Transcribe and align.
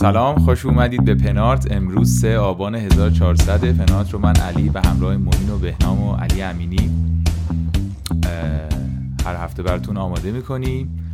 سلام 0.00 0.36
و 0.36 0.38
خوش 0.38 0.66
اومدید 0.66 1.04
به 1.04 1.14
پنارت. 1.14 1.72
امروز 1.72 2.20
سه 2.20 2.38
آبان 2.38 2.74
1400 2.74 3.76
پنارت 3.76 4.12
رو 4.12 4.18
من 4.18 4.36
علی 4.36 4.68
به 4.68 4.80
همراه 4.80 5.16
معین 5.16 5.50
و 5.50 5.58
بهنام 5.58 6.02
و 6.02 6.16
علی 6.16 6.42
امینی 6.42 6.90
هر 9.24 9.36
هفته 9.36 9.62
براتون 9.62 9.96
آماده 9.96 10.32
می‌کنیم. 10.32 11.12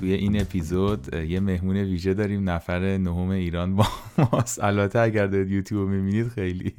توی 0.00 0.12
این 0.12 0.40
اپیزود 0.40 1.14
یه 1.14 1.40
مهمون 1.40 1.76
ویژه 1.76 2.14
داریم 2.14 2.50
نفر 2.50 2.98
نهم 2.98 3.28
ایران 3.30 3.76
با 3.76 3.86
ماست. 4.32 4.64
البته 4.64 4.98
اگر 4.98 5.26
دارید 5.26 5.50
یوتیوب 5.50 5.88
می‌بینید 5.88 6.28
خیلی 6.28 6.74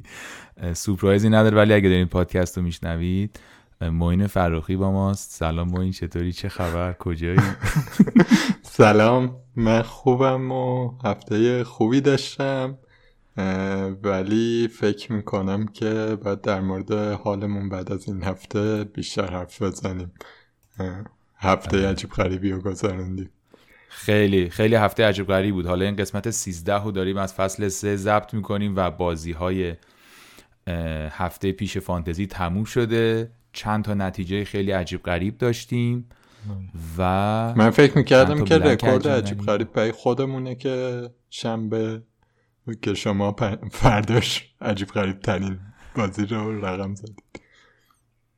سورپرایزی 0.72 1.28
نداره 1.28 1.56
ولی 1.56 1.72
اگر 1.72 1.88
دارید 1.88 2.08
پادکست 2.08 2.58
رو 2.58 2.64
میشنوید 2.64 3.40
موین 3.80 4.26
فراخی 4.26 4.76
با 4.76 4.92
ماست. 4.92 5.30
سلام 5.30 5.68
موین 5.68 5.92
چطوری؟ 5.92 6.32
چه 6.32 6.48
خبر؟ 6.48 6.92
کجایی؟ 6.92 7.40
سلام. 8.74 9.36
من 9.56 9.82
خوبم 9.82 10.52
و 10.52 10.92
هفته 11.04 11.64
خوبی 11.64 12.00
داشتم 12.00 12.78
ولی 14.02 14.68
فکر 14.68 15.12
می‌کنم 15.12 15.66
که 15.66 16.18
باید 16.24 16.40
در 16.40 16.60
مورد 16.60 16.92
حالمون 16.92 17.68
بعد 17.68 17.92
از 17.92 18.08
این 18.08 18.22
هفته 18.22 18.84
بیشتر 18.84 19.30
حرف 19.30 19.62
بزنیم. 19.62 20.12
هفته 21.36 21.76
آره. 21.76 21.88
عجیب 21.88 22.10
غریبی 22.10 22.50
رو 22.50 22.60
گذارندیم 22.60 23.30
خیلی 23.88 24.50
خیلی 24.50 24.74
هفته 24.74 25.04
عجیب 25.04 25.26
غریبی 25.26 25.52
بود. 25.52 25.66
حالا 25.66 25.84
این 25.84 25.96
قسمت 25.96 26.30
13 26.30 26.82
رو 26.82 26.90
داریم 26.90 27.16
از 27.16 27.34
فصل 27.34 27.68
3 27.68 27.96
ضبط 27.96 28.34
می‌کنیم 28.34 28.76
و 28.76 28.90
بازی 28.90 29.32
های 29.32 29.74
هفته 31.10 31.52
پیش 31.52 31.78
فانتزی 31.78 32.26
تموم 32.26 32.64
شده. 32.64 33.30
چند 33.52 33.84
تا 33.84 33.94
نتیجه 33.94 34.44
خیلی 34.44 34.70
عجیب 34.70 35.02
غریب 35.02 35.38
داشتیم. 35.38 36.08
و 36.98 37.02
من 37.56 37.70
فکر 37.70 37.98
می‌کردم 37.98 38.44
که 38.44 38.58
رکورد 38.58 39.08
عجیب 39.08 39.38
غریب 39.40 39.72
برای 39.72 39.92
خودمونه 39.92 40.54
که 40.54 41.02
شنبه 41.30 42.02
که 42.82 42.94
شما 42.94 43.36
فرداش 43.70 44.54
عجیب 44.60 44.88
غریب 44.88 45.20
ترین 45.20 45.58
بازی 45.96 46.26
رو 46.26 46.64
رقم 46.64 46.94
زدید. 46.94 47.22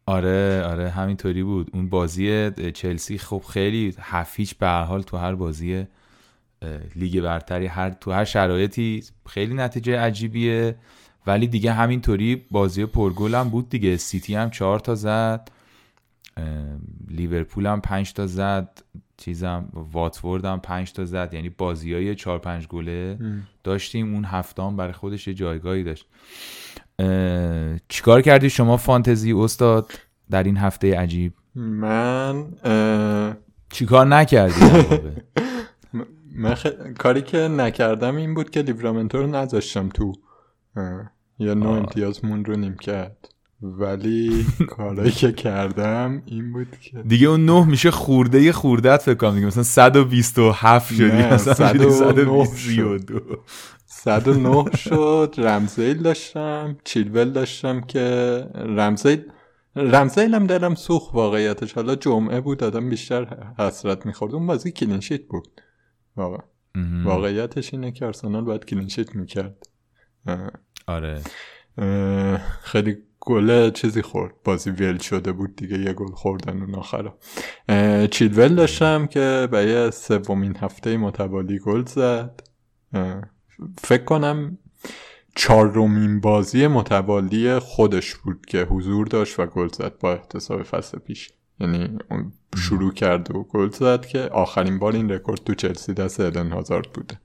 آره 0.06 0.62
آره 0.62 0.90
همینطوری 0.90 1.42
بود. 1.42 1.70
اون 1.72 1.88
بازی 1.88 2.50
چلسی 2.50 3.18
خب 3.18 3.42
خیلی 3.48 3.94
هفیچ 4.00 4.54
به 4.54 4.66
هر 4.66 4.82
حال 4.82 5.02
تو 5.02 5.16
هر 5.16 5.34
بازی 5.34 5.86
لیگ 6.96 7.20
برتری 7.20 7.66
هر 7.66 7.90
تو 7.90 8.12
هر 8.12 8.24
شرایطی 8.24 9.04
خیلی 9.26 9.54
نتیجه 9.54 9.98
عجیبیه. 9.98 10.76
ولی 11.26 11.46
دیگه 11.46 11.72
همینطوری 11.72 12.46
بازی 12.50 12.86
پرگل 12.86 13.34
هم 13.34 13.48
بود 13.48 13.68
دیگه. 13.68 13.96
سیتی 13.96 14.34
هم 14.34 14.50
چهار 14.50 14.78
تا 14.78 14.94
زد. 14.94 15.50
لیورپول 17.08 17.66
هم 17.66 17.80
پنج 17.80 18.12
تا 18.12 18.26
زد 18.26 18.82
چیزم 19.16 19.68
واتفورد 19.72 20.44
هم 20.44 20.60
پنج 20.60 20.92
تا 20.92 21.04
زد. 21.04 21.34
یعنی 21.34 21.48
بازی 21.48 21.94
های 21.94 22.14
چهار 22.14 22.38
پنج 22.38 22.66
گله 22.66 23.18
داشتیم. 23.64 24.14
اون 24.14 24.24
هفته 24.24 24.62
هم 24.62 24.76
برای 24.76 24.92
خودش 24.92 25.28
یه 25.28 25.34
جایگاهی 25.34 25.84
داشت. 25.84 26.06
چیکار 27.88 28.22
کردی 28.22 28.50
شما 28.50 28.76
فانتزی 28.76 29.32
استاد 29.32 29.92
در 30.30 30.42
این 30.42 30.56
هفته 30.56 30.98
عجیب؟ 30.98 31.32
من 31.54 32.46
چیکار 33.70 34.06
نکردی 34.06 34.60
من 36.36 36.54
کاری 36.98 37.22
که 37.22 37.38
نکردم 37.38 38.16
این 38.16 38.34
بود 38.34 38.50
که 38.50 38.62
لیورامنتو 38.62 39.18
رو 39.18 39.26
نذاشتم 39.26 39.88
تو 39.88 40.12
یا 41.38 41.54
نو 41.54 41.68
امتیاز 41.68 42.24
مون 42.24 42.44
رو 42.44 42.56
نیم 42.56 42.74
کرد 42.74 43.33
ولی 43.64 44.46
کارایی 44.68 45.10
که 45.10 45.32
کردم 45.32 46.22
این 46.26 46.52
بود 46.52 46.76
که 46.80 47.02
دیگه 47.02 47.28
اون 47.28 47.44
نه 47.44 47.66
میشه 47.66 47.90
خورده 47.90 48.52
خوردت 48.52 49.02
فکر 49.02 49.14
کنم 49.14 49.34
دیگه. 49.34 49.46
مثلا 49.46 49.62
127 49.62 50.94
شدی. 50.94 51.06
مثلا 51.06 51.54
122 51.54 53.20
109 53.86 54.76
شد. 54.76 55.34
رمزیل 55.38 56.02
داشتم. 56.02 56.76
چیلول 56.84 57.30
داشتم 57.30 57.80
که 57.80 58.00
رمزیل 58.54 59.22
رمزیل 59.76 60.34
هم 60.34 60.46
دلم 60.46 60.74
سوخ 60.74 61.14
واقعیتش. 61.14 61.72
حالا 61.72 61.94
جمعه 61.94 62.40
بود 62.40 62.64
آدم 62.64 62.88
بیشتر 62.88 63.36
حسرت 63.58 64.06
می‌خورد. 64.06 64.34
اون 64.34 64.46
بازی 64.46 64.72
کلینشیت 64.72 65.26
بود. 65.28 65.60
واقعا. 66.16 66.42
واقعیتش 67.04 67.74
اینه 67.74 67.92
که 67.92 68.06
ارسنال 68.06 68.44
باید 68.44 68.64
کلینشیت 68.64 69.16
می‌کرد. 69.16 69.66
آره. 70.86 71.20
خیلی 72.62 72.96
گله 73.24 73.70
چیزی 73.70 74.02
خورد. 74.02 74.34
بازی 74.44 74.70
ول 74.70 74.98
شده 74.98 75.32
بود 75.32 75.56
دیگه 75.56 75.78
یه 75.78 75.92
گل 75.92 76.12
خوردن 76.12 76.62
اون 76.62 76.74
آخرا. 76.74 77.18
چیلول 78.08 78.54
داشتم 78.54 79.06
که 79.06 79.48
برای 79.52 79.90
سومین 79.90 80.56
هفته 80.56 80.96
متوالی 80.96 81.58
گل 81.58 81.84
زد. 81.84 82.42
فکر 83.78 84.04
کنم 84.04 84.58
چهارمین 85.36 86.20
بازی 86.20 86.66
متوالی 86.66 87.58
خودش 87.58 88.14
بود 88.14 88.46
که 88.46 88.62
حضور 88.62 89.06
داشت 89.06 89.40
و 89.40 89.46
گل 89.46 89.68
زد 89.68 89.98
با 90.00 90.12
احتساب 90.12 90.62
فصل 90.62 90.98
پیش. 90.98 91.30
یعنی 91.60 91.98
شروع 92.56 92.92
کرد 92.92 93.36
و 93.36 93.42
گل 93.42 93.70
زد 93.70 94.06
که 94.06 94.20
آخرین 94.20 94.78
بار 94.78 94.92
این 94.92 95.10
رکورد 95.10 95.40
تو 95.44 95.54
چلسی 95.54 95.94
دست 95.94 96.20
ادن 96.20 96.50
هازارد 96.50 96.92
بوده. 96.92 97.20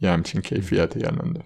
یه 0.00 0.10
همچین 0.10 0.40
کیفیتی 0.40 1.04
الان 1.04 1.42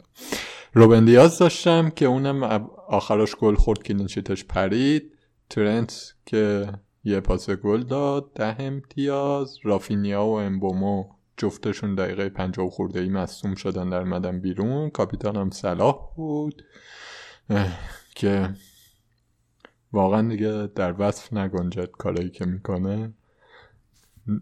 روبن 0.72 1.04
دیاز 1.04 1.38
داشتم 1.38 1.90
که 1.90 2.06
اونم 2.06 2.68
آخرش 2.88 3.36
گل 3.36 3.54
خورد 3.54 3.82
که 3.82 3.94
نشیتش 3.94 4.44
پرید. 4.44 5.18
ترنت 5.50 6.14
که 6.26 6.72
یه 7.04 7.20
پاس 7.20 7.50
گل 7.50 7.82
داد 7.82 8.32
ده 8.34 8.62
امتیاز. 8.62 9.58
رافینیا 9.62 10.24
و 10.24 10.38
امبومو 10.38 11.04
جفتشون 11.36 11.94
دقیقه 11.94 12.28
پنجاه 12.28 12.70
خورده 12.70 13.00
ای 13.00 13.08
مصوم 13.08 13.54
شدن 13.54 13.90
در 13.90 14.04
مدن 14.04 14.40
بیرون. 14.40 14.90
کاپیتان 14.90 15.36
هم 15.36 15.50
صلاح 15.50 16.14
بود. 16.16 16.64
که 18.14 18.54
واقعا 19.92 20.28
دیگه 20.28 20.68
در 20.74 20.94
وصف 20.98 21.32
نگنجد 21.32 21.90
کارایی 21.90 22.30
که 22.30 22.44
می‌کنه. 22.44 23.14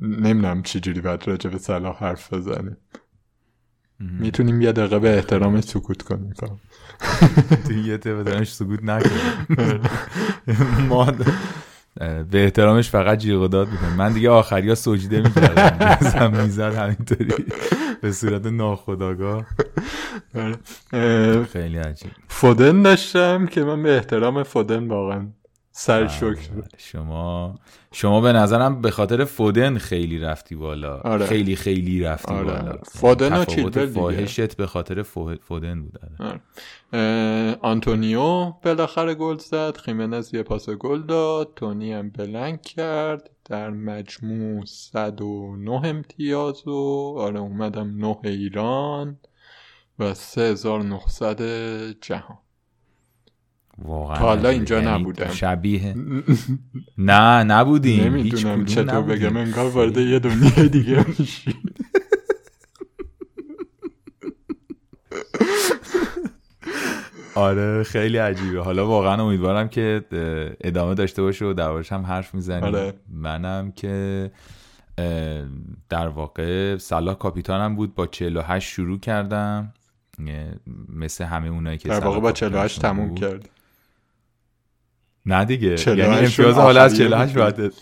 نمی‌دونم 0.01 0.63
چجوری 0.63 1.01
باید 1.01 1.29
راجع 1.29 1.51
به 1.51 1.59
صلاح 1.59 1.99
حرف 1.99 2.33
بزنیم. 2.33 2.77
می‌تونیم 4.01 4.61
یه 4.61 4.73
دقیقه 4.73 4.99
به 4.99 5.15
احترامش 5.15 5.65
سکوت 5.65 6.03
کنیم. 6.03 6.35
تو 7.67 7.73
یه 7.73 7.97
دقیقه 7.97 8.45
سکوت 8.45 8.81
نکنیم 8.83 9.81
ما 10.89 11.13
به 12.31 12.45
احترامش 12.45 12.91
فقط 12.91 13.19
جیغ 13.19 13.43
و 13.43 13.49
داد 13.49 13.69
می‌کنیم 13.69 13.93
من 13.93 14.13
دیگه 14.13 14.31
آخری 14.31 14.69
ها 14.69 14.75
سجده 14.75 15.21
می‌کردم 15.21 16.31
می‌زد 16.43 16.75
همینطوری. 16.75 17.45
به 18.03 18.13
صورت 18.13 18.47
ناخداگاه 18.47 19.47
خیلی 21.53 21.79
عجیب. 21.79 22.11
فودن 22.29 22.83
داشتم 22.83 23.47
که 23.47 23.65
من 23.65 23.83
به 23.83 23.97
احترام 23.97 24.43
فودن 24.43 24.89
واقعا 24.89 25.27
سر 25.75 26.01
بله، 26.01 26.09
شکر. 26.09 26.51
شما 26.79 27.55
شما 27.93 28.21
به 28.21 28.33
نظرم 28.33 28.81
به 28.81 28.91
خاطر 28.91 29.25
فودن 29.25 29.79
خیلی 29.79 30.19
رفتی 30.19 30.55
بالا 30.55 31.01
آره. 31.01 31.27
خیلی 31.27 31.57
خیلی 31.57 32.03
رفتی 32.03 32.35
آره. 32.35 32.45
بالا 32.45 32.79
فودن 32.85 33.37
و 33.37 33.45
چیلول 33.45 33.87
فاحشت 33.87 34.57
به 34.57 34.67
خاطر 34.67 35.03
فودن 35.41 35.83
بود 35.83 35.99
آره. 36.21 36.41
آره. 36.93 37.59
آنتونیو 37.63 38.53
بالاخره 38.63 39.15
گل 39.15 39.37
زد 39.37 39.77
خیمنز 39.77 40.35
یه 40.35 40.43
پاس 40.43 40.71
گل 40.71 41.03
داد 41.03 41.53
تونی 41.57 41.93
هم 41.93 42.11
بلنک 42.11 42.63
کرد 42.63 43.31
در 43.45 43.71
مجموع 43.71 44.65
109 44.65 45.71
امتیاز 45.71 46.69
و 46.69 47.15
آره 47.19 47.41
اومدم 47.41 47.99
9 47.99 48.17
ایران 48.25 49.19
و 49.99 50.15
3900 50.15 51.43
جهان 52.01 52.39
واقعا 53.85 54.17
حالا 54.17 54.49
اینجا 54.49 54.83
یعنی 54.83 55.01
نبودم 55.01 55.31
شبیه 55.31 55.95
نه 56.99 57.45
نبودیم. 57.45 58.05
نمی‌دونم 58.05 58.65
چطور 58.65 59.03
بگم 59.03 59.37
انگار 59.37 59.71
وارد 59.71 59.97
یه 59.97 60.19
دنیا 60.19 60.67
دیگه 60.67 61.05
میشی 61.19 61.55
آره 67.35 67.83
خیلی 67.83 68.17
عجیبه. 68.19 68.61
حالا 68.61 68.87
واقعا 68.87 69.23
امیدوارم 69.23 69.69
که 69.69 70.05
ادامه 70.61 70.95
داشته 70.95 71.23
باشه 71.23 71.45
و 71.45 71.53
دربارش 71.53 71.93
هم 71.93 72.03
حرف 72.07 72.35
می‌زنیم. 72.35 72.65
آره. 72.65 72.95
منم 73.09 73.73
که 73.73 74.31
در 75.89 76.09
واقع 76.09 76.77
صلاح 76.77 77.15
کاپیتانم 77.15 77.77
بود. 77.77 77.95
با 77.95 78.07
48 78.07 78.69
شروع 78.69 78.99
کردم. 78.99 79.73
مثل 80.89 81.25
همه 81.25 81.49
اونایی 81.49 81.79
که 81.79 81.89
در 81.89 82.01
واقع 82.01 82.21
با 82.21 82.33
48 82.33 82.81
تموم 82.83 83.15
کرد 83.15 83.49
نه 85.27 85.45
دیگه. 85.45 85.77
یعنی 85.87 86.03
امتیاز 86.03 86.55
حالا 86.55 86.83
از 86.83 86.97
48 86.97 87.39
باید 87.39 87.73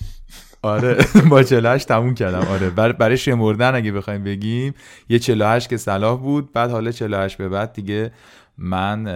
آره 0.62 0.96
با 1.30 1.42
48 1.42 1.88
تموم 1.88 2.14
کردم. 2.14 2.48
آره. 2.48 2.70
برای 2.70 3.16
شمردن 3.16 3.74
اگه 3.74 3.92
بخوایم 3.92 4.24
بگیم 4.24 4.74
یه 5.08 5.18
48 5.18 5.68
که 5.68 5.76
صلاح 5.76 6.20
بود 6.20 6.52
بعد 6.52 6.70
حالا 6.70 6.90
48 6.90 7.36
به 7.38 7.48
بعد 7.48 7.72
دیگه 7.72 8.12
من 8.58 9.06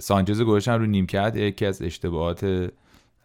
سانچز 0.00 0.42
گذاشتم 0.42 0.72
رو 0.72 0.86
نیمکت. 0.86 1.36
یکی 1.36 1.66
از 1.66 1.82
اشتباهات 1.82 2.70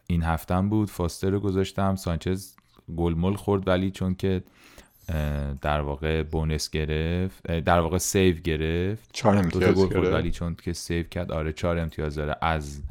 این 0.07 0.23
هفتم 0.23 0.69
بود. 0.69 0.89
فاستر 0.89 1.29
رو 1.29 1.39
گذاشتم. 1.39 1.95
سانچز 1.95 2.53
گلمل 2.97 3.33
خورد 3.33 3.67
ولی 3.67 3.91
چون 3.91 4.15
که 4.15 4.43
در 5.61 5.81
واقع 5.81 6.23
bonus 6.23 6.69
گرفت 6.69 7.47
در 7.47 7.79
واقع 7.79 7.97
save 7.97 8.35
گرفت. 8.35 9.09
چهار 9.13 9.37
امتیاز 9.37 9.89
گرفت. 9.89 10.13
ولی 10.13 10.31
چون 10.31 10.55
که 10.63 10.73
save 10.73 11.03
کرد 11.03 11.31
آره 11.31 11.53
چهار 11.53 11.77
امتیاز 11.77 12.15
داره 12.15 12.35
از 12.41 12.81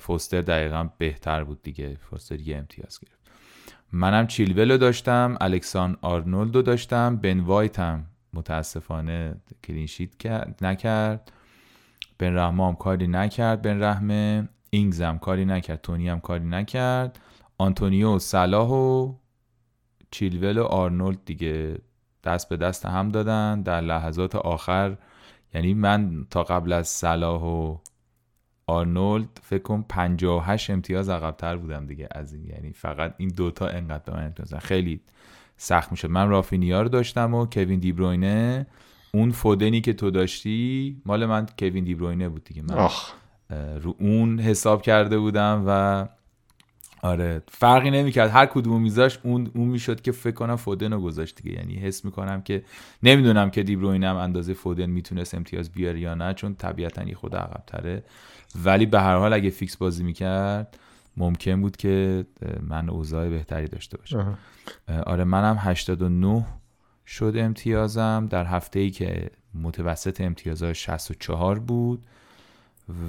فوستر 0.00 0.40
دقیقا 0.40 0.88
بهتر 0.98 1.44
بود 1.44 1.62
دیگه. 1.62 1.98
فوستر 2.10 2.40
یه 2.40 2.56
امتیاز 2.56 2.98
گرفت. 3.00 3.30
منم 3.92 4.26
چیلول 4.26 4.70
رو 4.70 4.78
داشتم 4.78 5.36
الکساندر 5.40 5.96
آرنولد 6.02 6.56
رو 6.56 6.62
داشتم 6.62 7.16
بن 7.16 7.40
وایت 7.40 7.78
هم 7.78 8.06
متاسفانه 8.32 9.34
clean 9.64 10.13
sheet 10.13 10.62
نکرد. 10.62 11.32
بن 12.18 12.34
رحمه 12.34 12.66
هم 12.66 12.74
کاری 12.74 13.06
نکرد 13.06 13.62
بن 13.62 13.82
رحمه. 13.82 14.48
اینگز 14.70 15.00
هم 15.00 15.18
کاری 15.18 15.44
نکرد 15.44 15.80
تونی 15.80 16.08
هم 16.08 16.20
کاری 16.20 16.44
نکرد. 16.44 17.18
آنتونیو 17.58 18.18
صلاح 18.18 18.68
و 18.68 19.14
چیلول 20.10 20.58
و 20.58 20.64
آرنولد 20.64 21.24
دیگه 21.24 21.78
دست 22.24 22.48
به 22.48 22.56
دست 22.56 22.86
هم 22.86 23.08
دادن. 23.08 23.62
در 23.62 23.80
لحظات 23.80 24.36
آخر 24.36 24.96
یعنی 25.54 25.74
من 25.74 26.26
تا 26.30 26.42
قبل 26.42 26.72
از 26.72 26.88
صلاح 26.88 27.42
و 27.42 27.78
آرنولد 28.68 29.40
فکر 29.42 29.62
کنم 29.62 29.84
58 29.88 30.70
امتیاز 30.70 31.08
عقبتر 31.08 31.56
بودم 31.56 31.86
دیگه. 31.86 32.08
از 32.10 32.34
این 32.34 32.44
یعنی 32.46 32.72
فقط 32.72 33.14
این 33.18 33.28
دوتا 33.28 33.66
انقدر 33.66 34.02
به 34.04 34.12
من 34.12 34.24
امتیاز 34.24 34.54
خیلی 34.54 35.00
سخت 35.56 35.90
می‌شد. 35.90 36.10
من 36.10 36.28
رافینیا 36.28 36.82
رو 36.82 36.88
داشتم 36.88 37.34
و 37.34 37.46
کوین 37.46 37.80
دیبروینه 37.80 38.66
اون 39.12 39.30
فودنی 39.30 39.80
که 39.80 39.92
تو 39.92 40.10
داشتی 40.10 40.96
مال 41.04 41.26
من 41.26 41.46
کوین 41.58 41.84
دیبروینه 41.84 42.28
بود 42.28 42.44
دیگه. 42.44 42.62
من 42.62 42.88
رو 43.82 43.96
اون 43.98 44.40
حساب 44.40 44.82
کرده 44.82 45.18
بودم 45.18 45.64
و 45.66 46.08
آره 47.02 47.42
فرقی 47.48 47.90
نمی‌کرد. 47.90 48.30
هر 48.30 48.46
کدوم 48.46 48.82
میذاش 48.82 49.18
اون 49.22 49.50
اون 49.54 49.68
می‌شد 49.68 50.00
که 50.00 50.12
فکر 50.12 50.34
کنم 50.34 50.56
فودن 50.56 50.92
رو 50.92 51.00
گذاشت 51.00 51.42
دیگه. 51.42 51.56
یعنی 51.56 51.74
حس 51.74 52.04
می‌کنم 52.04 52.42
که 52.42 52.64
نمی‌دونم 53.02 53.50
که 53.50 53.62
دیبروین 53.62 54.04
هم 54.04 54.16
اندازه 54.16 54.54
فودن 54.54 54.86
می‌تونست 54.86 55.34
امتیاز 55.34 55.70
بیاره 55.70 56.00
یا 56.00 56.14
نه 56.14 56.34
چون 56.34 56.54
طبیعتا 56.54 57.14
خود 57.14 57.36
عقبتره. 57.36 58.02
ولی 58.64 58.86
به 58.86 59.00
هر 59.00 59.16
حال 59.16 59.32
اگه 59.32 59.50
فیکس 59.50 59.76
بازی 59.76 60.04
می‌کرد 60.04 60.78
ممکن 61.16 61.60
بود 61.60 61.76
که 61.76 62.26
من 62.60 62.90
اوضاع 62.90 63.28
بهتری 63.28 63.68
داشته 63.68 63.98
باشم. 63.98 64.38
آره 65.06 65.24
منم 65.24 65.56
89 65.60 66.46
شد 67.06 67.34
امتیازم. 67.36 68.26
در 68.30 68.44
هفته 68.44 68.80
ای 68.80 68.90
که 68.90 69.30
متوسط 69.54 70.20
امتیازها 70.20 70.72
64 70.72 71.58
بود 71.58 72.06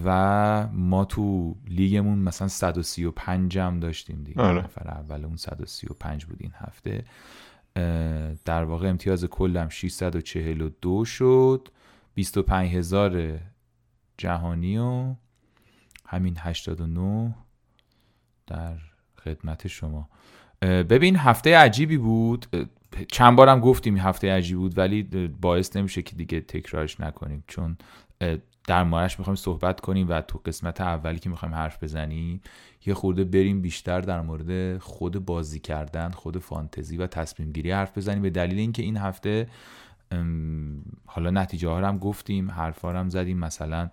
و 0.06 0.68
ما 0.74 1.06
تو 1.06 1.56
لیگمون 1.68 2.20
مثلا 2.20 2.48
135 2.48 3.58
هم 3.58 3.80
داشتیم 3.80 4.24
دیگه. 4.24 4.42
آره. 4.42 4.64
نفر 4.64 4.88
اول 4.88 5.26
اون 5.26 5.36
135 5.36 6.26
بود 6.26 6.38
این 6.40 6.52
هفته. 6.56 7.06
در 8.46 8.64
واقع 8.64 8.90
امتیاز 8.90 9.26
کلم 9.26 9.70
642 9.70 11.06
شد. 11.06 11.68
25 12.16 12.76
هزار 12.76 13.40
جهانی 14.18 14.78
و 14.78 15.16
همین 16.08 16.38
89 16.40 17.36
در 18.48 18.78
خدمت 19.24 19.68
شما. 19.68 20.10
ببین 20.62 21.16
هفته 21.16 21.58
عجیبی 21.58 21.98
بود. 21.98 22.46
چند 23.12 23.36
بارم 23.36 23.60
گفتیم 23.60 23.98
هفته 23.98 24.32
عجیبی 24.32 24.60
بود 24.60 24.78
ولی 24.78 25.04
باعث 25.42 25.76
نمیشه 25.76 26.02
که 26.02 26.16
دیگه 26.16 26.42
تکرارش 26.42 27.00
نکنیم 27.00 27.44
چون 27.48 27.78
در 28.68 28.84
موردش 28.84 29.20
می‌خوایم 29.20 29.36
صحبت 29.36 29.82
کنیم 29.82 30.10
و 30.10 30.22
تو 30.22 30.42
قسمت 30.46 30.82
اولی 30.82 31.20
که 31.20 31.30
می‌خوایم 31.30 31.56
حرف 31.56 31.84
بزنیم 31.84 32.42
یه 32.86 32.94
خورده 32.94 33.24
بریم 33.24 33.62
بیشتر 33.62 34.02
در 34.02 34.22
مورد 34.22 34.78
خود 34.78 35.26
بازی 35.26 35.60
کردن 35.60 36.12
خود 36.12 36.38
فانتزی 36.38 36.98
و 36.98 37.08
تصمیم 37.08 37.52
گیری 37.52 37.72
حرف 37.72 37.98
بزنیم. 37.98 38.22
به 38.22 38.30
دلیل 38.30 38.60
اینکه 38.60 38.84
این 38.84 38.98
هفته 38.98 39.48
حالا 41.06 41.30
نتیجه 41.30 41.70
ها 41.70 41.88
هم 41.88 41.98
گفتیم 41.98 42.52
حرفا 42.52 43.00
هم 43.00 43.10
زدیم. 43.10 43.38
مثلا 43.38 43.90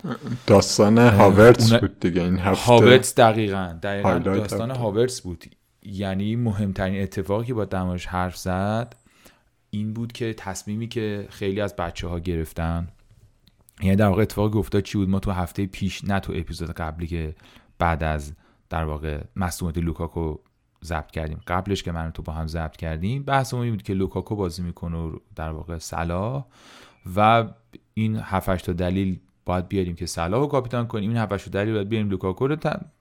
داستان 0.47 0.99
هاورتس 0.99 1.73
بود 1.73 2.01
دیگه 2.01 2.23
این 2.23 2.39
هفته. 2.39 2.65
هاورتس 2.65 3.15
دقیقا, 3.15 3.79
دقیقا 3.83 4.19
داستان 4.19 4.71
هاورتس 4.71 5.21
بود. 5.21 5.45
یعنی 5.83 6.37
مهمترین 6.37 7.03
اتفاقی 7.03 7.47
که 7.47 7.55
با 7.55 7.65
دماش 7.65 8.07
حرف 8.07 8.37
زد 8.37 8.97
این 9.71 9.93
بود 9.93 10.13
که 10.13 10.35
تصمیمی 10.35 10.89
که 10.89 11.27
خیلی 11.31 11.61
از 11.61 11.77
بچه 11.77 12.09
ها 12.09 12.19
گرفتن 12.19 12.89
یعنی 13.83 13.97
در 13.97 14.09
واقع 14.09 14.23
اتفاقی 14.23 14.59
افتاد 14.59 14.83
چی 14.83 14.99
بود؟ 14.99 15.09
ما 15.09 15.19
تو 15.19 15.31
هفته 15.31 15.67
پیش 15.67 16.05
نه 16.05 16.21
تو 16.21 16.33
اپیزود 16.37 16.71
قبلی 16.71 17.07
که 17.07 17.35
بعد 17.79 18.03
از 18.03 18.33
در 18.71 18.85
واقع 18.85 19.21
مصدومیت 19.37 19.79
لوکاکو 19.79 20.37
ضبط 20.85 21.11
کردیم. 21.11 21.41
قبلش 21.47 21.83
که 21.83 21.93
من 21.93 22.11
تو 22.11 22.23
با 22.23 22.33
هم 22.33 22.47
ضبط 22.47 22.77
کردیم 22.77 23.23
بحث 23.23 23.55
بود 23.55 23.83
که 23.83 23.95
لوکاکو 23.95 24.37
بازی 24.37 24.63
می‌کنه 24.63 24.97
و 24.97 25.17
در 25.37 25.51
واقع 25.51 25.79
صلاح 25.79 26.45
و 27.17 27.45
این 27.95 28.17
7 28.17 28.67
تا 28.67 28.73
دلیل 28.73 29.19
باید 29.45 29.69
بیاریم 29.69 29.95
که 29.95 30.07
صلاح 30.07 30.41
رو 30.41 30.47
کاپیتان 30.47 30.87
کنیم. 30.87 31.11
این 31.11 31.19
7 31.19 31.49
دلیل 31.49 31.75
باید 31.75 31.89
بیاریم 31.89 32.11
لوکاکو 32.11 32.47
رو 32.47 32.57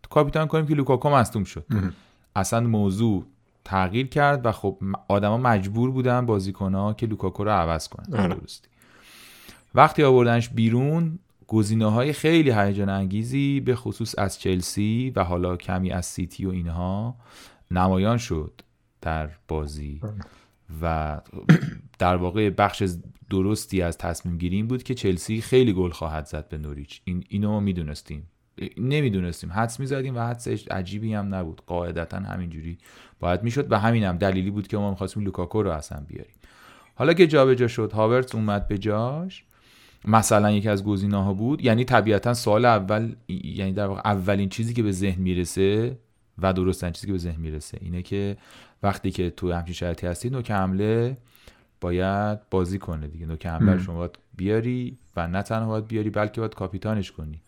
کاپیتان 0.09 0.47
کنیم 0.47 0.67
که 0.67 0.73
لوکاکو 0.73 1.09
مصدوم 1.09 1.43
شد. 1.43 1.65
اصلا 2.35 2.59
موضوع 2.59 3.25
تغییر 3.65 4.07
کرد 4.07 4.45
و 4.45 4.51
خب 4.51 4.77
آدما 5.07 5.37
مجبور 5.37 5.91
بودن 5.91 6.25
بازیکن‌ها 6.25 6.93
که 6.93 7.05
لوکاکو 7.05 7.43
رو 7.43 7.51
عوض 7.51 7.87
کنن. 7.87 8.19
آره. 8.19 8.35
درستی. 8.35 8.67
وقتی 9.75 10.03
آوردنش 10.03 10.49
بیرون 10.49 11.19
گزینه 11.47 11.91
های 11.91 12.13
خیلی 12.13 12.51
هیجان 12.51 12.89
انگیزی 12.89 13.59
به 13.59 13.75
خصوص 13.75 14.19
از 14.19 14.39
چلسی 14.39 15.13
و 15.15 15.23
حالا 15.23 15.57
کمی 15.57 15.91
از 15.91 16.05
سیتی 16.05 16.45
و 16.45 16.49
اینها 16.49 17.15
نمایان 17.73 18.17
شد 18.17 18.61
در 19.01 19.29
بازی. 19.47 20.01
و 20.81 21.21
در 21.99 22.15
واقع 22.15 22.49
بخش 22.49 22.83
درستی 23.29 23.81
از 23.81 23.97
تصمیم 23.97 24.37
گیری 24.37 24.55
این 24.55 24.67
بود 24.67 24.83
که 24.83 24.93
چلسی 24.93 25.41
خیلی 25.41 25.73
گل 25.73 25.89
خواهد 25.89 26.25
زد 26.25 26.49
به 26.49 26.57
نوریچ. 26.57 27.01
این 27.05 27.23
اینو 27.29 27.49
ما 27.49 27.59
می‌دونستیم. 27.59 28.27
نمی‌دونستیم. 28.77 29.51
حدس 29.51 29.79
می‌زدیم 29.79 30.15
و 30.15 30.19
حدسش 30.19 30.67
عجیبی 30.67 31.13
هم 31.13 31.35
نبود. 31.35 31.61
قاعدتا 31.67 32.17
همینجوری 32.17 32.77
باید 33.19 33.43
می‌شد 33.43 33.71
و 33.71 33.79
همین 33.79 34.03
هم 34.03 34.17
دلیلی 34.17 34.51
بود 34.51 34.67
که 34.67 34.77
ما 34.77 34.89
می‌خواستیم 34.89 35.23
لوکاکو 35.23 35.63
رو 35.63 35.71
اصلا 35.71 36.03
بیاریم. 36.07 36.35
حالا 36.95 37.13
که 37.13 37.27
جابجا 37.27 37.67
شد 37.67 37.91
هاورتس 37.91 38.35
اومد 38.35 38.67
به 38.67 38.77
جاش. 38.77 39.43
مثلا 40.05 40.51
یکی 40.51 40.69
از 40.69 40.83
گزینه‌ها 40.83 41.33
بود. 41.33 41.63
یعنی 41.63 41.85
طبیعتا 41.85 42.33
سوال 42.33 42.65
اول 42.65 43.15
یعنی 43.27 43.73
در 43.73 43.87
واقع 43.87 44.01
اولین 44.05 44.49
چیزی 44.49 44.73
که 44.73 44.83
به 44.83 44.91
ذهن 44.91 45.21
می‌رسه 45.21 45.97
و 46.41 46.53
درستن 46.53 46.91
چیزی 46.91 47.07
که 47.07 47.13
به 47.13 47.19
ذهن 47.19 47.41
می‌رسه. 47.41 47.77
اینه 47.81 48.01
که 48.01 48.37
وقتی 48.83 49.11
که 49.11 49.29
تو 49.29 49.51
همچین 49.51 49.73
شرطی 49.73 50.07
هستی 50.07 50.29
نوک 50.29 50.51
حمله 50.51 51.17
باید 51.81 52.49
بازی 52.49 52.79
کنه 52.79 53.07
دیگه. 53.07 53.25
نوک 53.25 53.45
حمله 53.45 53.83
شما 53.83 53.95
باید 53.95 54.17
بیاری 54.35 54.97
و 55.15 55.27
نه 55.27 55.41
تنها 55.41 55.67
باید 55.67 55.87
بیاری 55.87 56.09
بلکه 56.09 56.41
باید 56.41 56.55
کاپیتانش 56.55 57.11
کنی. 57.11 57.41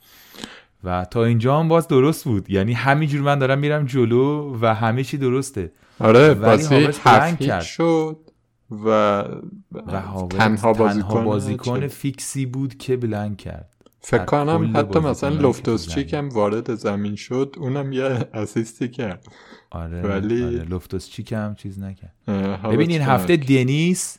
و 0.83 1.05
تا 1.05 1.25
اینجا 1.25 1.59
هم 1.59 1.67
باز 1.67 1.87
درست 1.87 2.25
بود. 2.25 2.49
یعنی 2.49 2.73
همینجور 2.73 3.21
من 3.21 3.39
دارم 3.39 3.59
میرم 3.59 3.85
جلو 3.85 4.57
و 4.61 4.75
همه 4.75 5.03
چی 5.03 5.17
درسته. 5.17 5.71
آره 5.99 6.33
بازی 6.33 6.87
کرد. 7.39 7.61
شد 7.61 8.17
و, 8.71 8.85
و 8.85 10.01
تنها 10.29 10.73
بازیکن, 10.73 11.23
بازیکن 11.23 11.87
فیکسی 11.87 12.45
بود 12.45 12.77
که 12.77 12.97
بلنگ 12.97 13.37
کرد. 13.37 13.74
فکر 14.05 14.25
کنم 14.25 14.71
حتی 14.77 14.99
مثلا 14.99 15.29
لفتوس 15.29 15.87
چیک 15.87 16.13
هم 16.13 16.29
وارد 16.29 16.75
زمین 16.75 17.15
شد 17.15 17.55
اونم 17.57 17.91
یه 17.91 18.03
اسیستی 18.33 18.87
کرد. 18.87 19.27
آره, 19.69 20.01
ولی... 20.01 20.43
آره 20.43 20.63
لفتوس 20.63 21.09
چیک 21.09 21.33
هم 21.33 21.55
چیز 21.55 21.79
نکرد. 21.79 22.13
ببین 22.63 22.91
این 22.91 23.01
هفته 23.01 23.37
دنیس 23.37 24.17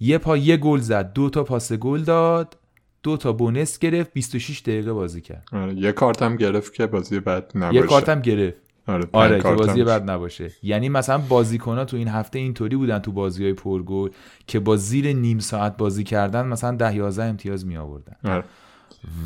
یه 0.00 0.18
پا 0.18 0.36
یه 0.36 0.56
گل 0.56 0.78
زد. 0.78 1.12
دو 1.12 1.30
تا 1.30 1.44
پاس 1.44 1.72
گل 1.72 2.02
داد. 2.02 2.58
دو 3.02 3.16
تا 3.16 3.32
بونس 3.32 3.78
گرفت. 3.78 4.12
26 4.12 4.60
دقیقه 4.60 4.92
بازی 4.92 5.20
کرد. 5.20 5.44
آره 5.52 5.74
یه 5.74 5.92
کارت 5.92 6.22
هم 6.22 6.36
گرفت 6.36 6.74
که 6.74 6.86
بازی 6.86 7.20
بعد 7.20 7.52
نباشه. 7.54 7.74
یه 7.74 7.82
کارت 7.82 8.08
هم 8.08 8.20
گرفت. 8.20 8.71
آره, 8.86 9.08
آره 9.12 9.40
که 9.40 9.48
بازی 9.48 9.84
بعد 9.84 10.10
نباشه. 10.10 10.52
یعنی 10.62 10.88
مثلا 10.88 11.18
بازیکن 11.18 11.78
ها 11.78 11.84
تو 11.84 11.96
این 11.96 12.08
هفته 12.08 12.38
اینطوری 12.38 12.76
بودن 12.76 12.98
تو 12.98 13.12
بازی 13.12 13.44
های 13.44 13.52
پرگل 13.52 14.10
که 14.46 14.60
با 14.60 14.76
زیر 14.76 15.12
نیم 15.12 15.38
ساعت 15.38 15.76
بازی 15.76 16.04
کردن 16.04 16.46
مثلا 16.46 16.76
ده 16.76 16.94
11 16.94 17.24
امتیاز 17.24 17.66
می 17.66 17.76
آوردن 17.76 18.16
آره. 18.24 18.44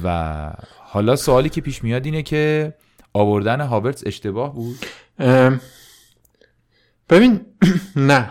و 0.05 0.53
حالا 0.79 1.17
سوالی 1.17 1.49
که 1.49 1.61
پیش 1.61 1.85
میاد 1.85 2.05
اینه 2.05 2.23
که 2.23 2.75
آوردن 3.13 3.61
هاورتس 3.61 4.03
اشتباه 4.07 4.55
بود؟ 4.55 4.77
ببین 7.09 7.41
نه. 7.97 8.31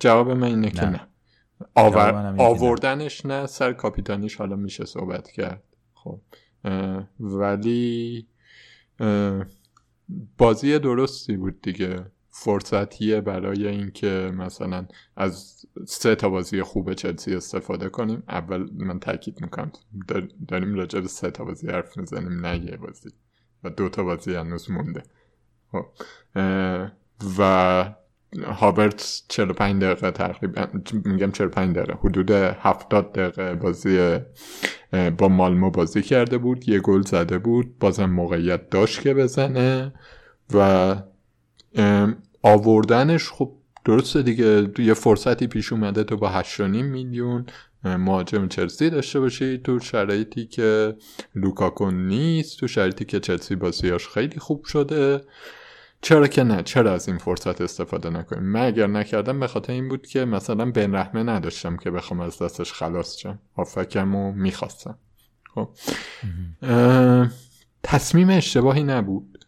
جواب 0.00 0.30
من 0.30 0.46
اینه 0.46 0.70
که 0.70 0.84
نه. 0.84 1.00
آور... 1.74 2.34
آوردنش 2.38 3.26
نه 3.26 3.46
سر 3.46 3.72
کاپیتانیش 3.72 4.36
حالا 4.36 4.56
میشه 4.56 4.84
صحبت 4.84 5.30
کرد. 5.30 5.62
خب 5.94 6.20
ولی 7.20 8.26
بازی 10.38 10.78
درستی 10.78 11.36
بود 11.36 11.62
دیگه. 11.62 12.06
فرصتیه 12.28 13.20
برای 13.20 13.68
اینکه 13.68 14.32
مثلا 14.34 14.86
از 15.16 15.66
سه 15.86 16.14
تا 16.14 16.28
بازی 16.28 16.62
خوب 16.62 16.92
چلسی 16.92 17.34
استفاده 17.34 17.88
کنیم. 17.88 18.22
اول 18.28 18.68
من 18.72 18.98
تاکید 18.98 19.40
می‌کنم 19.40 19.72
داریم 20.48 20.74
راجع 20.74 21.00
به 21.00 21.08
سه 21.08 21.30
تا 21.30 21.44
بازی 21.44 21.68
حرف 21.68 21.98
می‌زنیم 21.98 22.46
نه 22.46 22.64
یه 22.64 22.76
بازی. 22.76 23.10
و 23.64 23.70
دو 23.70 23.88
تا 23.88 24.04
بازی 24.04 24.34
هنوز 24.34 24.70
مونده. 24.70 25.02
خب. 25.72 25.86
و 27.38 27.94
هابرت 28.44 29.22
45 29.28 29.82
دقیقه 29.82 30.10
تقریبا 30.10 30.66
میگم 31.04 31.30
45 31.30 31.76
دقیقه 31.76 31.94
حدود 31.94 32.30
70 32.30 33.12
دقیقه 33.12 33.54
بازی 33.54 34.18
با 35.18 35.28
مالمو 35.28 35.70
بازی 35.70 36.02
کرده 36.02 36.38
بود 36.38 36.68
یه 36.68 36.80
گل 36.80 37.02
زده 37.02 37.38
بود 37.38 37.78
بازم 37.78 38.10
موقعیت 38.10 38.70
داشت 38.70 39.00
که 39.00 39.14
بزنه 39.14 39.92
و 40.54 40.96
آوردنش 42.42 43.30
خب 43.30 43.52
درسته 43.84 44.22
دیگه 44.22 44.68
یه 44.78 44.94
فرصتی 44.94 45.46
پیش 45.46 45.72
اومده 45.72 46.04
تو 46.04 46.16
با 46.16 46.42
8.5 46.42 46.60
میلیون 46.60 47.46
مهاجم 47.84 48.48
چلسی 48.48 48.90
داشته 48.90 49.20
باشی 49.20 49.58
تو 49.58 49.80
شرایطی 49.80 50.46
که 50.46 50.96
لوکاکو 51.34 51.90
نیست 51.90 52.60
تو 52.60 52.68
شرایطی 52.68 53.04
که 53.04 53.20
چلسی 53.20 53.56
بازیاش 53.56 54.08
خیلی 54.08 54.38
خوب 54.38 54.64
شده. 54.64 55.20
چرا 56.00 56.26
که 56.26 56.42
نه؟ 56.42 56.62
چرا 56.62 56.92
از 56.92 57.08
این 57.08 57.18
فرصت 57.18 57.60
استفاده 57.60 58.10
نکنیم؟ 58.10 58.42
من 58.42 58.66
اگر 58.66 58.86
نکردم 58.86 59.40
به 59.40 59.46
خاطر 59.46 59.72
این 59.72 59.88
بود 59.88 60.06
که 60.06 60.24
مثلا 60.24 60.70
بین 60.70 60.94
رحمه 60.94 61.22
نداشتم 61.22 61.76
که 61.76 61.90
بخوام 61.90 62.20
از 62.20 62.42
دستش 62.42 62.72
خلاص 62.72 63.16
شم. 63.16 63.38
آفکم 63.56 64.14
و 64.14 64.32
می‌خواستم. 64.32 64.98
خب. 65.54 65.68
تصمیم 67.82 68.30
اشتباهی 68.30 68.82
نبود. 68.82 69.44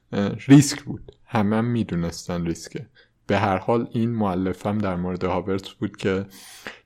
ریسک 0.48 0.82
بود. 0.82 1.12
همه 1.26 1.56
هم 1.56 1.64
می‌دونستن 1.64 2.46
ریسکه. 2.46 2.86
به 3.26 3.38
هر 3.38 3.58
حال 3.58 3.88
این 3.92 4.10
معلفم 4.10 4.78
در 4.78 4.96
مورد 4.96 5.24
هاورت 5.24 5.68
بود 5.68 5.96
که 5.96 6.26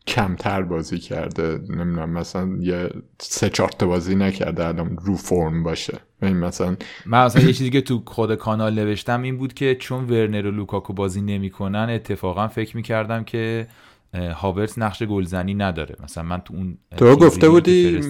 کمتر 0.07 0.63
بازی 0.63 0.99
کرده 0.99 1.61
نمی‌دونم 1.69 2.11
مثلا 2.11 2.57
یه 2.61 2.91
سه 3.19 3.51
چهار 3.51 3.69
تا 3.69 3.87
بازی 3.87 4.15
نکرده 4.15 4.67
الان 4.67 4.97
رو 5.05 5.17
فرم 5.17 5.63
باشه. 5.63 5.99
این 6.23 6.37
مثلا 6.37 6.77
من 7.07 7.19
اصلا 7.19 7.43
یه 7.43 7.53
چیزی 7.53 7.71
که 7.71 7.81
تو 7.81 8.03
خود 8.07 8.35
کانال 8.35 8.75
نوشتم 8.75 9.23
این 9.23 9.39
بود 9.39 9.55
که 9.55 9.75
چون 9.75 10.05
ورنر 10.05 10.47
و 10.47 10.51
لوکاکو 10.51 10.93
بازی 10.93 11.23
نمی‌کنن 11.23 11.87
اتفاقا 11.91 12.49
فکر 12.49 12.77
می‌کردم 12.77 13.25
که 13.25 13.67
هاورت 14.15 14.79
نقش 14.79 15.03
گلزنی 15.03 15.55
نداره. 15.55 15.97
مثلا 16.05 16.25
من 16.25 16.41
تو 16.41 16.55
اون 16.55 16.79
تو 16.97 17.17
گفته 17.17 17.49
بودی 17.49 18.01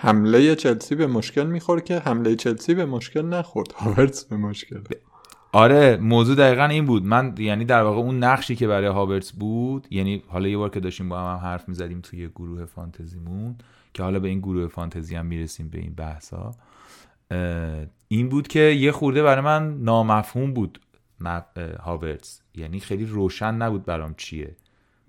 حمله 0.00 0.54
چلسی 0.54 0.94
به 0.94 1.06
مشکل 1.06 1.46
میخور 1.46 1.80
که 1.80 1.98
حمله 1.98 2.36
چلسی 2.36 2.74
به 2.74 2.86
مشکل 2.86 3.22
نخورد. 3.22 3.72
هاورت 3.72 4.26
به 4.30 4.36
مشکل. 4.36 4.78
آره 5.52 5.96
موضوع 5.96 6.36
دقیقا 6.36 6.64
این 6.64 6.86
بود. 6.86 7.04
من 7.04 7.34
یعنی 7.38 7.64
در 7.64 7.82
واقع 7.82 7.98
اون 7.98 8.24
نقشی 8.24 8.56
که 8.56 8.66
برای 8.66 8.86
هاورتس 8.86 9.32
بود 9.32 9.86
یعنی 9.90 10.22
حالا 10.28 10.48
یه 10.48 10.56
بار 10.56 10.70
که 10.70 10.80
داشتیم 10.80 11.08
با 11.08 11.20
هم, 11.20 11.36
هم 11.36 11.44
حرف 11.44 11.68
می‌زدیم 11.68 12.00
توی 12.00 12.28
گروه 12.28 12.64
فانتزیمون 12.64 13.56
که 13.94 14.02
حالا 14.02 14.18
به 14.18 14.28
این 14.28 14.38
گروه 14.38 14.66
فانتزی 14.66 15.16
هم 15.16 15.26
می‌رسیم 15.26 15.68
به 15.68 15.78
این 15.78 15.94
بحثا 15.94 16.54
این 18.08 18.28
بود 18.28 18.48
که 18.48 18.60
یه 18.60 18.92
خورده 18.92 19.22
برای 19.22 19.44
من 19.44 19.78
نامفهوم 19.78 20.52
بود 20.52 20.80
هاورتس 21.80 22.40
یعنی 22.54 22.80
خیلی 22.80 23.06
روشن 23.06 23.54
نبود 23.54 23.84
برام 23.84 24.14
چیه 24.16 24.56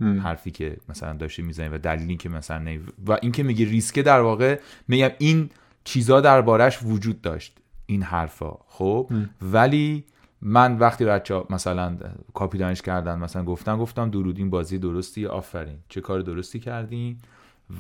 حرفی 0.02 0.52
که 0.52 0.78
مثلا 0.90 1.14
داشته 1.14 1.44
می‌زنی 1.44 1.68
و 1.68 1.78
دلیلی 1.78 2.18
که 2.18 2.30
مثلا 2.30 2.60
نی... 2.60 2.80
و 3.08 3.18
این 3.22 3.32
که 3.32 3.44
میگه 3.44 3.66
ریسکه 3.66 4.04
در 4.04 4.20
واقع 4.20 4.60
میگم 4.88 5.10
این 5.18 5.50
چیزا 5.84 6.22
دربارش 6.22 6.80
وجود 6.84 7.22
داشت 7.22 7.58
این 7.86 8.04
حرفا. 8.04 8.52
خب؟ 8.68 9.12
ولی 9.42 10.04
من 10.42 10.78
وقتی 10.78 11.06
بچه 11.06 11.44
مثلا 11.50 11.98
کاپیتانش 12.34 12.82
کردن 12.82 13.20
مثلا 13.20 13.44
گفتم 13.44 13.78
گفتم 13.78 14.10
درود 14.10 14.38
این 14.38 14.50
بازی 14.50 14.78
درستی 14.78 15.26
آفرین. 15.26 15.78
چه 15.90 16.02
کار 16.02 16.22
درستی 16.22 16.60
کردین؟ 16.60 17.18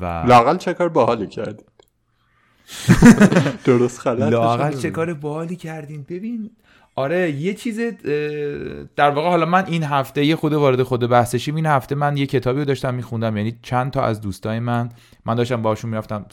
و 0.01 0.05
لاقل 0.05 0.57
چه 0.57 0.73
کار 0.73 0.89
باحالی 0.89 1.27
کردین؟ 1.27 1.65
درست 3.65 3.99
خلط 3.99 4.31
لاقل 4.31 4.77
چه 4.77 4.91
کار 4.91 5.13
باحالی 5.13 5.55
کردین؟ 5.55 6.05
ببین 6.09 6.51
آره 6.95 7.31
یه 7.31 7.53
چیز 7.53 7.79
در 8.95 9.09
واقع 9.09 9.29
حالا 9.29 9.45
من 9.45 9.65
این 9.65 9.83
هفته 9.83 10.25
یه 10.25 10.35
خود 10.35 10.53
وارد 10.53 10.83
خود 10.83 11.09
بحثشیم. 11.09 11.55
این 11.55 11.65
هفته 11.65 11.95
من 11.95 12.17
یه 12.17 12.25
کتابی 12.25 12.59
رو 12.59 12.65
داشتم 12.65 12.93
میخوندم 12.93 13.37
یعنی 13.37 13.59
چند 13.61 13.91
تا 13.91 14.01
از 14.01 14.21
دوستای 14.21 14.59
من 14.59 14.89
من 15.25 15.35
داشتم 15.35 15.61
باشون 15.61 15.89
می‌رفتم 15.89 16.25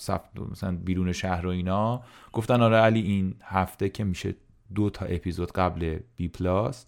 مثلا 0.52 0.76
بیرون 0.84 1.12
شهر 1.12 1.46
و 1.46 1.50
اینا. 1.50 2.02
گفتن 2.32 2.62
آره 2.62 2.76
علی 2.76 3.00
این 3.00 3.34
هفته 3.42 3.88
که 3.88 4.04
میشه 4.04 4.34
دو 4.74 4.90
تا 4.90 5.06
اپیزود 5.06 5.52
قبل 5.52 5.98
بی 6.16 6.28
پلاس 6.28 6.84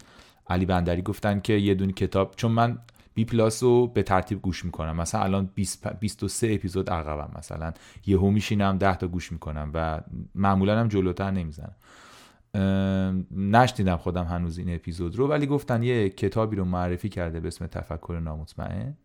علی 0.49 0.67
بندری 0.67 1.03
گفتن 1.03 1.41
که 1.41 1.53
یه 1.53 1.75
دونی 1.75 1.93
کتاب 1.93 2.35
چون 2.37 2.53
من 2.53 2.79
بی 3.15 3.25
پلاس 3.25 3.63
رو 3.63 3.87
به 3.87 4.03
ترتیب 4.03 4.43
گوش 4.43 4.65
می‌کنم. 4.65 4.97
مثلا 4.97 5.23
الان 5.23 5.51
23 6.01 6.55
اپیزود 6.55 6.91
عقبم 6.91 7.39
مثلا. 7.39 7.73
یهو 8.07 8.31
میشینم 8.31 8.79
10 8.79 8.97
تا 8.97 9.09
گوش 9.09 9.33
می‌کنم 9.33 9.71
و 9.75 10.01
معمولا 10.35 10.81
هم 10.81 10.89
جلوتر 10.89 11.31
نمی‌زنم. 11.31 11.75
نشنیدم 13.31 13.97
خودم 13.97 14.25
هنوز 14.25 14.59
این 14.59 14.75
اپیزود 14.75 15.17
رو 15.17 15.29
ولی 15.29 15.47
گفتن 15.47 15.83
یه 15.83 16.09
کتابی 16.09 16.57
رو 16.57 16.65
معرفی 16.65 17.09
کرده 17.09 17.41
به 17.41 17.49
اسم 17.49 17.67
تفکر 17.67 18.21
نامطمئن. 18.25 18.97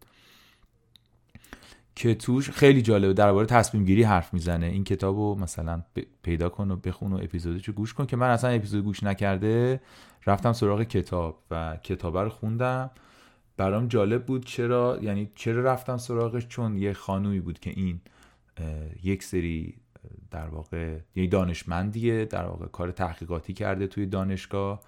که 1.96 2.16
توش 2.16 2.50
خیلی 2.50 2.82
جالبه 2.82 3.14
درباره 3.14 3.48
تصمیم 3.48 3.86
گیری 3.86 4.04
حرف 4.04 4.34
می‌زنه. 4.34 4.66
این 4.66 4.84
کتاب 4.84 5.16
رو 5.16 5.36
مثلا 5.36 5.84
پیدا 6.24 6.50
کن 6.50 6.72
و 6.72 6.76
بخون 6.76 7.14
و 7.14 7.18
اپیزودش 7.18 7.68
رو 7.68 7.74
گوش 7.74 7.94
کن 7.94 8.06
که 8.06 8.16
من 8.16 8.30
اصلا 8.30 8.50
اپیزود 8.50 8.84
گوش 8.84 9.04
نکرده 9.04 9.82
رفتم 10.26 10.54
سراغ 10.54 10.84
کتاب 10.84 11.44
و 11.52 11.78
کتاب 11.84 12.18
رو 12.18 12.30
خوندم. 12.30 12.92
برام 13.58 13.88
جالب 13.88 14.26
بود 14.26 14.46
چرا 14.46 15.00
یعنی 15.02 15.30
چرا 15.36 15.62
رفتم 15.64 15.98
سراغش؟ 15.98 16.48
چون 16.48 16.78
یه 16.78 16.94
خانومی 16.94 17.40
بود 17.40 17.60
که 17.60 17.70
این 17.70 18.02
یک 19.04 19.24
سری 19.24 19.76
در 20.32 20.48
واقع 20.48 20.98
یه 21.16 21.28
دانشمندیه 21.28 22.26
در 22.26 22.46
واقع 22.46 22.66
کار 22.66 22.92
تحقیقاتی 22.92 23.54
کرده 23.54 23.88
توی 23.88 24.06
دانشگاه. 24.06 24.82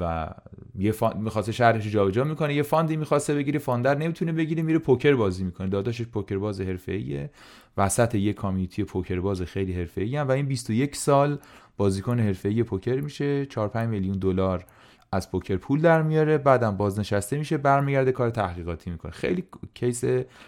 و 0.00 0.30
یه 0.78 0.92
fund 0.92 1.16
می‌خواسته 1.16 1.52
شهرش 1.52 1.86
جابجا 1.86 2.24
می‌کنه. 2.24 2.54
یه 2.54 2.62
fund 2.62 2.89
ی 2.89 2.96
می‌خواسته 2.96 3.34
بگیره 3.34 3.58
fund 3.58 3.85
رو 3.85 3.98
نمی‌تونه 3.98 4.32
بگیره 4.32 4.62
میره 4.62 4.78
پوکر 4.78 5.14
بازی 5.14 5.44
می‌کنه. 5.44 5.68
داداشش 5.68 6.06
پوکر 6.06 6.38
باز 6.38 6.60
حرفه‌ایه. 6.60 7.30
وسط 7.76 8.14
یه 8.14 8.32
community 8.32 8.84
پوکر 8.84 9.20
باز 9.20 9.42
خیلی 9.42 9.72
حرفه‌ای 9.72 10.18
و 10.18 10.30
این 10.30 10.46
21 10.46 10.96
سال 10.96 11.38
بازیکن 11.76 12.20
حرفه‌ای 12.20 12.62
پوکر 12.62 13.00
میشه. 13.00 13.46
4 13.46 13.68
5 13.68 13.88
میلیون 13.88 14.18
دلار 14.18 14.64
از 15.12 15.30
پوکر 15.30 15.56
پول 15.56 15.80
در 15.80 16.02
میاره. 16.02 16.38
بعدم 16.38 16.76
بازنشسته 16.76 17.38
میشه. 17.38 17.58
برمیگرده 17.58 18.12
کار 18.12 18.30
تحقیقاتی 18.30 18.90
می‌کنه. 18.90 19.12
خیلی 19.12 19.44
کیس 19.74 20.04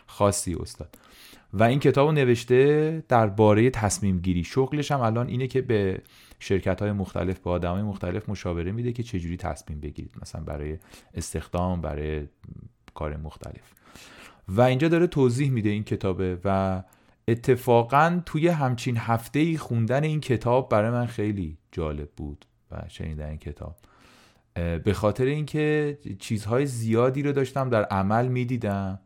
خاصی 0.06 0.54
استاد. 0.54 0.98
و 1.52 1.62
این 1.62 1.78
کتاب 1.78 2.06
رو 2.06 2.12
نوشته 2.12 3.02
درباره 3.08 3.70
تصمیم 3.70 4.18
گیری 4.18 4.44
شغلش 4.44 4.92
هم 4.92 5.00
الان 5.00 5.28
اینه 5.28 5.46
که 5.46 5.62
به 5.62 6.00
شرکت 6.40 6.82
های 6.82 6.92
مختلف 6.92 7.38
به 7.38 7.50
آدم 7.50 7.72
های 7.72 7.82
مختلف 7.82 8.28
مشاوره 8.28 8.72
میده 8.72 8.92
که 8.92 9.02
چجوری 9.02 9.36
تصمیم 9.36 9.80
بگیرید 9.80 10.14
مثلا 10.22 10.40
برای 10.40 10.78
استخدام 11.14 11.80
برای 11.80 12.26
کار 12.94 13.16
مختلف. 13.16 13.74
و 14.48 14.60
اینجا 14.60 14.88
داره 14.88 15.06
توضیح 15.06 15.50
میده 15.50 15.68
این 15.68 15.84
کتابه 15.84 16.38
و 16.44 16.82
اتفاقا 17.28 18.22
توی 18.26 18.48
همچین 18.48 18.96
هفته 18.96 19.38
ای 19.38 19.56
خوندن 19.56 20.04
این 20.04 20.20
کتاب 20.20 20.68
برای 20.68 20.90
من 20.90 21.06
خیلی 21.06 21.58
جالب 21.72 22.10
بود 22.16 22.44
و 22.70 22.82
شنیدن 22.88 23.28
این 23.28 23.38
کتاب. 23.38 23.76
به 24.54 24.92
خاطر 24.92 25.24
اینکه 25.24 25.98
چیزهای 26.18 26.66
زیادی 26.66 27.22
رو 27.22 27.32
داشتم 27.32 27.70
در 27.70 27.84
عمل 27.84 28.28
می‌دیدم 28.28 28.98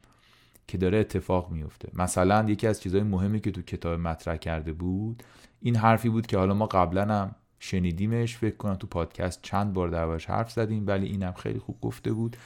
که 0.67 0.79
داره 0.79 0.99
اتفاق 0.99 1.51
میفته 1.51 1.89
مثلا 1.95 2.45
یکی 2.49 2.67
از 2.67 2.81
چیزهای 2.81 3.03
مهمی 3.03 3.41
که 3.41 3.51
تو 3.51 3.63
کتاب 3.63 4.01
مطرح 4.01 4.37
کرده 4.37 4.73
بود 4.73 5.23
این 5.65 5.77
حرفی 5.77 6.09
بود 6.09 6.27
که 6.27 6.39
حالا 6.39 6.55
ما 6.55 6.67
قبلا 6.67 7.05
هم 7.05 7.35
شنیدیمش 7.59 8.37
فکر 8.37 8.57
کنم 8.57 8.75
تو 8.75 8.87
پادکست 8.87 9.39
چند 9.43 9.73
بار 9.73 9.89
دربارش 9.89 10.27
حرف 10.27 10.51
زدیم 10.51 10.87
ولی 10.87 11.07
اینم 11.07 11.33
خیلی 11.33 11.59
خوب 11.59 11.81
گفته 11.81 12.13
بود. 12.13 12.37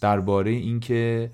درباره 0.00 0.50
اینکه 0.50 1.30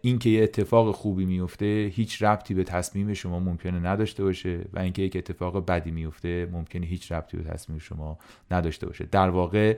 اینکه 0.00 0.30
یه 0.30 0.42
اتفاق 0.42 0.94
خوبی 0.94 1.26
میفته 1.26 1.90
هیچ 1.94 2.22
ربطی 2.22 2.54
به 2.54 2.64
تصمیم 2.64 3.14
شما 3.14 3.40
ممکنه 3.40 3.78
نداشته 3.78 4.24
باشه 4.24 4.60
و 4.72 4.78
اینکه 4.78 5.02
یک 5.02 5.16
اتفاق 5.16 5.66
بدی 5.66 5.90
میفته 5.90 6.48
ممکنه 6.52 6.86
هیچ 6.86 7.12
ربطی 7.12 7.36
به 7.36 7.42
تصمیم 7.42 7.78
شما 7.78 8.18
نداشته 8.50 8.86
باشه. 8.86 9.04
در 9.04 9.30
واقع 9.30 9.76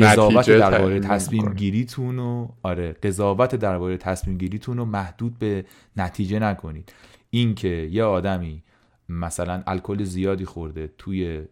قضاوت 0.00 0.50
درباره 0.50 1.00
تصمیم 1.00 1.54
گیریتون 1.54 2.18
و 2.18 2.48
آره 2.62 2.92
قضاوت 2.92 3.54
درباره 3.54 3.96
تصمیم 3.96 4.38
گیریتون 4.38 4.76
رو 4.76 4.84
محدود 4.84 5.38
به 5.38 5.64
نتیجه 5.96 6.38
نکنید. 6.38 6.92
اینکه 7.30 7.88
یه 7.92 8.04
آدمی 8.04 8.62
مثلا 9.08 9.62
الکل 9.66 10.04
زیادی 10.04 10.44
خورده 10.44 10.92
توی 10.98 11.42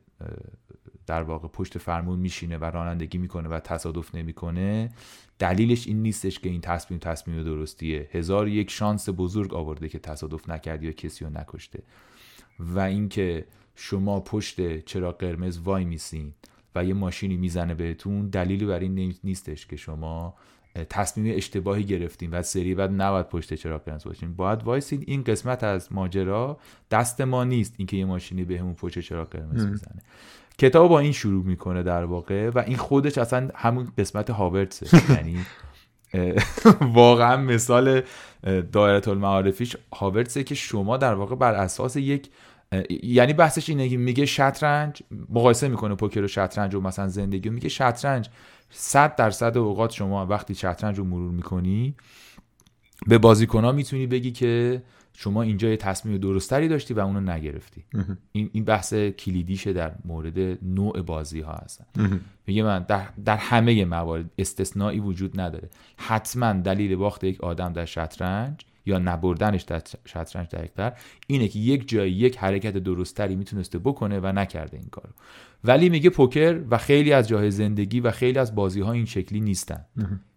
در 1.07 1.23
واقع 1.23 1.49
پشت 1.49 1.79
فرمون 1.79 2.19
میشینه 2.19 2.59
و 2.59 2.65
رانندگی 2.65 3.19
می‌کنه 3.19 3.49
و 3.49 3.61
تصادف 3.61 4.15
نمی‌کنه. 4.15 4.91
دلیلش 5.39 5.87
این 5.87 6.03
نیستش 6.03 6.39
که 6.39 6.49
این 6.49 6.61
تصمیم 6.61 6.99
تصمیم 6.99 7.43
درستیه. 7.43 8.09
هزار 8.13 8.49
یک 8.49 8.71
شانس 8.71 9.09
بزرگ 9.17 9.55
آورده 9.55 9.89
که 9.89 9.99
تصادف 9.99 10.49
نکردی 10.49 10.87
یا 10.87 10.93
کسی 10.93 11.25
رو 11.25 11.31
نکشته. 11.31 11.83
و 12.59 12.79
اینکه 12.79 13.47
شما 13.75 14.21
پشت 14.21 14.79
چرا 14.79 15.13
قرمز 15.13 15.59
وای 15.59 15.85
میسین 15.85 16.35
و 16.75 16.85
یه 16.85 16.95
ماشینی 16.95 17.37
می‌زنه 17.37 17.75
بهتون 17.75 18.29
دلیلی 18.29 18.67
بر 18.67 18.79
این 18.79 19.15
نیستش 19.25 19.67
که 19.67 19.77
شما 19.77 20.35
تصمیم 20.75 21.37
اشتباهی 21.37 21.85
گرفتیم 21.85 22.33
و 22.33 22.43
سری 22.43 22.75
بعد 22.75 22.91
نباید 23.03 23.29
پشت 23.29 23.55
چرا 23.55 23.79
قرمز 23.79 24.05
باشین 24.05 24.35
باید 24.35 24.63
وایسین 24.63 25.05
این 25.07 25.25
قسمت 25.25 25.65
از 25.65 25.93
ماجرا 25.93 26.59
دست 26.91 27.21
ما 27.21 27.45
نیست 27.45 27.75
اینکه 27.77 27.97
یه 27.97 28.05
ماشینی 28.05 28.45
بهمون 28.45 28.75
پشت 28.75 28.99
چرا 28.99 29.25
قرمز 29.25 29.67
می‌زنه 29.67 30.03
کتاب 30.59 30.89
با 30.89 30.99
این 30.99 31.13
شروع 31.13 31.45
می‌کنه 31.45 31.83
در 31.83 32.05
واقع 32.05 32.51
و 32.51 32.59
این 32.59 32.77
خودش 32.77 33.19
اصلا 33.19 33.49
همون 33.55 33.93
قسمت 33.99 34.31
هاورتسه 34.31 35.03
یعنی 35.15 35.39
واقعا 36.95 37.37
مثال 37.37 38.03
دایره 38.73 39.09
المعارفیش 39.09 39.77
هاورتسه 39.95 40.45
که 40.45 40.55
شما 40.55 40.97
در 40.97 41.15
واقع 41.15 41.37
بر 41.37 41.55
اساس 41.55 41.97
یک 41.97 42.31
یعنی 43.03 43.33
بحثش 43.33 43.69
اینه 43.69 43.89
که 43.89 43.97
میگه 43.97 44.27
شطرنج 44.27 45.03
مقایسه 45.29 45.69
می‌کنه 45.69 45.95
پوکر 45.95 46.23
و 46.23 46.29
شطرنج 46.29 46.75
و 46.75 46.81
مثلا 46.81 47.09
زندگی 47.09 47.49
و 47.49 47.53
میگه 47.53 47.69
شطرنج. 47.69 48.29
100 48.75 49.17
درصد 49.17 49.59
اوقات 49.59 49.91
شما 49.93 50.27
وقتی 50.27 50.55
شطرنج 50.55 50.99
رو 50.99 51.05
مرور 51.05 51.31
می‌کنی 51.31 51.95
به 53.07 53.19
بازیکنها 53.19 53.73
می‌تونی 53.73 54.07
بگی 54.07 54.33
که 54.33 54.83
شما 55.15 55.43
اینجا 55.43 55.69
یه 55.69 55.77
تصمیم 55.77 56.19
درستری 56.19 56.69
داشتی 56.69 56.95
و 56.95 57.01
اونو 57.01 57.21
نگرفتی. 57.21 57.85
این 58.33 58.51
این 58.53 58.65
بحث 58.65 58.95
کلیدیشه 58.95 59.73
در 59.73 59.93
مورد 60.05 60.59
نوع 60.63 61.03
بازی 61.03 61.41
ها 61.41 61.53
هستن 61.53 61.85
میگه 62.47 62.63
من 62.63 62.83
در, 62.89 63.09
در 63.25 63.37
همه 63.37 63.85
موارد 63.85 64.31
استثنایی 64.39 65.01
وجود 65.01 65.41
نداره. 65.41 65.71
حتما 65.97 66.53
دلیل 66.53 66.97
باخت 66.97 67.25
یک 67.25 67.41
آدم 67.41 67.73
در 67.73 67.85
شطرنج 67.85 68.61
یا 68.87 68.99
نبردنش 68.99 69.63
در 69.63 69.83
شطرنج 70.05 70.49
دقیقتر 70.49 70.93
اینه 71.27 71.49
که 71.49 71.59
یک 71.59 71.89
جای 71.89 72.11
یک 72.11 72.39
حرکت 72.39 72.77
درستری 72.77 73.37
می‌تونسته 73.37 73.79
بکنه 73.79 74.21
و 74.21 74.27
نکرده 74.27 74.77
این 74.77 74.89
کارو. 74.91 75.11
ولی 75.65 75.89
میگه 75.89 76.11
پوکر 76.11 76.61
و 76.71 76.79
خیلی 76.79 77.13
از 77.13 77.29
جاهای 77.29 77.51
زندگی 77.51 78.01
و 78.01 78.11
خیلی 78.11 78.39
از 78.39 78.55
بازی 78.55 78.81
ها 78.81 78.93
این 78.93 79.05
شکلی 79.05 79.41
نیستن. 79.41 79.85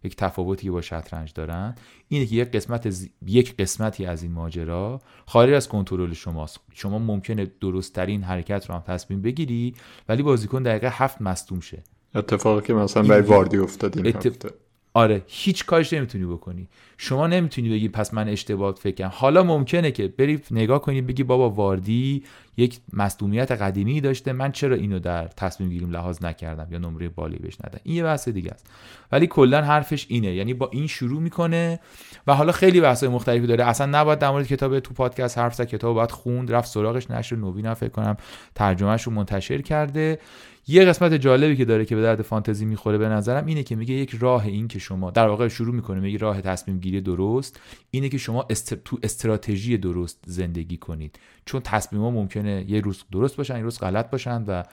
یک 0.03 0.15
تفاوتی 0.15 0.69
با 0.69 0.81
شطرنج 0.81 1.33
دارن. 1.33 1.75
اینه 2.07 2.25
که 2.25 2.35
یک 2.35 2.51
قسمت 2.51 3.09
یک 3.25 3.57
قسمتی 3.57 4.05
از 4.05 4.23
این 4.23 4.31
ماجرا 4.31 5.01
خارج 5.25 5.53
از 5.53 5.69
کنترل 5.69 6.13
شماست. 6.13 6.59
شما 6.73 6.99
ممکنه 6.99 7.51
درستترین 7.61 8.23
حرکت 8.23 8.65
رو 8.69 8.75
هم 8.75 8.81
تصمیم 8.81 9.21
بگیری 9.21 9.75
ولی 10.09 10.23
بازیکن 10.23 10.63
دقیقه 10.63 10.89
هفت 10.91 11.21
مصدوم 11.21 11.59
شه. 11.59 11.83
اتفاقی 12.15 12.67
که 12.67 12.73
مثلا 12.73 13.03
برای 13.03 13.21
واردی 13.21 13.57
افتاد 13.57 13.97
این 13.97 14.15
هفته. 14.15 14.49
آره 14.95 15.21
هیچ 15.27 15.65
کارش 15.65 15.93
نمی‌تونی 15.93 16.25
بکنی. 16.25 16.67
شما 16.97 17.27
نمی‌تونی 17.27 17.69
بگی 17.69 17.89
پس 17.89 18.13
من 18.13 18.29
اشتباه 18.29 18.75
فکرم. 18.75 19.11
حالا 19.13 19.43
ممکنه 19.43 19.91
که 19.91 20.07
بری 20.07 20.41
نگاه 20.51 20.81
کنی 20.81 21.01
بگی 21.01 21.23
بابا 21.23 21.49
واردی 21.49 22.23
یک 22.57 22.79
مصدومیت 22.93 23.51
قدیمی 23.51 24.01
داشته. 24.01 24.33
من 24.33 24.51
چرا 24.51 24.75
اینو 24.75 24.99
در 24.99 25.27
تصمیم 25.27 25.69
گیریم 25.69 25.91
لحاظ 25.91 26.23
نکردم 26.23 26.67
یا 26.71 26.77
نمره 26.77 27.09
بالی 27.09 27.37
بهش 27.37 27.57
ندم؟ 27.65 27.79
این 27.83 27.95
یه 27.95 28.03
بحث 28.03 28.29
دیگه 28.29 28.51
است. 28.51 28.67
ولی 29.11 29.27
کلا 29.27 29.61
حرفش 29.61 30.05
اینه. 30.09 30.35
یعنی 30.35 30.53
با 30.53 30.69
این 30.73 30.87
شروع 30.87 31.21
می‌کنه 31.21 31.79
و 32.27 32.35
حالا 32.35 32.51
خیلی 32.51 32.81
بحثای 32.81 33.09
مختلفی 33.09 33.47
داره. 33.47 33.65
اصلا 33.65 33.99
نباید 33.99 34.19
در 34.19 34.29
مورد 34.31 34.47
کتاب 34.47 34.79
تو 34.79 34.93
پادکست 34.93 35.37
حرف 35.37 35.55
زد. 35.55 35.67
کتاب 35.67 35.95
باید 35.95 36.11
خوند 36.11 36.51
رفت 36.51 36.69
سراغش 36.69 37.11
نشر 37.11 37.35
نوین 37.35 37.73
فکر 37.73 37.89
کنم 37.89 38.17
ترجمهش 38.55 39.03
رو 39.03 39.11
منتشر 39.11 39.61
کرده. 39.61 40.19
یه 40.67 40.85
قسمت 40.85 41.13
جالبی 41.13 41.55
که 41.55 41.65
داره 41.65 41.85
که 41.85 41.95
به 41.95 42.01
درد 42.01 42.21
فانتزی 42.21 42.65
می‌خوره 42.65 42.97
به 42.97 43.09
نظرم 43.09 43.45
اینه 43.45 43.63
که 43.63 43.75
میگه 43.75 43.93
یک 43.93 44.15
راه 44.19 44.45
این 44.45 44.67
که 44.67 44.79
شما 44.79 45.11
در 45.11 45.27
واقع 45.27 45.47
شروع 45.47 45.75
می‌کنه 45.75 45.99
میگه 45.99 46.17
راه 46.17 46.41
تصمیم 46.41 46.79
گیری 46.79 47.01
درست 47.01 47.59
اینه 47.91 48.09
که 48.09 48.17
شما 48.17 48.43
تو 48.85 48.99
استراتژی 49.03 49.77
درست 49.77 50.23
زندگی 50.27 50.77
کنید. 50.77 51.19
چون 51.45 51.61
تصمیم 51.61 52.01
ها 52.01 52.09
ممکنه 52.09 52.65
یه 52.67 52.81
روز 52.81 53.03
درست 53.11 53.37
باشن 53.37 53.57
یه 53.57 53.63
روز 53.63 53.79
غلط 53.79 54.09
باشن 54.09 54.43
و 54.47 54.63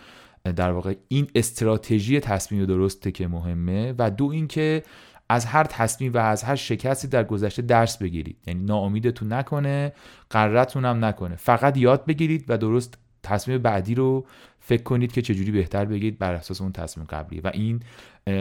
در 0.52 0.70
واقع 0.70 0.94
این 1.08 1.26
استراتژی 1.34 2.20
تصمیم 2.20 2.64
درسته 2.64 3.10
که 3.10 3.28
مهمه 3.28 3.94
و 3.98 4.10
دو 4.10 4.26
اینکه 4.26 4.82
از 5.28 5.44
هر 5.44 5.64
تصمیم 5.64 6.12
و 6.12 6.18
از 6.18 6.42
هر 6.42 6.56
شکستی 6.56 7.08
در 7.08 7.24
گذشته 7.24 7.62
درس 7.62 7.98
بگیرید. 7.98 8.36
یعنی 8.46 8.64
ناامیدتون 8.64 9.32
نکنه 9.32 9.92
قررتون 10.30 10.84
هم 10.84 11.04
نکنه. 11.04 11.36
فقط 11.36 11.76
یاد 11.76 12.06
بگیرید 12.06 12.44
و 12.48 12.58
درست 12.58 12.98
تصمیم 13.22 13.58
بعدی 13.58 13.94
رو 13.94 14.24
فکر 14.60 14.82
کنید 14.82 15.12
که 15.12 15.22
چجوری 15.22 15.50
بهتر 15.50 15.84
بگید 15.84 16.18
بر 16.18 16.34
اساس 16.34 16.60
اون 16.60 16.72
تصمیم 16.72 17.06
قبلی. 17.10 17.40
و 17.40 17.50
این 17.54 17.80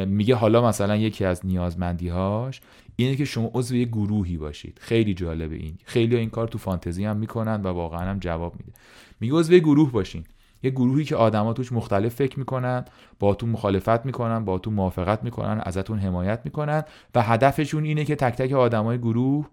میگه 0.06 0.36
حالا 0.36 0.68
مثلا 0.68 0.96
یکی 0.96 1.26
از 1.26 1.46
نیازمندی 1.46 2.10
هاش 2.10 2.62
اینه 2.96 3.16
که 3.16 3.26
شما 3.26 3.52
عضو 3.54 3.76
یه 3.76 3.86
گروهی 3.86 4.38
باشید. 4.38 4.78
خیلی 4.82 5.14
جالبه 5.14 5.56
این. 5.56 5.78
خیلی 5.86 6.16
این 6.16 6.30
کار 6.30 6.48
تو 6.48 6.58
فانتزی 6.58 7.06
هم 7.06 7.18
می‌کنن 7.18 7.62
و 7.62 7.68
واقعا 7.68 8.10
هم 8.10 8.20
جواب 8.20 8.56
میده. 8.60 8.72
میگه 9.20 9.34
عضو 9.34 9.58
گروه 9.58 9.92
باشین. 9.92 10.24
یه 10.64 10.72
گروهی 10.72 11.04
که 11.04 11.16
آدما 11.16 11.54
توش 11.54 11.72
مختلف 11.72 12.16
فکر 12.16 12.40
می‌کنن 12.40 12.86
با 13.20 13.36
تو 13.36 13.48
مخالفت 13.48 14.06
می‌کنن 14.06 14.46
با 14.46 14.60
تو 14.60 14.72
موافقت 14.72 15.24
می‌کنن 15.24 15.62
ازتون 15.66 16.00
حمایت 16.00 16.42
می‌کنن 16.46 16.84
و 17.16 17.22
هدفشون 17.22 17.84
اینه 17.84 18.06
که 18.06 18.16
تک 18.16 18.36
تک 18.36 18.52
آدمای 18.52 18.98
گروه 18.98 19.48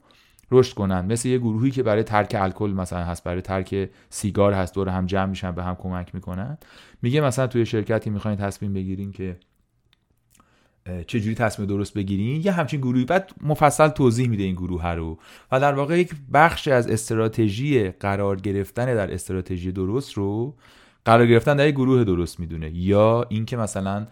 رشد 0.50 0.74
کنن. 0.74 1.04
مثل 1.06 1.28
یه 1.28 1.38
گروهی 1.38 1.70
که 1.70 1.82
برای 1.82 2.02
ترک 2.02 2.37
الکل 2.38 2.70
مثلا 2.70 3.04
هست 3.04 3.24
برای 3.24 3.42
ترک 3.42 3.90
سیگار 4.11 4.52
هست 4.52 4.74
دور 4.74 4.88
هم 4.88 5.06
جمع 5.06 5.26
میشن 5.26 5.52
به 5.52 5.64
هم 5.64 5.74
کمک 5.74 6.14
می‌کنن. 6.14 6.58
میگه 7.02 7.20
مثلا 7.20 7.46
توی 7.46 7.66
شرکتی 7.66 8.11
می‌خواین 8.11 8.37
تصمیم 8.37 8.72
بگیرین 8.72 9.12
که 9.12 9.37
چجوری 11.06 11.34
تصمیم 11.34 11.68
درست 11.68 11.94
بگیرین 11.94 12.40
یه 12.44 12.52
همچین 12.52 12.80
گروهی. 12.80 13.04
بعد 13.04 13.30
مفصل 13.40 13.88
توضیح 13.88 14.28
میده 14.28 14.42
این 14.42 14.54
گروه 14.54 14.87
رو. 14.87 15.18
و 15.52 15.61
در 15.61 15.74
واقع 15.74 15.98
یک 15.98 16.14
بخش 16.32 16.68
از 16.68 16.90
استراتژی 16.90 17.90
قرار 17.90 18.37
گرفتن 18.37 18.84
در 18.84 19.14
استراتژی 19.14 19.72
درست 19.72 20.12
رو 20.12 20.54
قرار 21.04 21.26
گرفتن 21.26 21.56
در 21.56 21.68
یک 21.68 21.74
گروه 21.74 22.04
درست 22.04 22.40
می‌دونه. 22.40 22.70
یا 22.70 23.26
اینکه 23.28 23.56
مثلا 23.56 24.06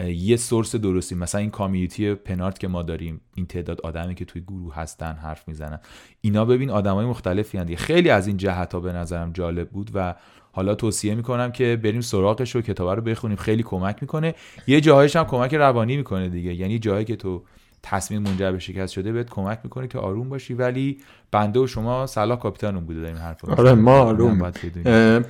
یه 0.00 0.36
سورس 0.36 0.76
درستی. 0.76 1.14
مثلا 1.14 1.40
این 1.40 1.50
کامیونیتی 1.50 2.14
پنارت 2.14 2.58
که 2.58 2.68
ما 2.68 2.82
داریم 2.82 3.20
این 3.34 3.46
تعداد 3.46 3.80
آدمی 3.80 4.14
که 4.14 4.24
توی 4.24 4.42
گروه 4.42 4.74
هستن 4.74 5.12
حرف 5.12 5.48
می‌زنن. 5.48 5.80
اینا 6.20 6.44
ببین 6.44 6.70
آدمای 6.70 7.06
مختلفی 7.06 7.58
هستند 7.58 7.74
خیلی 7.74 8.10
از 8.10 8.26
این 8.26 8.36
جهت 8.36 8.74
ها 8.74 8.80
به 8.80 8.92
نظرم 8.92 9.32
جالب 9.32 9.70
بود 9.70 9.90
و 9.94 10.14
حالا 10.52 10.74
توصیه 10.74 11.14
می‌کنم 11.14 11.52
که 11.52 11.80
بریم 11.84 12.00
سراغش 12.00 12.56
و 12.56 12.60
کتاب 12.60 12.88
رو 12.88 13.02
بخونیم. 13.02 13.36
خیلی 13.36 13.62
کمک 13.62 13.98
می‌کنه. 14.00 14.34
یه 14.66 14.80
جاهایش 14.80 15.16
هم 15.16 15.24
کمک 15.24 15.54
روانی 15.54 15.96
می‌کنه 15.96 16.28
دیگه. 16.28 16.54
یعنی 16.54 16.78
جایی 16.78 17.04
که 17.04 17.16
تو 17.16 17.44
تصمیم 17.82 18.22
منجر 18.22 18.52
به 18.52 18.58
شکست 18.58 18.92
شده 18.92 19.12
بهت 19.12 19.30
کمک 19.30 19.60
می‌کنه 19.64 19.88
که 19.88 19.98
آروم 19.98 20.28
باشی. 20.28 20.54
ولی 20.54 20.98
بنده 21.32 21.60
و 21.60 21.66
شما 21.66 22.06
صلاح 22.06 22.38
کاپیتانون 22.38 22.84
بوده 22.84 23.00
داریم 23.00 23.16
حرف 23.16 23.44
آره 23.44 23.74
ما 23.74 23.98
آروم 23.98 24.52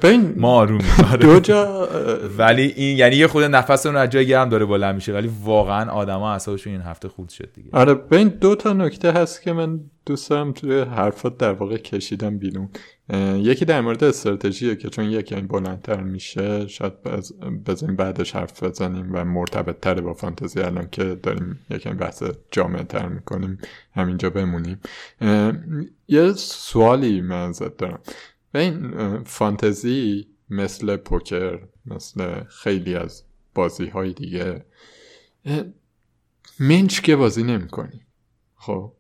بین 0.03 0.35
ما 0.37 0.55
آروم 0.55 0.81
دو 1.21 1.41
جا 1.41 1.89
ولی 2.39 2.63
این 2.63 2.99
یعنی 2.99 3.17
یه 3.17 3.27
خود 3.27 3.45
نفس 3.45 3.87
اون 3.87 3.97
از 3.97 4.11
جای 4.11 4.27
گرم 4.27 4.49
داره 4.49 4.67
بلند 4.67 4.95
میشه 4.95 5.13
ولی 5.13 5.31
واقعا 5.45 5.91
آدما 5.91 6.33
اعصابشون 6.33 6.73
این 6.73 6.83
هفته 6.83 7.09
خود 7.09 7.29
شد 7.29 7.49
دیگه. 7.55 7.71
آره 7.73 7.95
بین 7.95 8.29
دو 8.29 8.55
تا 8.55 8.73
نکته 8.73 9.13
هست 9.13 9.43
که 9.43 9.53
من 9.53 9.81
دوست 10.07 10.31
دارم 10.31 10.53
توی 10.53 10.81
حرفات 10.81 11.39
در 11.39 11.53
واقع 11.53 11.77
کشیدم 11.77 12.39
بیرون. 12.39 12.69
یکی 13.37 13.65
در 13.65 13.81
مورد 13.81 14.05
استراتژیه 14.05 14.77
که 14.77 14.89
چون 14.89 15.05
یکی 15.05 15.35
این 15.35 15.47
بلندتر 15.47 16.01
میشه 16.01 16.67
شاید 16.69 16.93
بزنیم 17.67 17.97
بعدش 17.97 18.37
حرف 18.37 18.63
بزنیم 18.63 19.11
و 19.13 19.25
مرتبط 19.25 19.81
تره 19.81 20.01
با 20.01 20.15
فانتزی 20.15 20.61
الان 20.61 20.89
که 20.93 21.05
داریم 21.05 21.59
یکی 21.71 21.89
بحث 21.89 22.23
جامعه 22.51 22.83
تر 22.83 23.09
می‌کنیم. 23.09 23.59
همینجا 23.95 24.31
بمونیم. 24.31 24.81
یه 26.09 26.33
سوالی 26.33 27.21
من 27.21 27.49
ازت 27.49 27.77
دارم. 27.77 28.01
و 28.55 28.59
این 28.59 29.25
فانتزی 29.25 30.29
مثل 30.51 30.97
پوکر 30.97 31.61
مثل 31.87 32.45
خیلی 32.45 32.95
از 32.95 33.25
بازی 33.55 33.87
های 33.87 34.13
دیگه 34.13 34.67
منچ 36.61 37.01
که 37.01 37.17
بازی 37.17 37.43
نمی 37.43 37.69
کنی 37.69 38.01
خب 38.57 38.93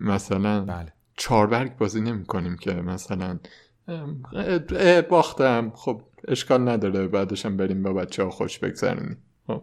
مثلا 0.00 0.64
بله. 0.64 0.92
چاربرگ 1.16 1.76
بازی 1.76 2.00
نمی 2.00 2.24
کنیم 2.24 2.56
که 2.56 2.72
مثلا 2.72 3.38
باختم. 5.10 5.72
خب 5.74 6.02
اشکال 6.28 6.68
نداره. 6.68 7.08
بعدشم 7.08 7.56
بریم 7.56 7.82
با 7.82 7.92
بچه 7.92 8.22
ها 8.22 8.30
خوش 8.30 8.58
بگذرونیم. 8.58 9.18
خب 9.46 9.62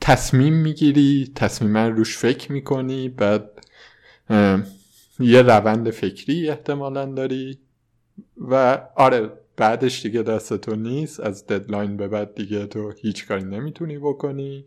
تصمیم 0.00 0.54
می‌گیری 0.54 1.32
تصمیم 1.34 1.76
روش 1.76 2.18
فکر 2.18 2.52
می‌کنی 2.52 3.08
بعد 3.08 3.66
یه 5.20 5.42
روند 5.42 5.90
فکری 5.90 6.48
احتمالا 6.48 7.06
داری 7.06 7.58
و 8.36 8.78
آره 8.96 9.32
بعدش 9.56 10.02
دیگه 10.02 10.22
دست 10.22 10.56
تو 10.56 10.76
نیست 10.76 11.20
از 11.20 11.46
ددلاین 11.46 11.96
به 11.96 12.08
بعد 12.08 12.34
دیگه 12.34 12.66
تو 12.66 12.90
هیچ 12.90 13.28
کاری 13.28 13.44
نمی‌تونی 13.44 13.98
بکنی 13.98 14.66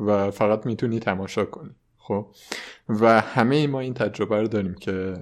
و 0.00 0.30
فقط 0.30 0.66
می‌تونی 0.66 0.98
تماشا 0.98 1.44
کنی. 1.44 1.74
خب؟ 1.96 2.26
و 2.88 3.20
همه 3.20 3.66
ما 3.66 3.80
این 3.80 3.94
تجربه 3.94 4.40
رو 4.40 4.48
داریم 4.48 4.74
که 4.74 5.14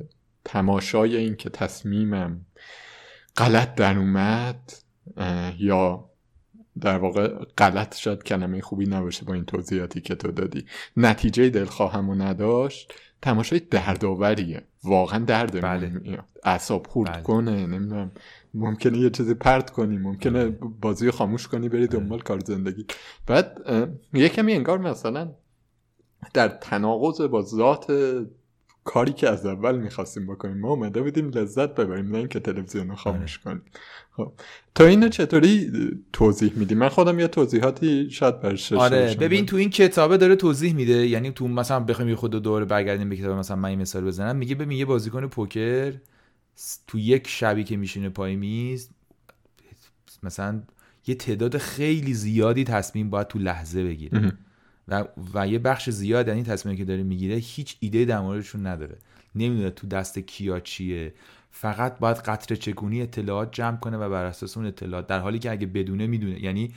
تماشای 0.44 1.16
این 1.16 1.36
که 1.36 1.50
تصمیمم 1.50 2.40
غلط 3.36 3.74
در 3.74 3.98
اومد 3.98 4.72
یا 5.58 6.10
در 6.80 6.98
واقع 6.98 7.28
غلط 7.58 7.96
شد 7.96 8.22
کلمه 8.22 8.60
خوبی 8.60 8.86
نباشه 8.86 9.24
با 9.24 9.34
این 9.34 9.44
توضیحاتی 9.44 10.00
که 10.00 10.14
تو 10.14 10.32
دادی. 10.32 10.64
نتیجه 10.96 11.50
دلخواهم 11.50 12.08
و 12.08 12.14
نداشت. 12.14 12.94
تماشای 13.22 13.58
دردآوریه 13.58 14.62
واقعا 14.84 15.24
درد 15.24 15.60
بله. 15.60 15.92
اعصاب 16.44 16.86
خورد 16.86 17.12
بله. 17.12 17.22
کنه 17.22 17.66
نمی‌دونم 17.66 18.10
ممکنه 18.54 18.98
یه 18.98 19.10
چیزی 19.10 19.34
پرت 19.34 19.70
کنی 19.70 19.96
ممکنه 19.96 20.44
بله. 20.44 20.70
بازی 20.80 21.06
رو 21.06 21.12
خاموش 21.12 21.48
کنی 21.48 21.68
بری 21.68 21.86
دنبال 21.86 22.20
کار 22.20 22.38
زندگی 22.38 22.86
بعد 23.26 23.60
یه 24.14 24.28
کمی 24.28 24.52
انگار 24.52 24.78
مثلا 24.78 25.30
در 26.34 26.48
تناقض 26.48 27.20
با 27.20 27.42
ذات 27.42 27.86
کاری 28.84 29.12
که 29.12 29.28
از 29.28 29.46
اول 29.46 29.78
می‌خواستیم 29.78 30.26
بکنیم 30.26 30.58
ما 30.58 30.70
اومده 30.70 31.02
بودیم 31.02 31.28
لذت 31.28 31.74
ببریم 31.74 32.10
نه 32.10 32.18
اینکه 32.18 32.40
تلویزیون 32.40 32.88
رو 32.88 32.96
خاموش 32.96 33.38
کنیم. 33.38 33.62
خب 34.16 34.32
تو 34.74 34.84
اینو 34.84 35.08
چطوری 35.08 35.72
توضیح 36.12 36.52
میدی؟ 36.56 36.74
من 36.74 36.88
خودم 36.88 37.20
یه 37.20 37.28
توضیحاتی 37.28 38.10
شاید 38.10 38.40
برش 38.40 38.72
آره 38.72 39.14
ببین 39.14 39.46
تو 39.46 39.56
این 39.56 39.70
کتابه 39.70 40.16
داره 40.16 40.36
توضیح 40.36 40.74
میده 40.74 41.06
یعنی 41.06 41.30
تو 41.30 41.48
مثلا 41.48 41.80
بخوایم 41.80 42.08
یه 42.08 42.16
خود 42.16 42.30
دوره 42.30 42.64
برگردیم 42.64 43.08
به 43.08 43.16
کتاب 43.16 43.38
مثلا 43.38 43.56
من 43.56 43.68
این 43.68 43.80
مثال 43.80 44.04
بزنم. 44.04 44.36
میگه 44.36 44.54
ببین 44.54 44.78
یه 44.78 44.84
بازیکن 44.84 45.26
پوکر 45.26 45.92
تو 46.86 46.98
یک 46.98 47.28
شبی 47.28 47.64
که 47.64 47.76
میشینه 47.76 48.08
پای 48.08 48.36
میز 48.36 48.90
مثلا 50.22 50.62
یه 51.06 51.14
تعداد 51.14 51.58
خیلی 51.58 52.14
زیادی 52.14 52.64
تصمیم 52.64 53.10
باید 53.10 53.28
تو 53.28 53.38
لحظه 53.38 53.84
بگیره. 53.84 54.32
و, 54.90 55.04
و 55.34 55.48
یه 55.48 55.58
بخش 55.58 55.90
زیاد 55.90 56.28
این 56.28 56.44
تصمیمی 56.44 56.78
که 56.78 56.84
داره 56.84 57.02
می‌گیره 57.02 57.34
هیچ 57.34 57.76
ایده 57.80 58.04
در 58.04 58.20
موردشون 58.20 58.66
نداره. 58.66 58.98
نمی‌دونه 59.34 59.70
تو 59.70 59.86
دست 59.86 60.18
کیا 60.18 60.60
چیه. 60.60 61.14
فقط 61.50 61.98
باید 61.98 62.16
قطر 62.16 62.54
چکونی 62.54 63.02
اطلاعات 63.02 63.52
جمع 63.52 63.76
کنه 63.76 63.96
و 63.96 64.10
بر 64.10 64.24
اساس 64.24 64.56
اون 64.56 64.66
اطلاعات 64.66 65.06
در 65.06 65.18
حالی 65.18 65.38
که 65.38 65.50
اگه 65.50 65.66
بدونه 65.66 66.06
می‌دونه 66.06 66.44
یعنی 66.44 66.74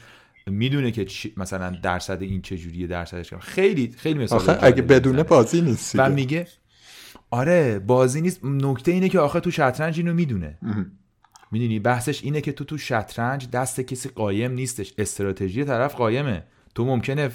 می‌دونه 0.47 0.91
که 0.91 1.07
مثلا 1.37 1.69
درصد 1.83 2.21
این 2.21 2.41
چجوریه 2.41 2.87
درصدش 2.87 3.29
کم. 3.29 3.39
خیلی 3.39 3.95
خیلی 3.97 4.19
مثال 4.19 4.39
آخه 4.39 4.57
اگه 4.61 4.81
بدونه 4.81 5.23
بازی 5.23 5.61
نیست 5.61 5.95
و. 5.95 6.09
میگه 6.09 6.47
آره 7.29 7.79
بازی 7.79 8.21
نیست. 8.21 8.39
نکته 8.43 8.91
اینه 8.91 9.09
که 9.09 9.19
آخه 9.19 9.39
تو 9.39 9.51
شطرنج 9.51 9.97
اینو 9.97 10.13
می‌دونه. 10.13 10.57
می‌دونی؟ 11.51 11.79
بحثش 11.79 12.23
اینه 12.23 12.41
که 12.41 12.51
تو 12.51 12.63
تو 12.63 12.77
شطرنج 12.77 13.49
دست 13.49 13.81
کسی 13.81 14.09
قایم 14.09 14.51
نیستش. 14.51 14.93
استراتژی 14.97 15.63
طرف 15.63 15.95
قایمه. 15.95 16.43
تو 16.75 16.85
ممکنه 16.85 17.29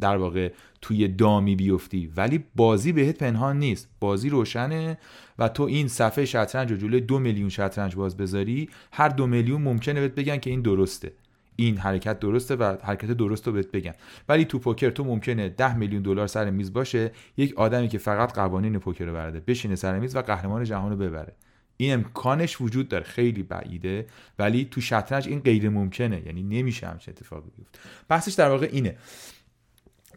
در 0.00 0.16
واقع 0.16 0.52
توی 0.80 1.08
دامی 1.08 1.56
بیفتی 1.56 2.12
ولی 2.16 2.44
بازی 2.56 2.92
بهت 2.92 3.18
پنهان 3.18 3.58
نیست. 3.58 3.88
بازی 4.00 4.28
روشنه 4.28 4.98
و 5.38 5.48
تو 5.48 5.62
این 5.62 5.88
صفحه 5.88 6.24
شطرنج 6.24 6.70
رو 6.70 6.76
جلوی 6.76 7.00
دو 7.00 7.18
میلیون 7.18 7.48
شطرنج 7.48 7.94
باز 7.94 8.16
بذاری 8.16 8.68
هر 8.92 9.08
دو 9.08 9.26
میلیون 9.26 9.62
ممکنه 9.62 10.00
بهت 10.00 10.14
بگن 10.14 10.36
که 10.36 10.50
این 10.50 10.62
درسته. 10.62 11.12
این 11.56 11.76
حرکت 11.76 12.18
درسته 12.18 12.56
و 12.56 12.76
حرکت 12.82 13.10
درست 13.10 13.46
رو 13.46 13.52
بهت 13.52 13.70
بگن. 13.70 13.92
ولی 14.28 14.44
تو 14.44 14.58
پوکر 14.58 14.90
تو 14.90 15.04
ممکنه 15.04 15.48
10 15.48 15.76
میلیون 15.76 16.02
دلار 16.02 16.26
سر 16.26 16.50
میز 16.50 16.72
باشه 16.72 17.10
یک 17.36 17.58
آدمی 17.58 17.88
که 17.88 17.98
فقط 17.98 18.32
قوانین 18.32 18.78
پوکر 18.78 19.04
رو 19.04 19.12
برده 19.12 19.40
بشینه 19.40 19.74
سر 19.74 19.98
میز 19.98 20.16
و 20.16 20.22
قهرمان 20.22 20.64
جهان 20.64 20.90
رو 20.90 20.96
ببره. 20.96 21.32
این 21.76 21.92
امکانش 21.92 22.60
وجود 22.60 22.88
داره. 22.88 23.04
خیلی 23.04 23.42
بعیده 23.42 24.06
ولی 24.38 24.68
تو 24.70 24.80
شطرنج 24.80 25.28
این 25.28 25.40
غیر 25.40 25.68
ممکنه. 25.68 26.22
یعنی 26.26 26.42
نمیشه 26.42 26.86
همچین 26.86 27.14
اتفاقی 27.16 27.50
بیفته. 27.56 27.78
بحثش 28.08 28.32
در 28.32 28.48
واقع 28.48 28.68
اینه. 28.72 28.96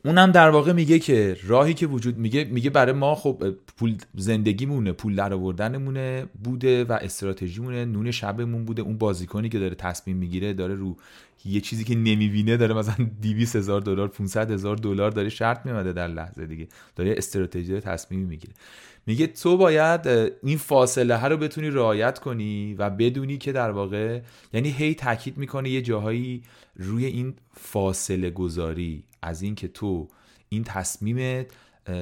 اونم 0.08 0.32
در 0.32 0.50
واقع 0.50 0.74
میگه 0.74 1.00
که 1.00 1.38
راهی 1.44 1.74
که 1.74 1.88
وجود 1.88 2.18
میگه 2.18 2.44
میگه 2.44 2.70
برای 2.70 2.94
ما 2.94 3.16
خب 3.16 3.44
پول 3.78 3.98
زندگیمونه 4.16 4.92
پول 4.92 5.16
در 5.16 5.34
آوردنمونه 5.34 6.26
بوده 6.44 6.84
و 6.84 6.98
استراتژیمونه 7.02 7.86
نون 7.86 8.12
شبمون 8.12 8.66
بوده. 8.66 8.82
اون 8.82 8.98
بازیکنی 8.98 9.50
که 9.50 9.60
داره 9.60 9.76
تصمیم 9.76 10.18
می‌گیره 10.18 10.54
داره 10.54 10.76
رو 10.76 10.98
یه 11.46 11.62
چیزی 11.62 11.84
که 11.84 11.96
نمی‌بینه 11.96 12.58
داره 12.58 12.74
مثلا 12.74 12.96
200 13.22 13.56
هزار 13.56 13.82
دلار 13.82 14.08
500 14.08 14.52
هزار 14.52 14.76
دلار 14.76 15.12
داره 15.12 15.30
شرط 15.30 15.66
میمده 15.66 15.94
در 15.94 16.08
لحظه 16.08 16.46
دیگه. 16.46 16.68
داره 16.96 17.16
استراتژی 17.18 17.80
تصمیم 17.80 18.20
می‌گیره. 18.20 18.54
میگه 19.06 19.28
تو 19.28 19.58
باید 19.58 20.08
این 20.44 20.58
فاصله 20.58 21.16
ها 21.16 21.28
رو 21.28 21.38
بتونی 21.38 21.70
رعایت 21.70 22.20
کنی 22.20 22.74
و 22.74 22.90
بدونی 22.90 23.38
که 23.38 23.52
در 23.52 23.72
واقع 23.72 24.22
یعنی 24.54 24.70
هی 24.70 24.96
تاکید 24.96 25.38
می‌کنه 25.38 25.70
یه 25.70 25.82
جاهایی 25.82 26.44
روی 26.76 27.06
این 27.06 27.34
فاصله 27.54 28.30
گذاری. 28.30 29.04
از 29.22 29.42
اینکه 29.42 29.68
تو 29.68 30.08
این 30.50 30.64
تصمیمت 30.64 31.46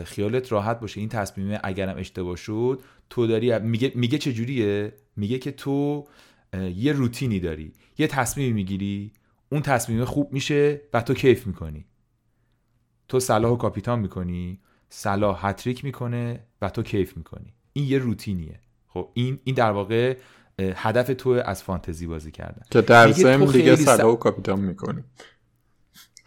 خیالت 0.04 0.52
راحت 0.52 0.80
باشه 0.80 1.00
این 1.00 1.10
تصمیم 1.10 1.60
اگرم 1.64 1.98
اشتباه 1.98 2.36
شد 2.36 2.82
تو 3.10 3.28
داری 3.28 3.60
میگه 3.60 3.92
میگه 3.96 4.18
چه 4.18 4.34
جوریه 4.34 4.94
میگه 5.16 5.40
که 5.40 5.52
تو 5.52 6.08
یه 6.76 6.94
روتینی 6.94 7.40
داری 7.40 7.74
یه 7.98 8.08
تصمیمی 8.08 8.54
می‌گیری 8.54 9.12
اون 9.50 9.62
تصمیم 9.62 10.06
خوب 10.06 10.34
میشه 10.34 10.82
و 10.94 11.02
تو 11.02 11.14
کیف 11.14 11.48
می‌کنی. 11.48 11.86
تو 13.08 13.20
صلاح 13.20 13.52
و 13.52 13.56
کاپیتان 13.56 14.00
می‌کنی 14.00 14.60
صلاح 14.90 15.48
هتریک 15.48 15.86
می‌کنه 15.86 16.44
و 16.62 16.70
تو 16.70 16.84
کیف 16.84 17.18
می‌کنی. 17.18 17.54
این 17.74 17.86
یه 17.88 17.98
روتینیه. 17.98 18.60
خب 18.88 19.10
این 19.14 19.40
این 19.44 19.56
در 19.56 19.72
واقع 19.72 20.18
هدف 20.60 21.12
تو 21.18 21.30
از 21.30 21.64
فانتزی 21.64 22.08
بازی 22.08 22.32
کردن. 22.32 22.62
که 22.72 22.82
در 22.82 23.12
ضمن 23.12 23.46
دیگه 23.46 23.76
سلا 23.76 24.14
و 24.14 24.16
کاپیتان 24.16 24.60
می‌کنی. 24.60 25.04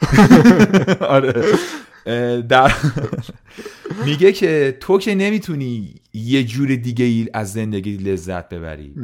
آره. 1.01 1.45
در 2.49 2.73
میگه 4.07 4.33
که 4.33 4.77
تو 4.81 4.99
که 4.99 5.15
نمی‌تونی 5.15 5.95
یه 6.15 6.45
جور 6.45 6.77
دیگه 6.77 7.05
ای 7.05 7.29
از 7.35 7.53
زندگی 7.53 7.97
لذت 7.97 8.49
ببری. 8.49 8.95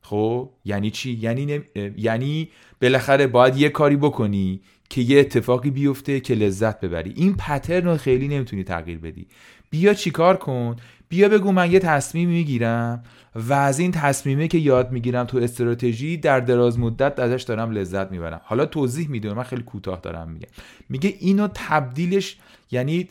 خب؟ 0.00 0.50
یعنی 0.64 0.90
چی؟ 0.90 1.18
یعنی 1.22 1.46
نم... 1.46 1.62
اه، 1.76 1.90
یعنی 1.96 2.48
بالاخره 2.82 3.26
باید 3.26 3.56
یه 3.56 3.68
کاری 3.68 3.96
بکنی 3.96 4.60
که 4.90 5.00
یه 5.00 5.20
اتفاقی 5.20 5.70
بیفته 5.70 6.20
که 6.20 6.34
لذت 6.34 6.80
ببری. 6.80 7.12
این 7.16 7.34
پترن 7.34 7.84
رو 7.84 7.96
خیلی 7.96 8.28
نمی‌تونی 8.28 8.64
تغییر 8.64 8.98
بدی. 8.98 9.26
بیا 9.70 9.94
چیکار 9.94 10.36
کن؟ 10.36 10.76
بیا 11.08 11.28
بگو 11.28 11.52
من 11.52 11.72
یه 11.72 11.78
تصمیم 11.78 12.28
می‌گیرم. 12.28 13.02
و 13.36 13.52
از 13.52 13.78
این 13.78 13.92
تصمیمه 13.92 14.48
که 14.48 14.58
یاد 14.58 14.92
می‌گیرم 14.92 15.24
تو 15.24 15.38
استراتژی 15.38 16.16
در 16.16 16.40
دراز 16.40 16.78
مدت 16.78 17.18
ازش 17.18 17.42
دارم 17.42 17.70
لذت 17.70 18.10
می‌برم. 18.10 18.40
حالا 18.44 18.66
توضیح 18.66 19.08
میدم 19.08 19.32
من 19.32 19.42
خیلی 19.42 19.62
کوتاه 19.62 20.00
دارم 20.00 20.28
میگم. 20.28 20.48
میگه 20.88 21.14
اینو 21.20 21.48
تبدیلش 21.54 22.36
یعنی 22.70 23.08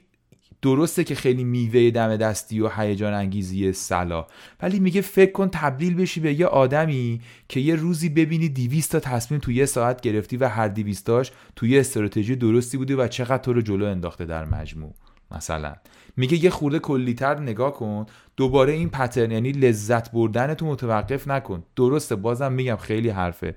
درسته 0.62 1.04
که 1.04 1.16
خیلی 1.16 1.44
میوه 1.44 1.92
دم 1.92 2.18
دستی 2.18 2.60
و 2.60 2.70
هیجان 2.70 3.14
انگیزی 3.14 3.74
سلا 3.74 4.28
ولی 4.62 4.80
میگه 4.80 5.02
فکر 5.02 5.32
کن 5.32 5.50
تبدیل 5.54 5.96
بشی 5.96 6.20
به 6.20 6.40
یه 6.40 6.46
آدمی 6.46 7.22
که 7.50 7.60
یه 7.60 7.76
روزی 7.76 8.10
ببینی 8.10 8.50
200 8.50 8.92
تا 8.92 9.00
تصمیم 9.00 9.40
تو 9.40 9.52
یه 9.52 9.66
ساعت 9.66 10.02
گرفتی 10.02 10.38
و 10.38 10.48
هر 10.48 10.68
200 10.68 11.06
تاش 11.06 11.32
یه 11.66 11.80
استراتژی 11.80 12.36
درستی 12.36 12.78
بوده 12.78 12.96
و 12.96 13.08
چقدر 13.08 13.38
تو 13.38 13.54
رو 13.54 13.62
جلو 13.62 13.86
انداخته 13.86 14.26
در 14.26 14.46
مجموع 14.46 14.94
مثلا. 15.32 15.76
میگه 16.18 16.44
یه 16.44 16.50
خورده 16.50 16.80
کلیتر 16.80 17.40
نگاه 17.40 17.74
کن. 17.74 18.06
دوباره 18.38 18.74
این 18.74 18.90
پترن 18.90 19.32
یعنی 19.32 19.52
لذت 19.52 20.12
بردن 20.12 20.54
تو 20.54 20.66
متوقف 20.66 21.28
نکن. 21.28 21.64
درسته 21.76 22.16
بازم 22.16 22.52
میگم 22.52 22.76
خیلی 22.76 23.10
حرفه 23.10 23.56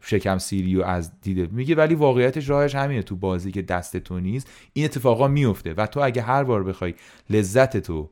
شکم 0.00 0.38
سیری 0.38 0.76
و 0.76 0.82
از 0.82 1.20
دیده. 1.20 1.48
میگه 1.52 1.74
ولی 1.74 1.94
واقعیتش 1.94 2.48
راهش 2.48 2.74
همینه. 2.74 3.02
تو 3.02 3.16
بازی 3.16 3.52
که 3.52 3.62
دست 3.62 3.96
تو 3.96 4.20
نیست 4.20 4.50
این 4.72 4.84
اتفاقا 4.84 5.28
میفته. 5.28 5.74
و 5.74 5.86
تو 5.86 6.00
اگه 6.00 6.22
هر 6.22 6.44
بار 6.44 6.64
بخوای 6.64 6.94
لذت 7.30 7.76
تو 7.76 8.10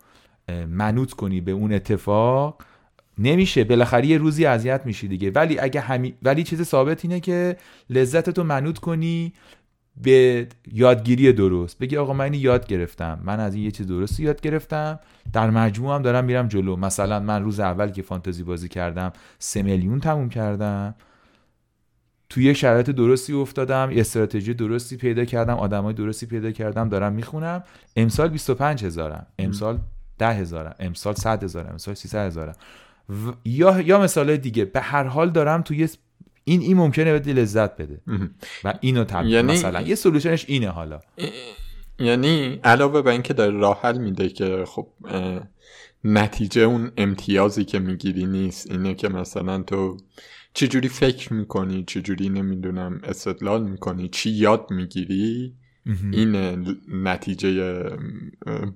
منوط 0.68 1.12
کنی 1.12 1.40
به 1.40 1.52
اون 1.52 1.72
اتفاق 1.72 2.62
نمیشه. 3.18 3.64
بالاخره 3.64 4.06
یه 4.06 4.18
روزی 4.18 4.46
اذیت 4.46 4.86
میشی 4.86 5.08
دیگه. 5.08 5.30
ولی 5.30 5.58
اگه 5.58 5.80
همی... 5.80 6.14
ولی 6.22 6.42
چیز 6.42 6.62
ثابت 6.62 7.04
اینه 7.04 7.20
که 7.20 7.56
لذت 7.90 8.30
تو 8.30 8.44
منوط 8.44 8.78
کنی 8.78 9.32
به 9.96 10.46
یادگیری 10.72 11.32
درست. 11.32 11.78
بگی 11.78 11.96
آقا 11.96 12.12
من 12.12 12.24
اینو 12.24 12.36
یاد 12.36 12.66
گرفتم. 12.66 13.20
من 13.24 13.40
از 13.40 13.54
این 13.54 13.64
یه 13.64 13.70
چیز 13.70 13.86
درستی 13.86 14.22
یاد 14.22 14.40
گرفتم. 14.40 15.00
در 15.32 15.50
مجموع 15.50 15.94
هم 15.94 16.02
دارم 16.02 16.24
میرم 16.24 16.48
جلو. 16.48 16.76
مثلا 16.76 17.20
من 17.20 17.42
روز 17.42 17.60
اول 17.60 17.88
که 17.90 18.02
فانتزی 18.02 18.42
بازی 18.42 18.68
کردم 18.68 19.12
سه 19.38 19.62
میلیون 19.62 20.00
تموم 20.00 20.28
کردم. 20.28 20.94
توی 22.28 22.44
یک 22.44 22.56
شرایط 22.56 22.90
درستی 22.90 23.32
افتادم 23.32 23.88
یه 23.92 24.00
استراتژی 24.00 24.54
درستی 24.54 24.96
پیدا 24.96 25.24
کردم 25.24 25.54
آدمای 25.54 25.94
درستی 25.94 26.26
پیدا 26.26 26.50
کردم 26.50 26.88
دارم 26.88 27.12
می‌خونم. 27.12 27.62
امسال 27.96 28.28
25 28.28 28.84
هزارم. 28.84 29.26
امسال 29.38 29.78
10 30.18 30.26
هزارم. 30.28 30.74
امسال 30.80 31.14
100 31.14 31.44
هزارم. 31.44 31.70
امسال 31.70 31.94
300 31.94 32.26
هزارم. 32.26 32.54
و- 33.10 33.32
یا 33.44 33.80
یا 33.80 34.00
مثال 34.00 34.36
دیگه. 34.36 34.64
به 34.64 34.80
هر 34.80 35.04
حال 35.04 35.30
دارم 35.30 35.62
توی 35.62 35.88
این 36.50 36.60
این 36.60 36.76
ممکنه 36.76 37.12
بده 37.12 37.32
لذت 37.32 37.76
بده. 37.76 38.00
و 38.64 38.74
اینو 38.80 39.04
تبدیل 39.04 39.32
یعنی- 39.32 39.52
مثلا. 39.52 39.80
یه 39.80 39.94
سولوشنش 39.94 40.44
اینه 40.48 40.68
حالا. 40.68 41.00
یعنی 41.98 42.60
علاوه 42.64 43.02
بر 43.02 43.12
اینکه 43.12 43.32
داره 43.34 43.50
راه 43.58 43.80
حل 43.82 43.98
میده 43.98 44.28
که 44.28 44.64
خب 44.66 44.88
نتیجه 46.04 46.62
اون 46.62 46.92
امتیازی 46.96 47.64
که 47.64 47.78
می‌گیری 47.78 48.26
نیست. 48.26 48.70
اینه 48.70 48.94
که 48.94 49.08
مثلا 49.08 49.62
تو 49.62 49.96
چجوری 50.54 50.88
فکر 50.88 51.32
می‌کنی؟ 51.32 51.84
چجوری 51.84 52.28
نمی‌دونم 52.28 53.00
استدلال 53.04 53.62
می‌کنی؟ 53.62 54.08
چی 54.08 54.30
یاد 54.30 54.66
می‌گیری؟ 54.70 55.54
این 56.12 56.66
نتیجه 56.88 57.84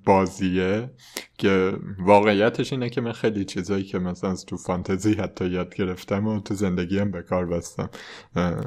بازیه 0.05 0.91
که 1.39 1.73
واقعیتش 1.99 2.73
اینه 2.73 2.91
که 2.91 3.01
من 3.01 3.13
خیلی 3.13 3.45
چیزایی 3.45 3.85
که 3.85 3.99
مثلا 3.99 4.35
تو 4.35 4.57
فانتزی 4.57 5.15
حتی 5.15 5.49
یاد 5.49 5.75
گرفتم 5.75 6.27
و 6.27 6.41
تو 6.41 6.55
زندگی 6.55 6.99
هم 6.99 7.11
به 7.11 7.23
کار 7.23 7.47
بستم. 7.47 7.91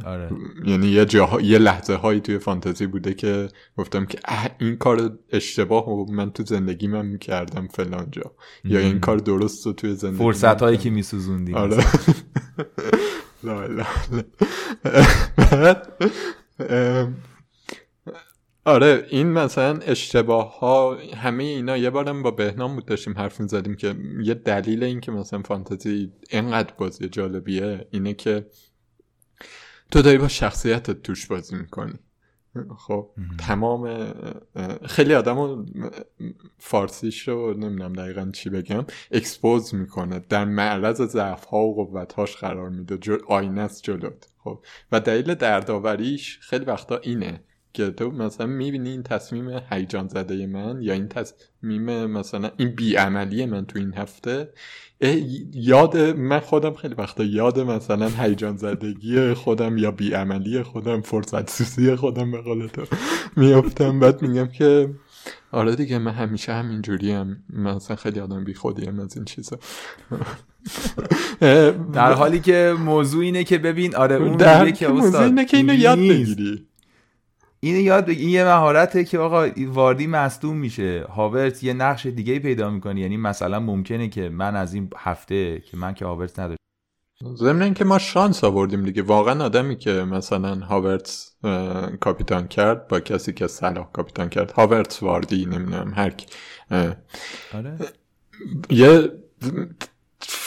آره. 0.05 0.29
یعنی 0.65 0.87
یه, 0.87 1.05
جاها... 1.05 1.41
یه 1.41 1.57
لحظه 1.57 1.95
هایی 1.95 2.19
توی 2.19 2.39
فانتزی 2.39 2.87
بوده 2.87 3.13
که 3.13 3.47
گفتم 3.77 4.05
که 4.05 4.19
این 4.59 4.75
کار 4.75 5.19
اشتباه 5.31 5.89
و 5.89 6.11
من 6.11 6.31
تو 6.31 6.43
زندگی 6.43 6.87
من 6.87 7.05
می‌کردم 7.05 7.67
فلان 7.67 8.07
جا. 8.11 8.31
یا 8.63 8.79
این 8.79 8.99
کار 8.99 9.17
درست 9.17 9.65
رو 9.65 9.73
توی 9.73 9.95
زندگی 9.95 10.17
فرصت 10.17 10.61
هایی 10.61 10.77
که 10.77 10.89
میسوزوندی. 10.89 11.53
آره. 11.53 11.77
لا 13.43 13.65
لا 13.67 13.85
آره 18.67 19.05
این 19.09 19.27
مثلا 19.27 19.77
اشتباه 19.77 20.59
ها 20.59 20.95
همه 20.95 21.43
اینا 21.43 21.77
یه 21.77 21.89
بارم 21.89 22.23
با 22.23 22.31
بهنام 22.31 22.75
بود 22.75 22.85
داشتیم 22.85 23.13
حرف 23.17 23.35
زدیم 23.41 23.75
که 23.75 23.95
یه 24.23 24.33
دلیل 24.33 24.83
این 24.83 24.99
که 24.99 25.11
مثلا 25.11 25.41
فانتزی 25.41 26.11
اینقدر 26.29 26.73
بازی 26.77 27.09
جالبیه 27.09 27.87
اینه 27.91 28.13
که 28.13 28.45
تو 29.91 30.01
داری 30.01 30.17
با 30.17 30.27
شخصیتت 30.27 31.01
توش 31.03 31.27
بازی 31.27 31.55
می‌کنی. 31.55 31.93
خب 32.77 33.09
تمام 33.37 34.13
خیلی 34.85 35.13
آدم 35.13 35.65
فارسیش 36.57 37.27
رو 37.27 37.53
نمی‌دونم 37.53 37.93
دقیقا 37.93 38.31
چی 38.33 38.49
بگم 38.49 38.85
اکسپوز 39.11 39.75
می‌کنه 39.75 40.19
در 40.29 40.45
معرض 40.45 41.01
ضعف 41.01 41.45
ها 41.45 41.59
و 41.59 41.75
قوت 41.75 42.13
هاش 42.13 42.35
قرار 42.35 42.69
میده 42.69 42.97
جو 42.97 43.17
آینه 43.27 43.61
است 43.61 43.83
جلوت. 43.83 44.27
خب 44.43 44.59
و 44.91 44.99
دلیل 44.99 45.35
دردآوریش 45.35 46.39
خیلی 46.41 46.65
وقتا 46.65 46.97
اینه. 46.97 47.43
که 47.77 47.89
تو 47.89 48.11
مثلا 48.11 48.47
می‌بینی 48.47 48.89
این 48.89 49.03
تصمیم 49.03 49.61
هیجان 49.71 50.07
زده 50.07 50.47
من 50.47 50.81
یا 50.81 50.93
این 50.93 51.07
تصمیم 51.07 52.05
مثلا 52.05 52.51
این 52.57 52.69
بیعملی 52.69 53.45
من 53.45 53.65
تو 53.65 53.79
این 53.79 53.93
هفته؟ 53.93 54.49
یاد 55.53 55.97
من 55.97 56.39
خودم 56.39 56.73
خیلی 56.73 56.95
وقتا 56.95 57.23
یاد 57.23 57.59
مثلا 57.59 58.07
هیجان 58.07 58.57
زدگی 58.57 59.33
خودم 59.33 59.77
یا 59.77 59.91
بیعملی 59.91 60.63
خودم 60.63 61.01
فرصت 61.01 61.49
سوزی 61.49 61.95
خودم 61.95 62.31
به 62.31 62.41
قول 62.41 62.67
تو 62.67 62.81
میافتم. 63.35 63.99
بعد 63.99 64.21
میگم 64.21 64.47
که 64.47 64.89
آره 65.51 65.75
دیگه 65.75 65.97
من 65.97 66.11
همیشه 66.11 66.53
همینجوری 66.53 67.11
هم 67.11 67.37
مثلا 67.49 67.95
خیلی 67.95 68.19
آدم 68.19 68.43
بی 68.43 68.53
خودیم 68.53 68.99
از 68.99 69.15
این 69.15 69.25
چیزا. 69.25 69.57
در 71.93 72.13
حالی 72.13 72.39
که 72.39 72.75
موضوع 72.79 73.23
اینه 73.23 73.43
که 73.43 73.57
ببین 73.57 73.95
آره 73.95 74.15
اون 74.15 74.37
در 74.37 74.71
که 74.71 74.87
موضوع 74.87 75.21
اینه 75.21 75.45
که 75.45 75.57
اینو 75.57 75.73
یاد 75.73 75.97
بگیری. 75.97 76.66
اینو 77.59 77.79
یاد 77.79 78.05
بگی 78.05 78.21
این 78.21 78.29
یه 78.29 78.43
مهارته 78.43 79.03
که 79.03 79.19
آقا 79.19 79.47
واردی 79.67 80.07
مصدوم 80.07 80.57
میشه. 80.57 81.05
هاورت 81.09 81.63
یه 81.63 81.73
نقش 81.73 82.05
دیگه 82.05 82.39
پیدا 82.39 82.69
می‌کنی 82.69 83.01
یعنی 83.01 83.17
مثلا 83.17 83.59
ممکنه 83.59 84.09
که 84.09 84.29
من 84.29 84.55
از 84.55 84.73
این 84.73 84.89
هفته 84.97 85.59
که 85.59 85.77
من 85.77 85.93
که 85.93 86.05
هاورت 86.05 86.39
نداشت 86.39 86.57
ضمن 87.35 87.73
که 87.73 87.85
ما 87.85 87.97
شانس 87.97 88.43
آوردیم 88.43 88.83
دیگه. 88.83 89.01
واقعا 89.01 89.45
آدمی 89.45 89.75
که 89.75 89.91
مثلا 89.91 90.55
هاورت 90.55 91.31
کاپیتان 91.99 92.47
کرد 92.47 92.87
با 92.87 92.99
کسی 92.99 93.33
که 93.33 93.47
صلاح 93.47 93.91
کاپیتان 93.91 94.29
کرد 94.29 94.51
هاورت 94.51 94.99
واردی 95.01 95.45
نمی‌دونم 95.45 95.93
هر 95.95 96.09
کی. 96.09 96.25
آره. 97.53 97.77
یه 98.69 99.11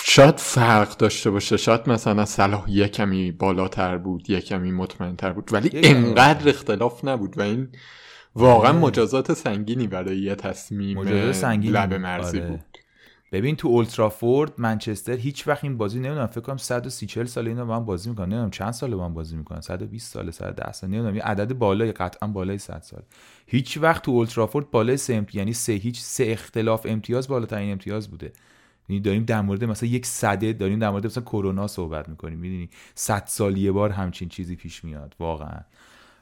شاید 0.05 0.37
فرق 0.39 0.97
داشته 0.97 1.31
باشه. 1.31 1.57
شاید 1.57 1.89
مثلا 1.91 2.25
صلاح 2.25 2.71
یه 2.71 2.89
کمی 2.89 3.33
بالاتر 3.33 3.99
بود 3.99 4.31
یه 4.31 4.41
کمی 4.41 4.73
مطمئنتر 4.73 5.33
بود 5.33 5.53
ولی 5.53 5.71
انقدر 5.75 6.49
اختلاف 6.49 7.05
نبود 7.05 7.39
و 7.39 7.43
این 7.43 7.69
واقعا 8.35 8.71
آره. 8.71 8.79
مجازات 8.79 9.33
سنگینی 9.33 9.87
برای 9.87 10.19
یه 10.19 10.35
تصمیم 10.35 11.01
لب 11.01 11.95
مرزی 11.95 12.41
آره. 12.41 12.49
بود. 12.49 12.61
ببین 13.33 13.57
تو 13.57 13.69
اولترافورد 13.69 14.53
منچستر 14.59 15.13
هیچ 15.13 15.49
وقت 15.49 15.65
این 15.65 15.79
بازی 15.79 16.01
نمی‌دونم 16.01 16.27
فکر 16.27 16.41
کنم 16.41 16.57
130 16.57 17.07
40 17.07 17.27
سال 17.27 17.49
اینا 17.49 17.65
با 17.65 17.77
هم 17.77 17.85
بازی 17.85 18.11
می‌کنن. 18.11 18.27
نمی‌دونم 18.27 18.51
چند 18.51 18.73
سال 18.73 18.95
با 18.95 19.05
هم 19.05 19.15
بازی 19.15 19.37
می‌کنن. 19.37 19.61
120 19.61 20.13
سال 20.13 20.31
110 20.31 20.73
سال 20.73 20.91
نمی‌دونم. 20.91 21.17
یه 21.17 21.23
عدد 21.23 21.53
بالای 21.53 21.93
قطعا 21.93 22.29
بالای 22.29 22.59
100 22.59 22.83
سال 22.83 23.03
هیچ 23.47 23.79
وقت 23.79 24.03
تو 24.03 24.11
اولترافورد 24.11 24.71
بالای 24.71 24.97
3 24.97 25.15
امتیاز 25.15 25.37
یعنی 25.37 25.53
سه 25.53 25.73
هیچ 25.73 26.01
سه 26.01 26.25
اختلاف 26.27 26.87
امتیاز 26.89 27.29
بالاترین 27.29 27.73
امتیاز 27.73 28.11
بوده. 28.11 28.33
یعنی 28.90 29.00
داریم 29.00 29.24
در 29.24 29.40
مورد 29.40 29.64
مثلا 29.64 29.88
یک 29.88 30.07
صده 30.07 30.53
داریم 30.53 30.79
در 30.79 30.90
مورد 30.90 31.07
مثلا 31.07 31.22
کرونا 31.22 31.66
صحبت 31.66 32.09
می‌کنیم 32.09 32.38
می‌دونی؟ 32.38 32.68
صد 32.94 33.22
سال 33.26 33.57
یه 33.57 33.72
بار 33.72 33.90
همچین 33.90 34.29
چیزی 34.29 34.57
پیش 34.57 34.85
میاد 34.85 35.14
واقعا. 35.20 35.61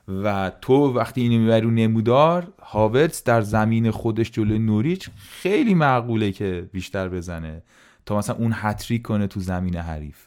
و 0.09 0.53
تو 0.61 0.75
وقتی 0.75 1.21
اینو 1.21 1.39
می‌بری 1.39 1.61
رو 1.61 1.71
نمودار 1.71 2.49
هاورتس 2.63 3.25
در 3.25 3.41
زمین 3.41 3.91
خودش 3.91 4.31
جلوی 4.31 4.59
نوریچ 4.59 5.11
خیلی 5.17 5.75
معقوله 5.75 6.33
که 6.33 6.69
بیشتر 6.73 7.09
بزنه 7.09 7.63
تا 8.07 8.19
مثلا 8.19 8.37
اون 8.37 8.53
هتریک 8.55 9.03
کنه 9.03 9.27
تو 9.27 9.41
زمین 9.41 9.77
حریف. 9.77 10.27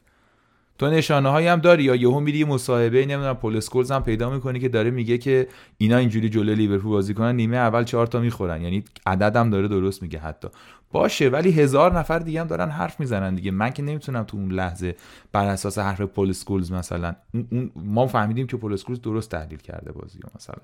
تو 0.78 0.90
نشانه 0.90 1.30
هایی 1.30 1.48
هم 1.48 1.60
داری 1.60 1.84
یا 1.84 1.96
یهو 1.96 2.20
میری 2.20 2.44
مصاحبه 2.44 3.06
نمی‌دونم 3.06 3.34
پول 3.34 3.58
اسکولز 3.58 3.92
هم 3.92 4.04
پیدا 4.04 4.30
می‌کنی 4.30 4.60
که 4.60 4.70
داره 4.70 4.92
میگه 4.92 5.18
که 5.18 5.48
اینا 5.78 5.98
اینجوری 5.98 6.30
جلوی 6.30 6.56
لیورپول 6.56 6.92
بازی 6.92 7.14
کنن 7.14 7.36
نیمه 7.36 7.58
اول 7.58 7.84
چهار 7.84 8.08
تا 8.08 8.20
می‌خورن. 8.20 8.62
یعنی 8.62 8.84
عددم 9.06 9.50
داره 9.50 9.68
درست 9.68 10.02
میگه 10.02 10.20
حتی. 10.20 10.48
باشه 10.92 11.30
ولی 11.30 11.52
هزار 11.52 12.00
نفر 12.00 12.20
دیگه 12.20 12.42
هم 12.42 12.48
دارن 12.48 12.70
حرف 12.70 13.00
می‌زنن 13.00 13.36
دیگه. 13.36 13.52
من 13.52 13.70
که 13.70 13.84
نمی‌تونم 13.84 14.24
تو 14.24 14.38
اون 14.38 14.52
لحظه 14.52 14.96
بر 15.32 15.46
اساس 15.48 15.78
حرف 15.78 16.02
پول 16.02 16.30
اسکولز 16.30 16.72
مثلا 16.72 17.16
اون 17.34 17.72
ما 17.76 18.08
فهمیدیم 18.08 18.48
که 18.48 18.58
پول 18.58 18.74
اسکولز 18.74 19.02
درست 19.02 19.30
تحلیل 19.32 19.60
کرده 19.60 19.92
بازی 19.92 20.20
مثلا. 20.36 20.64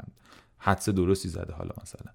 حدس 0.58 0.90
درستی 0.90 1.30
زده 1.30 1.54
حالا 1.54 1.72
مثلا. 1.82 2.12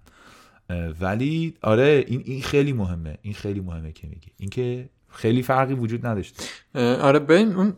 ولی 1.01 1.53
آره 1.61 2.05
این 2.07 2.21
این 2.25 2.41
خیلی 2.41 2.73
مهمه. 2.73 3.17
این 3.21 3.33
خیلی 3.33 3.59
مهمه 3.61 3.91
که 3.91 4.07
میگی. 4.07 4.31
اینکه 4.37 4.89
خیلی 5.09 5.43
فرقی 5.43 5.73
وجود 5.73 6.05
نداشت 6.05 6.49
آره 6.75 7.19
ببین 7.19 7.53
اون 7.53 7.73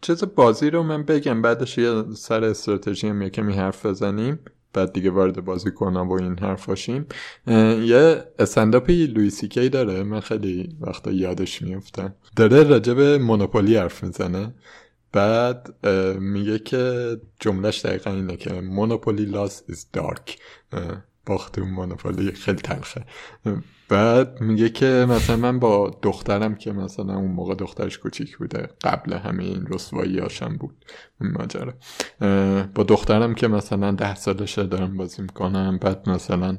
چیز 0.00 0.24
بازی 0.24 0.70
رو 0.70 0.82
من 0.82 1.02
بگم 1.02 1.42
بعدش 1.42 1.78
یه 1.78 2.04
سر 2.14 2.44
استراتژی 2.44 3.08
هم 3.08 3.22
یکمی 3.22 3.52
حرف 3.52 3.86
بزنیم. 3.86 4.38
بعد 4.74 4.92
دیگه 4.92 5.10
وارد 5.10 5.44
بازی 5.44 5.70
کنم 5.70 6.08
و 6.08 6.12
این 6.12 6.38
حرفاشیم 6.38 7.06
یه 7.46 8.24
استنداپی 8.38 9.06
لویسی 9.06 9.48
کی 9.48 9.68
داره. 9.68 10.02
من 10.02 10.20
خیلی 10.20 10.76
وقتا 10.80 11.10
یادش 11.10 11.62
میفتم 11.62 12.14
داره 12.36 12.62
راجب 12.62 13.00
مونوپولی 13.00 13.76
حرف 13.76 14.04
می‌زنه. 14.04 14.54
بعد 15.12 15.86
میگه 16.18 16.58
که 16.58 17.16
جملهش 17.40 17.84
دقیقا 17.84 18.10
اینه 18.10 18.36
که 18.36 18.52
مونوپولی 18.52 19.24
لاس 19.24 19.62
is 19.70 19.98
dark. 19.98 20.36
باخت 21.26 21.58
اون 21.58 21.70
مونوپولی 21.70 22.32
خیلی 22.32 22.58
تلخه. 22.58 23.04
بعد 23.88 24.40
میگه 24.40 24.68
که 24.68 25.06
مثلا 25.08 25.36
من 25.36 25.58
با 25.58 25.98
دخترم 26.02 26.54
که 26.54 26.72
مثلا 26.72 27.14
اون 27.14 27.30
موقع 27.30 27.54
دخترش 27.54 27.98
کوچیک 27.98 28.36
بوده 28.36 28.68
قبل 28.84 29.12
همه 29.12 29.44
این 29.44 29.66
رسوایی 29.66 30.18
هاشم 30.18 30.56
بود 30.56 30.84
ماجرا. 31.20 31.74
با 32.74 32.82
دخترم 32.82 33.34
که 33.34 33.48
مثلا 33.48 33.92
ده 33.92 34.14
سالشه 34.14 34.64
دارم 34.64 34.96
بازی 34.96 35.22
می‌کنم 35.22 35.78
بعد 35.78 36.08
مثلا 36.08 36.58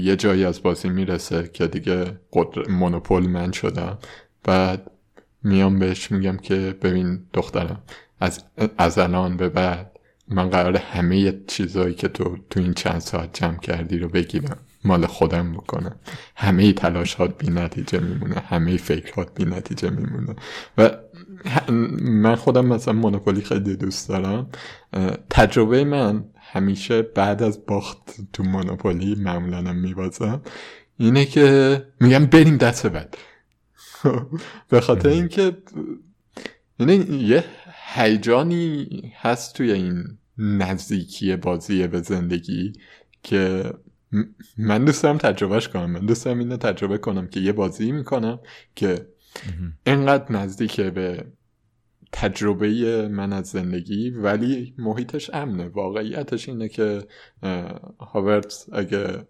یه 0.00 0.16
جایی 0.16 0.44
از 0.44 0.62
بازی 0.62 0.88
می‌رسه 0.88 1.50
که 1.52 1.66
دیگه 1.66 2.20
قدر 2.32 2.70
مونوپول 2.70 3.26
من 3.26 3.52
شدم. 3.52 3.98
بعد 4.44 4.90
میام 5.42 5.78
بهش 5.78 6.10
میگم 6.10 6.36
که 6.36 6.78
ببین 6.82 7.26
دخترم 7.32 7.82
از, 8.20 8.44
از 8.78 8.98
الان 8.98 9.36
به 9.36 9.48
بعد 9.48 9.91
من 10.28 10.50
قرار 10.50 10.76
همه 10.76 11.40
چیزهایی 11.46 11.94
که 11.94 12.08
تو 12.08 12.36
تو 12.50 12.60
این 12.60 12.74
چند 12.74 12.98
ساعت 12.98 13.40
جمع 13.40 13.58
کردی 13.58 13.98
رو 13.98 14.08
بگیرم. 14.08 14.58
مال 14.84 15.06
خودم 15.06 15.52
بکنم 15.52 15.96
همه 16.36 16.72
تلاشات 16.72 17.38
بی 17.38 17.50
نتیجه 17.50 18.00
میمونه. 18.00 18.34
همه 18.34 18.76
فکرات 18.76 19.34
بی 19.34 19.44
نتیجه 19.44 19.90
میمونه. 19.90 20.36
و 20.78 20.90
من 22.02 22.34
خودم 22.34 22.66
مثلا 22.66 22.94
مونوپولی 22.94 23.40
خیلی 23.40 23.76
دوست 23.76 24.08
دارم. 24.08 24.48
تجربه 25.30 25.84
من 25.84 26.24
همیشه 26.36 27.02
بعد 27.02 27.42
از 27.42 27.66
باخت 27.66 27.98
تو 28.32 28.42
مونوپولی 28.42 29.14
معمولا 29.14 29.72
میبازم 29.72 30.42
اینه 30.98 31.24
که 31.24 31.86
میگم 32.00 32.26
بریم 32.26 32.56
دست 32.56 32.86
بعد. 32.86 33.16
به 34.68 34.80
خاطر 34.80 35.08
اینکه 35.08 35.56
یعنی 36.78 36.94
یه 37.28 37.44
هیجانی 37.94 39.12
هست 39.16 39.54
توی 39.54 39.72
این 39.72 40.04
نزدیکی 40.38 41.36
بازی 41.36 41.86
به 41.86 42.00
زندگی 42.00 42.72
که 43.22 43.72
من 44.58 44.84
دوست 44.84 45.02
دارم 45.02 45.18
تجربهش 45.18 45.68
کنم. 45.68 45.90
من 45.90 46.06
دوست 46.06 46.24
دارم 46.24 46.38
اینو 46.38 46.56
تجربه 46.56 46.98
کنم 46.98 47.26
که 47.26 47.40
یه 47.40 47.52
بازی 47.52 47.92
می‌کنم 47.92 48.40
که 48.74 49.06
انقدر 49.86 50.32
نزدیکه 50.32 50.90
به 50.90 51.24
تجربه 52.12 53.08
من 53.08 53.32
از 53.32 53.46
زندگی 53.46 54.10
ولی 54.10 54.74
محیطش 54.78 55.30
امنه. 55.34 55.68
واقعیتش 55.68 56.48
اینه 56.48 56.68
که 56.68 57.02
هاورت 58.00 58.66
اگه 58.72 59.26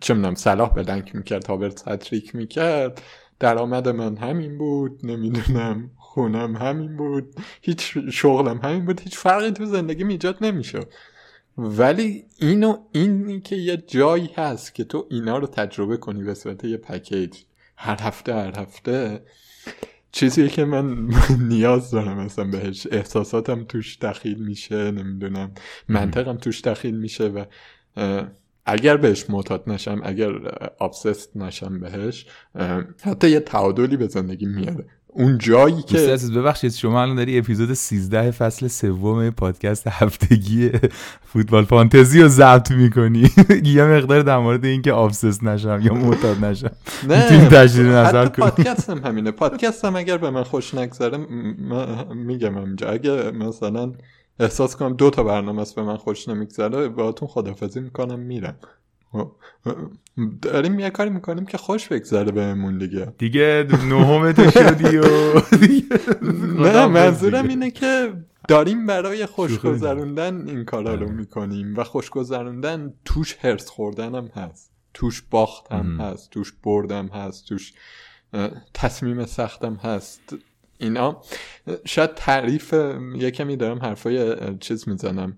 چه 0.00 0.14
می‌دونم 0.14 0.34
صلاح 0.34 0.74
بلنک 0.74 1.16
می‌کرد 1.16 1.46
هاورت 1.46 1.88
هتریک 1.88 2.34
می‌کرد. 2.34 3.02
درآمد 3.40 3.88
من 3.88 4.16
همین 4.16 4.58
بود. 4.58 5.00
نمی‌دونم. 5.06 5.90
خونم 6.14 6.56
همین 6.56 6.96
بود. 6.96 7.34
هیچ 7.62 7.98
شغلم 8.12 8.58
همین 8.58 8.84
بود. 8.84 9.00
هیچ 9.00 9.18
فرقی 9.18 9.50
تو 9.50 9.64
زندگی 9.64 10.04
ایجاد 10.04 10.36
نمی‌شد. 10.40 10.92
ولی 11.58 12.24
اینو 12.38 12.78
اینی 12.92 13.40
که 13.40 13.56
یه 13.56 13.76
جایی 13.76 14.30
هست 14.36 14.74
که 14.74 14.84
تو 14.84 15.06
اینا 15.10 15.38
رو 15.38 15.46
تجربه 15.46 15.96
کنی 15.96 16.22
به 16.22 16.34
صورت 16.34 16.64
یه 16.64 16.76
پکیج 16.76 17.36
هر 17.76 18.00
هفته 18.00 18.34
هر 18.34 18.58
هفته 18.60 19.22
چیزیه 20.12 20.48
که 20.48 20.64
من 20.64 21.08
نیاز 21.48 21.90
دارم 21.90 22.24
مثلا 22.24 22.44
بهش. 22.44 22.86
احساساتم 22.90 23.64
توش 23.64 23.98
دخیل 23.98 24.38
میشه 24.38 24.90
نمی‌دونم. 24.90 25.52
منطقم 25.88 26.36
توش 26.36 26.60
دخیل 26.60 26.96
میشه 26.96 27.28
و 27.28 27.44
اگر 28.66 28.96
بهش 28.96 29.30
معتاد 29.30 29.64
نشم 29.66 30.00
اگر 30.04 30.32
آبسست 30.78 31.36
نشم 31.36 31.80
بهش 31.80 32.26
حتی 33.02 33.30
یه 33.30 33.40
تعادلی 33.40 33.96
به 33.96 34.06
زندگی 34.06 34.46
میاره. 34.46 34.86
اون 35.16 35.38
جایی 35.38 35.82
که 35.82 35.98
عزیز 35.98 36.32
ببخشید 36.32 36.72
شما 36.72 37.02
الان 37.02 37.16
داری 37.16 37.38
اپیزود 37.38 37.72
13 37.72 38.30
فصل 38.30 38.68
سوم 38.68 39.30
پادکست 39.30 39.86
هفتگی 39.86 40.70
فوتبال 41.24 41.64
فانتزی 41.64 42.22
رو 42.22 42.28
ضبط 42.28 42.70
می‌کنی؟ 42.70 43.30
یه 43.74 43.84
مقدار 43.84 44.22
در 44.22 44.38
مورد 44.38 44.64
اینکه 44.64 44.92
آبسس 44.92 45.42
نشم 45.42 45.80
یا 45.82 45.94
معتاد 45.94 46.44
نشم. 46.44 46.70
نه. 47.08 47.48
تجدید 47.48 47.86
نظر 47.86 48.26
کنی 48.26 48.50
پادکست 48.50 48.90
هم 48.90 48.98
همینه. 48.98 49.30
پادکست 49.30 49.84
هم 49.84 49.96
اگر 49.96 50.18
به 50.18 50.30
من 50.30 50.42
خوش 50.42 50.74
نگذره 50.74 51.18
میگم 52.14 52.56
اینجا 52.56 52.88
اگه 52.88 53.30
مثلا 53.30 53.92
احساس 54.40 54.76
کنم 54.76 54.92
دو 54.92 55.10
تا 55.10 55.22
برنامه 55.22 55.62
است 55.62 55.74
به 55.74 55.82
من 55.82 55.96
خوش 55.96 56.28
نمیگذره 56.28 56.88
باهاتون 56.88 57.28
خدافزی 57.28 57.80
می‌کنم 57.80 58.18
میرم. 58.18 58.56
داریم 60.42 60.78
یه 60.78 60.90
کاری 60.90 61.10
می‌کنیم 61.10 61.46
که 61.46 61.58
خوش 61.58 61.88
بگذره 61.88 62.32
بهمون 62.32 62.78
دیگه. 62.78 63.14
دیگه 63.18 63.66
نهم 63.70 64.32
تو 64.32 64.50
شدی 64.50 64.96
و 64.96 65.04
نه 66.64 66.86
منظورم 66.86 67.48
اینه 67.48 67.70
که 67.70 68.12
داریم 68.48 68.86
برای 68.86 69.26
خوش 69.26 69.58
گذروندن 69.58 70.48
این 70.48 70.64
کارا 70.64 70.94
رو 70.94 71.08
می‌کنیم 71.08 71.74
و 71.76 71.84
خوش 71.84 72.10
گذروندن 72.10 72.92
توش 73.04 73.36
هرس 73.40 73.68
خوردن 73.68 74.14
هم 74.14 74.26
هست 74.26 74.70
توش 74.94 75.22
باخت 75.30 75.72
هم 75.72 76.00
هست 76.00 76.30
توش 76.30 76.52
بردم 76.62 77.06
هست 77.06 77.48
توش 77.48 77.72
تصمیم 78.74 79.26
سختم 79.26 79.74
هست. 79.74 80.36
اینا. 80.78 81.22
شاید 81.84 82.14
تعریف 82.14 82.74
یه 83.16 83.30
کمی 83.30 83.56
دارم 83.56 83.78
حرفای 83.78 84.36
چیز 84.58 84.88
می‌زنم. 84.88 85.36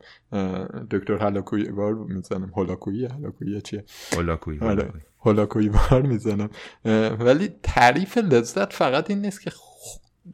دکتر 0.90 1.16
هلاکوی 1.16 1.64
بار 1.64 1.94
می‌زنم. 1.94 2.52
هلاکویی؟ 2.56 3.04
هلاکویی 3.06 3.60
چیه؟ 3.60 3.84
هلاکویی 4.16 4.60
آره. 4.60 4.92
هلاکویی. 5.24 5.68
بار 5.68 6.02
می‌زنم. 6.02 6.50
ولی 7.18 7.48
تعریف 7.62 8.18
لذت 8.18 8.72
فقط 8.72 9.10
این 9.10 9.20
نیست 9.20 9.40
که 9.40 9.52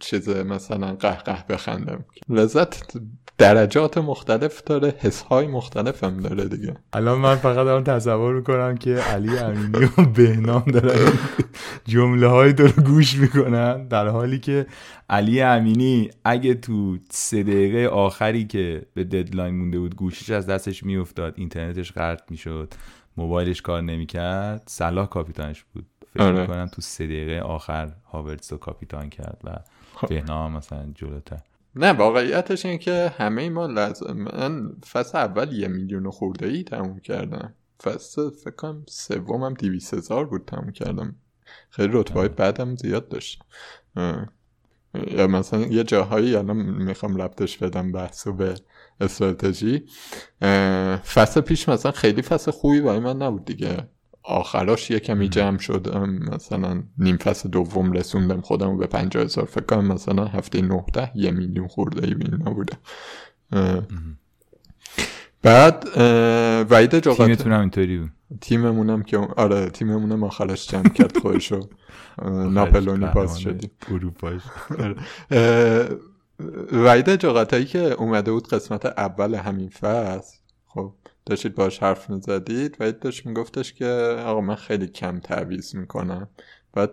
چیز 0.00 0.28
مثلا 0.28 0.94
قهقه 0.94 1.44
بخندم. 1.48 2.04
لذت 2.28 2.92
درجات 3.38 3.98
مختلف 3.98 4.62
داره 4.62 4.94
حس 4.98 5.22
های 5.22 5.46
مختلف 5.46 6.04
هم 6.04 6.20
داره 6.20 6.44
دیگه 6.44 6.74
الان 6.92 7.18
من 7.18 7.36
فقط 7.36 7.64
دارم 7.64 7.84
تصور 7.84 8.34
می‌کنم 8.34 8.76
که 8.76 8.94
علی 8.94 9.38
امینی 9.38 9.84
و 9.98 10.02
بهنام 10.02 10.64
دارن 10.64 11.12
جمله 11.84 12.26
های 12.26 12.52
رو 12.52 12.68
گوش 12.68 13.16
می‌کنن 13.16 13.88
در 13.88 14.08
حالی 14.08 14.38
که 14.38 14.66
علی 15.10 15.40
امینی 15.40 16.10
اگه 16.24 16.54
تو 16.54 16.98
سه 17.10 17.42
دقیقه 17.42 17.86
آخری 17.86 18.46
که 18.46 18.82
به 18.94 19.04
ددلاین 19.04 19.54
مونده 19.54 19.78
بود 19.78 19.96
گوشیش 19.96 20.30
از 20.30 20.46
دستش 20.46 20.82
میافتاد 20.82 21.34
اینترنتش 21.36 21.92
قطع 21.92 22.24
می‌شد 22.30 22.74
موبایلش 23.16 23.62
کار 23.62 23.82
نمی‌کرد 23.82 24.62
صلاح 24.66 25.06
کاپیتانش 25.06 25.64
بود 25.74 25.86
فکر 26.14 26.22
آره. 26.22 26.40
می‌کنم 26.40 26.66
تو 26.66 26.82
سه 26.82 27.06
دقیقه 27.06 27.40
آخر 27.40 27.92
هاورتس 28.12 28.52
رو 28.52 28.58
کاپیتان 28.58 29.08
کرد 29.08 29.40
و 29.44 29.50
خب. 29.94 30.08
بهنام 30.08 30.52
مثلا 30.52 30.86
جلوتر 30.94 31.40
نه 31.76 31.92
واقعیتش 31.92 32.66
این 32.66 32.78
که 32.78 33.12
همه 33.16 33.50
ما 33.50 33.66
لازم 33.66 34.12
من 34.12 34.72
فصل 34.90 35.18
اول 35.18 35.52
یه 35.52 35.68
میلیون 35.68 36.10
خورده 36.10 36.46
ای 36.46 36.64
تموم 36.64 37.00
کردم. 37.00 37.54
فصل 37.82 38.30
فکر 38.30 38.50
کنم 38.50 38.84
سومم 38.88 39.54
دیویس 39.54 39.94
هزار 39.94 40.26
بود 40.26 40.44
تموم 40.46 40.72
کردم. 40.72 41.16
خیلی 41.70 41.90
رتبه 41.92 42.28
بعدم 42.28 42.76
زیاد 42.76 43.08
داشتم 43.08 43.44
یا 44.94 45.26
مثلا 45.26 45.60
یه 45.60 45.84
جاهایی 45.84 46.36
الان 46.36 46.56
می‌خوام 46.56 47.16
ربطش 47.16 47.58
بدم 47.58 47.92
بحثو 47.92 48.32
به 48.32 48.54
استراتژی. 49.00 49.86
فصل 51.14 51.40
پیش 51.40 51.68
مثلا 51.68 51.92
خیلی 51.92 52.22
فصل 52.22 52.50
خوبی 52.50 52.80
برای 52.80 52.98
من 52.98 53.22
نبود 53.22 53.44
دیگه. 53.44 53.88
آخراش 54.24 54.90
یه 54.90 54.98
کمی 54.98 55.28
جمع 55.28 55.58
شد. 55.58 55.96
مثلا 56.34 56.82
نیم 56.98 57.16
فصل 57.16 57.48
دوم 57.48 57.92
رسوندم 57.92 58.40
خودم 58.40 58.78
به 58.78 58.86
پنجاه 58.86 59.22
هزار. 59.22 59.44
فکر 59.44 59.64
کنم 59.64 59.92
مثلا 59.92 60.24
هفته 60.24 60.62
نهده 60.62 61.10
یه 61.14 61.30
میلیون 61.30 61.68
خورده 61.68 62.06
ای 62.08 62.14
بین 62.14 62.34
نبودم 62.34 62.78
بعد 65.42 65.98
وعید 66.70 66.98
جاقت 66.98 67.16
تیمتون 67.16 67.52
اینطوری 67.52 67.98
بود. 67.98 68.10
تیممونم 68.40 69.02
که 69.02 69.18
آره 69.18 69.70
تیممونم 69.70 70.24
آخرش 70.24 70.68
جمع 70.68 70.88
کرد 70.88 71.18
خودشو. 71.18 71.68
ناپلونی 72.28 73.06
باز 73.14 73.40
شدیم 73.40 73.70
آره. 74.78 74.96
وعید 76.72 77.16
جاقتایی 77.16 77.64
که 77.64 77.78
اومده 77.78 78.32
بود 78.32 78.48
قسمت 78.48 78.86
اول 78.86 79.34
همین 79.34 79.68
فصل 79.68 80.36
داشتید 81.26 81.54
باش 81.54 81.78
حرف 81.78 82.10
می‌زدید؟ 82.10 82.76
و 82.80 82.92
داشت 82.92 83.26
میگفتش 83.26 83.72
که 83.72 83.86
آقا 84.26 84.40
من 84.40 84.54
خیلی 84.54 84.86
کم 84.86 85.20
تعویز 85.20 85.76
می‌کنم. 85.76 86.28
بعد 86.72 86.90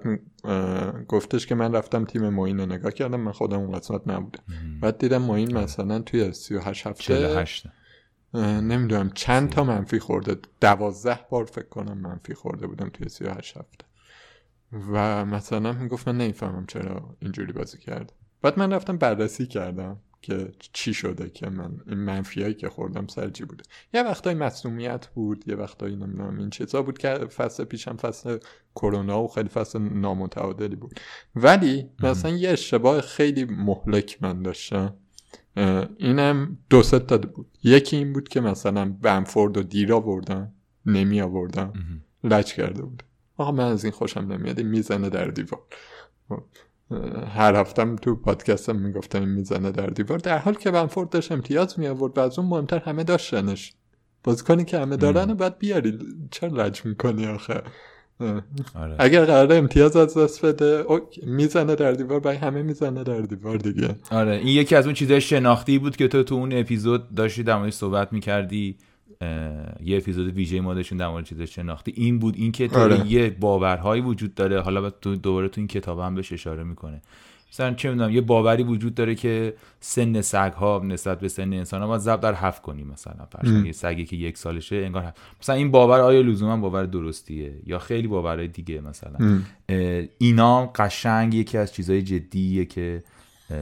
گفتش 1.07 1.47
که 1.47 1.55
من 1.55 1.75
رفتم 1.75 2.05
تیم 2.05 2.29
موین 2.29 2.59
رو 2.59 2.65
نگاه 2.65 2.91
کردم 2.91 3.19
من 3.19 3.31
خودم 3.31 3.59
اون 3.59 3.71
قسمت 3.71 4.01
نبودم. 4.07 4.43
بعد 4.81 4.97
دیدم 4.97 5.21
موین 5.21 5.57
مثلا 5.57 5.99
توی 5.99 6.33
38 6.33 6.87
هفته 6.87 7.45
نمی‌دونم 8.33 9.09
چند 9.09 9.49
تا 9.49 9.63
منفی 9.63 9.99
خورده. 9.99 10.37
دوازده 10.61 11.19
بار 11.29 11.45
فکر 11.45 11.69
کنم 11.69 11.97
منفی 11.97 12.33
خورده 12.33 12.67
بودم 12.67 12.89
توی 12.89 13.09
38 13.09 13.57
هفته. 13.57 13.85
و 14.91 15.25
مثلا 15.25 15.71
می‌گفت 15.71 16.07
من 16.07 16.17
نمی‌فهمم 16.17 16.65
چرا 16.65 17.15
اینجوری 17.19 17.53
بازی 17.53 17.77
کرد 17.77 18.13
بعد 18.41 18.59
من 18.59 18.73
رفتم 18.73 18.97
بررسی 18.97 19.45
کردم. 19.47 19.99
که 20.21 20.51
چی 20.73 20.93
شده 20.93 21.29
که 21.29 21.49
من 21.49 21.71
این 21.87 21.97
منفیایی 21.97 22.53
که 22.53 22.69
خوردم 22.69 23.07
سرجی 23.07 23.45
بوده؟ 23.45 23.63
یه 23.93 24.03
وقتای 24.03 24.33
مصومیت 24.33 25.07
بود 25.07 25.43
یه 25.47 25.55
وقتایی 25.55 25.95
نمی‌دونم 25.95 26.39
این 26.39 26.49
چیزا 26.49 26.81
بود 26.81 26.97
که 26.97 27.09
فصل 27.09 27.63
پیشم 27.63 27.97
فصل 27.97 28.37
کرونا 28.75 29.23
و 29.23 29.27
خیلی 29.27 29.49
فصل 29.49 29.79
نامتعادلی 29.79 30.75
بود. 30.75 30.99
ولی 31.35 31.89
مثلا 32.03 32.31
یه 32.31 32.49
اشتباه 32.49 33.01
خیلی 33.01 33.45
مهلک 33.45 34.17
من 34.21 34.41
داشتم. 34.41 34.93
اینم 35.97 36.57
دو 36.69 36.83
ست 36.83 37.07
داده 37.07 37.27
بود. 37.27 37.47
یکی 37.63 37.97
این 37.97 38.13
بود 38.13 38.29
که 38.29 38.41
مثلا 38.41 38.95
بنفورد 39.01 39.57
و 39.57 39.63
دیر 39.63 39.93
آوردم 39.93 40.53
نمی 40.85 41.21
آوردم. 41.21 41.73
لج 42.23 42.53
کرده 42.53 42.81
بود. 42.81 43.03
آقا 43.37 43.51
من 43.51 43.67
از 43.67 43.83
این 43.83 43.93
خوشم 43.93 44.19
نمیاد 44.19 44.61
می‌زنه 44.61 45.09
در 45.09 45.25
دیوار. 45.27 45.61
هر 47.35 47.55
هفتم 47.55 47.95
تو 47.95 48.15
پادکستم 48.15 48.75
می‌گفتم 48.75 49.19
این 49.19 49.29
می‌زنه 49.29 49.71
در 49.71 49.87
دیوار. 49.87 50.17
در 50.19 50.37
حال 50.37 50.53
که 50.53 50.71
بنفورد 50.71 51.09
داشت 51.09 51.31
امتیاز 51.31 51.79
می 51.79 51.87
آورد 51.87 52.17
و 52.17 52.21
از 52.21 52.39
اون 52.39 52.47
مهمتر 52.47 52.79
همه 52.79 53.03
داشتنش. 53.03 53.73
بازیکنی 54.23 54.65
که 54.65 54.79
همه 54.79 54.97
دارن 54.97 55.33
باید 55.33 55.57
بیاری. 55.57 55.99
چرا 56.31 56.49
لج 56.49 56.85
می‌کنی 56.85 57.27
آخه؟ 57.27 57.61
آره. 58.75 58.95
اگر 58.99 59.25
قرار 59.25 59.53
امتیاز 59.53 59.95
از 59.95 60.17
دست 60.17 60.45
بده 60.45 60.85
می‌زنه 61.23 61.75
در 61.75 61.91
دیوار 61.91 62.19
برای 62.19 62.37
همه 62.37 62.61
می‌زنه 62.61 63.03
در 63.03 63.21
دیوار 63.21 63.57
دیگه. 63.57 63.95
آره 64.11 64.35
این 64.35 64.47
یکی 64.47 64.75
از 64.75 64.85
اون 64.85 64.93
چیزای 64.93 65.21
شناختی 65.21 65.79
بود 65.79 65.95
که 65.95 66.07
تو 66.07 66.23
تو 66.23 66.35
اون 66.35 66.53
اپیزود 66.53 67.15
داشتی 67.15 67.43
در 67.43 67.69
صحبت 67.69 68.13
می‌کردی. 68.13 68.77
یه 69.83 69.97
اپیزود 69.97 70.33
ویژه 70.33 70.61
ما 70.61 70.73
داشتیم 70.73 70.97
در 70.97 71.07
مورد 71.07 71.25
چیز 71.25 71.41
شناختی. 71.41 71.93
این 71.95 72.19
بود 72.19 72.35
این 72.37 72.51
که 72.51 72.69
آره. 72.73 73.07
یه 73.07 73.29
باورهایی 73.29 74.01
وجود 74.01 74.35
داره. 74.35 74.61
حالا 74.61 74.89
تو 74.89 75.15
دوباره 75.15 75.47
تو 75.47 75.61
این 75.61 75.67
کتاب 75.67 75.99
هم 75.99 76.15
بهش 76.15 76.33
اشاره 76.33 76.63
می‌کنه. 76.63 77.01
مثلا 77.51 77.73
چه 77.73 77.89
می‌دونم 77.89 78.11
یه 78.11 78.21
باوری 78.21 78.63
وجود 78.63 78.95
داره 78.95 79.15
که 79.15 79.53
سن 79.79 80.21
سگ 80.21 80.53
ها 80.53 80.81
نسبت 80.85 81.19
به 81.19 81.27
سن 81.27 81.53
انسان 81.53 81.81
ها 81.81 81.87
باید 81.87 82.01
ضرب 82.01 82.19
در 82.19 82.33
هفت 82.33 82.61
کنی 82.61 82.83
مثلا. 82.83 83.25
فرض 83.31 83.65
یه 83.65 83.71
سگی 83.71 84.05
که 84.05 84.15
یک 84.15 84.37
سالشه 84.37 84.75
انگار 84.75 85.03
هفت. 85.03 85.17
مثلا 85.41 85.55
این 85.55 85.71
باور 85.71 85.99
آیا 85.99 86.21
لزوما 86.21 86.57
باور 86.57 86.85
درستیه 86.85 87.53
یا 87.65 87.79
خیلی 87.79 88.07
باورهای 88.07 88.47
دیگه 88.47 88.81
مثلا؟ 88.81 89.41
اینا 90.17 90.65
قشنگ 90.65 91.33
یکی 91.33 91.57
از 91.57 91.73
چیزهای 91.73 92.01
جدیه 92.01 92.65
که 92.65 93.03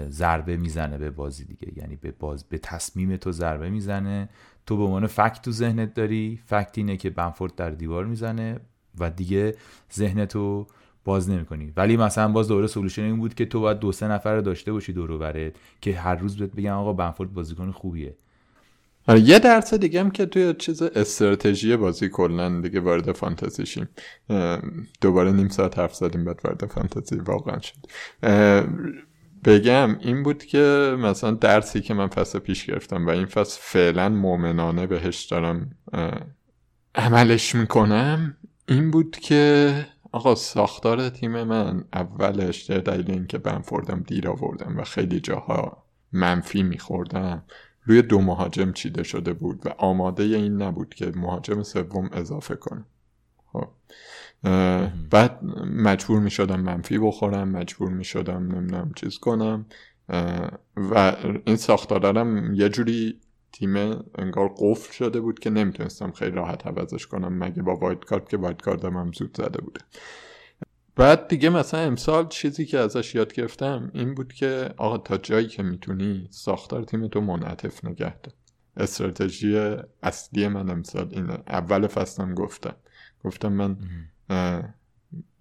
ضربه 0.09 0.57
می‌زنه 0.57 0.97
به 0.97 1.09
بازی 1.09 1.45
دیگه. 1.45 1.73
یعنی 1.75 1.95
به 1.95 2.11
باز 2.11 2.43
به 2.43 2.57
تصمیم 2.57 3.17
تو 3.17 3.31
ضربه 3.31 3.69
می‌زنه. 3.69 4.29
تو 4.65 4.77
به 4.77 4.83
عنوان 4.83 5.07
فکت 5.07 5.41
تو 5.41 5.51
ذهنت 5.51 5.93
داری. 5.93 6.39
فکت 6.45 6.77
اینه 6.77 6.97
که 6.97 7.09
بنفورد 7.09 7.55
در 7.55 7.69
دیوار 7.69 8.05
می‌زنه 8.05 8.59
و 8.99 9.09
دیگه 9.09 9.55
ذهنتو 9.93 10.67
باز 11.05 11.29
نمی‌کنی. 11.29 11.73
ولی 11.77 11.97
مثلا 11.97 12.31
باز 12.31 12.47
دوره 12.47 12.67
سولوشن 12.67 13.01
این 13.03 13.17
بود 13.17 13.33
که 13.33 13.45
تو 13.45 13.59
باید 13.59 13.79
دو 13.79 13.91
سه 13.91 14.07
نفر 14.07 14.39
داشته 14.39 14.71
باشی 14.71 14.93
دور 14.93 15.17
برت 15.17 15.53
که 15.81 15.95
هر 15.95 16.15
روز 16.15 16.37
بهت 16.37 16.51
بگن 16.51 16.71
آقا 16.71 16.93
بنفورد 16.93 17.33
بازیکن 17.33 17.71
خوبیه. 17.71 18.15
آره 19.07 19.19
یه 19.19 19.39
درس 19.39 19.73
دیگه 19.73 19.99
هم 19.99 20.11
که 20.11 20.25
توی 20.25 20.53
چیز 20.53 20.81
استراتژی 20.81 21.75
بازی 21.75 22.09
کلا 22.09 22.61
دیگه 22.61 22.79
وارد 22.79 23.11
فانتزی 23.11 23.65
شیم. 23.65 23.89
دوباره 25.01 25.31
نیم 25.31 25.47
ساعت 25.47 25.79
حرف 25.79 25.95
زدیم 25.95 26.25
بعد 26.25 26.41
وارد 26.43 26.65
فانتزی 26.65 27.15
واقعا 27.15 27.59
شد. 27.59 27.77
بگم 29.45 29.97
این 29.99 30.23
بود 30.23 30.43
که 30.43 30.95
مثلا 30.99 31.31
درسی 31.31 31.81
که 31.81 31.93
من 31.93 32.07
فصل 32.07 32.39
پیش 32.39 32.65
گرفتم 32.65 33.07
و 33.07 33.09
این 33.09 33.25
فصل 33.25 33.59
فعلا 33.61 34.09
مؤمنانه 34.09 34.87
بهش 34.87 35.25
دارم 35.25 35.71
عملش 36.95 37.55
می‌کنم 37.55 38.37
این 38.67 38.91
بود 38.91 39.17
که 39.17 39.85
آقا 40.11 40.35
ساختار 40.35 41.09
تیم 41.09 41.43
من 41.43 41.83
اولش 41.93 42.69
دلیل 42.69 43.11
اینکه 43.11 43.37
بنفوردم 43.37 44.03
دیر 44.07 44.29
آوردم 44.29 44.77
و 44.77 44.83
خیلی 44.83 45.19
جاها 45.19 45.83
منفی 46.11 46.63
میخوردم. 46.63 47.43
روی 47.83 48.01
دو 48.01 48.21
مهاجم 48.21 48.71
چیده 48.71 49.03
شده 49.03 49.33
بود 49.33 49.65
و 49.65 49.69
آماده 49.69 50.23
این 50.23 50.61
نبود 50.61 50.93
که 50.93 51.11
مهاجم 51.15 51.63
سوم 51.63 52.09
اضافه 52.13 52.55
کنه. 52.55 52.85
خب. 53.53 53.67
بعد 55.09 55.43
مجبور 55.73 56.19
می 56.19 56.31
شدم 56.31 56.59
منفی 56.59 56.97
بخورم 56.97 57.49
مجبور 57.49 57.89
می 57.89 58.03
شدم 58.03 58.47
نمی‌دونم 58.55 58.91
چیز 58.95 59.17
کنم. 59.17 59.65
و 60.75 61.15
این 61.45 61.55
ساختارم 61.55 62.53
یه 62.53 62.69
جوری 62.69 63.19
تیم 63.51 63.75
انگار 64.15 64.53
قفل 64.57 64.93
شده 64.93 65.19
بود 65.19 65.39
که 65.39 65.49
نمی‌تونستم 65.49 66.11
خیلی 66.11 66.31
راحت 66.31 66.67
عوضش 66.67 67.07
کنم. 67.07 67.37
مگه 67.43 67.61
با 67.61 67.75
وایت 67.75 68.05
کارت 68.05 68.29
که 68.29 68.37
وایت 68.37 68.61
کارتم 68.61 68.97
هم 68.97 69.11
زود 69.11 69.37
زده 69.37 69.61
بوده. 69.61 69.81
بعد 70.95 71.27
دیگه 71.27 71.49
مثلا 71.49 71.79
امسال 71.79 72.27
چیزی 72.27 72.65
که 72.65 72.79
ازش 72.79 73.15
یاد 73.15 73.33
گرفتم 73.33 73.91
این 73.93 74.13
بود 74.13 74.33
که 74.33 74.73
آقا 74.77 74.97
تا 74.97 75.17
جایی 75.17 75.47
که 75.47 75.63
می‌تونی 75.63 76.27
ساختار 76.31 76.83
تیم 76.83 77.07
تو 77.07 77.21
منعطف 77.21 77.85
نگه 77.85 78.13
استراتژی 78.77 79.75
اصلی 80.03 80.47
من 80.47 80.69
امسال 80.69 81.09
اینه. 81.11 81.37
اول 81.47 81.87
فصلم 81.87 82.33
گفتم. 82.33 82.75
گفتم 83.23 83.53
من 83.53 83.77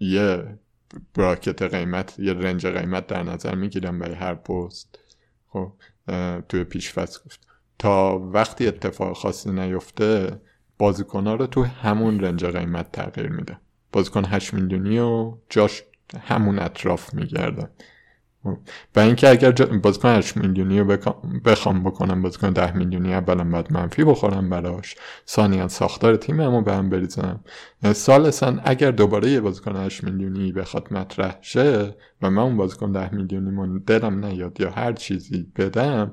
یه 0.01 0.59
براکت 1.14 1.62
قیمت 1.62 2.18
یه 2.18 2.32
رنج 2.32 2.66
قیمت 2.66 3.07
در 3.07 3.22
نظر 3.22 3.55
می‌گیرم 3.55 3.99
برای 3.99 4.14
هر 4.14 4.34
پست. 4.34 4.99
خب 5.49 5.72
توی 6.49 6.64
پیش 6.64 6.93
فصل 6.93 7.20
گفت 7.26 7.41
تا 7.78 8.18
وقتی 8.18 8.66
اتفاق 8.66 9.16
خاصی 9.16 9.51
نیفته 9.51 10.41
بازیکنها 10.78 11.34
رو 11.34 11.47
تو 11.47 11.62
همون 11.62 12.20
رنج 12.20 12.45
قیمت 12.45 12.93
تغییر 12.93 13.28
میده. 13.28 13.59
بازیکن 13.93 14.24
8 14.24 14.55
میلیونی 14.55 14.99
و 14.99 15.34
جاش 15.51 15.82
همون 16.20 16.59
اطراف 16.59 17.14
میگرده 17.14 17.68
و 18.97 19.01
اینکه 19.01 19.30
اگر 19.30 19.51
بازیکن 19.53 20.09
8 20.09 20.36
میلیونی 20.36 20.80
رو 20.80 20.97
بخوام 21.44 21.84
بکنم 21.84 22.22
بازیکن 22.22 22.51
10 22.51 22.76
میلیونی 22.76 23.14
اولا 23.14 23.44
باید 23.44 23.72
منفی 23.72 24.05
بخورم 24.05 24.51
براش. 24.51 24.97
ثانیا 25.28 25.68
ساختار 25.68 26.16
تیممو 26.16 26.62
به 26.62 26.74
هم 26.74 26.90
بریزم. 26.90 27.40
سالسا 27.92 28.57
اگر 28.64 28.90
دوباره 28.90 29.30
یه 29.30 29.40
بازیکن 29.40 29.76
8 29.76 30.05
میلیونی 30.05 30.53
بخواد 30.53 30.92
مطرح 30.92 31.36
شه 31.40 31.94
و 32.22 32.30
من 32.30 32.42
اون 32.42 32.57
بازیکن 32.57 32.92
10 32.92 33.14
میلیونی 33.14 33.51
من 33.51 33.78
دلم 33.78 34.24
نیاد 34.24 34.61
یا 34.61 34.70
هر 34.70 34.92
چیزی 34.92 35.47
بدم 35.57 36.12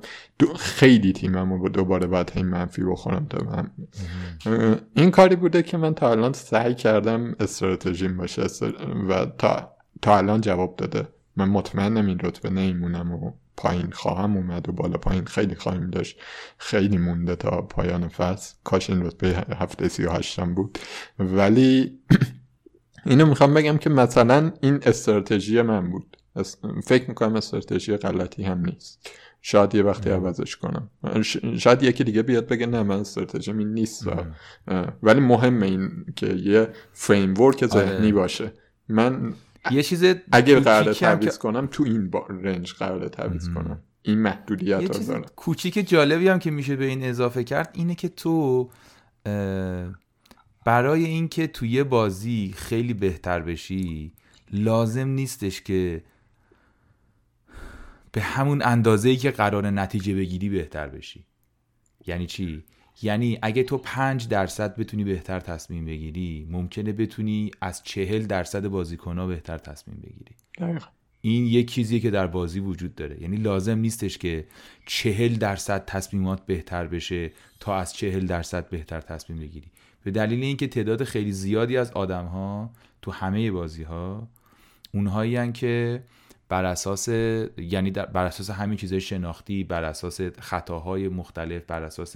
خیلی 0.59 1.13
تیممو 1.13 1.69
دوباره 1.69 2.07
باید 2.07 2.31
این 2.35 2.45
منفی 2.45 2.83
بخورم 2.83 3.27
تا 3.29 3.37
من 3.43 3.69
این 4.95 5.11
کاری 5.11 5.35
بوده 5.35 5.63
که 5.63 5.77
من 5.77 5.93
تا 5.93 6.11
الان 6.11 6.33
سعی 6.33 6.75
کردم 6.75 7.35
استراتژیم 7.39 8.17
باشه 8.17 8.41
و 9.09 9.25
تا 9.25 9.73
تا 10.01 10.17
الان 10.17 10.41
جواب 10.41 10.75
داده. 10.75 11.07
من 11.35 11.49
مطمئنم 11.49 12.05
این 12.05 12.19
رتبه 12.19 12.49
نیمونم 12.49 13.11
و 13.11 13.31
پایین 13.57 13.91
خواهم 13.91 14.37
اومد 14.37 14.69
و 14.69 14.71
بالا 14.71 14.97
پایین 14.97 15.25
خیلی 15.25 15.55
خواهیم 15.55 15.89
داشت. 15.89 16.19
خیلی 16.57 16.97
مونده 16.97 17.35
تا 17.35 17.61
پایان 17.61 18.07
فصل. 18.07 18.55
کاش 18.63 18.89
این 18.89 19.05
رتبه 19.05 19.45
هفته 19.59 19.87
سی 19.87 20.03
و 20.03 20.11
هشتم 20.11 20.53
بود. 20.53 20.77
ولی 21.19 21.99
اینو 23.05 23.25
می‌خوام 23.25 23.53
بگم 23.53 23.77
که 23.77 23.89
مثلا 23.89 24.51
این 24.61 24.79
استراتژی 24.85 25.61
من 25.61 25.89
بود. 25.89 26.17
فکر 26.83 27.07
می‌کنم 27.07 27.35
استراتژی 27.35 27.97
غلطی 27.97 28.43
هم 28.43 28.65
نیست. 28.65 29.09
شاید 29.41 29.75
یه 29.75 29.83
وقتی 29.83 30.09
عوضش 30.09 30.55
کنم. 30.55 30.89
شاید 31.57 31.83
یکی 31.83 32.03
دیگه 32.03 32.21
بیاد 32.21 32.47
بگه 32.47 32.65
نه 32.65 32.83
من 32.83 32.99
استراتژی 32.99 33.51
این 33.51 33.73
نیست 33.73 34.07
ولی 35.03 35.19
مهمه 35.19 35.65
این 35.65 36.05
که 36.15 36.27
یه 36.27 36.69
فریم 36.93 37.41
ورک 37.41 37.65
ذهنی 37.65 37.95
آره. 37.95 38.11
باشه. 38.11 38.53
من 38.89 39.33
یه 39.71 39.83
چیز 39.83 40.03
اگه 40.31 40.59
قرار 40.59 40.93
تعویض 40.93 41.37
کنم 41.37 41.67
تو 41.71 41.83
این 41.83 42.09
با 42.09 42.27
رنج 42.29 42.73
قرار 42.73 43.07
تعویض 43.07 43.49
کنم. 43.49 43.79
این 44.01 44.19
محدودیت 44.19 44.81
یه 44.81 44.87
چیز 44.87 45.11
کوچیک 45.11 45.89
جالبی 45.89 46.27
هم 46.27 46.39
که 46.39 46.51
میشه 46.51 46.75
به 46.75 46.85
این 46.85 47.03
اضافه 47.03 47.43
کرد 47.43 47.69
اینه 47.73 47.95
که 47.95 48.09
تو 48.09 48.69
برای 50.65 51.05
اینکه 51.05 51.47
توی 51.47 51.83
بازی 51.83 52.53
خیلی 52.57 52.93
بهتر 52.93 53.39
بشی 53.39 54.13
لازم 54.51 55.07
نیستش 55.07 55.61
که 55.61 56.03
به 58.11 58.21
همون 58.21 58.61
اندازه 58.61 59.09
ای 59.09 59.17
که 59.17 59.31
قرار 59.31 59.69
نتیجه 59.69 60.15
بگیری 60.15 60.49
بهتر 60.49 60.87
بشی. 60.87 61.25
یعنی 62.07 62.25
چی؟ 62.25 62.63
یعنی 63.03 63.39
اگه 63.41 63.63
تو 63.63 63.77
پنج 63.77 64.27
درصد 64.27 64.75
بتونی 64.75 65.03
بهتر 65.03 65.39
تصمیم 65.39 65.85
بگیری 65.85 66.47
ممکنه 66.49 66.91
بتونی 66.91 67.51
از 67.61 67.83
چهل 67.83 68.25
درصد 68.25 68.67
بازیکنها 68.67 69.27
بهتر 69.27 69.57
تصمیم 69.57 69.97
بگیری. 69.97 70.35
دقیقا. 70.57 70.87
این 71.21 71.45
یک 71.45 71.71
چیزیه 71.71 71.99
که 71.99 72.11
در 72.11 72.27
بازی 72.27 72.59
وجود 72.59 72.95
داره. 72.95 73.21
یعنی 73.21 73.37
لازم 73.37 73.77
نیستش 73.77 74.17
که 74.17 74.45
چهل 74.85 75.35
درصد 75.35 75.85
تصمیمات 75.85 76.45
بهتر 76.45 76.87
بشه 76.87 77.31
تا 77.59 77.77
از 77.77 77.93
چهل 77.93 78.25
درصد 78.25 78.69
بهتر 78.69 79.01
تصمیم 79.01 79.39
بگیری. 79.39 79.67
به 80.03 80.11
دلیل 80.11 80.43
اینکه 80.43 80.67
تعداد 80.67 81.03
خیلی 81.03 81.31
زیادی 81.31 81.77
از 81.77 81.91
آدم 81.91 82.25
ها 82.25 82.69
تو 83.01 83.11
همه 83.11 83.51
بازی 83.51 83.83
ها 83.83 84.27
اونهایی 84.93 85.51
که 85.51 86.03
بر 86.53 86.65
اساس 86.65 87.07
یعنی 87.57 87.91
بر 87.91 88.25
اساس 88.25 88.49
همین 88.49 88.77
چیزهای 88.77 89.01
شناختی 89.01 89.63
بر 89.63 89.83
اساس 89.83 90.21
خطاهای 90.21 91.07
مختلف 91.07 91.63
بر 91.67 91.83
اساس 91.83 92.15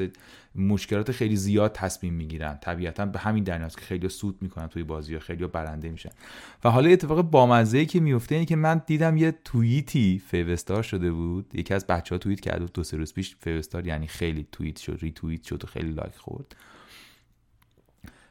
مشکلات 0.56 1.12
خیلی 1.12 1.36
زیاد 1.36 1.72
تصمیم 1.72 2.14
می‌گیرن. 2.14 2.58
طبیعتا 2.62 3.06
به 3.06 3.20
همین 3.20 3.44
دلیل 3.44 3.68
که 3.68 3.82
خیلی 3.82 4.10
سود 4.10 4.38
می‌کنن 4.42 4.68
توی 4.68 4.84
بازی 4.84 5.14
ها 5.14 5.20
خیلی 5.20 5.48
برنده 5.48 5.90
میشن. 5.90 6.10
و 6.64 6.70
حالا 6.70 6.90
اتفاق 6.90 7.22
بامزه 7.22 7.86
که 7.86 8.00
میفته 8.00 8.36
اینه 8.36 8.46
که 8.46 8.56
من 8.56 8.82
دیدم 8.86 9.18
یه 9.18 9.34
توییتی 9.44 10.22
فیوستار 10.28 10.84
شده 10.84 11.12
بود. 11.12 11.52
یکی 11.54 11.74
از 11.74 11.88
بچه 11.88 12.16
ها 12.16 12.20
توییت 12.20 12.40
کرد 12.40 12.72
دو 12.74 12.84
سه 12.84 12.98
روز 12.98 13.14
پیش 13.14 13.36
فیوستار 13.40 13.88
یعنی 13.88 14.08
خیلی 14.08 14.48
توییت 14.52 14.80
شد 14.80 15.00
ری 15.02 15.12
توییت 15.12 15.44
شد 15.44 15.64
و 15.64 15.68
خیلی 15.68 15.92
لایک 15.92 16.16
خورد. 16.16 16.56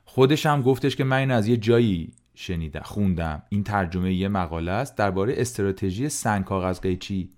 خودش 0.04 0.46
هم 0.46 0.62
گفتش 0.62 0.96
که 0.96 1.04
من 1.04 1.16
این 1.16 1.30
از 1.30 1.48
یه 1.48 1.56
جایی 1.56 2.12
شنیدم 2.38 2.80
خوندم. 2.84 3.42
این 3.48 3.64
ترجمه 3.64 4.14
یه 4.14 4.28
مقاله 4.28 4.72
است 4.72 4.96
درباره 4.96 5.34
استراتژی 5.36 6.08
سنگ 6.08 6.44
کاغذ 6.44 6.80
قیچی 6.80 7.30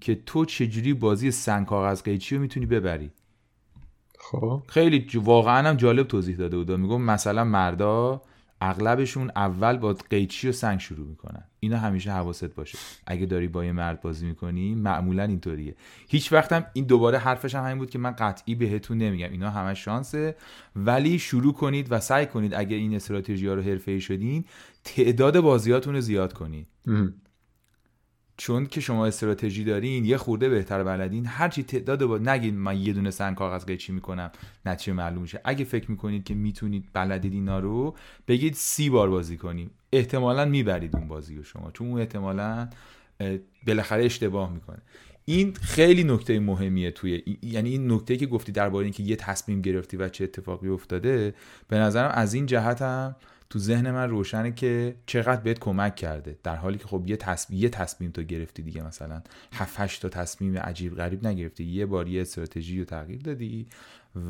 که 0.00 0.14
تو 0.14 0.44
چجوری 0.44 0.94
بازی 0.94 1.30
سنگ 1.30 1.66
کاغذ 1.66 2.02
قیچی 2.02 2.34
رو 2.34 2.40
می‌تونی 2.40 2.66
ببری؟ 2.66 3.10
خب. 4.18 4.62
خیلی 4.66 5.06
واقعا 5.14 5.68
هم 5.68 5.76
جالب 5.76 6.06
توضیح 6.06 6.36
داده 6.36 6.56
بود 6.56 6.72
میگم 6.72 7.02
مثلا 7.02 7.44
مردا 7.44 8.22
اغلبشون 8.60 9.30
اول 9.36 9.76
با 9.76 9.92
قیچی 10.10 10.48
و 10.48 10.52
سنگ 10.52 10.80
شروع 10.80 11.06
می‌کنن. 11.06 11.44
اینا 11.64 11.78
همیشه 11.78 12.12
حواست 12.12 12.54
باشه. 12.54 12.78
اگه 13.06 13.26
داری 13.26 13.48
با 13.48 13.64
یه 13.64 13.72
مرد 13.72 14.00
بازی 14.00 14.26
می‌کنی 14.26 14.74
معمولا 14.74 15.22
اینطوریه. 15.22 15.74
هیچ 16.08 16.32
وقتم 16.32 16.66
این 16.72 16.84
دوباره 16.84 17.18
حرفش 17.18 17.54
هم 17.54 17.64
همین 17.64 17.78
بود 17.78 17.90
که 17.90 17.98
من 17.98 18.10
قطعی 18.10 18.54
بهتون 18.54 18.98
نمیگم. 18.98 19.30
اینا 19.30 19.50
همه 19.50 19.74
شانسه. 19.74 20.36
ولی 20.76 21.18
شروع 21.18 21.52
کنید 21.52 21.86
و 21.92 22.00
سعی 22.00 22.26
کنید 22.26 22.54
اگه 22.54 22.76
این 22.76 22.94
استراتژی 22.94 23.46
ها 23.46 23.54
رو 23.54 23.62
حرفه‌ای 23.62 24.00
شدین 24.00 24.44
تعداد 24.84 25.40
بازیاتون 25.40 25.94
رو 25.94 26.00
زیاد 26.00 26.32
کنید. 26.32 26.66
چون 28.36 28.66
که 28.66 28.80
شما 28.80 29.06
استراتژی 29.06 29.64
دارین 29.64 30.04
یه 30.04 30.16
خورده 30.16 30.48
بهتر 30.48 30.82
بلدین. 30.82 31.26
هرچی 31.26 31.62
تعداد 31.62 32.04
با 32.04 32.18
نگید 32.18 32.54
من 32.54 32.78
یه 32.78 32.92
دونه 32.92 33.10
سن 33.10 33.34
کاغذ 33.34 33.64
قیچی 33.64 33.92
می‌کنم 33.92 34.30
نتیجه 34.66 34.92
معلوم 34.92 35.22
میشه 35.22 35.40
اگه 35.44 35.64
فکر 35.64 35.90
می‌کنید 35.90 36.24
که 36.24 36.34
می‌تونید 36.34 36.88
بلدید 36.92 37.32
اینا 37.32 37.58
رو 37.58 37.96
بگید 38.28 38.54
سی 38.54 38.90
بار 38.90 39.10
بازی 39.10 39.36
کنیم. 39.36 39.70
احتمالا 39.92 40.44
می‌برید 40.44 40.96
اون 40.96 41.08
بازی 41.08 41.36
رو 41.36 41.42
شما 41.42 41.70
چون 41.70 41.88
اون 41.88 42.00
احتمالا 42.00 42.68
بالاخره 43.66 44.04
اشتباه 44.04 44.52
می‌کنه. 44.52 44.78
این 45.24 45.52
خیلی 45.52 46.04
نکته 46.04 46.40
مهمیه 46.40 46.90
توی 46.90 47.38
یعنی 47.42 47.70
این 47.70 47.92
نکته 47.92 48.16
که 48.16 48.26
گفتی 48.26 48.52
درباره 48.52 48.84
اینکه 48.84 49.02
یه 49.02 49.16
تصمیم 49.16 49.60
گرفتی 49.60 49.96
و 49.96 50.08
چه 50.08 50.24
اتفاقی 50.24 50.68
افتاده 50.68 51.34
به 51.68 51.76
نظرم 51.76 52.10
از 52.14 52.34
این 52.34 52.46
جهت 52.46 52.82
هم 52.82 53.16
تو 53.50 53.58
ذهن 53.58 53.90
من 53.90 54.10
روشنه 54.10 54.52
که 54.52 54.94
چقدر 55.06 55.40
بهت 55.40 55.58
کمک 55.58 55.96
کرده. 55.96 56.38
در 56.42 56.56
حالی 56.56 56.78
که 56.78 56.86
خب 56.86 57.02
یه 57.06 57.16
تصمیم 57.16 57.60
یه 57.60 57.68
تصمیم 57.68 58.10
تو 58.10 58.22
گرفتی 58.22 58.62
دیگه 58.62 58.86
مثلا 58.86 59.22
7 59.52 59.80
8 59.80 60.02
تا 60.02 60.08
تصمیم 60.08 60.58
عجیب 60.58 60.96
غریب 60.96 61.26
نگرفتی. 61.26 61.64
یه 61.64 61.86
بار 61.86 62.08
یه 62.08 62.20
استراتژی 62.20 62.78
رو 62.78 62.84
تغییر 62.84 63.20
دادی. 63.20 63.66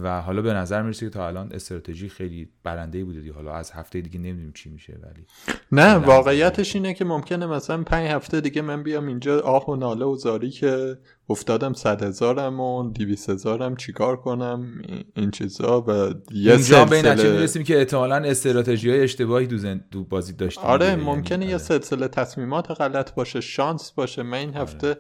و 0.03 0.23
حالا 0.23 0.43
به 0.43 0.53
نظر 0.53 0.83
می‌رسه 0.83 1.07
که 1.07 1.11
تا 1.11 1.27
الان 1.27 1.53
استراتژی 1.53 2.09
خیلی 2.09 2.49
برنده 2.63 3.05
بوده 3.05 3.21
دی 3.21 3.29
حالا 3.31 3.55
از 3.55 3.71
هفته 3.71 4.01
دیگه 4.01 4.19
نمی‌دونیم 4.19 4.53
چی 4.53 4.71
میشه 4.71 4.99
ولی 5.03 5.27
نه 5.73 5.95
واقعیتش 5.95 6.77
اینه 6.77 6.95
که 6.95 7.05
ممکنه 7.05 7.47
مثلا 7.47 7.83
پنج 7.83 8.11
هفته 8.11 8.41
دیگه 8.41 8.63
من 8.63 8.83
بیام 8.83 9.07
اینجا 9.07 9.41
آه 9.41 9.69
و 9.69 9.77
ناله 9.77 10.05
و 10.05 10.17
زاری 10.17 10.51
که 10.51 10.99
افتادم 11.31 11.73
صد 11.73 12.03
هزارم 12.03 12.61
و 12.61 12.91
دیویس 12.93 13.31
هزارم 13.31 13.77
چیکار 13.77 14.17
کنم 14.17 14.83
این 15.17 15.31
چیزا 15.31 15.81
و 15.81 15.91
یه 16.35 16.53
اینجا 16.53 16.85
به 16.85 17.03
نتیجه 17.03 17.33
می‌رسیم 17.33 17.63
که 17.65 17.79
احتمالا 17.79 18.17
استراتژی 18.17 18.91
های 18.91 19.01
اشتباهی 19.01 19.47
دو, 19.47 19.59
زن... 19.59 19.85
دو 19.91 20.05
بازی 20.05 20.33
داشتی 20.33 20.63
آره 20.63 20.95
دیگه. 20.95 21.07
ممکنه 21.07 21.39
یعنی 21.39 21.45
یه 21.45 21.55
آره. 21.55 21.65
سلسله 21.65 22.09
تصمیمات 22.09 22.71
غلط 22.71 23.15
باشه 23.15 23.41
شانس 23.41 23.93
باشه 23.93 24.23
من 24.23 24.39
این 24.39 24.55
هفته 24.55 24.97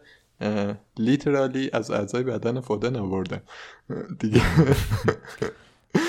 literally 0.98 1.70
از 1.72 1.90
اعضای 1.90 2.22
بدن 2.22 2.60
فودن 2.60 2.96
آوردم. 2.96 3.40
دیگه. 4.18 4.42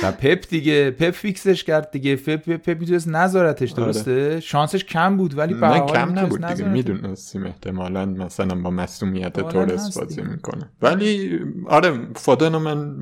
و 0.03 0.11
پپ 0.11 0.45
دیگه 0.49 0.91
پپ 0.91 1.11
fix 1.11 1.43
ش 1.43 1.63
کرد 1.63 1.91
دیگه. 1.91 2.15
پپ 2.15 2.49
پپ, 2.57 2.79
می‌تونست 2.79 3.07
نظارتش 3.07 3.73
آره. 3.73 3.83
درسته؟ 3.83 4.39
شانسش 4.39 4.83
کم 4.83 5.17
بود 5.17 5.37
ولی 5.37 5.53
به 5.53 5.83
کم 5.87 6.19
نبود 6.19 6.45
دیگه. 6.45 6.69
می‌دونستیم 6.69 7.45
احتمالا 7.45 8.05
مثلا 8.05 8.61
با 8.61 8.69
مصدومیت 8.69 9.39
تورس 9.39 9.97
بازی. 9.97 10.21
می‌کنه. 10.21 10.69
ولی 10.81 11.39
آره 11.67 12.07
فودن 12.15 12.53
رو 12.53 12.59
من 12.59 12.95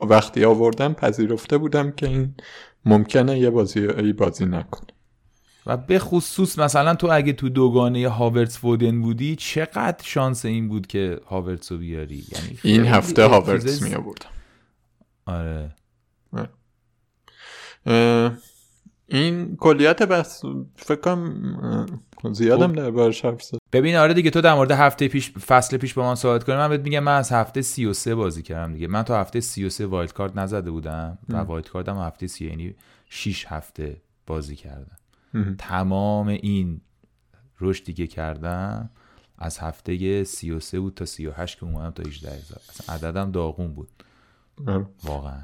وقتی 0.00 0.44
آوردم 0.44 0.92
پذیرفته 0.92 1.58
بودم 1.58 1.90
که 1.90 2.06
این 2.06 2.34
ممکنه 2.84 3.38
یه 3.38 3.50
بازی 3.50 4.12
بازی 4.12 4.46
نکنه. 4.46 4.86
و 5.66 5.76
به 5.76 5.98
خصوص 5.98 6.58
مثلا 6.58 6.94
تو 6.94 7.08
اگه 7.12 7.32
تو 7.32 7.48
دوگانه 7.48 8.08
هاورتس 8.08 8.58
فودن 8.58 9.02
بودی 9.02 9.36
چقدر 9.36 10.04
شانس 10.04 10.44
این 10.44 10.68
بود 10.68 10.86
که 10.86 11.20
هاورتس 11.26 11.72
رو 11.72 11.78
بیاری 11.78 12.24
یعنی 12.32 12.58
این 12.62 12.86
هفته 12.86 13.24
هاورتس 13.24 13.82
می 13.82 13.94
آوردم 13.94 14.30
آره 15.26 15.70
این 19.06 19.56
کلیت 19.56 20.02
بس 20.02 20.42
فکر 20.76 21.00
کنم 21.00 21.94
زیادم 22.32 22.68
خب. 22.68 22.74
در 22.74 22.90
بارش 22.90 23.24
حرف 23.24 23.42
زد 23.42 23.58
ببین 23.72 23.96
آره 23.96 24.14
دیگه 24.14 24.30
تو 24.30 24.40
در 24.40 24.54
مورد 24.54 24.70
هفته 24.70 25.08
پیش 25.08 25.30
فصل 25.30 25.76
پیش 25.76 25.94
با 25.94 26.08
من 26.08 26.14
صحبت 26.14 26.44
کنی 26.44 26.56
من 26.56 26.68
بهت 26.68 26.80
میگم 26.80 27.00
من 27.00 27.16
از 27.16 27.32
هفته 27.32 27.62
33 27.62 28.14
بازی 28.14 28.42
کردم 28.42 28.72
دیگه 28.72 28.86
من 28.86 29.02
تا 29.02 29.20
هفته 29.20 29.40
33 29.40 29.86
wild 29.86 30.12
card 30.12 30.36
نزده 30.36 30.70
بودم 30.70 31.18
و. 31.28 31.36
wild 31.36 31.68
card 31.68 31.92
م 31.92 31.98
هفته 31.98 32.26
30 32.26 32.46
یعنی 32.46 32.74
6 33.08 33.46
هفته 33.48 33.96
بازی 34.26 34.56
کردم. 34.56 34.96
تمام 35.58 36.28
این 36.28 36.80
رشدی 37.60 37.92
که 37.92 38.06
کردم 38.06 38.90
از 39.38 39.58
هفته 39.58 40.24
33 40.24 40.80
بود 40.80 40.94
تا 40.94 41.04
38 41.04 41.58
که 41.58 41.64
اومدم 41.64 41.90
تا 41.90 42.02
18 42.02 42.30
هزار. 42.30 42.60
اصلا 42.68 42.94
عددم 42.94 43.30
داغون 43.30 43.74
بود. 43.74 43.88
آره. 44.66 44.86
واقعا. 45.04 45.40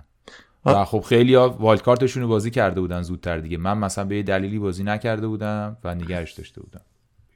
و 0.64 0.84
خب 0.84 1.00
خیلی 1.00 1.34
ها 1.34 1.48
wild 1.48 1.82
card 1.82 2.02
شون 2.02 2.22
رو 2.22 2.28
بازی 2.28 2.50
کرده 2.50 2.80
بودن 2.80 3.02
زودتر 3.02 3.38
دیگه. 3.38 3.56
من 3.56 3.78
مثلا 3.78 4.04
به 4.04 4.16
یه 4.16 4.22
دلیلی 4.22 4.58
بازی 4.58 4.84
نکرده 4.84 5.26
بودم 5.26 5.76
و 5.84 5.94
نگهش 5.94 6.32
داشته 6.32 6.60
بودم. 6.60 6.80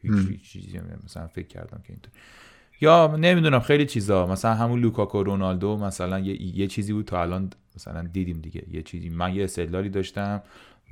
هیچ 0.03 0.43
چیزی 0.43 0.81
مثلا 1.05 1.27
فکر 1.27 1.47
کردم 1.47 1.81
که 1.85 1.93
اینطور. 1.93 2.13
یا 2.81 3.17
نمی‌دونم 3.17 3.61
خیلی 3.61 3.87
چیزا. 3.87 4.27
مثلا 4.27 4.55
همون 4.55 4.81
لوکاکو 4.81 5.23
رونالدو 5.23 5.77
مثلا 5.77 6.19
یه, 6.19 6.59
یه 6.59 6.67
چیزی 6.67 6.93
بود 6.93 7.05
تا 7.05 7.23
الان 7.23 7.51
مثلا 7.77 8.03
دیدیم 8.03 8.41
دیگه. 8.41 8.65
یه 8.71 8.83
چیزی 8.83 9.09
من 9.09 9.35
یه 9.35 9.45
استدلالی 9.45 9.89
داشتم 9.89 10.43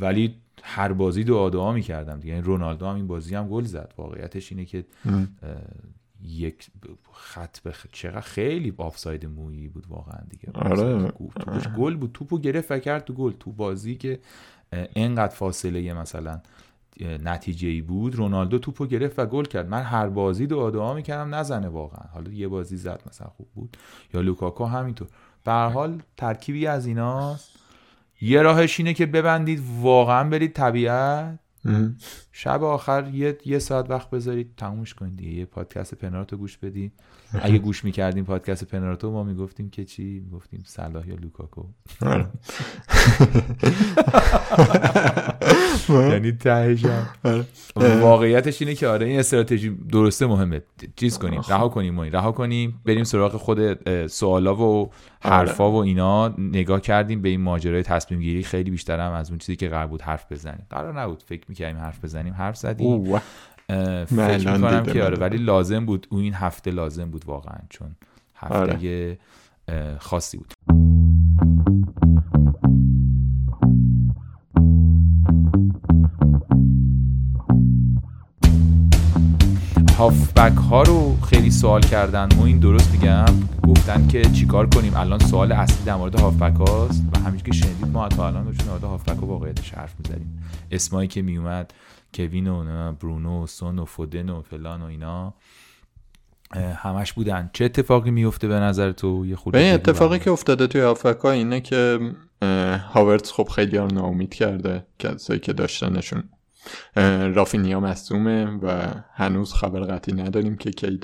ولی 0.01 0.35
هر 0.63 0.93
بازی 0.93 1.25
دعا 1.25 1.51
دعا 1.51 1.73
می‌کردم 1.73 2.21
دیگه. 2.21 2.35
یعنی 2.35 2.47
رونالدو 2.47 2.87
هم 2.87 2.95
این 2.95 3.07
بازی 3.07 3.35
هم 3.35 3.49
گل 3.49 3.65
زد. 3.65 3.95
واقعیتش 3.99 4.53
اینه 4.53 4.65
که 4.65 4.85
یک 6.23 6.71
خط 7.13 7.61
به 7.61 7.73
خط 7.73 7.89
چقدر 7.93 8.21
خیلی 8.21 8.75
آفساید 8.79 9.27
مویی 9.27 9.69
بود 9.69 9.87
واقعا 9.89 10.21
دیگه. 10.31 10.49
آره. 10.55 11.09
توپش 11.09 11.69
گل 11.69 11.97
بود. 11.97 12.11
توپو 12.15 12.39
گرفت 12.39 12.73
و 12.73 12.79
کرد 12.79 13.05
تو 13.05 13.13
گل. 13.13 13.33
تو 13.41 13.53
بازی 13.53 13.97
که 13.97 14.21
اه، 14.73 14.87
اینقدر 14.95 15.35
فاصله 15.35 15.95
مثلا 15.95 16.41
نتیجه 17.01 17.69
ای 17.69 17.81
بود 17.81 18.15
رونالدو 18.15 18.59
توپو 18.59 18.87
گرفت 18.87 19.19
و 19.19 19.27
گل 19.27 19.45
کرد. 19.45 19.69
من 19.69 19.83
هر 19.83 20.09
بازی 20.09 20.47
دعا 20.47 20.71
دعا 20.71 20.95
می‌کردم 20.95 21.35
نزنه 21.35 21.69
واقعا. 21.69 22.07
حالا 22.13 22.33
یه 22.33 22.49
بازی 22.49 22.77
زد 22.77 23.03
مثلا 23.07 23.29
خوب 23.29 23.47
بود. 23.55 23.77
یا 24.15 24.21
لوکاکو 24.21 24.65
همینطور. 24.65 25.09
به 25.45 25.53
هر 25.53 25.69
حال 25.69 26.03
ترکیبی 26.17 26.67
از 26.67 26.87
ایناست 26.87 27.51
یه 28.23 28.43
راهش 28.43 28.81
اینه 28.81 28.95
که 28.95 29.07
ببندید 29.07 29.63
واقعا 29.81 30.31
برید 30.31 30.53
طبیعت. 30.53 31.39
شب 32.33 32.63
آخر 32.63 33.11
یه, 33.13 33.39
یه 33.45 33.59
ساعت 33.59 33.91
وقت 33.91 34.11
بذارید 34.11 34.55
تمومش 34.57 34.95
کنید 34.95 35.17
دیگه. 35.17 35.31
یه 35.31 35.45
پادکست 35.45 35.95
پنارتو 35.95 36.37
گوش 36.37 36.59
بدید 36.59 36.93
اگه 37.33 37.59
گوش 37.59 37.85
می‌کردیم 37.85 38.25
پادکست 38.25 38.65
پنارتو 38.65 39.11
ما 39.11 39.25
می‌گفتیم 39.25 39.71
که 39.71 39.85
چی؟ 39.85 40.21
می‌گفتیم 40.21 40.63
صلاح 40.67 41.09
یا 41.09 41.15
لوکاکو. 41.15 41.63
آره. 42.01 42.27
یعنی 45.93 46.33
تهش. 46.33 46.85
آره. 47.25 47.47
واقعیتش 48.01 48.63
اینه 48.63 48.75
که 48.75 48.89
آره 48.89 49.07
این 49.07 49.19
استراتژی 49.19 49.77
درسته 49.93 50.27
مهمه 50.27 50.63
چیز 50.97 51.19
کنیم 51.19 51.41
رها 51.49 51.69
کنیم 51.69 51.99
این. 51.99 52.13
رها 52.13 52.33
کنیم 52.33 52.81
بریم 52.85 53.05
سراغ 53.05 53.37
خود 53.37 53.89
سوالا 54.07 54.57
و 54.57 54.91
حرفا 55.21 55.71
و 55.71 55.77
اینا 55.77 56.29
نگاه 56.39 56.81
کردیم 56.81 57.23
به 57.23 57.29
این 57.29 57.41
ماجرای 57.41 57.83
تصمیم 57.83 58.21
گیری 58.21 58.43
خیلی 58.43 58.71
بیشتر 58.71 59.01
هم 59.01 59.13
از 59.13 59.31
اون 59.31 59.39
چیزی 59.39 59.57
که 59.57 59.69
قرار 59.69 59.87
بود 59.87 60.03
حرف 60.03 60.33
بزنیم 60.33 60.67
قرار 60.71 61.01
نبود 61.01 61.23
فکر 61.23 61.45
می‌کردیم 61.49 61.81
حرف 61.81 62.05
بزنیم 62.05 62.35
حرف 62.35 62.57
زدیم 62.57 63.21
فکر 64.07 64.53
می‌کنم 64.53 64.87
که 64.87 65.05
آره. 65.05 65.17
ولی 65.17 65.37
لازم 65.37 65.87
بود 65.87 66.07
اون 66.11 66.23
این 66.23 66.35
هفته 66.35 66.71
لازم 66.71 67.11
بود 67.11 67.25
واقعا 67.27 67.59
چون 67.71 67.97
هفته 68.37 68.55
آره. 68.55 69.19
خاصی 69.99 70.37
بود 70.37 70.55
هافبک 80.03 80.57
ها 80.57 80.83
رو 80.83 81.17
خیلی 81.21 81.51
سوال 81.51 81.81
کردن. 81.81 82.29
ما 82.37 82.47
این 82.47 82.59
درست 82.59 82.93
میگم؟ 82.93 83.25
گفتن 83.69 84.09
که 84.09 84.23
چیکار 84.23 84.67
کنیم؟ 84.67 84.97
الان 84.97 85.19
سوال 85.19 85.53
اصلی 85.53 85.85
در 85.85 85.95
مورد 85.95 86.21
هافبک 86.21 86.69
هاست 86.69 87.05
و 87.13 87.19
همینجور 87.19 87.43
که 87.43 87.53
شنیدید 87.53 87.87
ما 87.87 88.09
تا 88.09 88.27
الان 88.27 88.53
در 88.53 88.65
مورد 88.65 88.85
هافبک 88.85 89.19
ها 89.19 89.27
واقعیتش 89.27 89.75
حرف 89.75 89.95
می‌زدیم. 89.99 90.45
اسمایی 90.71 91.09
که 91.09 91.23
میومد 91.23 91.75
کوین 92.15 92.49
و 92.49 92.93
برونو 92.93 93.43
و 93.43 93.47
سون 93.47 93.79
و 93.79 93.85
فودن 93.85 94.31
و 94.31 94.43
فلان 94.43 94.83
و 94.83 94.85
اینا 94.85 95.35
همش 96.77 97.13
بودن. 97.13 97.51
چه 97.53 97.65
اتفاقی 97.65 98.11
میفته 98.11 98.49
به 98.49 98.55
نظر 98.55 98.93
تو؟ 98.93 99.27
یه 99.27 99.37
به 99.53 99.59
این 99.59 99.75
اتفاقی. 99.75 100.19
که 100.19 100.31
افتاده 100.31 100.67
توی 100.67 100.83
آفریقا 100.83 101.31
اینه 101.31 101.61
که 101.61 101.99
اه، 102.43 102.77
هاورتس 102.77 103.33
خب 103.33 103.49
خیلی 103.49 103.77
ها 103.77 103.85
رو 103.85 103.95
ناامید 103.95 104.35
کرده 104.35 104.87
کسایی 104.99 105.41
که 105.41 105.53
داشتنشون. 105.53 106.23
رافینیا 107.35 107.81
مصومه 107.81 108.47
و 108.63 108.95
هنوز 109.15 109.55
خبر 109.55 109.81
قطعی 109.81 110.15
نداریم 110.15 110.57
که 110.57 110.71
کی 110.71 111.01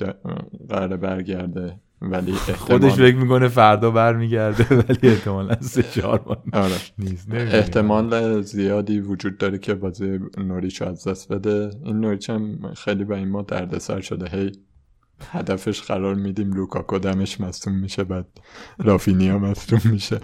قراره 0.69 0.97
برگرده 0.97 1.79
ولی 2.01 2.31
احتمال 2.47 2.57
خودش 2.57 2.93
فکر 2.93 3.15
می‌کنه 3.15 3.47
فردا 3.47 3.91
برمیگرده 3.91 4.65
ولی 4.89 5.09
احتمالا 5.09 5.61
سه 5.61 5.83
چهار 5.83 6.23
ماه 6.25 6.63
آره. 6.63 6.75
نیست. 6.97 7.27
احتمال 7.31 8.41
زیادی 8.41 8.99
وجود 8.99 9.37
داره 9.37 9.57
که 9.57 9.73
بازی 9.73 10.19
نوریچ 10.37 10.81
از 10.81 11.07
دست 11.07 11.31
بده 11.31 11.69
این 11.83 11.99
نوریچ 11.99 12.29
هم 12.29 12.73
خیلی 12.73 13.03
به 13.03 13.15
این 13.15 13.29
ما 13.29 13.41
دردسر 13.41 14.01
شده 14.01 14.29
هی 14.29 14.51
هدفش 15.31 15.81
قرار 15.81 16.15
میدیم 16.15 16.53
لوکاکو 16.53 16.99
دمش 16.99 17.41
مصوم 17.41 17.75
میشه 17.75 18.03
بعد 18.03 18.27
رافینیا 18.79 19.39
مصوم 19.39 19.81
میشه. 19.85 20.19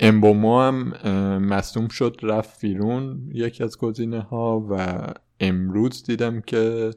امبومو 0.00 0.60
هم 0.60 0.92
اه، 0.92 1.38
مصوم 1.38 1.88
شد 1.88 2.16
رفت 2.22 2.60
بیرون 2.60 3.30
یکی 3.32 3.64
از 3.64 3.78
گزینه 3.78 4.20
ها 4.20 4.66
و 4.70 4.98
امروز 5.40 6.04
دیدم 6.04 6.40
که 6.40 6.90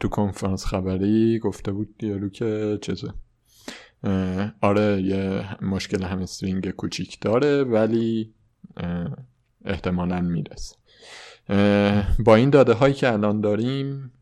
تو 0.00 0.08
کنفرانس 0.08 0.66
خبری 0.66 1.38
گفته 1.38 1.72
بود 1.72 1.94
یارو 2.02 2.28
که 2.28 2.78
چیزه. 2.82 3.08
آره 4.60 5.02
یه 5.02 5.44
مشکل 5.64 6.02
همسترینگ 6.02 6.70
کوچیک 6.70 7.20
داره 7.20 7.64
ولی 7.64 8.34
احتمالا 9.64 10.20
می‌رسه. 10.20 10.76
با 12.18 12.34
این 12.34 12.50
داده 12.50 12.72
هایی 12.72 12.94
که 12.94 13.12
الان 13.12 13.40
داریم 13.40 14.12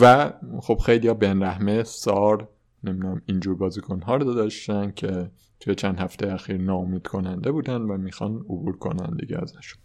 و 0.00 0.32
خب 0.60 0.78
خیلی 0.86 1.08
ها 1.08 1.14
بن 1.14 1.42
رحمه 1.42 1.82
سار 1.84 2.48
نمی‌دونم 2.84 3.22
اینجور 3.26 3.56
بازیکن 3.56 4.02
ها 4.02 4.16
رو 4.16 4.34
داشتن 4.34 4.90
که 4.90 5.30
توی 5.60 5.74
چند 5.74 5.98
هفته 5.98 6.32
اخیر 6.32 6.56
ناامید 6.60 7.06
کننده 7.06 7.52
بودن 7.52 7.80
و 7.80 7.96
می‌خوان 7.96 8.36
عبور 8.36 8.76
کنن 8.76 9.16
دیگه 9.16 9.38
ازشون. 9.42 9.82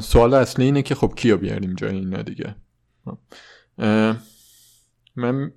سوال 0.00 0.34
اصلی 0.34 0.64
اینه 0.64 0.82
که 0.82 0.94
خب 0.94 1.12
کیو 1.16 1.36
بیاریم 1.36 1.74
جای 1.74 1.96
اینا 1.96 2.22
دیگه؟ 2.22 2.56
اه، 3.78 4.16
من 5.16 5.52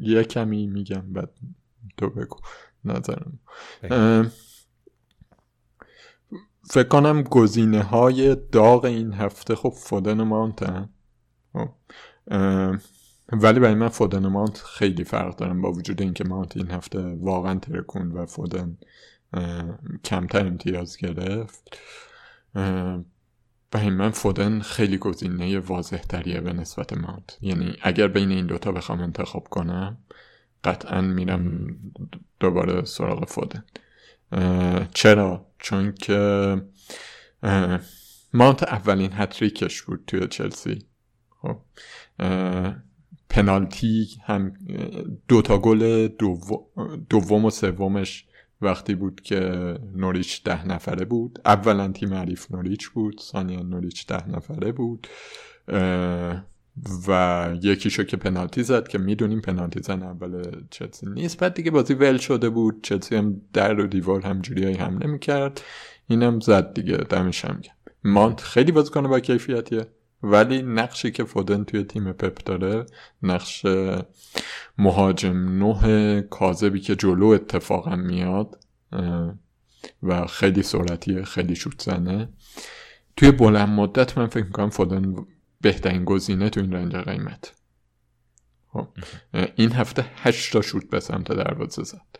یه 0.00 0.24
کمی 0.24 0.66
میگم 0.66 1.12
بعد 1.12 1.30
تو 1.96 2.10
بگو 2.10 2.36
نظرم. 2.84 3.38
فکر 6.72 6.88
کنم 6.88 7.22
گزینه 7.22 7.82
های 7.82 8.36
داغ 8.52 8.84
این 8.84 9.12
هفته 9.12 9.54
خب 9.54 9.72
فودن. 9.76 10.48
خب. 11.52 11.68
اه، 12.30 12.78
ولی 13.32 13.60
برای 13.60 13.74
من 13.74 13.88
فودن 13.88 14.24
و 14.24 14.30
ماونت 14.30 14.58
خیلی 14.58 15.04
فرق 15.04 15.36
دارن 15.36 15.60
با 15.60 15.72
وجود 15.72 16.02
اینکه 16.02 16.24
ماونت 16.24 16.56
این 16.56 16.70
هفته 16.70 17.18
واقعا 17.20 17.58
ترکون 17.58 18.12
و 18.12 18.26
فودن 18.26 18.78
کمتر 20.04 20.46
امتیاز 20.46 20.96
گرفت 20.96 21.78
برای 23.70 23.90
من 23.90 24.10
فودن 24.10 24.60
خیلی 24.60 24.98
گزینه 24.98 25.58
واضح 25.58 26.00
تریه 26.00 26.40
به 26.40 26.52
نسبت 26.52 26.92
ماونت 26.92 27.38
یعنی 27.40 27.76
اگر 27.82 28.08
بین 28.08 28.30
این 28.30 28.46
دوتا 28.46 28.72
بخوام 28.72 29.00
انتخاب 29.00 29.48
کنم 29.48 29.98
قطعا 30.64 31.00
میرم 31.00 31.76
دوباره 32.40 32.84
سراغ 32.84 33.28
فودن 33.28 33.64
چرا 34.94 35.51
چون 35.62 35.92
که 35.92 36.56
مانت 38.32 38.62
اولین 38.62 39.10
هتریکش 39.12 39.82
بود 39.82 40.04
توی 40.06 40.28
چلسی. 40.28 40.86
خب 41.42 41.56
پنالتی 43.28 44.08
هم 44.24 44.52
دوتا 45.28 45.58
گل 45.58 46.08
دوم 47.10 47.44
و 47.44 47.50
سومش 47.50 48.26
وقتی 48.60 48.94
بود 48.94 49.20
که 49.20 49.40
نوریچ 49.94 50.42
ده 50.44 50.66
نفره 50.66 51.04
بود. 51.04 51.38
اولا 51.44 51.88
تیم 51.88 52.14
عریف 52.14 52.50
نوریچ 52.50 52.88
بود 52.88 53.20
ثانیا 53.20 53.62
نوریچ 53.62 54.06
ده 54.06 54.28
نفره 54.28 54.72
بود. 54.72 55.08
و 57.08 57.50
یکیشو 57.62 58.02
که 58.02 58.16
پنالتی 58.16 58.62
زد 58.62 58.88
که 58.88 58.98
می‌دونیم 58.98 59.40
پنالتی 59.40 59.82
زن 59.82 60.02
اول 60.02 60.42
چلسی 60.70 61.06
نیست. 61.06 61.38
بعد 61.38 61.54
دیگه 61.54 61.70
بازی 61.70 61.94
ول 61.94 62.16
شده 62.16 62.48
بود. 62.48 62.82
چلسی 62.82 63.16
هم 63.16 63.40
در 63.52 63.80
و 63.80 63.86
دیوار 63.86 64.26
همجوری 64.26 64.72
حمله 64.72 65.06
می‌کرد 65.06 65.60
اینم 66.08 66.40
زد 66.40 66.74
دیگه. 66.74 66.96
دمش 66.96 67.44
هم 67.44 67.60
مانت 68.04 68.40
خیلی 68.40 68.72
بازیکن 68.72 69.08
با 69.08 69.20
کیفیتیه. 69.20 69.86
ولی 70.22 70.62
نقشی 70.62 71.10
که 71.10 71.24
فودن 71.24 71.64
توی 71.64 71.84
تیم 71.84 72.12
پپ 72.12 72.44
داره 72.44 72.86
نقش 73.22 73.66
مهاجم 74.78 75.64
نه 75.64 76.22
کاذبی 76.22 76.80
که 76.80 76.96
جلو 76.96 77.26
اتفاقا 77.26 77.96
میاد 77.96 78.58
و 80.02 80.26
خیلی 80.26 80.62
سرعتیه 80.62 81.22
خیلی 81.22 81.56
شوت 81.56 81.82
زنه. 81.82 82.28
توی 83.16 83.30
بلند 83.30 83.68
مدت 83.68 84.18
من 84.18 84.26
فکر 84.26 84.44
می‌کنم 84.44 84.70
فودن 84.70 85.14
بهترین 85.62 86.04
گزینه 86.04 86.50
تو 86.50 86.60
این 86.60 86.72
رنج 86.72 86.96
قیمت 86.96 87.54
خب، 88.68 88.88
این 89.56 89.72
هفته 89.72 90.06
هشت 90.16 90.52
تا 90.52 90.62
شوت 90.62 90.90
به 90.90 91.00
سمت 91.00 91.32
دروازه 91.32 91.82
زد. 91.82 92.16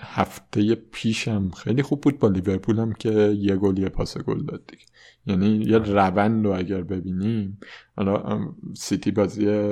هفته 0.00 0.74
پیشم 0.74 1.50
خیلی 1.50 1.82
خوب 1.82 2.00
بود 2.00 2.18
با 2.18 2.28
لیورپول 2.28 2.78
هم 2.78 2.92
که 2.92 3.36
یه 3.38 3.56
گل 3.56 3.78
یه 3.78 3.88
پاس 3.88 4.18
گل 4.18 4.44
داد 4.44 4.66
دیگه. 4.66 4.84
یعنی 5.26 5.48
یه 5.48 5.78
روند 5.78 6.46
رو 6.46 6.58
اگر 6.58 6.82
ببینیم 6.82 7.60
حالا 7.96 8.40
سیتی 8.76 9.10
بازی 9.10 9.70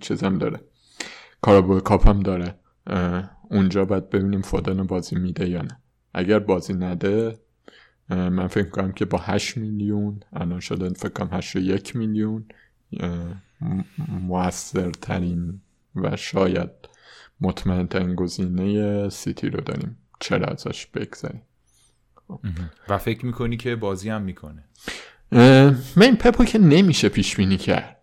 چیزم 0.00 0.38
داره. 0.38 0.60
کارابو 1.40 1.80
کاپ 1.80 2.08
هم 2.08 2.20
داره. 2.20 2.58
اونجا 3.50 3.84
باید 3.84 4.10
ببینیم 4.10 4.42
فودن 4.42 4.86
بازی 4.86 5.16
میده 5.16 5.48
یا 5.48 5.62
نه. 5.62 5.80
اگر 6.14 6.38
بازی 6.38 6.72
نده 6.72 7.40
من 8.08 8.46
فکر 8.46 8.68
کنم 8.68 8.92
که 8.92 9.04
با 9.04 9.18
8 9.18 9.56
میلیون 9.56 10.20
الان 10.32 10.60
شده 10.60 10.88
فکر 10.88 11.08
کنم 11.08 11.28
8 11.32 11.56
یک 11.56 11.96
میلیون 11.96 12.44
موثرترین 14.08 15.60
و 15.96 16.16
شاید 16.16 16.70
مطمئن 17.40 17.86
ترین 17.86 18.14
گزینه 18.14 19.08
سیتی 19.08 19.50
رو 19.50 19.60
داریم. 19.60 19.98
چرا 20.20 20.46
ازش 20.46 20.86
بگذاریم 20.86 21.42
و 22.88 22.98
فکر 22.98 23.26
می‌کنی 23.26 23.56
که 23.56 23.76
بازی 23.76 24.10
هم 24.10 24.22
می‌کنه؟ 24.22 24.64
من 25.96 26.16
پپو 26.20 26.44
که 26.44 26.58
نمیشه 26.58 27.08
پیش 27.08 27.36
بینی 27.36 27.56
کرد. 27.56 27.93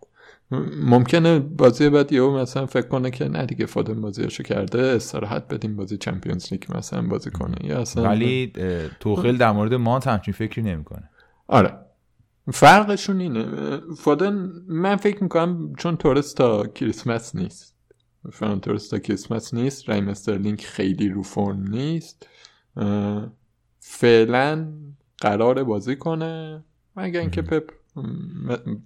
ممکنه 0.84 1.40
بازی 1.40 1.90
بعد 1.90 2.14
یهو 2.14 2.38
مثلا 2.38 2.66
فکر 2.66 2.88
کنه 2.88 3.12
که 3.12 3.28
نه 3.28 3.46
دیگه 3.46 3.66
فادن 3.66 4.02
بازیشو 4.02 4.44
کرده 4.44 4.82
استراحت 4.82 5.48
بدیم 5.48 5.76
بازی 5.76 5.98
چمپیونز 5.98 6.48
لیگ 6.52 6.64
مثلا 6.76 7.02
بازی 7.02 7.32
کنه. 7.32 7.56
یا 7.64 7.80
اصلا 7.82 8.04
ولی 8.04 8.54
توخل 9.00 9.38
در 9.38 9.52
مورد 9.52 9.74
ما 9.74 10.00
همچین 10.00 10.34
فکری 10.34 10.62
نمی‌کنه. 10.64 11.10
آره. 11.48 11.78
فرقشون 12.54 13.20
اینه. 13.20 13.46
فادن 13.98 14.52
من 14.68 14.96
فکر 14.96 15.24
می‌کنم 15.24 15.74
چون 15.78 15.98
تورس 15.98 16.38
تا 16.38 16.68
کریسمس 16.68 17.36
نیست. 17.36 17.76
فران 18.32 18.60
تورس 18.60 18.92
تا 18.92 19.00
کریسمس 19.00 19.54
نیست. 19.54 19.90
رحیم 19.90 20.08
استرلینگ 20.08 20.60
خیلی 20.60 21.10
رو 21.10 21.24
فرم 21.24 21.68
نیست. 21.68 22.28
فعلا 23.80 24.74
قرار 25.18 25.64
بازی 25.64 25.96
کنه. 25.96 26.64
مگر 26.96 27.20
اینکه 27.20 27.42
پپ 27.42 27.70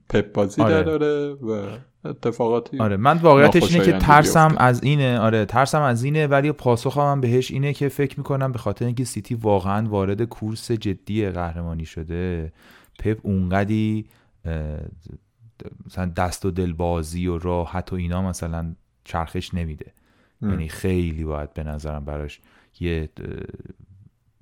پپ 0.10 0.32
بازی 0.34 0.62
آره. 0.62 0.84
داره 0.84 1.34
و 1.34 1.78
اتفاقاتی 2.06 2.80
آره. 2.80 2.98
من 2.98 3.18
واقعیتش 3.18 3.74
اینه 3.74 3.86
که 3.86 3.92
ترسم 3.92 4.56
از 4.58 4.84
اینه. 4.84 5.20
آره 5.20 5.46
ترسم 5.46 5.82
از 5.82 6.04
اینه 6.04 6.28
ولی 6.28 6.52
پاسخ 6.52 6.98
هم 6.98 7.22
بهش 7.22 7.52
اینه 7.52 7.74
که 7.74 7.90
فکر 7.90 8.18
می‌کنم 8.18 8.52
به 8.52 8.60
خاطر 8.60 8.86
اینکه 8.86 9.04
سیتی 9.04 9.36
واقعا 9.36 9.90
وارد 9.90 10.22
کورس 10.22 10.72
جدی 10.72 11.30
قهرمانی 11.30 11.86
شده 11.86 12.54
پپ 13.00 13.20
اونقدی 13.24 14.06
مثلا 15.86 16.06
دست 16.06 16.46
و 16.46 16.52
دل 16.52 16.74
بازی 16.74 17.28
و 17.28 17.38
راحت 17.38 17.94
و 17.94 17.96
اینا 17.96 18.22
مثلا 18.22 18.76
چرخش 19.04 19.54
نمیده. 19.54 19.94
یعنی 20.42 20.70
خیلی 20.70 21.24
باید 21.24 21.54
به 21.54 21.64
نظرم 21.64 22.06
براش 22.06 22.40
یه 22.80 23.10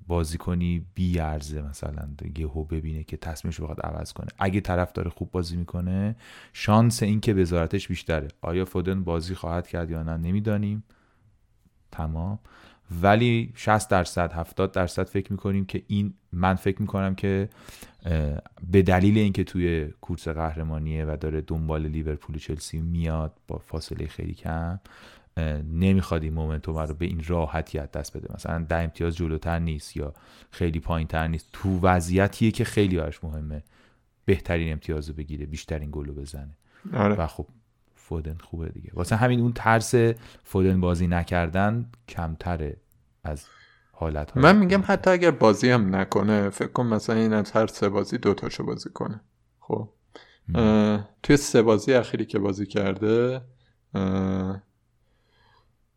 بازیکنی 0.06 0.86
بی 0.94 1.20
ارزه 1.20 1.62
مثلا. 1.62 2.08
یهو 2.36 2.64
ببینه 2.64 3.04
که 3.04 3.16
تصمیمش 3.16 3.60
بخواد 3.60 3.80
عوض 3.80 4.12
کنه. 4.12 4.28
اگه 4.38 4.60
طرف 4.60 4.92
داره 4.92 5.10
خوب 5.10 5.30
بازی 5.30 5.56
می‌کنه 5.56 6.16
شانس 6.52 7.02
این 7.02 7.20
که 7.20 7.34
وزارتش 7.34 7.88
بیشتره. 7.88 8.28
آیا 8.42 8.64
فودن 8.64 9.04
بازی 9.04 9.34
خواهد 9.34 9.68
کرد 9.68 9.90
یا 9.90 10.02
نه؟ 10.02 10.16
نمی‌دانیم. 10.16 10.84
تمام. 11.92 12.38
ولی 13.02 13.52
60 13.54 13.90
درصد 13.90 14.32
70 14.32 14.72
درصد 14.72 15.06
فکر 15.06 15.32
می‌کنیم 15.32 15.64
که 15.64 15.82
این 15.86 16.14
من 16.32 16.54
فکر 16.54 16.80
می‌کنم 16.80 17.14
که 17.14 17.48
به 18.70 18.82
دلیل 18.82 19.18
اینکه 19.18 19.44
توی 19.44 19.88
کورس 20.00 20.28
قهرمانیه 20.28 21.04
و 21.04 21.16
داره 21.20 21.40
دنبال 21.40 21.86
لیورپول 21.86 22.36
و 22.36 22.38
چلسی 22.38 22.80
میاد 22.80 23.32
با 23.48 23.58
فاصله 23.58 24.06
خیلی 24.06 24.34
کم 24.34 24.80
نمی‌خواد 25.70 26.22
این 26.22 26.34
مومنتوم 26.34 26.78
رو 26.78 26.94
به 26.94 27.06
این 27.06 27.22
راحتی 27.26 27.78
از 27.78 27.90
دست 27.90 28.16
بده. 28.16 28.34
مثلا 28.34 28.66
ده 28.68 28.76
امتیاز 28.76 29.16
جلوتر 29.16 29.58
نیست 29.58 29.96
یا 29.96 30.14
خیلی 30.50 30.80
پایین 30.80 31.08
تر 31.08 31.28
نیست. 31.28 31.48
تو 31.52 31.80
وضعیتیه 31.80 32.50
که 32.50 32.64
خیلی 32.64 32.96
براش 32.96 33.24
مهمه 33.24 33.62
بهترین 34.24 34.72
امتیاز 34.72 35.08
رو 35.08 35.14
بگیره 35.14 35.46
بیشترین 35.46 35.88
گل 35.92 36.06
رو 36.06 36.14
بزنه. 36.14 36.56
آره. 36.94 37.14
و 37.14 37.26
خب 37.26 37.46
فودن 37.94 38.36
خوبه 38.42 38.68
دیگه. 38.68 38.90
واسه 38.94 39.16
همین 39.16 39.40
اون 39.40 39.52
ترس 39.52 39.94
فودن 40.44 40.80
بازی 40.80 41.06
نکردن 41.06 41.86
کمتره 42.08 42.76
از 43.24 43.46
حالت 43.92 44.30
ها 44.30 44.40
من 44.40 44.58
میگم 44.58 44.82
حتی 44.86 45.10
اگر 45.10 45.30
بازی 45.30 45.70
هم 45.70 45.96
نکنه 45.96 46.50
فکر 46.50 46.68
کن 46.68 46.86
مثلا 46.86 47.16
این 47.16 47.32
از 47.32 47.50
هر 47.50 47.66
سه 47.66 47.88
بازی 47.88 48.18
دوتاشو 48.18 48.64
بازی 48.64 48.90
کنه. 48.90 49.20
خب. 49.60 49.88
توی 51.22 51.36
سه 51.36 51.62
بازی 51.62 51.92
اخیری 51.92 52.24
که 52.24 52.38
بازی 52.38 52.66
کرده 52.66 53.40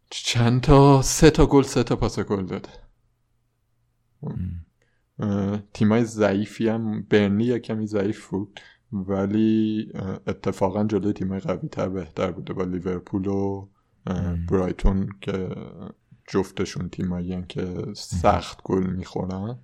چند 0.10 0.62
تا؟ 0.62 1.02
سه 1.02 1.30
تا 1.30 1.46
گل 1.46 1.64
سه 1.64 1.84
تا 1.84 1.96
پاس 1.96 2.20
گل 2.20 2.46
داده 2.46 2.70
تیمای 5.74 6.06
ضعیفی 6.06 6.68
هم 6.68 7.02
برنی 7.02 7.44
یه 7.44 7.60
کمی 7.60 7.88
ضعیف 7.88 8.28
بود 8.28 8.60
ولی 8.92 9.92
اتفاقا 10.28 10.84
جلوی 10.84 11.14
تیمای 11.14 11.40
قوی 11.40 11.70
تر 11.70 11.90
بهتر 11.90 12.32
بوده 12.32 12.54
با 12.54 12.64
لیورپول 12.64 13.28
و 13.28 13.68
برایتون 14.50 15.10
که 15.22 15.50
جفتشون 16.28 16.90
تیمایی 16.90 17.44
که 17.50 17.86
سخت 17.96 18.64
گل 18.64 18.88
می‌خورن. 18.88 19.60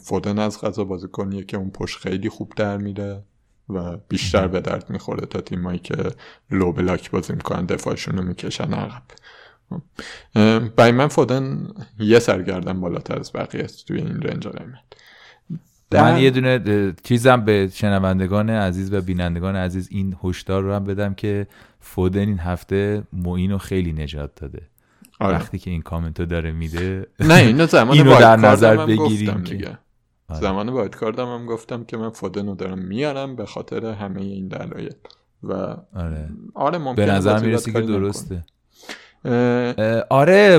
فودن 0.00 0.38
از 0.38 0.60
غذا 0.60 0.84
بازیکنیه 0.84 1.44
که 1.44 1.56
اون 1.56 1.70
پشت 1.70 1.98
خیلی 1.98 2.28
خوب 2.28 2.52
در 2.56 2.76
میره 2.76 3.24
و 3.68 3.96
بیشتر 3.96 4.48
به 4.48 4.60
درد 4.60 4.90
می‌خوره 4.90 5.26
تا 5.26 5.40
تیمایی 5.40 5.78
که 5.78 5.96
لو 6.50 6.72
بلاک 6.72 7.10
بازی 7.10 7.32
می‌کنن 7.32 7.66
دفاعشون 7.66 8.16
رو 8.16 8.24
می‌کشن 8.24 8.74
عقب. 8.74 9.02
برای 10.76 10.92
من 10.92 11.08
فودن 11.08 11.68
یه 11.98 12.18
سرگردن 12.18 12.80
بالاتر 12.80 13.18
از 13.18 13.32
بقیه 13.32 13.64
است 13.64 13.86
توی 13.86 13.98
این 13.98 14.22
رنج 14.22 14.48
قیمت 14.48 14.82
من 15.94 16.18
یه 16.18 16.30
دونه 16.30 16.94
چیزم 17.02 17.44
به 17.44 17.70
شنوندگان 17.72 18.50
عزیز 18.50 18.92
و 18.92 19.00
بینندگان 19.00 19.56
عزیز 19.56 19.88
این 19.90 20.16
هشدار 20.24 20.62
رو 20.62 20.74
هم 20.74 20.84
بدم 20.84 21.14
که 21.14 21.46
فودن 21.80 22.20
این 22.20 22.38
هفته 22.38 23.02
موین 23.12 23.50
رو 23.50 23.58
خیلی 23.58 23.92
نجات 23.92 24.30
داده. 24.40 24.62
آره. 25.20 25.36
وقتی 25.36 25.58
که 25.58 25.70
این 25.70 25.82
کامنتو 25.82 26.26
داره 26.26 26.52
میده 26.52 27.06
نه 27.20 27.34
اینو 27.34 27.66
زمان 27.66 27.96
اینو 27.96 28.18
در 28.18 28.36
نظر 28.36 28.86
بگیریم 28.86 29.42
که. 29.42 29.78
آره. 30.28 30.40
زمان 30.40 30.70
باید 30.70 30.94
کاردم 30.94 31.26
هم 31.26 31.46
گفتم 31.46 31.84
که 31.84 31.96
من 31.96 32.10
فودن 32.10 32.46
رو 32.46 32.54
دارم 32.54 32.78
میارم 32.78 33.36
به 33.36 33.46
خاطر 33.46 33.86
همه 33.86 34.20
این 34.20 34.48
دلایل. 34.48 34.94
و 35.42 35.52
آره, 35.94 36.28
آره 36.54 36.94
به 36.94 37.06
نظر 37.06 37.40
می‌رسی 37.40 37.72
که 37.72 37.80
درسته. 37.80 38.44
آره 40.10 40.58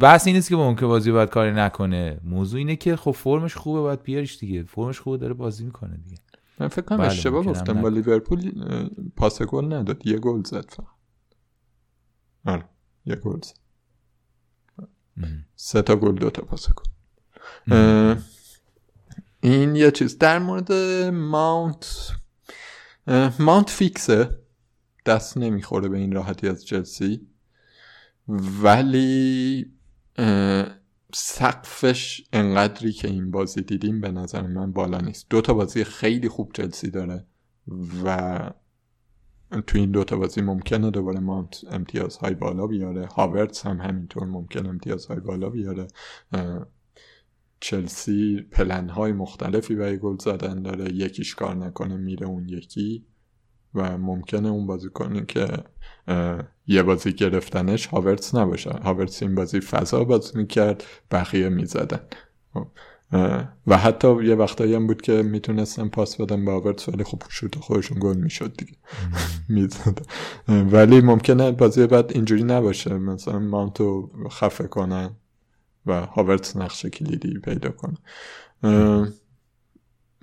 بحث 0.00 0.26
این 0.26 0.36
نیست 0.36 0.48
که 0.48 0.56
ممکن 0.56 0.86
بازی 0.86 1.12
باید 1.12 1.28
کاری 1.28 1.52
نکنه. 1.52 2.20
موضوع 2.24 2.58
اینه 2.58 2.76
که 2.76 2.96
خب 2.96 3.10
فرمش 3.10 3.54
خوبه 3.54 3.80
باید 3.80 4.02
بیاریش 4.02 4.38
دیگه. 4.38 4.62
فرمش 4.62 5.00
خوبه 5.00 5.16
داره 5.16 5.34
بازی 5.34 5.64
می‌کنه 5.64 5.96
دیگه. 5.96 6.16
من 6.58 6.68
فکر 6.68 6.82
کنم 6.84 6.98
بله، 6.98 7.06
اشتباه 7.06 7.44
گفتم 7.44 7.82
با 7.82 7.88
لیورپول 7.88 8.52
پاس 9.16 9.42
گل 9.42 9.72
نداد. 9.72 10.06
یه 10.06 10.18
گل 10.18 10.42
زد 10.42 10.70
فقط. 10.70 10.86
آره 12.46 12.64
یه 13.06 13.16
گل 13.16 13.40
زد. 13.40 13.54
سه 15.56 15.82
تا 15.82 15.96
گل 15.96 16.14
دو 16.14 16.30
تا 16.30 16.42
پاس 16.42 16.68
گل. 16.70 16.84
این 19.40 19.76
یه 19.76 19.90
چیز. 19.90 20.18
در 20.18 20.38
مورد 20.38 20.72
ماونت 21.12 22.12
ماونت 23.38 23.70
فیکسه. 23.70 24.38
دست 25.06 25.38
نمی‌خوره 25.38 25.88
به 25.88 25.98
این 25.98 26.12
راحتی 26.12 26.48
از 26.48 26.64
چلسی. 26.64 27.26
ولی 28.28 29.66
سقفش 31.14 32.24
انقدری 32.32 32.92
که 32.92 33.08
این 33.08 33.30
بازی 33.30 33.62
دیدیم 33.62 34.00
به 34.00 34.10
نظر 34.10 34.46
من 34.46 34.72
بالا 34.72 35.00
نیست. 35.00 35.26
دو 35.30 35.40
تا 35.40 35.54
بازی 35.54 35.84
خیلی 35.84 36.28
خوب 36.28 36.52
چلسی 36.54 36.90
داره 36.90 37.26
و 38.04 38.50
تو 39.66 39.78
این 39.78 39.90
دوتا 39.90 40.16
بازی 40.16 40.40
ممکنه 40.40 40.90
دوباره 40.90 41.20
مانت 41.20 41.64
امتیازهای 41.70 42.34
بالا 42.34 42.66
بیاره. 42.66 43.06
هاورتس 43.06 43.66
هم 43.66 43.80
همینطور 43.80 44.24
ممکن 44.24 44.66
امتیازهای 44.66 45.20
بالا 45.20 45.50
بیاره. 45.50 45.86
چلسی 47.60 48.40
پلنهای 48.50 49.12
مختلفی 49.12 49.74
برای 49.74 49.98
گل 49.98 50.16
زدن 50.18 50.62
داره. 50.62 50.94
یکیش 50.94 51.34
کار 51.34 51.54
نکنه 51.54 51.96
میره 51.96 52.26
اون 52.26 52.48
یکی. 52.48 53.04
و 53.74 53.98
ممکنه 53.98 54.48
اون 54.48 54.66
بازی 54.66 54.88
کنه 54.88 55.24
که 55.26 55.48
یه 56.66 56.82
بازی 56.82 57.12
گرفتنش 57.12 57.86
هاورتس 57.86 58.34
نباشه. 58.34 58.70
هاورتس 58.70 59.22
این 59.22 59.34
بازی 59.34 59.60
فضا 59.60 60.04
بازی 60.04 60.38
می‌کرد 60.38 60.84
بقیه 61.10 61.48
می‌زدن. 61.48 62.00
خب، 62.54 62.66
و 63.66 63.76
حتی 63.78 64.24
یه 64.24 64.34
وقتایی 64.34 64.74
هم 64.74 64.86
بود 64.86 65.02
که 65.02 65.22
می‌تونستن 65.22 65.88
پاس 65.88 66.20
بدن 66.20 66.44
به 66.44 66.50
هاورتس 66.50 66.88
ولی 66.88 67.04
خب 67.04 67.22
شوت 67.28 67.58
خودشون 67.58 67.98
گل 68.00 68.16
می‌شد 68.16 68.56
دیگه. 68.56 68.72
می‌زدن 69.48 70.02
ولی 70.48 71.00
ممکنه 71.00 71.50
بازی 71.50 71.86
بعد 71.86 72.12
اینجوری 72.12 72.44
نباشه. 72.44 72.94
مثلا 72.94 73.38
مانتو 73.38 74.10
خفه 74.30 74.64
کنن 74.64 75.10
و 75.86 76.06
هاورتس 76.06 76.56
نقش 76.56 76.86
کلیدی 76.86 77.38
پیدا 77.38 77.70
کنه. 77.70 77.96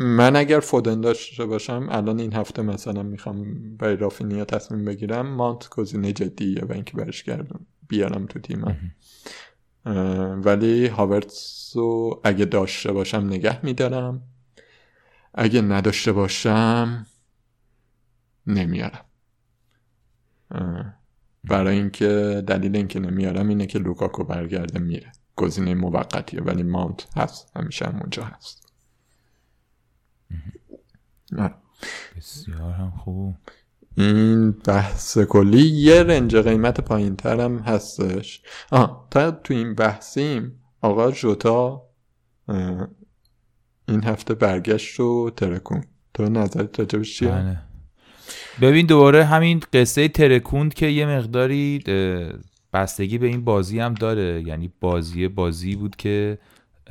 من 0.02 0.36
اگر 0.36 0.60
فودن 0.60 1.02
داشته 1.02 1.45
باشم 1.45 1.88
الان 1.91 2.20
این 2.20 2.34
هفته 2.34 2.62
مثلا 2.62 3.04
می‌خوام 3.04 3.45
برای 3.78 3.95
رافینیا 3.95 4.45
تصمیم 4.45 4.86
بگیرم 4.86 5.28
مانت 5.28 5.70
گزینه 5.70 6.14
جدیه 6.14 6.62
و 6.62 6.74
اینکه 6.74 6.97
برش 6.97 7.24
گردم 7.24 7.66
بیارم 7.88 8.26
تو 8.26 8.39
تیمم. 8.39 8.78
ولی 10.45 10.88
هاورتس 10.88 11.72
رو 11.76 12.22
اگه 12.24 12.45
داشته 12.45 12.91
باشم 12.91 13.18
نگه 13.18 13.66
میدارم. 13.66 14.24
اگه 15.34 15.62
نداشته 15.62 16.12
باشم 16.12 17.06
نمیارم. 18.47 19.06
برای 21.43 21.78
اینکه 21.78 22.43
دلیل 22.47 22.76
اینکه 22.76 22.99
نمیارم 22.99 23.47
اینه 23.47 23.66
که 23.66 23.80
لوکاکو 23.80 24.24
برگرده 24.24 24.80
میره. 24.80 25.12
گزینه 25.36 25.74
موقتیه 25.74 26.41
ولی 26.41 26.64
مانت 26.64 27.08
هست. 27.18 27.52
همیشه 27.58 27.86
هم 27.86 27.99
اونجا 27.99 28.24
هست. 28.24 28.70
بسیار 32.18 32.72
هم 32.72 32.94
خوب. 33.04 33.36
این 33.98 34.52
بحث 34.52 35.18
کلی 35.18 35.62
یه 35.62 36.04
رنج 36.04 36.36
قیمت 36.36 36.82
پایین 36.82 37.16
ترم 37.16 37.60
هستش. 37.60 38.42
آه 38.72 39.08
تا 39.12 39.32
تو 39.32 39.54
این 39.54 39.76
بحثیم 39.76 40.52
آقا 40.82 41.12
جوتا 41.12 41.84
این 43.88 44.04
هفته 44.04 44.34
برگشت 44.34 45.00
رو 45.00 45.30
ترکون 45.38 45.84
تو 46.14 46.24
نظرت 46.24 46.80
راجبش 46.80 47.18
چیه؟ 47.18 47.30
بله. 47.30 47.60
ببین 48.62 48.86
دوباره 48.86 49.24
همین 49.24 49.62
قصه 49.74 50.08
ترکوند 50.08 50.74
که 50.74 50.86
یه 50.86 51.06
مقداری 51.06 51.84
بستگی 52.74 53.18
به 53.18 53.28
این 53.28 53.46
بازی 53.46 53.80
هم 53.80 53.94
داره. 53.94 54.44
یعنی 54.46 54.74
بازی 54.80 55.28
بازی 55.28 55.76
بود 55.76 55.96
که 55.96 56.38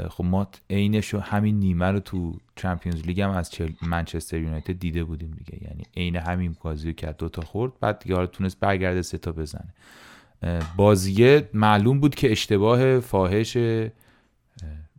خب 0.09 0.25
ما 0.25 0.49
عینش 0.71 1.15
همین 1.15 1.61
نیمه 1.61 1.87
رو 1.87 2.01
تو 2.01 2.37
چمپیونز 2.57 3.03
لیگ 3.03 3.21
هم 3.21 3.31
از 3.31 3.51
منچستر 3.83 4.41
یونایتد 4.41 4.79
دیده 4.79 5.05
بودیم 5.05 5.31
دیگه. 5.31 5.65
یعنی 5.65 5.85
عین 5.97 6.17
همین 6.17 6.57
بازی 6.61 6.89
رو 6.89 6.93
کرد 6.93 7.17
دوتا 7.17 7.43
خورد 7.43 7.73
بعد 7.81 7.99
دیگه 7.99 8.27
تونست 8.27 8.61
برگرده 8.61 9.03
سه 9.03 9.19
تا 9.19 9.33
بزنه. 9.33 9.75
بازیه 10.77 11.49
معلوم 11.55 12.01
بود 12.01 12.15
که 12.15 12.33
اشتباه 12.33 13.01
فاحش 13.01 13.57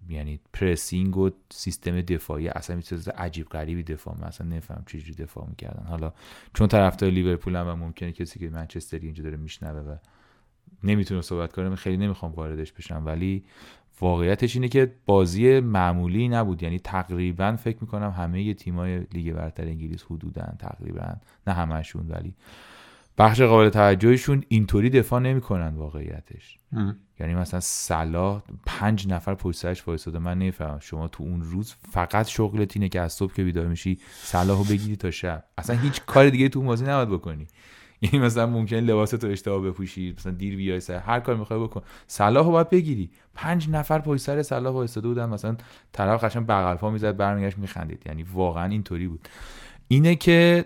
یعنی 0.10 0.39
پرسینگ 0.54 1.18
و 1.18 1.30
سیستم 1.49 2.02
دفاعی 2.02 2.47
اصلا 2.47 2.76
می‌تونست 2.76 3.10
عجیب 3.10 3.49
غریبی 3.49 3.84
دفاع 3.84 4.28
مثلا 4.28 4.47
نفهم 4.47 4.84
چجوری 4.88 5.14
دفاع 5.14 5.47
می‌کردن. 5.49 5.86
حالا 5.88 6.14
چون 6.54 6.68
طرفدار 6.68 7.10
لیورپول 7.10 7.56
هم 7.56 7.68
و 7.68 7.76
ممکنه 7.76 8.12
کسی 8.12 8.39
که 8.39 8.49
منچستری 8.49 9.06
اینجا 9.06 9.24
داره 9.24 9.38
میشنوه 9.38 9.80
و 9.80 9.95
نمی‌تونه 10.84 11.22
صحبت 11.22 11.54
کنه 11.54 11.76
خیلی 11.76 11.97
نمی‌خوام 11.97 12.32
واردش 12.32 12.72
بشم. 12.72 13.04
ولی 13.06 13.43
واقعیتش 14.02 14.56
اینه 14.56 14.68
که 14.68 14.92
بازی 15.06 15.60
معمولی 15.60 16.30
نبود. 16.30 16.64
یعنی 16.64 16.80
تقریبا 16.80 17.56
فکر 17.56 17.78
می‌کنم 17.82 18.10
همه 18.10 18.54
تیمای 18.54 19.00
لیگ 19.14 19.34
برتر 19.34 19.64
انگلیس 19.64 20.04
حدودن 20.04 20.56
تقریبا 20.60 21.16
نه 21.48 21.54
همشون 21.54 22.06
ولی 22.10 22.36
بخش 23.18 23.42
قابل 23.42 23.70
توجهشون 23.70 24.44
اینطوری 24.48 24.89
دفاع 24.89 25.20
نمی‌کنن 25.20 25.76
واقعیتش. 25.76 26.58
یعنی 27.20 27.36
مثلا 27.36 27.60
صلاح 27.60 28.42
پنج 28.66 29.08
نفر 29.08 29.36
پشت 29.36 29.60
سرش 29.60 29.88
وایساده 29.88 30.20
من 30.20 30.38
نمی‌فهمم. 30.38 30.80
شما 30.80 31.08
تو 31.08 31.24
اون 31.24 31.42
روز 31.42 31.76
فقط 31.92 32.28
شغلت 32.28 32.78
اینه 32.78 32.89
که 32.89 33.02
از 33.02 33.14
صبح 33.14 33.34
که 33.34 33.44
بیدار 33.44 33.68
میشی 33.68 34.00
صلاحو 34.12 34.64
بگیری 34.64 34.96
تا 34.96 35.12
شب. 35.12 35.44
اصلا 35.58 35.78
هیچ 35.78 36.02
کار 36.06 36.30
دیگه 36.30 36.50
تو 36.50 36.62
بازی 36.62 36.86
نباید 36.86 37.10
بکنی. 37.10 37.48
یعنی 38.02 38.20
مثلا 38.20 38.47
ممکن 38.47 38.76
لباس 38.76 39.10
تو 39.10 39.28
اشتباه 39.28 39.62
بپوشی 39.62 40.14
مثلا 40.18 40.32
دیر 40.32 40.56
بیای 40.56 40.80
سر 40.80 40.97
هر 40.97 41.20
کار 41.20 41.36
می‌خوای 41.36 41.60
بکن. 41.60 41.82
صلاح 42.08 42.52
باید 42.52 42.70
بگیری. 42.70 43.10
پنج 43.36 43.70
نفر 43.70 43.99
پشت 43.99 44.22
سر 44.22 44.43
صلاح 44.43 44.74
وایساده 44.74 45.08
بودن 45.08 45.30
مثلا 45.30 45.58
طرف 45.91 46.24
قشنگ 46.24 46.45
بغل 46.47 46.76
پا 46.76 46.89
می‌زد 46.89 47.18
برمیگشت 47.18 47.58
میخندید. 47.58 48.04
یعنی 48.06 48.24
واقعا 48.24 48.66
اینطوری 48.66 49.08
بود. 49.08 49.28
اینه 49.88 50.16
که 50.16 50.66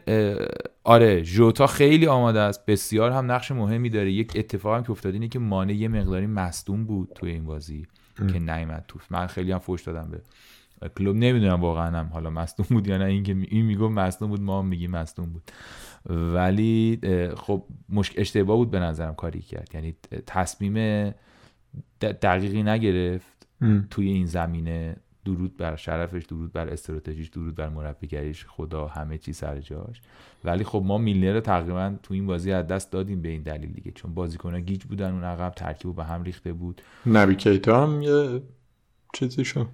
آره 0.84 1.22
جوتا 1.22 1.68
خیلی 1.68 2.08
آماده 2.08 2.40
است. 2.40 2.66
بسیار 2.66 3.12
هم 3.12 3.32
نقش 3.32 3.52
مهمی 3.52 3.90
داره. 3.90 4.12
یک 4.12 4.32
اتفاقی 4.36 4.84
که 4.84 4.92
افتاد 4.92 5.14
اینه 5.14 5.28
که 5.28 5.40
مانع 5.40 5.74
یه 5.74 5.88
مقداری 5.88 6.28
مصدوم 6.28 6.86
بود 6.86 7.12
توی 7.16 7.32
این 7.32 7.46
بازی 7.46 7.88
که 8.18 8.40
نیومد 8.40 8.86
تو. 8.88 9.00
من 9.10 9.28
خیلی 9.28 9.52
هم 9.52 9.60
فوش 9.60 9.84
دادم 9.84 10.12
به 10.12 10.22
کلوب. 10.90 11.16
نمی‌دونم 11.16 11.62
واقعا 11.62 12.00
هم 12.00 12.10
حالا 12.14 12.30
مصدوم 12.30 12.66
بود 12.70 12.88
یا 12.88 12.98
نه. 12.98 13.06
اینکه 13.06 13.38
این 13.48 13.66
میگم 13.66 13.94
مصدوم 13.94 14.30
بود 14.30 14.42
ما 14.42 14.60
هم 14.60 14.66
میگیم 14.66 14.92
مصدوم 14.92 15.26
بود. 15.26 15.52
ولی 16.10 17.00
خب 17.38 17.64
اشتباه 18.18 18.58
بود 18.58 18.72
به 18.72 18.80
نظرم 18.80 19.16
کاری 19.16 19.42
کرد. 19.42 19.70
یعنی 19.74 19.96
تصمیم 20.28 21.14
دقیقی 22.02 22.64
نگرفت 22.64 23.48
توی 23.90 24.08
این 24.08 24.26
زمینه. 24.26 24.96
درود 25.26 25.58
بر 25.58 25.76
شرفش 25.76 26.26
درود 26.26 26.54
بر 26.54 26.70
استراتژیش 26.70 27.30
درود 27.30 27.56
بر 27.56 27.70
مربیگریش. 27.70 28.46
خدا 28.46 28.88
همه 28.88 29.18
چی 29.18 29.34
سر 29.34 29.60
جاش. 29.60 30.02
ولی 30.44 30.64
خب 30.64 30.84
ما 30.86 30.98
میلنر 30.98 31.34
رو 31.34 31.40
تقریبا 31.40 31.96
تو 32.04 32.14
این 32.14 32.28
بازی 32.28 32.52
از 32.52 32.68
دست 32.68 32.92
دادیم 32.92 33.22
به 33.22 33.30
این 33.30 33.42
دلیل 33.42 33.72
دیگه. 33.72 33.92
چون 33.92 34.14
بازیکن‌ها 34.14 34.60
گیج 34.60 34.84
بودن 34.84 35.12
اون 35.12 35.24
عقب 35.24 35.54
ترکیب 35.54 35.96
به 35.96 36.04
هم 36.04 36.24
ریخته 36.24 36.54
بود. 36.54 36.82
نبی 37.06 37.36
کیتا 37.36 37.88
هم 37.88 38.02
یه 38.02 38.42
چیزی 39.14 39.46
شد 39.46 39.68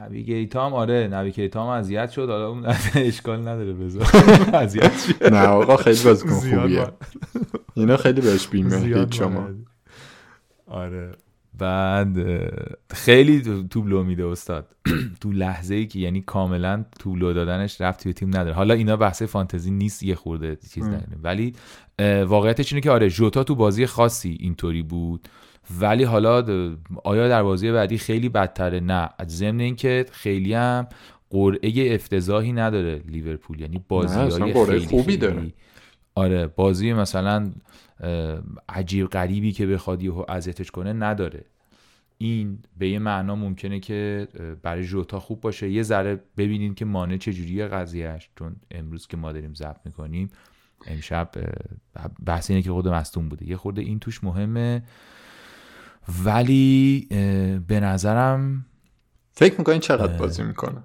نبی 0.00 0.24
کیتا 0.24 0.66
هم 0.66 0.72
آره 0.74 1.08
نبی 1.12 1.32
کیتا 1.32 1.62
هم 1.62 1.68
اذیت 1.68 2.10
شد. 2.10 2.28
حالا 2.30 2.48
اون 2.48 2.66
اشکال 2.94 3.40
نداره 3.40 3.72
بذار. 3.72 4.06
اذیت 4.62 5.22
نه 5.32 5.46
آقا 5.46 5.76
خیلی 5.76 6.02
بازیکن 6.04 6.34
خوبیه. 6.34 6.88
اینا 7.74 7.96
خیلی 7.96 8.20
بهش 8.20 8.48
بیمه 8.48 9.06
شما. 9.10 9.48
آره. 10.66 11.12
بعد 11.58 12.16
خیلی 12.90 13.66
توبلو 13.70 14.02
میده 14.02 14.26
استاد. 14.26 14.66
تو 15.20 15.32
لحظه 15.32 15.74
ای 15.74 15.86
که 15.86 15.98
یعنی 15.98 16.20
کاملا 16.20 16.84
توبلو 16.98 17.32
دادنش 17.32 17.80
رفت 17.80 18.04
به 18.04 18.12
تیم 18.12 18.28
نداره. 18.28 18.52
حالا 18.52 18.74
اینا 18.74 18.96
بحث 18.96 19.22
فانتزی 19.22 19.70
نیست 19.70 20.02
یه 20.02 20.14
خورده 20.14 20.56
چیز 20.56 20.84
نداره 20.84 21.16
ولی 21.22 21.54
واقعیتش 22.26 22.72
اینه 22.72 22.80
که 22.80 22.90
آره 22.90 23.10
جوتا 23.10 23.44
تو 23.44 23.54
بازی 23.54 23.86
خاصی 23.86 24.36
اینطوری 24.40 24.82
بود. 24.82 25.28
ولی 25.80 26.04
حالا 26.04 26.44
آیا 27.04 27.28
در 27.28 27.42
بازی 27.42 27.72
بعدی 27.72 27.98
خیلی 27.98 28.28
بدتره؟ 28.28 28.80
نه. 28.80 29.08
ضمن 29.26 29.60
اینکه 29.60 30.06
خیلی 30.12 30.54
هم 30.54 30.86
قرعه 31.30 31.94
افتضاحی 31.94 32.52
نداره 32.52 33.02
لیورپول. 33.08 33.60
یعنی 33.60 33.84
بازی 33.88 34.18
های 34.18 34.66
خیلی 34.66 34.86
خوبی 34.86 35.16
داره. 35.16 35.52
آره 36.14 36.46
بازی 36.46 36.92
مثلا 36.92 37.52
عجیب 38.68 39.06
غریبی 39.06 39.52
که 39.52 39.66
بخواد 39.66 40.02
یهو 40.02 40.24
اذیتش 40.28 40.70
کنه 40.70 40.92
نداره. 40.92 41.44
این 42.18 42.58
به 42.78 42.88
یه 42.88 42.98
معنا 42.98 43.36
ممکنه 43.36 43.80
که 43.80 44.28
برای 44.62 44.84
جوتا 44.84 45.20
خوب 45.20 45.40
باشه. 45.40 45.70
یه 45.70 45.82
ذره 45.82 46.20
ببینین 46.36 46.74
که 46.74 46.84
مانع 46.84 47.16
چجوریه 47.16 47.66
قضیهش 47.66 48.30
چون 48.38 48.56
امروز 48.70 49.06
که 49.06 49.16
ما 49.16 49.32
داریم 49.32 49.54
ضبط 49.54 49.80
می‌کنیم 49.84 50.30
امشب 50.86 51.30
بحث 52.26 52.50
اینه 52.50 52.62
که 52.62 52.70
خود 52.70 52.88
مستون 52.88 53.28
بوده. 53.28 53.48
یه 53.48 53.56
خورده 53.56 53.82
این 53.82 53.98
توش 53.98 54.24
مهمه. 54.24 54.82
ولی 56.24 57.06
به 57.68 57.80
نظرم 57.80 58.66
فکر 59.32 59.58
می‌کنین 59.58 59.80
چقدر 59.80 60.16
بازی 60.16 60.42
می‌کنه؟ 60.42 60.82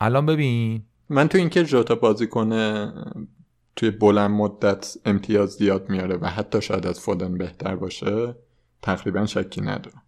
الان 0.00 0.26
ببین. 0.26 0.82
من 1.08 1.28
تو 1.28 1.38
اینکه 1.38 1.64
جوتا 1.64 1.94
بازی 1.94 2.26
کنه 2.26 2.92
توی 3.76 3.90
بلند 3.90 4.30
مدت 4.30 4.96
امتیاز 5.04 5.50
زیاد 5.50 5.90
میاره 5.90 6.16
و 6.16 6.26
حتی 6.26 6.62
شاید 6.62 6.86
از 6.86 7.00
فودن 7.00 7.38
بهتر 7.38 7.76
باشه 7.76 8.34
تقریبا 8.82 9.26
شکی 9.26 9.60
ندارم. 9.60 10.02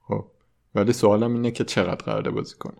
خب 0.00 0.30
ولی 0.74 0.92
سوالم 0.92 1.34
اینه 1.34 1.50
که 1.50 1.64
چقدر 1.64 2.04
قراره 2.04 2.30
بازی 2.30 2.54
کنه. 2.58 2.78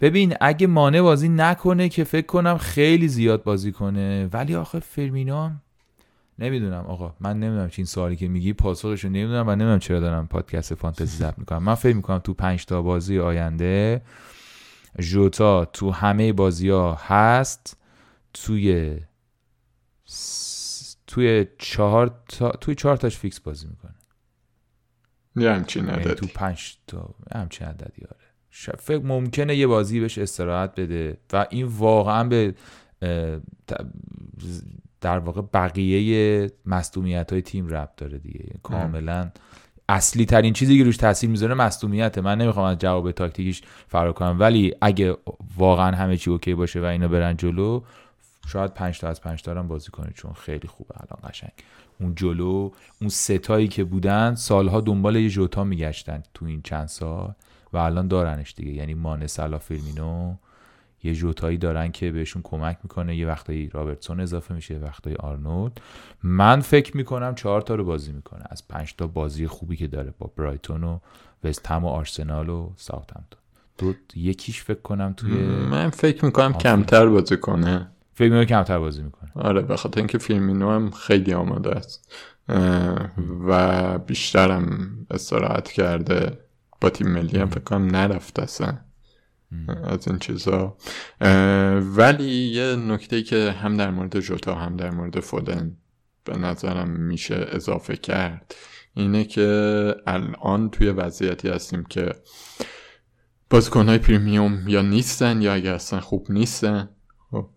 ببین 0.00 0.34
اگه 0.40 0.66
مانع 0.66 1.00
بازی 1.00 1.28
نکنه 1.28 1.88
که 1.88 2.04
فکر 2.04 2.26
کنم 2.26 2.58
خیلی 2.58 3.08
زیاد 3.08 3.42
بازی 3.42 3.72
کنه. 3.72 4.28
ولی 4.32 4.54
آخه 4.54 4.80
فرمینو 4.80 5.50
نمی‌دونم 6.38 6.84
آقا 6.86 7.14
من 7.20 7.40
نمی‌دونم 7.40 7.68
چه 7.68 7.74
این 7.78 7.86
سوالی 7.86 8.16
که 8.16 8.28
میگی 8.28 8.52
پاسخش 8.52 9.04
رو 9.04 9.10
نمی‌دونم 9.10 9.48
و 9.48 9.50
نمی‌دونم 9.50 9.78
چرا 9.78 10.00
دارم 10.00 10.26
پادکست 10.26 10.74
فانتزی 10.74 11.16
ضبط 11.22 11.38
می‌کنم. 11.38 11.62
من 11.62 11.74
فکر 11.74 11.96
می‌کنم 11.96 12.18
تو 12.18 12.34
پنج 12.34 12.64
تا 12.64 12.82
بازی 12.82 13.18
آینده 13.18 14.02
جوتا 15.00 15.64
تو 15.64 15.90
همه 15.90 16.32
بازی 16.32 16.68
ها 16.68 16.94
هست. 16.94 17.76
توی 18.34 18.98
توی 21.06 21.46
چهار 21.58 22.20
تا 22.28 22.50
توی 22.50 22.74
چهار 22.74 22.96
تاش 22.96 23.16
فیکس 23.16 23.40
بازی 23.40 23.66
می‌کنه. 23.66 23.94
یه 25.36 25.50
همچین 25.52 25.84
یعنی 25.84 26.02
عددی. 26.02 26.14
تو 26.14 26.26
پنج 26.26 26.76
تا 26.86 27.14
همچین 27.34 27.66
عددی 27.66 28.02
آره. 28.04 28.76
فکر 28.78 29.02
ممکنه 29.04 29.56
یه 29.56 29.66
بازی 29.66 30.00
بهش 30.00 30.18
استراحت 30.18 30.80
بده 30.80 31.18
و 31.32 31.46
این 31.50 31.66
واقعا 31.66 32.24
به 32.24 32.54
در 35.00 35.18
واقع 35.18 35.42
بقیه 35.54 36.50
مصدومیت 36.66 37.32
های 37.32 37.42
تیم 37.42 37.68
ربط 37.68 37.96
داره 37.96 38.18
دیگه. 38.18 38.40
یعنی 38.40 38.60
کاملا 38.62 39.30
اصلی 39.88 40.24
ترین 40.24 40.52
چیزی 40.52 40.78
که 40.78 40.84
روش 40.84 40.96
تاثیر 40.96 41.30
می‌ذاره 41.30 41.54
مصدومیته. 41.54 42.20
من 42.20 42.38
نمی‌خوام 42.38 42.66
از 42.66 42.78
جواب 42.78 43.12
تاکتیکیش 43.12 43.62
فرار 43.88 44.12
کنم 44.12 44.36
ولی 44.40 44.74
اگه 44.80 45.16
واقعا 45.56 45.96
همه 45.96 46.16
چی 46.16 46.30
okay 46.30 46.54
باشه 46.54 46.80
و 46.80 46.84
اینا 46.84 47.08
برن 47.08 47.36
جلو 47.36 47.82
شاید 48.48 48.74
پنج 48.74 49.00
تا 49.00 49.08
از 49.08 49.20
پنج 49.20 49.42
تا 49.42 49.52
رو 49.52 49.58
هم 49.58 49.68
بازی 49.68 49.90
کنه 49.90 50.12
چون 50.14 50.32
خیلی 50.32 50.68
خوبه 50.68 50.94
الان 50.96 51.30
قشنگ. 51.30 51.52
اون 52.00 52.14
جلو 52.14 52.70
اون 53.00 53.10
سه 53.10 53.33
تایی 53.33 53.68
که 53.68 53.84
بودن 53.84 54.34
سالها 54.34 54.80
دنبال 54.80 55.16
یه 55.16 55.28
جوتا 55.28 55.64
میگشتن 55.64 56.22
تو 56.34 56.46
این 56.46 56.62
چند 56.62 56.88
سال 56.88 57.34
و 57.72 57.76
الان 57.76 58.08
دارنش 58.08 58.54
دیگه. 58.54 58.72
یعنی 58.72 58.94
مانه 58.94 59.26
صلاح 59.26 59.58
فیرمینو 59.58 60.34
یه 61.06 61.14
جوتایی 61.14 61.58
دارن 61.58 61.92
که 61.92 62.10
بهشون 62.10 62.42
کمک 62.42 62.78
می‌کنه. 62.82 63.16
یه 63.16 63.26
وقتایی 63.26 63.68
رابرتسون 63.68 64.20
اضافه 64.20 64.54
میشه 64.54 64.74
یه 64.74 64.80
وقتایی 64.80 65.16
آرنولد. 65.16 65.80
من 66.22 66.60
فکر 66.60 66.96
می‌کنم 66.96 67.34
چهار 67.34 67.60
تا 67.60 67.74
رو 67.74 67.84
بازی 67.84 68.12
می‌کنه. 68.12 68.44
از 68.50 68.68
پنج 68.68 68.94
تا 68.96 69.06
بازی 69.06 69.46
خوبی 69.46 69.76
که 69.76 69.86
داره 69.86 70.14
با 70.18 70.30
برایتون 70.36 70.84
و 70.84 70.98
وستهم 71.44 71.84
و 71.84 71.88
آرسنال 71.88 72.48
و 72.48 72.70
ساوثهمپتون 72.76 73.40
دو 73.78 73.94
یکیش 74.16 74.62
فکر 74.62 74.80
کنم 74.80 75.12
توی 75.16 75.32
من 75.70 75.90
فکر 75.90 76.24
می‌کنم 76.24 76.44
آفرین. 76.54 76.62
کمتر 76.62 77.06
بازی 77.06 77.36
کنه. 77.36 77.88
فکر 78.14 78.28
می‌کنم 78.28 78.44
کمتر 78.44 78.78
بازی 78.78 79.02
می‌کنه. 79.02 79.30
آره 79.34 79.62
به 79.62 79.76
خاطر 79.76 80.00
اینکه 80.00 80.18
فیلمینو 80.18 80.70
هم 80.70 80.90
خیلی 80.90 81.34
آماده 81.34 81.70
است. 81.70 82.12
و 83.46 83.98
بیشترم 83.98 84.88
استراحت 85.10 85.70
کرده. 85.70 86.38
با 86.80 86.90
تیم 86.90 87.08
ملی 87.08 87.38
هم 87.38 87.48
فکر 87.48 87.60
کنم 87.60 87.86
نرفت 87.86 88.38
اصلا. 88.38 88.78
از 89.84 90.08
این 90.08 90.18
چیزا. 90.18 90.76
ولی 91.80 92.30
یه 92.30 92.76
نکته 92.76 93.22
که 93.22 93.50
هم 93.50 93.76
در 93.76 93.90
مورد 93.90 94.20
جوتا 94.20 94.54
هم 94.54 94.76
در 94.76 94.90
مورد 94.90 95.20
فودن 95.20 95.76
به 96.24 96.38
نظرم 96.38 96.90
میشه 96.90 97.46
اضافه 97.48 97.96
کرد 97.96 98.54
اینه 98.94 99.24
که 99.24 99.94
الان 100.06 100.70
توی 100.70 100.90
وضعیتی 100.90 101.48
هستیم 101.48 101.84
که 101.84 102.12
بازیکنهای 103.50 103.98
پریمیوم 103.98 104.68
یا 104.68 104.82
نیستن 104.82 105.42
یا 105.42 105.54
اگر 105.54 105.74
اصلا 105.74 106.00
خوب 106.00 106.26
نیستن 106.30 106.88
خب، 107.30 107.48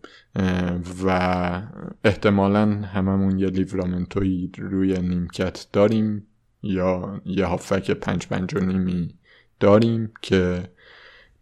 و 1.04 1.62
احتمالا 2.04 2.66
هممون 2.66 3.38
یه 3.38 3.46
لیورامنتوی 3.46 4.50
روی 4.58 4.98
نیمکت 4.98 5.66
داریم 5.72 6.26
یا 6.62 7.20
یه 7.24 7.46
هافک 7.46 7.90
پنج 7.90 8.26
پنج 8.26 8.54
و 8.54 8.58
نیمی 8.58 9.14
داریم 9.60 10.12
که 10.22 10.70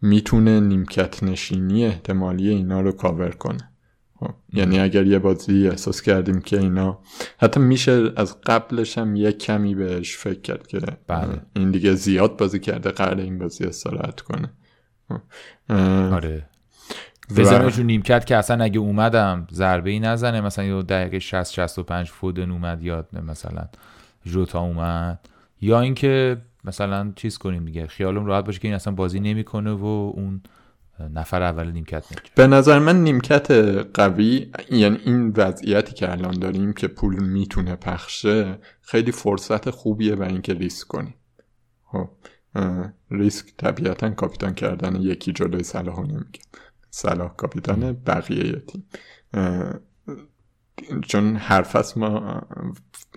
می‌تونه 0.01 0.59
نیمکت 0.59 1.23
نشینی 1.23 1.85
احتمالی 1.85 2.49
اینا 2.49 2.81
رو 2.81 2.91
کاور 2.91 3.29
کنه. 3.29 3.71
خب، 4.19 4.33
یعنی 4.53 4.79
اگر 4.79 5.05
یه 5.05 5.19
بازی 5.19 5.67
احساس 5.67 6.01
کردیم 6.01 6.41
که 6.41 6.59
اینا 6.59 6.99
حتی 7.37 7.59
میشه 7.59 8.11
از 8.15 8.41
قبلش 8.41 8.97
هم 8.97 9.15
یه 9.15 9.31
کمی 9.31 9.75
بهش 9.75 10.17
فکر 10.17 10.41
کرد 10.41 10.67
که 10.67 10.79
بله. 11.07 11.41
این 11.55 11.71
دیگه 11.71 11.93
زیاد 11.93 12.37
بازی 12.37 12.59
کرده 12.59 12.89
قراره 12.89 13.23
این 13.23 13.39
بازی 13.39 13.63
استراحت 13.63 14.21
کنه. 14.21 14.51
خب، 15.09 15.21
آره. 16.13 16.45
و- 17.31 17.33
بزنشون 17.33 17.85
نیمکت 17.85 18.25
که 18.25 18.35
اصلا 18.35 18.63
اگه 18.63 18.79
اومدم 18.79 19.47
ضربه 19.51 19.89
ای 19.89 19.99
نزنه 19.99 20.41
مثلا 20.41 20.65
یه 20.65 20.81
دقیقه 20.81 21.19
60 21.19 21.53
65 21.53 22.09
فودن 22.09 22.51
اومد 22.51 22.83
یا 22.83 23.07
مثلا 23.27 23.67
جوتا 24.25 24.59
اومد. 24.59 25.19
یا 25.61 25.79
اینکه 25.79 26.37
مثلا 26.63 27.13
چیز 27.15 27.37
کنیم 27.37 27.65
دیگه 27.65 27.87
خیالم 27.87 28.25
راحت 28.25 28.45
باشه 28.45 28.59
که 28.59 28.67
این 28.67 28.75
اصلا 28.75 28.93
بازی 28.93 29.19
نمی‌کنه 29.19 29.71
و 29.71 29.85
اون 29.85 30.41
نفر 31.13 31.43
اول 31.43 31.71
نیمکت 31.71 32.11
میشه 32.11 32.21
به 32.35 32.47
نظر 32.47 32.79
من 32.79 33.03
نیمکت 33.03 33.51
قوی 33.93 34.51
یعنی 34.71 34.97
این 35.05 35.33
وضعیتی 35.37 35.93
که 35.93 36.11
الان 36.11 36.33
داریم 36.33 36.73
که 36.73 36.87
پول 36.87 37.23
می‌تونه 37.23 37.75
پخشه 37.75 38.59
خیلی 38.81 39.11
فرصت 39.11 39.69
خوبیه 39.69 40.15
و 40.15 40.23
اینکه 40.23 40.53
ریسک 40.53 40.87
کنیم. 40.87 41.13
خب 41.85 42.09
ریسک 43.11 43.45
طبیعتا 43.57 44.09
کاپیتان 44.09 44.53
کردن 44.53 44.95
یکی 44.95 45.33
جلوی 45.33 45.63
صلاح 45.63 45.99
نمیگه. 45.99 46.39
صلاح 46.89 47.35
کاپیتان 47.35 47.93
بقیه 47.93 48.47
یه 48.47 48.63
تیم 48.67 48.85
چون 51.01 51.35
هر 51.35 51.61
فصل 51.61 51.99
ما 51.99 52.41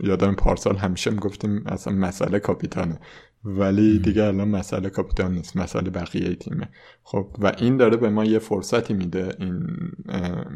یادم 0.01 0.35
پارسال 0.35 0.77
همیشه 0.77 1.11
می‌گفتیم 1.11 1.67
اصلا 1.67 1.93
مسئله 1.93 2.39
کاپیتانه. 2.39 3.01
ولی 3.45 3.99
دیگه 3.99 4.25
الان 4.25 4.49
مسئله 4.49 4.91
کاپیتان 4.91 5.35
نیست 5.35 5.57
مسئله 5.57 5.91
بقیه 5.91 6.35
تیمه. 6.35 6.69
خب 7.03 7.37
و 7.39 7.53
این 7.59 7.77
داره 7.77 7.97
به 7.97 8.11
ما 8.11 8.25
یه 8.25 8.39
فرصتی 8.39 8.95
میده. 8.95 9.37
این 9.39 9.67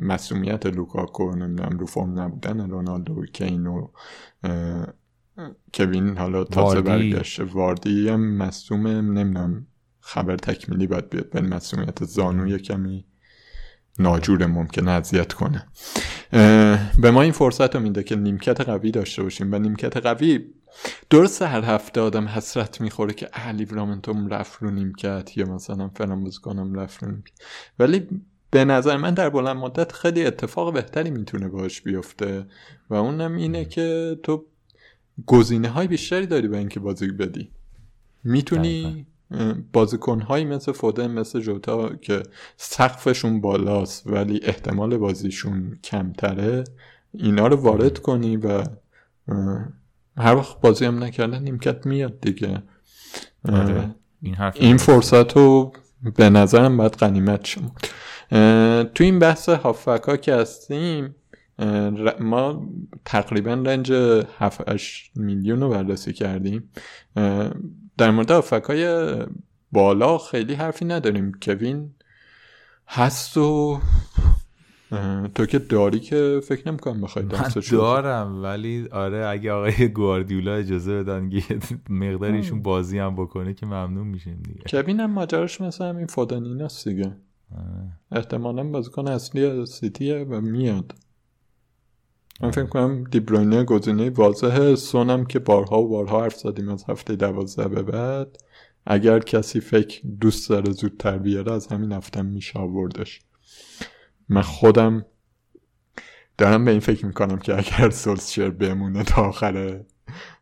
مسئولیت 0.02 0.66
لوکاکو 0.66 1.36
نمی‌دونم 1.36 1.78
رو 1.78 1.86
فرم 1.86 2.20
نبودن 2.20 2.70
رونالدو 2.70 3.12
و 3.12 3.26
کین 3.26 3.66
و 3.66 3.88
اه، 4.42 4.86
کوین 5.74 6.18
حالا 6.18 6.44
تازه. 6.44 6.80
برگشته. 6.80 7.44
واردی 7.44 8.08
هم 8.08 8.36
مصوم 8.36 8.86
نمی‌دونم 8.86 9.66
خبر 10.00 10.36
تکمیلی 10.36 10.86
باید 10.86 11.10
بیاد 11.10 11.26
ولی 11.34 11.46
مسئولیت 11.46 12.04
زانو 12.04 12.58
کمی 12.58 13.06
ناجور 13.98 14.46
ممکنه 14.46 14.90
اذیت 14.90 15.32
کنه. 15.32 15.66
به 17.00 17.10
ما 17.10 17.22
این 17.22 17.32
فرصت 17.32 17.76
رو 17.76 17.82
میده 17.82 18.02
که 18.02 18.16
نیمکت 18.16 18.60
قوی 18.60 18.90
داشته 18.90 19.22
باشیم. 19.22 19.52
و 19.52 19.58
نیمکت 19.58 19.96
قوی 19.96 20.40
درست 21.10 21.42
هر 21.42 21.64
هفته 21.64 22.00
آدم 22.00 22.28
حسرت 22.28 22.80
می‌خوره 22.80 23.14
که 23.14 23.28
اه 23.32 23.52
لیورامنتوم 23.52 24.28
رفت 24.28 24.62
رو 24.62 24.70
نیمکت 24.70 25.36
یا 25.36 25.46
مثلا 25.46 25.88
فلان 25.88 26.24
بازیکنم 26.24 26.74
رفت 26.74 27.02
رو 27.02 27.10
نیمکت. 27.10 27.32
ولی 27.78 28.08
به 28.50 28.64
نظر 28.64 28.96
من 28.96 29.14
در 29.14 29.30
بلند 29.30 29.56
مدت 29.56 29.92
خیلی 29.92 30.26
اتفاق 30.26 30.74
بهتری 30.74 31.10
می‌تونه 31.10 31.48
باش 31.48 31.80
بیفته 31.80 32.46
و 32.90 32.94
اونم 32.94 33.36
اینه 33.36 33.64
که 33.64 34.18
تو 34.22 34.44
گزینه 35.26 35.68
های 35.68 35.86
بیشتری 35.86 36.26
داری 36.26 36.48
به 36.48 36.58
اینکه 36.58 36.80
بازی 36.80 37.06
بدی. 37.06 37.50
می‌تونی 38.24 39.06
بازیکن 39.72 40.20
هایی 40.20 40.44
مثل 40.44 40.72
فودن 40.72 41.10
مثل 41.10 41.40
جوتا 41.40 41.96
که 41.96 42.22
سقفشون 42.56 43.40
بالاست 43.40 44.06
ولی 44.06 44.40
احتمال 44.42 44.96
بازیشون 44.96 45.78
کمتره 45.84 46.64
اینا 47.12 47.46
رو 47.46 47.56
وارد 47.56 47.98
کنی 47.98 48.36
و 48.36 48.64
هر 50.18 50.34
وقت 50.36 50.60
بازی 50.60 50.84
هم 50.84 51.04
نکردن 51.04 51.42
نیمکت 51.42 51.86
میاد 51.86 52.20
دیگه. 52.20 52.62
آره. 53.48 53.94
این 54.22 54.34
حرف 54.34 54.56
این 54.60 54.76
فرصت 54.76 55.36
رو 55.36 55.72
به 56.16 56.30
نظرم 56.30 56.76
باید 56.76 56.92
قنیمت 56.92 57.44
شما 57.44 57.74
تو 58.84 59.04
این 59.04 59.18
بحث 59.18 59.48
هافک 59.48 60.02
ها 60.06 60.16
که 60.16 60.34
هستیم 60.34 61.14
ما 62.20 62.68
تقریبا 63.04 63.54
رنج 63.54 63.92
7 64.38 64.60
میلیون 65.16 65.60
رو 65.60 65.68
بررسی 65.68 66.12
کردیم. 66.12 66.70
در 67.98 68.10
مورد 68.10 68.30
هافک 68.30 68.64
های 68.64 69.14
بالا 69.72 70.18
خیلی 70.18 70.54
حرفی 70.54 70.84
نداریم. 70.84 71.32
کوین 71.42 71.94
هست 72.88 73.36
و 73.36 73.80
تو 75.34 75.46
که 75.46 75.58
داری 75.58 76.00
که 76.00 76.40
فکر 76.44 76.68
نمی‌کنم 76.68 77.00
بخوای 77.00 77.24
من 77.24 77.48
دارم 77.70 78.42
ولی 78.42 78.88
آره 78.92 79.26
اگه 79.26 79.52
آقای 79.52 79.88
گواردیولا 79.88 80.54
اجازه 80.54 81.02
بدن 81.02 81.30
یه 81.32 81.42
مقداریشون 81.90 82.62
بازی 82.62 82.98
هم 82.98 83.16
بکنه 83.16 83.54
که 83.54 83.66
ممنون 83.66 84.06
میشیم 84.06 84.42
دیگه. 84.42 84.82
کوین 84.82 85.00
هم 85.00 85.10
ماجراش 85.10 85.60
مثل 85.60 85.84
همین 85.84 86.06
فودانیناست 86.06 86.88
دیگه. 86.88 87.16
آره. 87.56 87.92
احتمالا 88.12 88.64
بازیکن 88.64 89.08
اصلی 89.08 89.66
سیتیه 89.66 90.24
و 90.30 90.40
میاد. 90.40 90.94
من 92.40 92.50
فکر 92.50 92.66
کنم 92.66 93.04
دیبروینه 93.04 93.64
گزینه 93.64 94.10
واضحه. 94.10 94.74
سونم 94.74 95.24
که 95.24 95.38
بارها 95.38 95.82
و 95.82 95.88
بارها 95.88 96.22
حرف 96.22 96.36
زدیم 96.36 96.68
از 96.68 96.84
هفته 96.88 97.16
دوازده 97.16 97.68
به 97.68 97.82
بعد. 97.82 98.36
اگر 98.86 99.18
کسی 99.18 99.60
فکر 99.60 100.00
دوست 100.20 100.50
داره 100.50 100.72
زودتر 100.72 101.18
بیاره 101.18 101.52
از 101.52 101.66
همین 101.66 101.92
هفته 101.92 102.22
میشه 102.22 102.58
آوردش. 102.58 103.20
من 104.28 104.42
خودم 104.42 105.06
دارم 106.38 106.64
به 106.64 106.70
این 106.70 106.80
فکر 106.80 107.06
می‌کنم 107.06 107.38
که 107.38 107.58
اگر 107.58 107.90
سولشر 107.90 108.50
بمونه 108.50 109.04
تا 109.04 109.22
آخر 109.22 109.80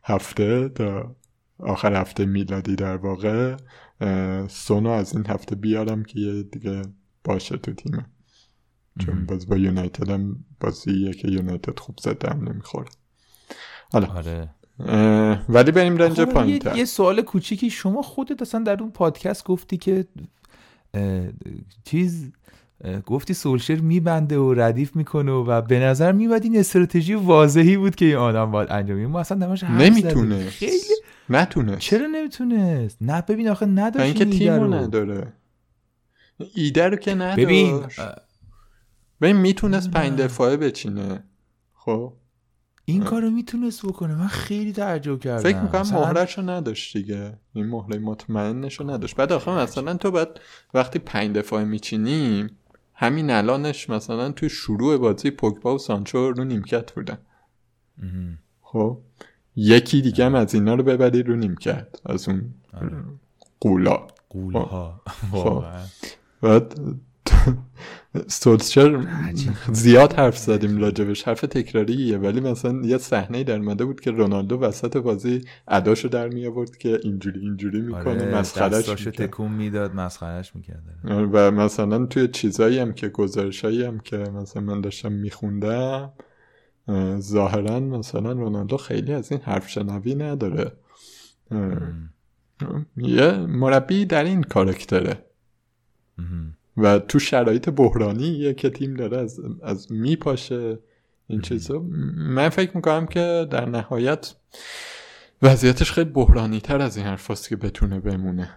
هفته 0.03 0.69
تا 0.69 1.15
آخر 1.59 1.93
هفته 1.93 2.25
میلادی 2.25 2.75
در 2.75 2.97
واقع 2.97 3.57
سونو 4.47 4.89
از 4.89 5.15
این 5.15 5.27
هفته 5.27 5.55
بیارم 5.55 6.03
که 6.03 6.19
یه 6.19 6.43
دیگه 6.43 6.81
باشه 7.23 7.57
تو 7.57 7.73
تیمه 7.73 8.05
چون 8.99 9.25
باز 9.25 9.49
با 9.49 9.57
یونایتد 9.57 10.09
هم 10.09 10.45
بازیه 10.59 11.13
که 11.13 11.27
یونایتد 11.27 11.79
خوب 11.79 11.95
زده 12.01 12.29
هم 12.29 12.49
نمی‌خوره. 12.49 12.89
حالا 13.91 14.07
آره. 14.07 14.49
ولی 15.49 15.71
بریم 15.71 15.97
رنج 15.97 16.25
خب، 16.25 16.25
پایین 16.25 16.61
یه, 16.65 16.77
یه 16.77 16.85
سوال 16.85 17.21
کوچیکی 17.21 17.69
شما 17.69 18.01
خودت 18.01 18.41
اصلا 18.41 18.63
در 18.63 18.81
اون 18.81 18.91
پادکست 18.91 19.43
گفتی 19.43 19.77
که 19.77 20.05
چیز 21.83 22.31
گفتی 23.05 23.33
سولشر 23.33 23.75
میبنده 23.75 24.37
و 24.37 24.53
ردیف 24.53 24.95
می‌کنه 24.95 25.31
و 25.31 25.61
به 25.61 25.79
نظر 25.79 26.11
میاد 26.11 26.43
این 26.43 26.57
استراتژی 26.57 27.13
واضحی 27.13 27.77
بود 27.77 27.95
که 27.95 28.05
این 28.05 28.15
آدم 28.15 28.51
باید 28.51 28.71
انجام. 28.71 29.05
ما 29.05 29.19
اصلا 29.19 29.37
نماش. 29.37 29.63
نمی‌تونه 29.63 30.49
خیلی 30.49 30.95
نتونه 31.29 31.77
چرا 31.77 32.07
نمی‌تونست؟ 32.07 32.97
نه 33.01 33.21
ببین 33.21 33.49
آخه 33.49 33.65
نداشت 33.65 34.05
اینکه 34.05 34.37
تیمو 34.37 34.63
رو. 34.63 34.73
نداره. 34.73 35.33
ایده 36.55 36.87
رو 36.87 36.95
که 36.95 37.15
نداره 37.15 37.45
ببین 37.45 37.83
ببین 39.21 39.35
می‌تونست 39.35 39.91
پنج. 39.91 40.19
دفاعه 40.19 40.57
بچینه. 40.57 41.23
خب؟ 41.73 42.13
این 42.85 43.03
کارو 43.03 43.29
می‌تونست 43.29 43.85
بکنه. 43.85 44.15
من 44.15 44.27
خیلی 44.27 44.73
تعجب 44.73 45.19
کردم. 45.19 45.43
فکر 45.43 45.59
می‌کنم 45.61 45.81
مثلا 45.81 45.99
مهرش 45.99 46.37
رو 46.37 46.49
نداشت 46.49 46.97
دیگه. 46.97 47.39
این 47.53 47.65
مهره 47.65 47.97
مطمئنش 47.97 48.79
رو 48.79 48.89
نداشت. 48.89 49.15
بعد 49.15 49.31
آخه 49.31 49.51
مثلا 49.51 49.93
تو 49.93 50.11
باید 50.11 50.27
وقتی 50.73 50.99
پنج 50.99 51.35
دفاعه 51.35 51.65
میچینی 51.65 52.49
همین 52.95 53.31
الانش 53.31 53.89
مثلا 53.89 54.31
تو 54.31 54.49
شروع 54.49 54.97
بازی 54.97 55.31
پوگبا 55.31 55.75
و 55.75 55.77
سانچو 55.77 56.31
رو 56.31 56.43
نیمکت 56.43 56.91
بودن. 56.91 57.17
خب 58.61 58.97
یکی 59.55 60.01
دیگه 60.01 60.25
هم 60.25 60.35
از 60.35 60.53
اینا 60.53 60.75
رو 60.75 60.83
ببری 60.83 61.23
رو 61.23 61.35
نیمکت 61.35 61.87
از 62.05 62.29
اون 62.29 62.53
آره. 62.73 62.91
قولا 63.59 64.07
قولها 64.29 65.01
خب. 65.31 65.63
سولشر 68.27 69.07
زیاد 69.71 70.13
حرف 70.13 70.37
زدیم 70.37 70.77
راجبش. 70.77 71.23
حرف 71.23 71.41
تکراریه. 71.41 72.17
ولی 72.17 72.39
مثلا 72.39 72.81
یه 72.83 72.97
صحنه 72.97 73.43
در 73.43 73.57
اومده 73.57 73.85
بود 73.85 74.01
که 74.01 74.11
رونالدو 74.11 74.59
وسط 74.59 74.97
بازی 74.97 75.41
اداشو 75.67 76.07
در 76.07 76.27
می 76.27 76.45
آورد 76.47 76.77
که 76.77 76.99
اینجوری 77.03 77.39
اینجوری 77.39 77.81
می‌کنه 77.81 78.35
آره 78.35 78.41
می‌کنه 78.41 79.11
تکون 79.11 79.51
می‌داد 79.51 79.95
مسخرش 79.95 80.55
می‌کرد. 80.55 80.83
و 81.05 81.51
مثلا 81.51 82.05
توی 82.05 82.27
چیزایی 82.27 82.79
هم 82.79 82.93
که 82.93 83.09
گزارشایی 83.09 83.83
هم 83.83 83.99
که 83.99 84.17
مثلا 84.17 84.61
من 84.61 84.81
داشتم 84.81 85.11
میخوندم 85.11 86.11
ظاهرا 87.19 87.79
مثلا 87.79 88.31
رونالدو 88.31 88.77
خیلی 88.77 89.13
از 89.13 89.31
این 89.31 89.41
حرف 89.41 89.69
شنوی 89.69 90.15
نداره. 90.15 90.71
یه 92.97 93.31
مربی 93.31 94.05
در 94.05 94.23
این 94.23 94.43
کارکتره 94.43 95.25
و 96.77 96.99
تو 96.99 97.19
شرایط 97.19 97.69
بحرانیه 97.69 98.53
که 98.53 98.69
تیم 98.69 98.93
داره 98.93 99.17
از, 99.17 99.39
از 99.63 99.91
میپاشه. 99.91 100.79
این 101.27 101.41
چیزا. 101.41 101.79
من 102.15 102.49
فکر 102.49 102.75
می‌کنم 102.75 103.05
که 103.05 103.47
در 103.51 103.65
نهایت 103.69 104.35
وضعیتش 105.41 105.91
خیلی 105.91 106.09
بحرانی 106.09 106.61
تر 106.61 106.81
از 106.81 106.97
این 106.97 107.05
حرف 107.05 107.47
که 107.49 107.55
بتونه 107.55 107.99
بمونه. 107.99 108.49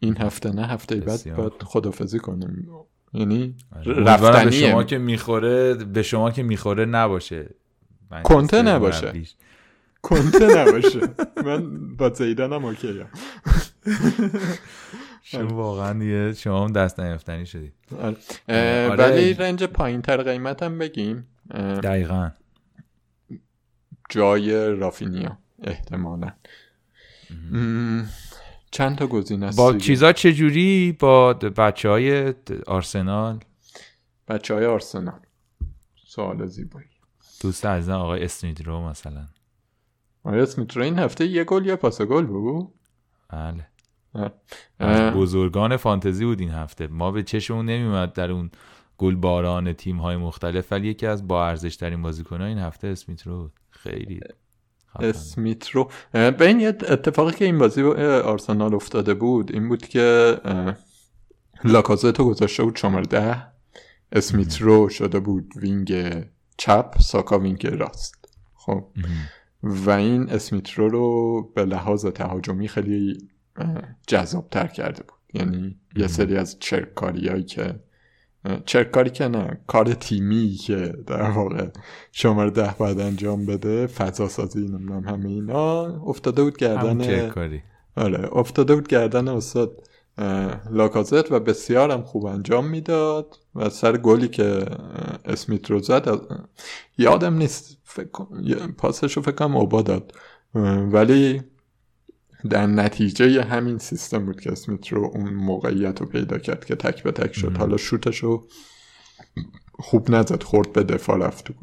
این 0.00 0.16
هفته 0.16 0.50
نه 0.52 0.66
هفته 0.66 0.96
بعد 0.96 1.36
باید 1.36 1.52
خدافزی 1.64 2.18
کنیم. 2.18 2.68
یعنی 3.12 3.54
به 3.84 3.92
رفتنیه 3.92 4.70
شما 4.70 4.84
که 4.84 4.98
می‌خوره 4.98 5.74
به 5.74 6.02
شما 6.02 6.30
که 6.30 6.42
می‌خوره 6.42 6.84
نباشه. 6.84 7.54
کنته 8.24 8.62
نباشه. 8.62 9.12
کنته 10.02 10.46
نباشه. 10.58 11.00
من 11.44 11.96
با 11.96 12.08
زیدانم 12.08 12.64
اوکی 12.64 13.00
شما 15.28 15.54
واقعا 15.54 15.92
دیگه 15.92 16.32
شما 16.32 16.64
هم 16.64 16.72
دست 16.72 17.00
نیافتنی 17.00 17.46
شدید 17.46 17.72
آره. 18.00 18.16
آره. 18.48 18.96
ولی 18.96 19.34
رنج 19.34 19.64
پایین 19.64 20.02
تر 20.02 20.22
قیمت 20.22 20.62
هم 20.62 20.78
بگیم. 20.78 21.26
دقیقا. 21.82 22.30
جای 24.08 24.70
رافینیا 24.70 25.38
احتمالا. 25.62 26.32
چند 28.70 28.98
تا 28.98 29.06
گزینه 29.06 29.46
است 29.46 29.58
با 29.58 29.72
دیگه. 29.72 29.84
چیزا 29.84 30.12
چجوری؟ 30.12 30.96
با 30.98 31.32
بچه 31.32 31.88
های 31.88 32.34
آرسنال؟ 32.66 33.40
بچه 34.28 34.54
های 34.54 34.66
آرسنال. 34.66 35.20
سوال 36.06 36.46
زیبایی. 36.46 36.86
دوست 37.40 37.66
عزیزم 37.66 37.92
آقای 37.92 38.24
اسمیدرو 38.24 38.88
مثلا. 38.88 39.26
آیا 40.24 40.42
اسمیت 40.42 40.76
رو 40.76 40.82
این 40.82 40.98
هفته 40.98 41.26
یه 41.26 41.44
گل 41.44 41.66
یا 41.66 41.76
پاس 41.76 42.02
گل 42.02 42.26
بود؟ 42.26 42.74
بله. 43.28 43.66
از 44.78 45.14
بزرگان 45.14 45.76
فانتزی 45.76 46.24
بود 46.24 46.40
این 46.40 46.50
هفته. 46.50 46.86
ما 46.86 47.10
به 47.10 47.22
چشمون 47.22 47.66
نمیومد 47.66 48.12
در 48.12 48.30
اون 48.30 48.50
گلباران 48.98 49.72
تیم 49.72 49.96
های 49.96 50.16
مختلف 50.16 50.72
ولی 50.72 50.88
یکی 50.88 51.06
از 51.06 51.28
با 51.28 51.46
ارزش 51.46 51.76
ترین 51.76 52.02
بازیکن 52.02 52.40
این 52.40 52.58
هفته 52.58 52.88
اسمیت 52.88 53.22
رو 53.22 53.38
بود. 53.38 53.52
خیلی. 53.70 54.20
اسمیت 55.00 55.68
رو. 55.68 55.90
به 56.12 56.46
این 56.46 56.66
اتفاقی 56.68 57.32
که 57.32 57.44
این 57.44 57.58
بازی 57.58 57.82
با 57.82 57.94
آرسنال 58.24 58.74
افتاده 58.74 59.14
بود 59.14 59.52
این 59.54 59.68
بود 59.68 59.86
که 59.86 60.36
لاکازتو 61.64 62.24
گذاشته 62.24 62.62
بود 62.62 62.76
شماره 62.76 63.06
ده. 63.06 63.46
اسمیت 64.12 64.60
رو 64.60 64.88
شده 64.88 65.20
بود 65.20 65.52
wing 65.56 66.14
چپ 66.58 66.94
ساکا 67.00 67.38
wing 67.38 67.66
راست. 67.66 68.28
خب. 68.54 68.84
و 69.62 69.90
این 69.90 70.30
اسمیت 70.30 70.70
رو 70.70 70.88
رو 70.88 71.42
به 71.54 71.64
لحاظ 71.64 72.06
تهاجمی 72.06 72.68
خیلی 72.68 73.28
جذاب 74.06 74.48
تر 74.50 74.66
کرده 74.66 75.02
بود. 75.02 75.40
یعنی 75.40 75.76
یه 75.96 76.06
سری 76.06 76.36
از 76.36 76.58
چرکاری 76.58 77.28
هایی 77.28 77.42
که 77.42 77.80
چرکاری 78.64 79.10
که 79.10 79.28
نه 79.28 79.60
کار 79.66 79.94
تیمی 79.94 80.50
که 80.50 80.94
در 81.06 81.30
واقع 81.30 81.68
شماره 82.12 82.50
ده 82.50 82.74
باید 82.78 83.00
انجام 83.00 83.46
بده 83.46 83.86
فضا 83.86 84.28
سازی 84.28 84.60
نمی‌دونم 84.60 85.08
همه 85.08 85.28
اینا. 85.28 85.82
افتاده 86.02 86.42
بود 86.42 86.56
گردن 86.56 86.80
آره 87.96 88.28
افتاده 88.36 88.74
بود 88.74 88.88
گردن 88.88 89.28
استاد 89.28 89.82
لاکازت 90.70 91.32
و 91.32 91.40
بسیار 91.40 91.90
هم 91.90 92.02
خوب 92.02 92.26
انجام 92.26 92.66
می‌داد 92.66 93.36
و 93.54 93.68
سر 93.70 93.96
گلی 93.96 94.28
که 94.28 94.66
اسمیت 95.24 95.70
رو 95.70 95.78
زد 95.78 96.08
از- 96.08 96.20
یادم 96.98 97.34
نیست 97.34 97.78
فکر 97.84 98.24
پاسش 98.78 99.16
رو 99.16 99.22
فکر 99.22 99.34
کنم 99.34 99.56
اوبا 99.56 99.82
داد. 99.82 100.12
ولی 100.92 101.42
در 102.48 102.66
نتیجه 102.66 103.42
همین 103.42 103.78
سیستم 103.78 104.26
بود 104.26 104.40
که 104.40 104.52
اسمیت 104.52 104.88
رو 104.88 105.10
اون 105.14 105.34
موقعیت 105.34 106.00
رو 106.00 106.06
پیدا 106.06 106.38
کرد 106.38 106.64
که 106.64 106.74
تک 106.74 107.02
به 107.02 107.12
تک 107.12 107.32
شد. 107.32 107.56
حالا 107.56 107.76
شوتش 107.76 108.18
رو 108.18 108.48
خوب 109.78 110.10
نزد 110.10 110.42
خورد 110.42 110.72
به 110.72 110.82
دفاع 110.82 111.18
رفت 111.18 111.44
تو. 111.44 111.54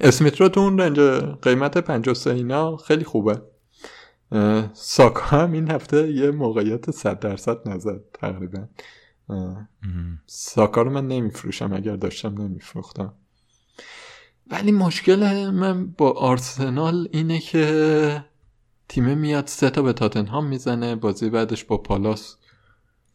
اسمیت 0.00 0.40
رو 0.40 0.48
تو 0.48 0.60
اون 0.60 0.78
رنج 0.78 1.00
قیمت 1.42 1.78
53 1.78 2.30
اینا 2.30 2.76
خیلی 2.76 3.04
خوبه. 3.04 3.42
ساکا 4.72 5.24
هم 5.24 5.52
این 5.52 5.70
هفته 5.70 6.12
یه 6.12 6.30
موقعیت 6.30 6.90
100 6.90 7.18
درصد 7.18 7.68
نزد 7.68 8.00
تقریبا. 8.14 8.68
ساکا 10.26 10.82
رو 10.82 10.90
من 10.90 11.08
نمیفروشم 11.08 11.72
اگر 11.72 11.96
داشتم 11.96 12.42
نمیفروختم. 12.42 13.14
ولی 14.50 14.72
مشکل 14.72 15.50
من 15.50 15.86
با 15.86 16.10
آرسنال 16.10 17.08
اینه 17.12 17.38
که 17.38 18.24
تیمه 18.90 19.14
میاد 19.14 19.46
سه 19.46 19.70
تا 19.70 19.82
به 19.82 19.92
تاتنهام 19.92 20.46
می‌زنه 20.46 20.94
بازی 20.94 21.30
بعدش 21.30 21.64
با 21.64 21.76
پالاس 21.76 22.36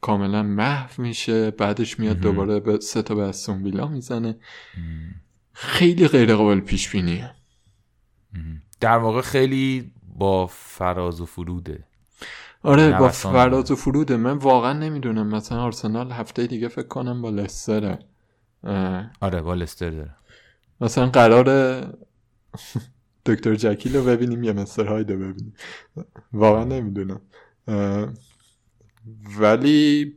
کاملا 0.01 0.43
محو 0.43 1.01
میشه 1.01 1.51
بعدش 1.51 1.99
میاد 1.99 2.19
دوباره 2.19 2.59
به 2.59 2.79
سه 2.79 3.01
تا 3.01 3.15
به 3.15 3.21
استون 3.21 3.63
ویلا 3.63 3.87
می‌زنه. 3.87 4.35
خیلی 5.53 6.07
غیر 6.07 6.35
قابل 6.35 6.59
پیش 6.59 6.89
بینیه 6.89 7.31
در 8.79 8.97
واقع 8.97 9.21
خیلی 9.21 9.91
با 10.17 10.47
فراز 10.47 11.21
و 11.21 11.25
فروده. 11.25 11.83
آره 12.63 12.99
با 12.99 13.09
فراز 13.09 13.71
و 13.71 13.75
فروده. 13.75 14.17
من 14.17 14.37
واقعا 14.37 14.73
نمی‌دونم. 14.73 15.27
مثلا 15.27 15.61
آرسنال 15.61 16.11
هفته 16.11 16.47
دیگه 16.47 16.67
فکر 16.67 16.87
کنم 16.87 17.21
با 17.21 17.29
لستره. 17.29 17.99
آره 19.21 19.41
با 19.41 19.53
لستر 19.53 19.89
داره. 19.89 20.15
مثلا 20.81 21.07
قرار 21.07 21.47
دکتر 23.25 23.55
جکیل 23.55 23.95
رو 23.95 24.03
ببینیم 24.03 24.43
یا 24.43 24.53
مستر 24.53 24.87
هاید 24.87 25.11
رو 25.11 25.19
ببینیم. 25.19 25.53
واقعا 26.33 26.63
نمی‌دونم. 26.63 27.21
ولی 29.39 30.13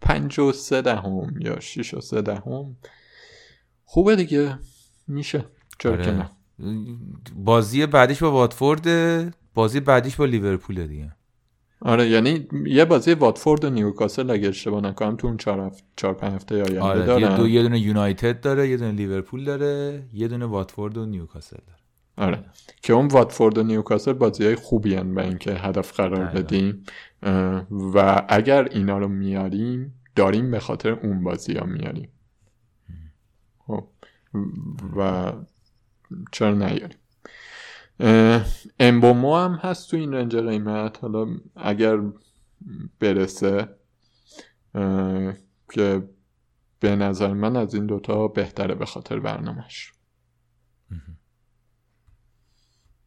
پنج 0.00 0.38
و 0.38 0.52
سه 0.52 0.82
دهم 0.82 1.40
یا 1.40 1.60
شیش 1.60 1.94
و 1.94 2.00
سه 2.00 2.22
دهم 2.22 2.76
خوبه 3.84 4.16
دیگه. 4.16 4.58
میشه. 5.08 5.44
چرا 5.78 5.92
آره. 5.92 6.04
که 6.04 6.10
نه 6.10 6.30
بازی 7.36 7.86
بعدیش 7.86 8.22
با 8.22 8.30
واتفورد 8.32 8.86
بازی 9.54 9.80
بعدیش 9.80 10.16
با 10.16 10.24
لیورپول 10.24 10.86
دیگه. 10.86 11.12
آره 11.82 12.08
یعنی 12.08 12.48
یه 12.66 12.84
بازی 12.84 13.14
واتفورد 13.14 13.64
و 13.64 13.70
نیوکاسل 13.70 14.30
اگه 14.30 14.48
اشتباه 14.48 14.82
نکنم 14.82 15.16
تو 15.16 15.26
اون 15.26 15.36
چهار 15.36 15.60
هفت 15.60 15.84
چهار 15.96 16.14
پنج 16.14 16.32
هفته 16.32 16.54
آینده 16.54 16.80
آره 16.80 17.06
دارن 17.06 17.30
یه, 17.30 17.36
دو 17.36 17.48
یه 17.48 17.62
دونه 17.62 17.80
یونایتد 17.80 18.40
داره 18.40 18.68
یه 18.68 18.76
دونه 18.76 18.92
لیورپول 18.92 19.44
داره 19.44 20.02
یه 20.12 20.28
دونه 20.28 20.46
واتفورد 20.46 20.98
و 20.98 21.06
نیوکاسل 21.06 21.58
داره. 21.66 21.79
آره. 22.16 22.44
که 22.82 22.92
اون 22.92 23.06
واتفورد 23.08 23.58
و 23.58 23.62
نیوکاسل 23.62 24.12
بازی 24.12 24.44
های 24.44 24.54
خوبی 24.54 24.94
هن 24.94 25.14
به 25.14 25.24
اینکه 25.24 25.52
هدف 25.52 25.92
قرار 25.92 26.24
دقیقا. 26.24 26.38
بدیم. 26.40 26.84
و 27.94 28.22
اگر 28.28 28.64
اینا 28.64 28.98
رو 28.98 29.08
میاریم 29.08 30.00
داریم 30.16 30.50
به 30.50 30.60
خاطر 30.60 30.90
اون 30.90 31.24
بازی 31.24 31.54
ها 31.54 31.66
میاریم. 31.66 32.08
خب. 33.58 33.86
و 34.96 35.32
چرا 36.32 36.54
نیاریم؟ 36.54 36.98
امبومو 38.80 39.36
هم 39.36 39.54
هست 39.54 39.90
تو 39.90 39.96
این 39.96 40.14
رنج 40.14 40.36
قیمت. 40.36 40.98
حالا 41.02 41.26
اگر 41.56 41.98
برسه 43.00 43.68
که 45.72 46.08
به 46.80 46.96
نظر 46.96 47.32
من 47.32 47.56
از 47.56 47.74
این 47.74 47.86
دوتا 47.86 48.28
بهتره 48.28 48.74
به 48.74 48.86
خاطر 48.86 49.20
برنامهش 49.20 49.92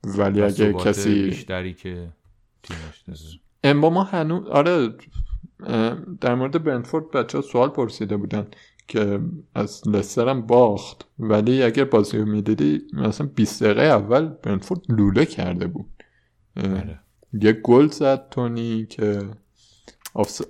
ولی 0.04 0.42
اگه 0.42 0.74
کسی 0.74 1.24
بیشتری 1.24 1.74
که 1.74 2.10
امبوما 3.64 4.04
هنوز 4.04 4.48
آره 4.48 4.90
در 6.22 6.36
مورد 6.36 6.64
برنفورد 6.64 7.12
بچه 7.12 7.38
ها 7.38 7.42
سوال 7.42 7.70
پرسیده 7.70 8.18
بودن 8.18 8.48
که 8.88 9.20
از 9.56 9.88
لستر 9.88 10.30
هم 10.30 10.42
باخت. 10.42 11.06
ولی 11.20 11.64
اگر 11.64 11.84
بازی 11.84 12.18
رو 12.18 12.26
می‌دیدی 12.26 12.82
مثلا 12.94 13.28
20 13.36 13.64
دقیقه 13.64 13.82
اول 13.82 14.28
برنفورد 14.28 14.82
لوله 14.90 15.26
کرده 15.26 15.68
بود. 15.68 16.04
آره. 16.58 17.00
یه 17.34 17.52
گل 17.54 17.88
زد 17.88 18.30
تونی 18.30 18.86
که 18.86 19.22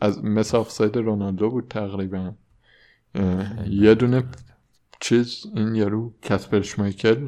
از 0.01 0.23
مثل 0.23 0.57
آفساید 0.57 0.97
رونالدو 0.97 1.49
بود 1.49 1.67
تقریبا. 1.67 2.33
یه 3.69 3.95
دونه 3.95 4.23
چیز 4.99 5.45
این 5.55 5.75
یارو 5.75 6.13
کسپر 6.21 6.61
شمایکل 6.61 7.27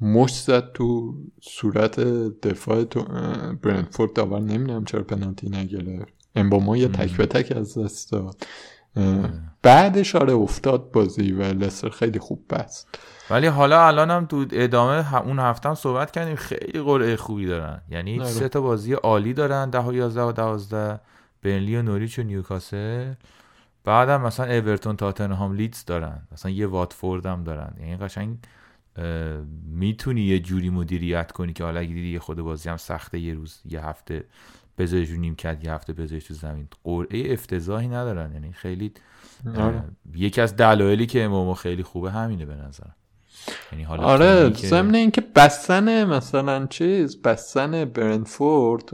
مش 0.00 0.42
زد 0.42 0.72
تو 0.72 1.14
صورت 1.40 2.00
دفاع 2.00 2.84
تو 2.84 3.02
برنفورد 3.62 4.12
داور 4.12 4.40
نمی‌دونم 4.40 4.84
چرا 4.84 5.02
پنالتی 5.02 5.48
نگرفت. 5.48 6.12
امباما 6.34 6.76
یه 6.76 6.88
تک 6.88 7.16
به 7.16 7.26
تک 7.26 7.56
از 7.56 7.78
دست 7.78 8.12
داد. 8.12 8.46
بعدش 9.62 10.16
آره 10.16 10.32
افتاد 10.32 10.90
بازی 10.90 11.32
و 11.32 11.42
لستر 11.42 11.88
خیلی 11.88 12.18
خوب 12.18 12.44
بست. 12.50 12.98
ولی 13.30 13.46
حالا 13.46 13.86
الان 13.86 14.10
هم 14.10 14.26
تو 14.26 14.44
ادامه 14.52 15.16
اون 15.16 15.38
هفته 15.38 15.68
هم 15.68 15.74
صحبت 15.74 16.10
کردیم 16.10 16.36
خیلی 16.36 16.80
قرعه 16.82 17.16
خوبی 17.16 17.46
دارن. 17.46 17.82
یعنی 17.90 18.20
آره. 18.20 18.28
سه 18.28 18.48
تا 18.48 18.60
بازی 18.60 18.92
عالی 18.92 19.34
دارن 19.34 19.70
ده 19.70 19.80
و 19.80 19.92
یازده 19.92 20.22
و 20.22 20.32
دوازده 20.32 21.00
برنلی 21.42 21.76
و 21.76 21.82
نوریچ 21.82 22.18
و 22.18 22.22
نیوکاسل. 22.22 23.12
بعدم 23.84 24.20
مثلا 24.20 24.46
اورتون 24.46 24.96
تاتنهام 24.96 25.54
لیدز 25.54 25.84
دارن. 25.84 26.22
مثلا 26.32 26.50
یه 26.50 26.66
واتفورد 26.66 27.26
هم 27.26 27.44
دارن. 27.44 27.74
یعنی 27.80 27.96
قشنگ 27.96 28.38
می‌تونی 29.70 30.22
یه 30.22 30.40
جوری 30.40 30.70
مدیریت 30.70 31.32
کنی 31.32 31.52
که 31.52 31.64
حالا 31.64 31.80
اگه 31.80 31.94
دیدی 31.94 32.12
یه 32.12 32.18
خود 32.18 32.40
بازی 32.40 32.68
هم 32.68 32.76
سخته 32.76 33.18
یه 33.18 33.34
روز 33.34 33.60
یه 33.64 33.86
هفته 33.86 34.24
بذاریش 34.78 35.10
رو 35.10 35.16
نیمکت 35.16 35.64
یه 35.64 35.72
هفته 35.72 35.92
بذاریش 35.92 36.24
تو 36.24 36.34
زمین 36.34 36.68
قرعه 36.84 37.32
افتضاحی 37.32 37.88
ندارن 37.88 38.32
یعنی 38.32 38.52
خیلی. 38.52 38.92
یکی 40.14 40.40
از 40.40 40.56
دلایلی 40.56 41.06
که 41.06 41.22
امامو 41.24 41.54
خیلی 41.54 41.82
خوبه 41.82 42.10
همینه 42.10 42.46
به 42.46 42.54
نظر 42.54 42.86
یعنی 43.72 43.84
حالا 43.84 44.02
آره 44.02 44.52
ضمن 44.52 44.94
اینکه 44.94 45.20
بستن 45.20 46.04
مثلا 46.04 46.66
چیز 46.66 47.22
بستن 47.22 47.84
برنفورد 47.84 48.90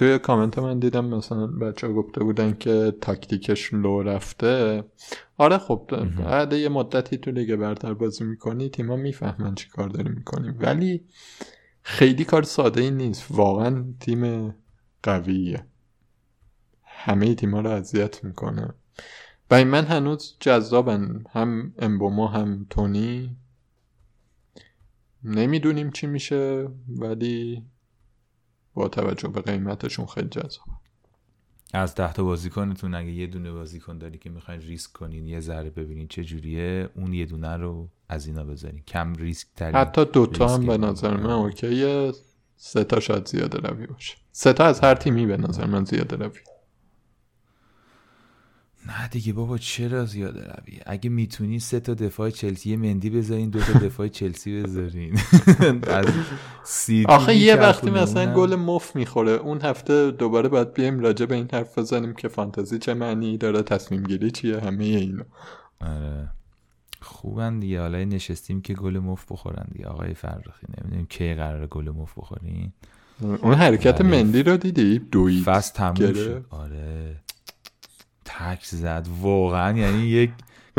توی 0.00 0.18
کامنت 0.18 0.58
من 0.58 0.78
دیدم 0.78 1.04
مثلا 1.04 1.46
بچه 1.46 1.86
ها 1.86 1.92
گفته 1.92 2.24
بودن 2.24 2.54
که 2.54 2.92
تاکتیکش 3.00 3.74
لو 3.74 4.02
رفته. 4.02 4.84
آره 5.36 5.58
خب 5.58 5.90
بعد 6.18 6.52
یه 6.52 6.68
مدتی 6.68 7.18
تو 7.18 7.30
لیگ 7.30 7.56
برتر 7.56 7.94
بازی 7.94 8.24
می‌کنی 8.24 8.68
تیما 8.68 8.96
می‌فهمن 8.96 9.54
چی 9.54 9.68
کار 9.68 9.88
داری 9.88 10.08
می‌کنی 10.08 10.50
ولی 10.50 11.04
خیلی 11.82 12.24
کار 12.24 12.42
ساده 12.42 12.80
ای 12.80 12.90
نیست. 12.90 13.26
واقعا 13.30 13.84
تیم 14.00 14.54
قویه. 15.02 15.66
همه 16.84 17.34
تیما 17.34 17.60
رو 17.60 17.70
اذیت 17.70 18.24
می‌کنه. 18.24 18.74
و 19.50 19.64
من 19.64 19.84
هنوز 19.84 20.36
جذابن. 20.40 21.24
هم 21.30 21.74
امبوما 21.78 22.28
هم 22.28 22.66
تونی. 22.70 23.36
نمی‌دونیم 25.24 25.90
چی 25.90 26.06
میشه 26.06 26.68
ولی 26.88 27.62
با 28.74 28.88
توجه 28.88 29.28
به 29.28 29.40
قیمتشون 29.40 30.06
خیلی 30.06 30.28
جذاب. 30.28 30.66
از 31.72 31.94
ده 31.94 32.12
تا 32.12 32.24
بازیکنتون 32.24 32.94
اگه 32.94 33.10
یه 33.10 33.26
دونه 33.26 33.52
بازیکن 33.52 33.98
داری 33.98 34.18
که 34.18 34.30
می‌خواین 34.30 34.60
ریسک 34.60 34.92
کنین 34.92 35.26
یه 35.26 35.40
ذره 35.40 35.70
ببینین 35.70 36.08
چه 36.08 36.24
جوریه 36.24 36.88
اون 36.96 37.14
یه 37.14 37.26
دونه 37.26 37.56
رو 37.56 37.88
از 38.08 38.26
اینا 38.26 38.44
بذارین. 38.44 38.82
کم 38.82 39.14
ریسک 39.14 39.46
ترین 39.56 39.74
حتی 39.74 40.04
دوتا 40.04 40.48
هم 40.48 40.66
به 40.66 40.78
نظر 40.78 41.16
من 41.16 41.30
اوکیه 41.30 42.12
سه 42.56 42.84
تا 42.84 43.00
شاید 43.00 43.26
زیاده 43.26 43.68
روی 43.68 43.86
باشه. 43.86 44.16
سه 44.32 44.52
تا 44.52 44.64
از 44.64 44.80
هر 44.80 44.94
تیمی 44.94 45.26
به 45.26 45.36
نظر 45.36 45.66
من 45.66 45.84
زیاده 45.84 46.16
روی. 46.16 46.38
نه 48.86 49.08
دیگه 49.08 49.32
بابا 49.32 49.58
چرا 49.58 50.04
زیاده 50.04 50.40
روی؟ 50.40 50.80
اگه 50.86 51.10
می‌تونی 51.10 51.58
سه 51.58 51.80
تا 51.80 51.94
دفاع 51.94 52.30
چلسی 52.30 52.76
مندی 52.76 53.10
بذارین 53.10 53.50
دو 53.50 53.60
تا 53.60 53.78
دفاع 53.78 54.08
چلسی 54.08 54.62
بذارین. 54.62 55.18
آخه 57.08 57.36
یه 57.36 57.56
وقتی 57.56 57.90
مثلا 57.90 58.34
گل 58.34 58.54
مف 58.54 58.96
می‌خوره 58.96 59.30
اون 59.30 59.60
هفته 59.60 60.10
دوباره 60.10 60.48
باید 60.48 60.74
بیایم 60.74 61.00
راجع 61.00 61.26
به 61.26 61.34
این 61.34 61.48
حرف 61.52 61.78
بزنیم 61.78 62.14
که 62.14 62.28
فانتزی 62.28 62.78
چه 62.78 62.94
معنی 62.94 63.38
داره 63.38 63.62
تصمیم 63.62 64.02
گیری 64.02 64.30
چیه 64.30 64.60
همه 64.60 64.84
اینو 64.84 65.22
آره. 65.80 66.28
خوبن 67.00 67.58
دیگه. 67.58 67.80
حالا 67.80 68.04
نشستیم 68.04 68.60
که 68.60 68.74
گل 68.74 68.98
مف 68.98 69.32
بخورن 69.32 69.66
دیگه. 69.72 69.86
آقای 69.86 70.14
فرخی 70.14 70.66
نمی‌دونیم 70.78 71.06
کی 71.06 71.34
قرار 71.34 71.66
گل 71.66 71.88
مف 71.88 72.18
بخورین. 72.18 72.72
اون 73.20 73.54
حرکت 73.54 74.00
مندی 74.00 74.42
رو 74.42 74.56
دیدی؟ 74.56 74.98
دوید 74.98 75.44
فست 75.44 75.74
تموم 75.74 75.94
شد. 76.14 76.44
آره. 76.50 77.16
تک 78.38 78.64
زد. 78.64 79.06
واقعا 79.20 79.78
یعنی 79.78 80.02
یک 80.02 80.30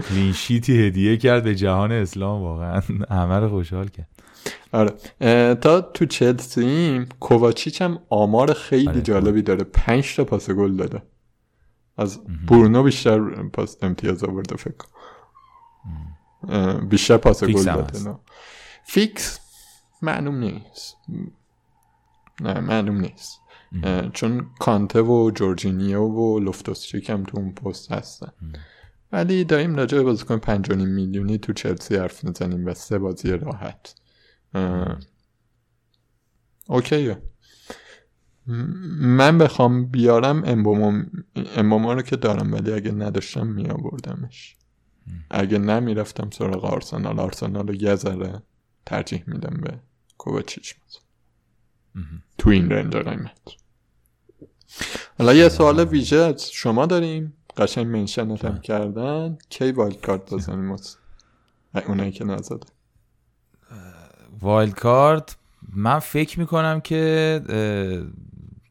کلینشیتی 0.09 0.87
هدیه 0.87 1.17
کرد 1.17 1.43
به 1.43 1.55
جهان 1.55 1.91
اسلام. 1.91 2.41
واقعا 2.41 2.81
همه 3.09 3.39
رو 3.39 3.49
خوشحال 3.49 3.87
کرد. 3.87 4.07
آره. 4.71 4.93
تا 5.55 5.81
تو 5.81 6.05
چلسی 6.05 7.05
کوواچیچ 7.19 7.81
هم 7.81 7.99
آمار 8.09 8.53
خیلی 8.53 8.87
آره. 8.87 9.01
جالبی 9.01 9.41
داره. 9.41 9.63
پنج 9.63 10.15
تا 10.15 10.23
پاس 10.23 10.49
گل 10.49 10.75
داده. 10.75 11.01
از 11.97 12.19
برونو 12.47 12.83
بیشتر 12.83 13.19
پاس 13.47 13.77
امتیاز 13.81 14.23
آورده 14.23 14.55
فکر 14.55 14.85
بیشتر 16.81 17.17
پاس 17.17 17.43
گل 17.43 17.63
داده. 17.63 18.15
فیکس 18.85 19.39
معلوم 20.01 20.35
نیست. 20.35 20.97
نه 22.41 22.59
معلوم 22.59 22.99
نیست. 22.99 23.39
چون 24.13 24.49
کانته 24.59 25.01
و 25.01 25.31
جورجینیو 25.35 26.01
و 26.01 26.39
لفتوسچیک 26.39 27.09
هم 27.09 27.23
تو 27.23 27.39
اون 27.39 27.53
پست 27.53 27.91
هستن. 27.91 28.31
ولی 29.11 29.43
داریم 29.43 29.75
راجع 29.75 29.97
به 29.97 30.03
بازیکن 30.03 30.37
5 30.37 30.71
میلیونی 30.71 31.37
تو 31.37 31.53
چلسی 31.53 31.95
حرف 31.95 32.23
می‌زنیم 32.23 32.65
و 32.65 32.73
سه 32.73 32.99
بازی 32.99 33.31
راحت. 33.31 33.95
اوکیه. 36.67 37.21
من 38.97 39.37
بخوام 39.37 39.85
بیارم 39.85 40.43
امبوما 41.55 41.93
رو 41.93 42.01
که 42.01 42.15
دارم 42.15 42.53
ولی 42.53 42.71
اگه 42.71 42.91
نداشتم 42.91 43.47
میآوردمش. 43.47 44.55
اگه 45.29 45.57
نمی‌رفتم 45.57 46.29
سراغ 46.29 46.65
آرسنال 46.65 47.19
آرسنال 47.19 47.67
رو 47.67 47.75
یه 47.75 47.95
ذره 47.95 48.41
ترجیح 48.85 49.23
میدم 49.27 49.61
به 49.61 49.79
کوواچیچ 50.17 50.75
تو 52.37 52.49
این 52.49 52.69
range 52.69 52.95
قیمت. 52.95 53.31
حالا 55.19 55.33
یه 55.33 55.49
سوال 55.49 55.79
ویژه 55.79 56.17
از 56.17 56.51
شما 56.51 56.85
داریم. 56.85 57.33
قشنگ 57.57 57.87
mention 57.87 58.38
ت 58.38 58.45
هم 58.45 58.61
کردن. 58.61 59.37
کی 59.49 59.71
wild 59.71 60.01
card 60.01 60.33
بزنیم 60.33 60.75
اونایی 61.87 62.11
که 62.11 62.23
نزده؟ 62.23 62.65
wild 64.41 64.73
card 64.73 65.37
من 65.73 65.99
فکر 65.99 66.39
می‌کنم 66.39 66.79
که 66.79 67.41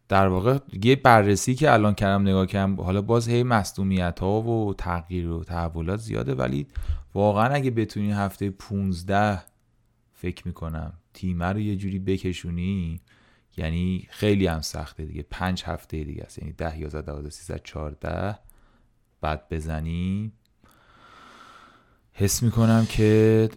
در 0.09 0.28
واقع 0.28 0.59
یه 0.82 0.97
بررسی 0.97 1.55
که 1.55 1.72
الان 1.72 1.94
کردم 1.94 2.22
نگاه 2.22 2.47
کردم 2.47 2.80
حالا 2.80 3.02
باز 3.02 3.28
هی 3.28 3.42
مصدومیت 3.42 4.18
ها 4.20 4.42
و 4.42 4.74
تغییر 4.74 5.28
و 5.28 5.44
تحولات 5.44 6.01
زیاده 6.01 6.34
ولی 6.34 6.66
واقعا 7.14 7.55
اگه 7.55 7.70
بتونی 7.70 8.12
هفته 8.12 8.51
15 8.51 9.42
فکر 10.12 10.47
می‌کنم 10.47 10.92
تیمه 11.14 11.47
رو 11.47 11.60
یه 11.60 11.76
جوری 11.76 11.98
بکشونی 11.98 13.01
یعنی 13.56 14.06
خیلی 14.10 14.47
هم 14.47 14.60
سخته 14.60 15.05
دیگه. 15.05 15.24
پنج 15.31 15.62
هفته 15.66 16.05
دیگه 16.05 16.22
است. 16.22 16.39
یعنی 16.39 16.52
ده 16.52 16.78
یازده 16.78 17.02
دوازده 17.02 17.31
سیزده 17.31 17.60
چارده 17.64 18.39
بعد 19.20 19.48
بزنی 19.51 20.32
حس 22.12 22.43
می‌کنم 22.43 22.86
که 22.86 23.48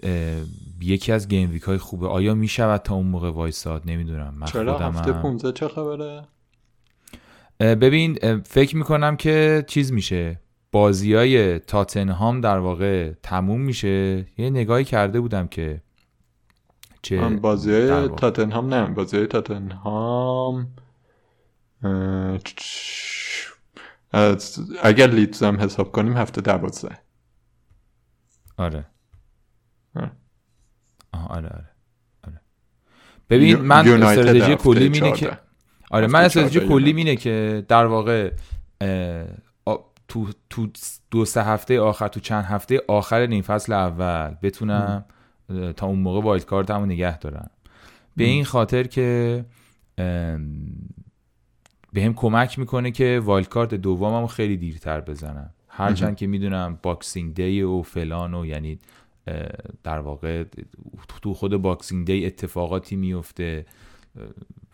یکی 0.82 1.12
از 1.12 1.28
گیم 1.28 1.52
ویک 1.52 1.64
های 1.64 1.78
خوبه. 1.78 2.08
آیا 2.08 2.34
می‌شود 2.34 2.82
تا 2.82 2.96
اون 2.96 3.08
موقع 3.08 3.30
وایساد؟ 3.30 3.82
نمی‌دونم. 3.86 4.34
من 4.38 4.48
چرا؟ 4.48 4.80
هفته 4.80 5.12
15 5.12 5.52
چه 5.52 5.68
خبره؟ 5.68 6.24
ببین 7.60 8.42
فکر 8.42 8.78
می‌کنم 8.78 9.16
که 9.16 9.66
چیز 9.68 9.92
میشه. 9.92 10.40
بازی 10.72 11.14
های 11.14 11.60
تاتنهام 11.60 12.42
در 12.42 12.58
واقع 12.58 13.12
تموم 13.24 13.62
میشه. 13.62 14.26
یه 14.38 14.50
نگاهی 14.50 14.84
کرده 14.84 15.22
بودم 15.22 15.48
که 15.48 15.82
چه 17.04 17.30
بازی 17.30 18.08
تاتنهام 18.08 18.74
نه 18.74 18.86
بازی 18.86 19.26
تاتنهام 19.26 20.68
اگر 24.84 25.08
لیدز 25.08 25.44
هم 25.44 25.62
حساب 25.62 25.92
کنیم 25.92 26.18
هفته 26.18 26.42
دوازده. 26.42 26.98
آره. 28.58 28.86
آره 29.96 30.12
آره 31.30 31.70
آره. 32.24 32.42
ببین 33.30 33.58
من 33.58 34.04
استراتژی 34.04 34.56
کلی 34.56 34.84
اینه 34.84 35.12
که 35.12 35.38
آره 35.92 36.08
من 36.08 36.22
استراتژی 36.22 36.60
کلی 36.60 36.92
اینه 36.92 37.16
که 37.16 37.66
در 37.68 37.86
واقع 37.86 38.32
تو 40.08 40.28
تو 40.50 40.68
دو 41.12 41.26
سه 41.26 41.44
هفته 41.44 41.80
آخر 41.80 42.08
تو 42.08 42.20
چند 42.20 42.44
هفته 42.44 42.82
آخر 42.88 43.26
نیم 43.26 43.42
فصل 43.42 43.74
اول 43.74 44.36
بتونم 44.42 45.06
تا 45.78 45.88
اون 45.88 46.00
موقع 46.00 46.22
wildcard 46.22 46.46
مو 46.46 46.86
نگه 46.86 47.18
دارم 47.18 47.50
به 48.18 48.24
این 48.24 48.46
خاطر 48.46 48.84
که 48.84 49.46
به 51.94 52.04
هم 52.04 52.14
کمک 52.14 52.60
می‌کنه 52.60 52.92
که 52.92 53.22
wildcard 53.24 53.74
دوممو 53.74 54.28
خیلی 54.28 54.58
دیرتر 54.58 55.02
بزنم. 55.02 55.50
هرچند 55.68 56.16
که 56.16 56.28
می‌دونم 56.28 56.80
Boxing 56.84 57.34
Day 57.34 57.62
و 57.62 57.82
فلان 57.82 58.34
و 58.34 58.46
یعنی 58.46 58.80
در 59.84 60.00
واقع 60.00 60.44
تو 61.22 61.34
خود 61.34 61.58
Boxing 61.58 62.06
Day 62.06 62.26
اتفاقاتی 62.26 62.96
میفته 62.96 63.66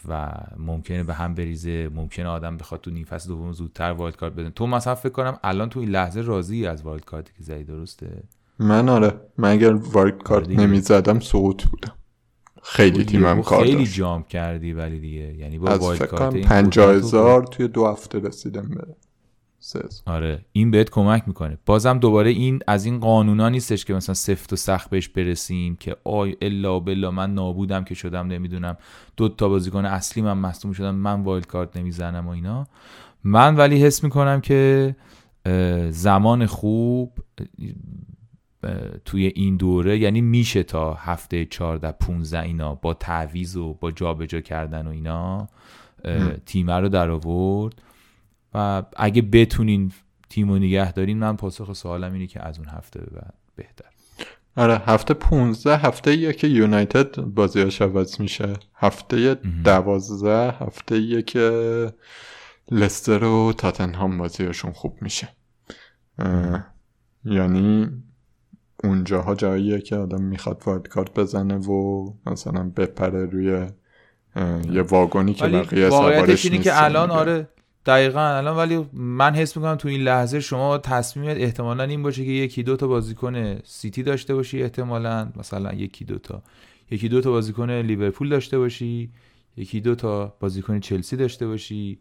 و 0.07 0.31
ممکنه 0.57 1.03
به 1.03 1.14
هم 1.14 1.35
بریزه 1.35 1.89
ممکنه 1.89 2.27
آدم 2.27 2.57
بخواد 2.57 2.81
تو 2.81 2.91
نیم 2.91 3.06
فصل 3.06 3.30
دوم 3.30 3.51
زودتر 3.51 3.91
wildcard 3.91 4.34
بزنه. 4.34 4.49
تو 4.49 4.68
مثلا 4.68 4.95
فکر 4.95 5.11
کنم 5.11 5.39
الان 5.43 5.69
تو 5.69 5.80
این 5.80 5.89
لحظه 5.89 6.22
راضی 6.22 6.65
از 6.65 6.84
wildcard 6.84 7.06
ی 7.06 7.34
که 7.38 7.43
زدی 7.43 7.64
درسته؟ 7.64 8.23
من 8.60 8.90
آره 8.90 9.22
من 9.38 9.52
اگر 9.52 9.73
wildcard 9.74 10.49
نمی‌زدم 10.49 11.19
سقوط 11.19 11.64
بودم. 11.64 11.94
خیلی 12.64 13.06
تیمم 13.06 13.41
کار 13.41 13.64
خیلی 13.64 13.88
jump 13.88 14.24
کردی 14.23 14.73
ولی 14.73 14.99
دیگه. 14.99 15.36
یعنی 15.36 15.60
با 15.60 15.77
wildcard 15.78 16.36
50000 16.36 17.44
توی 17.44 17.68
دو 17.68 17.88
هفته 17.88 18.19
رسیدم 18.19 18.69
به 18.69 18.95
آره 20.06 20.45
این 20.52 20.72
بهت 20.72 20.90
کمک 20.90 21.23
می‌کنه. 21.27 21.57
بازم 21.65 21.99
دوباره 21.99 22.30
این 22.30 22.60
از 22.68 22.86
این 22.86 22.99
قانونا 22.99 23.49
نیستش 23.49 23.86
که 23.86 23.94
مثلا 23.94 24.15
سفت 24.15 24.53
و 24.53 24.56
سخت 24.56 24.90
بهش 24.90 25.07
برسیم 25.07 25.76
که 25.76 25.95
آی 26.03 26.36
الا 26.41 26.80
بلا 26.80 27.11
من 27.11 27.34
نابودم 27.34 27.84
که 27.84 27.95
شدم 27.95 28.27
نمی‌دونم. 28.27 28.77
دو 29.18 29.30
تا 29.30 29.49
بازیکن 29.49 29.86
اصلی 29.86 30.23
من 30.23 30.38
مصدوم 30.38 30.73
شدم 30.73 30.95
من 30.95 31.22
وایلد 31.22 31.48
کارت 31.48 31.77
نمی‌زنم 31.77 32.27
و 32.27 32.30
اینا. 32.30 32.68
من 33.23 33.56
ولی 33.56 33.84
حس 33.84 34.03
می‌کنم 34.03 34.41
که 34.41 34.95
زمان 35.90 36.45
خوب 36.45 37.11
توی 39.06 39.26
این 39.36 39.57
دوره 39.57 39.98
یعنی 39.98 40.22
میشه 40.22 40.64
تا 40.64 40.94
هفته 40.94 41.45
14 41.45 41.91
15 41.91 42.41
اینا 42.41 42.76
با 42.76 42.94
تعویز 42.94 43.56
و 43.56 43.73
با 43.73 43.91
جابجا 43.91 44.41
کردن 44.41 44.88
و 44.88 44.90
اینا 44.90 45.49
تیمه 46.45 46.73
رو 46.73 46.90
در 46.90 47.10
آورد. 47.10 47.81
و 48.53 48.84
اگه 48.98 49.22
بتونین 49.22 49.91
تیم 50.30 50.52
و 50.52 50.57
نگه 50.57 50.91
دارین 50.91 51.19
من 51.19 51.36
پاسخ 51.36 51.73
سوالم 51.73 52.14
اینه 52.14 52.27
که 52.27 52.45
از 52.48 52.60
اون 52.60 52.68
هفته 52.68 52.99
به 52.99 53.10
بعد 53.15 53.34
بهتر. 53.56 53.86
آره 54.56 54.77
هفته 54.77 55.14
15 55.14 55.77
هفته 55.77 56.11
ایه 56.11 56.34
که 56.34 56.48
یونایتد 56.48 57.22
بازیاش 57.22 57.81
عوض 57.81 58.22
میشه. 58.22 58.53
هفته 58.76 59.34
دوازده 59.64 60.52
هفته 60.52 60.95
ایه 60.95 61.22
که 61.22 61.94
لستر 62.72 63.23
و 63.23 63.53
تاتنهام 63.53 64.18
بازیاشون 64.18 64.72
خوب 64.72 64.98
میشه. 65.02 65.30
یعنی 67.26 67.90
اونجاها 68.84 69.35
جاییه 69.35 69.81
که 69.81 69.95
آدم 69.95 70.22
می‌خواد 70.22 70.64
wildcard 70.66 71.14
بزنه 71.14 71.57
و 71.57 72.10
مثلا 72.26 72.72
بپره 72.76 73.26
روی 73.26 73.68
یه 74.72 74.81
واگونی 74.81 75.34
که 75.34 75.47
بقیه 75.47 75.89
سوارش 75.89 76.45
اینه 76.45 76.57
که 76.57 76.84
الان 76.84 77.11
آره 77.11 77.47
دقیقا 77.85 78.22
الان 78.22 78.57
ولی 78.57 78.85
من 78.93 79.35
حس 79.35 79.57
می‌کنم 79.57 79.76
تو 79.76 79.88
این 79.88 80.01
لحظه 80.01 80.39
شما 80.39 80.77
تصمیمت 80.77 81.38
احتمالا 81.38 81.84
این 81.84 82.03
باشه 82.03 82.26
که 82.26 82.31
یکی 82.31 82.64
دو 82.64 82.76
تا 82.76 82.88
بازیکن 82.88 83.60
سیتی 83.64 84.03
داشته 84.03 84.35
باشی 84.35 84.64
احتمالا 84.64 85.31
مثلا 85.35 85.73
یکی 85.73 86.06
دو 86.06 86.18
تا. 86.18 86.41
یکی 86.91 87.10
دو 87.10 87.22
تا 87.22 87.31
بازیکن 87.31 87.72
لیورپول 87.72 88.30
داشته 88.30 88.57
باشی 88.57 89.11
یکی 89.57 89.81
دو 89.81 89.95
تا 89.95 90.35
بازیکن 90.39 90.80
چلسی 90.80 91.15
داشته 91.18 91.47
باشی 91.47 91.99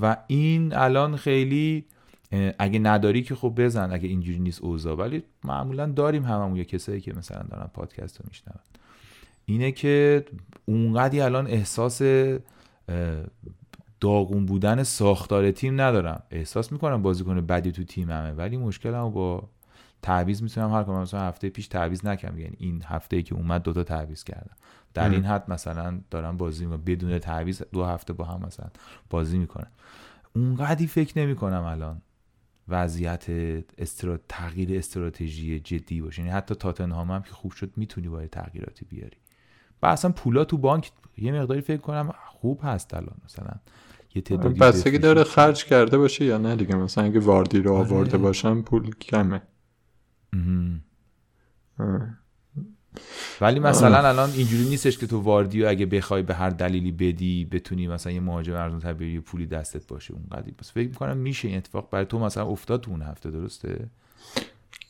و 0.00 0.16
این 0.26 0.72
الان 0.74 1.16
خیلی 1.16 1.84
اگه 2.58 2.78
نداری 2.78 3.22
که 3.22 3.34
خب 3.34 3.52
بزن 3.56 3.92
اگه 3.92 4.08
اینجوری 4.08 4.38
نیست 4.38 4.60
اوضاع. 4.62 4.96
ولی 4.96 5.22
معمولا 5.44 5.86
داریم 5.86 6.24
هممون 6.24 6.56
یه 6.56 6.64
کسایی 6.64 7.00
که 7.00 7.12
مثلا 7.12 7.42
دارن 7.42 7.70
پادکست 7.74 8.20
رو 8.20 8.24
میشنون. 8.28 8.58
اینه 9.44 9.72
که 9.72 10.24
اونقدی 10.64 11.20
الان 11.20 11.46
احساس 11.46 12.02
داغون 14.00 14.46
بودن 14.46 14.82
ساختار 14.82 15.50
تیم 15.50 15.80
ندارم. 15.80 16.22
احساس 16.30 16.72
می‌کنم 16.72 17.02
بازیکن 17.02 17.40
بدی 17.46 17.72
تو 17.72 17.84
تیممه 17.84 18.32
ولی 18.32 18.56
مشکلمو 18.56 19.10
با 19.10 19.48
تعویض 20.02 20.42
می‌تونم 20.42 20.72
حل 20.72 20.82
کنم. 20.82 21.00
مثلا 21.00 21.20
هفته 21.20 21.48
پیش 21.48 21.68
تعویض 21.68 22.06
نکردم. 22.06 22.38
یعنی 22.38 22.56
این 22.58 22.82
هفته 22.86 23.16
ای 23.16 23.22
که 23.22 23.34
اومد 23.34 23.62
دوتا 23.62 23.82
تعویض 23.84 24.24
کردم. 24.24 24.56
در 24.94 25.08
این 25.10 25.24
حد 25.24 25.50
مثلا 25.50 26.00
دارم 26.10 26.36
بازی 26.36 26.66
می‌کنم. 26.66 26.82
بدون 26.84 27.18
تعویض 27.18 27.62
دو 27.72 27.84
هفته 27.84 28.12
با 28.12 28.24
هم 28.24 28.46
مثلا 28.46 28.66
بازی 29.10 29.38
می‌کنم. 29.38 29.70
اونقدی 30.36 30.86
فکر 30.86 31.18
نمی‌کنم 31.18 31.62
الان. 31.62 32.02
وضعیت 32.70 33.26
استرا... 33.78 34.18
تغییر 34.28 34.78
استراتژی 34.78 35.60
جدی 35.60 36.00
باشه. 36.00 36.22
یعنی 36.22 36.34
حتی 36.34 36.54
تاتنهام 36.54 37.10
هم 37.10 37.22
که 37.22 37.30
خوب 37.30 37.52
شد 37.52 37.72
می‌تونی 37.76 38.08
با 38.08 38.26
تغییراتی 38.26 38.84
بیاری. 38.84 39.16
و 39.82 39.86
اصلا 39.86 40.12
پولا 40.12 40.44
تو 40.44 40.58
بانک 40.58 40.92
یه 41.18 41.32
مقداری 41.32 41.60
فکر 41.60 41.80
کنم 41.80 42.12
خوب 42.26 42.60
هست 42.62 42.94
الان. 42.94 43.16
مثلا 43.24 43.54
یه 44.14 44.22
تعدادی 44.22 44.58
بستگی 44.58 44.98
داره 44.98 45.24
خرج 45.24 45.64
کرده 45.64 45.98
باشه 45.98 46.24
یا 46.24 46.38
نه 46.38 46.56
دیگه. 46.56 46.74
مثلا 46.74 47.04
اگه 47.04 47.20
واردی 47.20 47.58
رو 47.58 47.74
آره. 47.74 47.88
آورده 47.88 48.18
باشم 48.18 48.62
پول 48.62 48.94
کمه. 48.94 49.42
ولی 53.40 53.60
مثلا 53.60 54.08
الان 54.08 54.30
اینجوری 54.30 54.68
نیستش 54.68 54.98
که 54.98 55.06
تو 55.06 55.20
واردی 55.20 55.62
و 55.62 55.68
اگه 55.68 55.86
بخوای 55.86 56.22
به 56.22 56.34
هر 56.34 56.50
دلیلی 56.50 56.92
بدی 56.92 57.44
بتونی 57.44 57.86
مثلا 57.88 58.12
یه 58.12 58.20
مهاجم 58.20 58.54
ارزون 58.54 58.80
تر 58.80 59.20
پولی 59.20 59.46
دستت 59.46 59.86
باشه 59.86 60.14
اون 60.14 60.22
قدی 60.32 60.52
پس 60.52 60.72
فکر 60.72 60.88
می‌کنم 60.88 61.16
میشه 61.16 61.48
این 61.48 61.56
اتفاق. 61.56 61.90
برای 61.90 62.04
تو 62.04 62.18
مثلا 62.18 62.46
افتاد 62.46 62.80
تو 62.80 62.90
اون 62.90 63.02
هفته 63.02 63.30
درسته؟ 63.30 63.88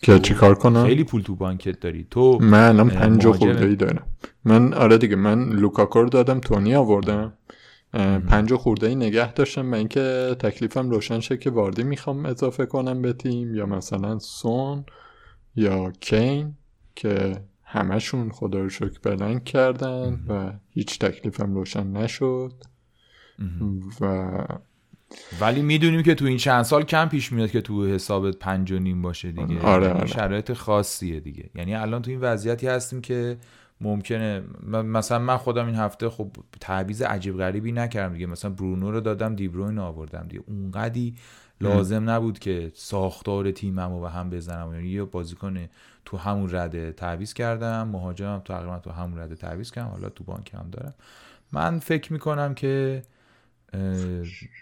که 0.02 0.18
چی 0.18 0.34
کار 0.34 0.54
کنم؟ 0.54 0.86
خیلی 0.86 1.04
پول 1.04 1.22
تو 1.22 1.34
بانکت 1.34 1.80
داری. 1.80 2.06
تو 2.10 2.38
من 2.40 2.68
الان 2.68 2.88
پنج 2.88 3.26
خورده 3.26 3.66
ای 3.66 3.76
دارم. 3.76 4.06
من 4.44 4.74
آره 4.74 4.98
دیگه 4.98 5.16
من 5.16 5.48
لوکاکو 5.48 6.04
دادم 6.04 6.40
تونی 6.40 6.74
آوردم. 6.74 7.32
پنج 8.28 8.54
خورده 8.54 8.86
ای 8.86 8.94
نگه 8.94 9.32
داشتم. 9.32 9.62
من 9.62 9.78
اینکه 9.78 10.36
تکلیفم 10.38 10.90
روشن 10.90 11.20
شه 11.20 11.36
که 11.36 11.50
واردی 11.50 11.82
می‌خوام 11.82 12.26
اضافه 12.26 12.66
کنم 12.66 13.02
به 13.02 13.12
تیم 13.12 13.54
یا 13.54 13.66
مثلا 13.66 14.18
سون 14.18 14.84
یا 15.56 15.92
کین 16.00 16.54
که 16.94 17.36
همشون 17.72 18.30
خدا 18.30 18.60
رو 18.60 18.68
شکر 18.68 18.98
بلنگ 19.02 19.44
کردن 19.44 20.24
و 20.28 20.52
هیچ 20.70 20.98
تکلیفم 20.98 21.54
روشن 21.54 21.86
نشد. 21.86 22.52
و 24.00 24.28
ولی 25.40 25.62
می‌دونیم 25.62 26.02
که 26.02 26.14
تو 26.14 26.24
این 26.24 26.36
چند 26.36 26.62
سال 26.62 26.82
کم 26.82 27.08
پیش 27.08 27.32
میاد 27.32 27.50
که 27.50 27.60
تو 27.60 27.86
حسابت 27.86 28.36
پنج 28.36 28.72
و 28.72 28.78
نیم 28.78 29.02
باشه 29.02 29.32
دیگه. 29.32 29.60
آره, 29.60 29.86
یعنی 29.86 29.98
آره. 29.98 30.06
شرایط 30.06 30.52
خاصیه 30.52 31.20
دیگه. 31.20 31.50
یعنی 31.54 31.74
الان 31.74 32.02
تو 32.02 32.10
این 32.10 32.20
وضعیتی 32.20 32.66
هستیم 32.66 33.00
که 33.00 33.36
ممکنه 33.80 34.42
مثلا 34.66 35.18
من 35.18 35.36
خودم 35.36 35.66
این 35.66 35.74
هفته 35.74 36.08
خب 36.08 36.30
تعویض 36.60 37.02
عجیب 37.02 37.36
غریبی 37.36 37.72
نکردم 37.72 38.14
دیگه. 38.14 38.26
مثلا 38.26 38.50
برونو 38.50 38.90
رو 38.90 39.00
دادم 39.00 39.34
دیبروین 39.34 39.78
آوردم 39.78 40.26
دیگه. 40.28 40.42
اونقدی 40.46 41.14
لازم 41.60 42.10
نبود 42.10 42.38
که 42.38 42.72
ساختار 42.74 43.50
تیمم 43.50 43.92
رو 43.92 44.00
به 44.00 44.10
هم 44.10 44.30
بزنم. 44.30 44.74
یعنی 44.74 44.88
یه 44.88 45.04
بازیکن 45.04 45.68
تو 46.04 46.16
همون 46.16 46.50
رده 46.50 46.92
تعویض 46.92 47.32
کردم. 47.32 47.88
مهاجمم 47.88 48.38
تقریبا 48.44 48.78
تو 48.78 48.90
همون 48.90 49.18
رده 49.18 49.34
تعویض 49.34 49.70
کردم. 49.70 49.88
حالا 49.88 50.08
تو 50.08 50.24
بانک 50.24 50.54
هم 50.54 50.70
دارم. 50.70 50.94
من 51.52 51.78
فکر 51.78 52.12
می‌کنم 52.12 52.54
که 52.54 53.02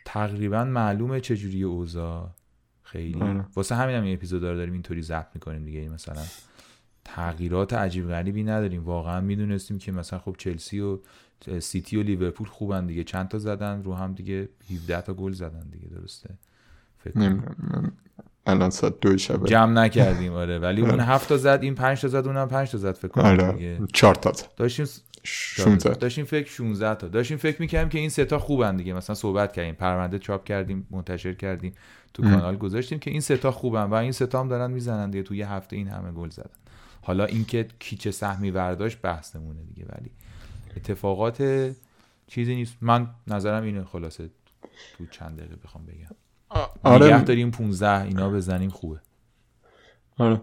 تقریبا 0.05 0.65
معلومه 0.65 1.21
چجوری 1.21 1.63
اوضاع. 1.63 2.31
خیلی. 2.83 3.23
آره. 3.23 3.45
واسه 3.57 3.75
همین 3.75 3.97
هم 3.97 4.03
این 4.03 4.15
اپیزود 4.15 4.43
داریم 4.43 4.73
اینطوری 4.73 5.03
ضبط 5.03 5.29
می‌کنیم 5.35 5.65
دیگه. 5.65 5.89
مثلا 5.89 6.23
تغییرات 7.05 7.73
عجیب 7.75 8.09
غریبی 8.09 8.45
نداریم. 8.45 8.85
واقعا 8.85 9.21
می‌دونستیم 9.21 9.79
که 9.79 9.93
مثلا 9.93 10.19
خب 10.19 10.35
چلسی 10.39 10.81
و 10.81 10.99
سیتی 11.61 11.97
و 11.97 12.03
لیورپول 12.03 12.47
خوبن 12.47 12.87
دیگه. 12.87 13.05
چند 13.05 13.29
تا 13.29 13.39
زدن 13.39 13.83
رو 13.83 13.95
هم 13.95 14.15
دیگه. 14.15 14.49
17 14.71 15.01
تا 15.01 15.15
گل 15.15 15.33
زدن 15.33 15.69
دیگه. 15.71 15.89
درسته؟ 15.89 16.31
فکر 16.99 17.41
الان 18.49 18.71
ساعت 18.71 19.01
دو 19.01 19.19
شبه. 19.19 19.49
جمع 19.49 19.73
نکردیم 19.73 20.33
آره. 20.33 20.59
ولی 20.59 20.81
اون 20.81 21.01
هفت 21.01 21.29
تا 21.29 21.37
زد 21.37 21.59
این 21.63 21.75
پنج 21.75 22.01
تا 22.01 22.09
زد 22.09 22.27
اونم 22.27 22.49
پنج 22.49 22.71
تا 22.71 22.79
زد 22.79 22.93
فکر 22.93 23.09
کنم 23.09 23.25
آره. 23.25 23.53
دیگه. 23.53 23.79
چهار 23.93 24.15
تا 24.15 24.33
داشتیم 24.57 24.87
16 25.23 25.95
داشتیم 25.95 26.25
فکر 26.25 26.51
16 26.51 26.95
تا. 26.95 27.09
داشتیم 27.09 27.37
فکر 27.37 27.61
می‌کردیم 27.61 27.89
که 27.89 27.99
این 27.99 28.09
سه 28.09 28.25
تا 28.25 28.39
خوبن 28.39 28.77
دیگه. 28.77 28.93
مثلا 28.93 29.15
صحبت 29.15 29.53
کردیم 29.53 29.75
پرونده 29.75 30.19
چاپ 30.19 30.45
کردیم 30.45 30.87
منتشر 30.91 31.33
کردیم 31.33 31.73
تو 32.15 32.23
کانال 32.23 32.57
گذاشتیم 32.57 32.99
که 32.99 33.11
این 33.11 33.21
سه 33.21 33.37
تا 33.37 33.51
خوبن 33.51 33.83
و 33.83 33.95
این 33.95 34.13
سه 34.13 34.27
تا 34.27 34.41
هم 34.41 34.49
دارن 34.49 34.71
می‌زنن 34.71 35.11
دیگه. 35.11 35.23
تو 35.23 35.35
یه 35.35 35.51
هفته 35.51 35.77
این 35.77 35.89
همه 35.89 36.13
گل 36.13 36.29
زدن. 36.31 36.51
حالا 37.03 37.25
اینکه 37.25 37.69
کی 37.79 37.97
چه 37.97 38.11
سهمی 38.11 38.51
برداشت 38.51 38.99
بحث 39.03 39.37
نمونه 39.37 39.63
دیگه. 39.63 39.87
ولی 39.89 40.11
اتفاقات 40.77 41.71
چیزی 42.27 42.55
نیست. 42.55 42.77
من 42.81 43.09
نظرم 43.27 43.63
اینه 43.63 43.85
خلاصه 43.85 44.31
تو 44.99 45.07
چند 45.11 45.39
دقیقه 45.39 45.57
بخوام 45.57 45.87
بگم. 45.87 46.17
آره. 46.83 47.07
نگه 47.07 47.25
داریم 47.25 47.51
15 47.51 48.03
اینا 48.03 48.31
بزنیم 48.31 48.71
خوبه. 48.71 49.01
آره. 50.19 50.41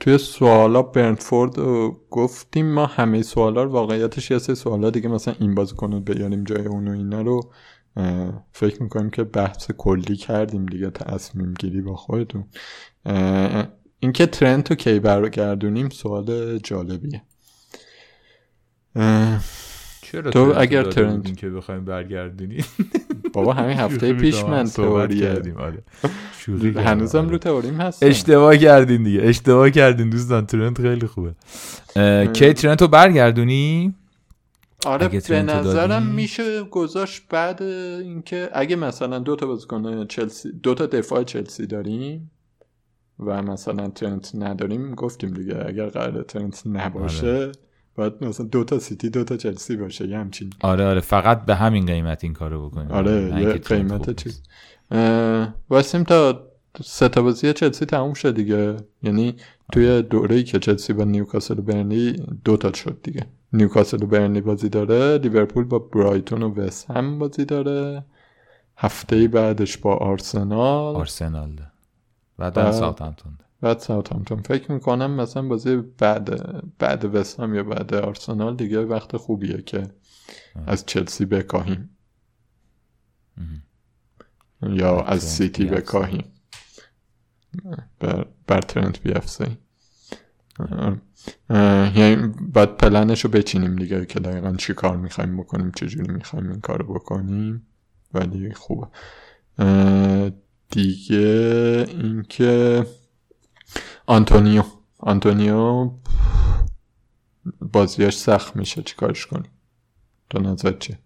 توی 0.00 0.18
سوالا 0.18 0.82
برنتفورد 0.82 1.58
رو 1.58 2.00
گفتیم 2.10 2.72
ما 2.72 2.86
همه 2.86 3.22
سوالا 3.22 3.62
رو 3.62 3.70
واقعیتش 3.70 4.30
یه 4.30 4.38
سه 4.38 4.54
سوالا 4.54 4.90
دیگه 4.90 5.08
مثلا 5.08 5.34
این 5.40 5.54
بازی 5.54 5.74
کنید 5.74 6.04
بیاریم 6.04 6.44
جای 6.44 6.66
اون 6.66 6.88
و 6.88 6.90
اینا 6.90 7.22
رو. 7.22 7.52
فکر 8.52 8.82
می‌کنیم 8.82 9.10
که 9.10 9.24
بحث 9.24 9.70
کلی 9.78 10.16
کردیم 10.16 10.66
دیگه 10.66 10.90
تصمیم 10.90 11.54
گیری 11.54 11.80
با 11.80 11.96
خودتون. 11.96 12.44
اینکه 13.98 14.26
ترنت 14.26 14.70
رو 14.70 14.76
کی 14.76 15.00
برگردونیم 15.00 15.88
سوال 15.88 16.58
جالبیه. 16.58 17.22
چرا 20.12 20.30
تو 20.30 20.54
اگر 20.56 20.82
ترنت 20.82 21.36
که 21.36 21.50
بخوایم 21.50 21.84
برگردونی؟ 21.84 22.64
بابا 23.34 23.52
همین 23.52 23.76
هفته 23.76 24.12
پیش 24.12 24.44
من 24.44 24.64
تئوریه 24.64 25.42
آره. 25.58 25.82
هنوزم 26.86 27.28
رو 27.28 27.38
تئوریم 27.38 27.80
هست 27.80 28.02
اشتباه 28.02 28.56
کردین 28.56 29.02
دیگه. 29.02 29.22
اشتباه 29.22 29.70
کردین 29.70 30.10
دوستان. 30.10 30.46
ترنت 30.46 30.80
خیلی 30.80 31.06
خوبه. 31.06 31.34
کی 32.32 32.52
ترنت 32.52 32.82
رو 32.82 32.88
برگردونی؟ 32.88 33.94
آره 34.86 35.08
به 35.08 35.42
نظرم؟ 35.42 36.06
میشه 36.06 36.62
گذاشت 36.62 37.22
بعد 37.30 37.62
اینکه 37.62 38.50
اگه 38.52 38.76
مثلا 38.76 39.18
دو 39.18 39.36
تا 39.36 39.46
بازیکن 39.46 40.06
چلسی 40.06 40.52
دو 40.52 40.74
تا 40.74 40.86
دفاع 40.86 41.24
چلسی 41.24 41.66
داریم 41.66 42.30
و 43.18 43.42
مثلا 43.42 43.88
ترنت 43.88 44.34
نداریم 44.34 44.94
گفتیم 44.94 45.30
دیگه 45.30 45.64
اگر 45.66 45.86
قرار 45.86 46.22
ترنت 46.22 46.62
نباشه 46.66 47.36
آره. 47.36 47.52
باید 47.94 48.12
مثلا 48.24 48.46
دو 48.46 48.64
تا 48.64 48.78
سیتی 48.78 49.10
دو 49.10 49.24
تا 49.24 49.36
چلسی 49.36 49.76
باشه 49.76 50.08
یه 50.08 50.18
همچین. 50.18 50.50
آره 50.60 50.86
آره 50.86 51.00
فقط 51.00 51.44
به 51.44 51.54
همین 51.54 51.86
قیمت 51.86 52.24
این 52.24 52.32
کارو 52.32 52.68
بکنیم. 52.68 52.90
آره 52.90 53.40
یه 53.42 53.52
قیمت 53.52 54.22
چیز. 54.22 54.42
واسیم 55.70 56.02
تا 56.04 56.48
سه 56.84 57.08
تا 57.08 57.22
بازی 57.22 57.52
چلسی 57.52 57.86
تموم 57.86 58.14
شد 58.14 58.34
دیگه. 58.34 58.76
یعنی 59.02 59.34
توی 59.72 60.02
دوره 60.02 60.42
که 60.42 60.58
چلسی 60.58 60.92
با 60.92 61.04
نیوکاسل 61.04 61.58
و 61.58 61.62
برنلی 61.62 62.12
دو 62.44 62.56
تا 62.56 62.72
شد 62.72 62.98
دیگه. 63.02 63.26
نیوکاسل 63.52 64.02
و 64.02 64.06
برنلی 64.06 64.40
بازی 64.40 64.68
داره 64.68 65.18
لیورپول 65.18 65.64
با 65.64 65.78
برایتون 65.78 66.42
و 66.42 66.54
وست 66.54 66.90
هم 66.90 67.18
بازی 67.18 67.44
داره. 67.44 68.04
هفته 68.76 69.28
بعدش 69.28 69.76
با 69.78 69.94
آرسنال. 69.96 70.96
آرسنال 70.96 71.54
ده. 71.54 71.66
بعد 72.38 72.54
بعد- 72.54 72.70
ساوثهامپتون. 72.72 73.32
بعد 73.62 73.78
ساوثهامپتون. 73.78 74.42
فکر 74.42 74.72
می‌کنم 74.72 75.10
مثلا 75.10 75.42
بازی 75.42 75.76
بعد 75.76 76.30
بعد 76.78 77.04
وست 77.14 77.40
هم 77.40 77.54
یا 77.54 77.62
بعد 77.62 77.94
آرسنال 77.94 78.56
دیگه 78.56 78.80
وقت 78.80 79.16
خوبیه 79.16 79.62
که 79.62 79.88
از 80.66 80.86
چلسی 80.86 81.24
بکاهیم. 81.24 81.96
یا 84.62 85.00
از 85.00 85.22
سیتی. 85.22 85.64
بکاهیم. 85.64 86.24
بر, 88.00 88.26
بر 88.46 88.60
ترنت 88.60 88.98
اه، 91.50 91.98
یعنی 91.98 92.32
باید 92.52 92.76
پلنش 92.76 93.24
رو 93.24 93.30
بچینیم 93.30 93.76
دیگه 93.76 94.06
که 94.06 94.20
دقیقا 94.20 94.56
چی 94.56 94.74
کار 94.74 94.96
می‌خوایم 94.96 95.36
بکنیم 95.36 95.70
چجوری 95.70 96.12
می‌خوایم 96.12 96.50
این 96.50 96.60
کار 96.60 96.82
بکنیم. 96.82 97.66
ولی 98.14 98.54
خوبه. 98.54 98.86
دیگه 100.70 101.86
اینکه 101.88 102.86
آنتونیو. 104.06 104.64
آنتونیو 104.98 105.90
بازیاش 107.60 108.18
سخت 108.18 108.56
میشه. 108.56 108.82
چیکارش 108.82 109.26
کنیم؟ 109.26 109.50
تو 110.30 110.38
نظر 110.38 110.72
چیه؟ 110.72 110.98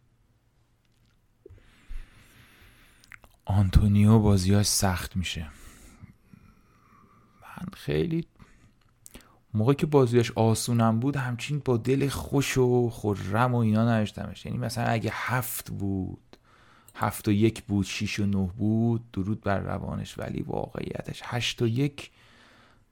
آنتونیو 3.44 4.18
بازیاش 4.18 4.66
سخت 4.66 5.16
میشه. 5.16 5.46
من 7.42 7.66
خیلی 7.72 8.26
موقعی 9.54 9.74
که 9.74 9.86
بازیاش 9.86 10.30
آسونم 10.30 11.00
بود 11.00 11.16
همچین 11.16 11.62
با 11.64 11.76
دل 11.76 12.08
خوش 12.08 12.58
و 12.58 12.90
خرم 12.90 13.54
و 13.54 13.58
اینا 13.58 13.84
نوشتمش 13.84 14.46
یعنی 14.46 14.58
مثلا 14.58 14.84
اگه 14.84 15.10
هفت 15.12 15.70
بود 15.70 16.36
هفت 16.94 17.28
و 17.28 17.32
یک 17.32 17.62
بود 17.62 17.86
شیش 17.86 18.20
و 18.20 18.26
نه 18.26 18.50
بود 18.56 19.10
درود 19.10 19.40
بر 19.40 19.58
روانش 19.58 20.18
ولی 20.18 20.42
واقعیتش 20.42 21.20
هشت 21.24 21.62
و 21.62 21.66
یک 21.66 22.10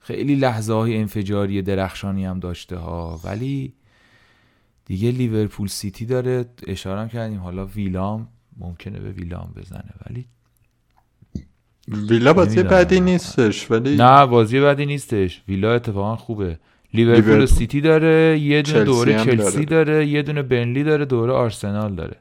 خیلی 0.05 0.35
لحظه 0.35 0.73
های 0.73 0.97
انفجاری 0.97 1.63
درخشانی 1.63 2.25
هم 2.25 2.41
داشته 2.41 2.77
ها 2.77 3.21
ولی 3.25 3.73
دیگه 4.85 5.11
لیورپول 5.11 5.69
سیتی 5.69 6.07
داره 6.07 6.45
اشاره 6.67 7.09
کردیم 7.09 7.41
حالا 7.41 7.67
ویلام 7.67 8.29
ممکنه 8.57 9.01
به 9.01 9.11
ویلام 9.11 9.53
بزنه 9.57 9.91
ولی 10.07 10.27
ویلا 11.89 12.33
بازی. 12.33 12.63
بدی 12.63 13.01
نیستش 13.01 13.71
ولی 13.71 13.97
نه 13.97 14.27
بازی 14.27 14.61
بدی 14.61 14.87
نیستش 14.87 15.43
ویلا 15.49 15.75
اتفاقا 15.75 16.17
خوبه 16.17 16.59
لیورپول 16.95 17.43
و. 17.43 17.47
سیتی 17.47 17.81
داره 17.81 18.39
یه 18.39 18.63
دونه 18.63 18.79
چلسی 18.79 18.85
دوره 18.85 19.25
چلسی 19.25 19.65
داره. 19.65 19.85
داره. 19.93 20.07
یه 20.07 20.23
دونه 20.23 20.43
بنلی 20.43 20.85
داره 20.85 21.05
دوره 21.05 21.33
آرسنال 21.33 21.95
داره 21.95 22.17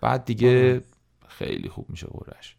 بعد 0.00 0.24
دیگه 0.24 0.80
خیلی 1.28 1.68
خوب 1.68 1.86
میشه 1.90 2.06
قرش 2.06 2.56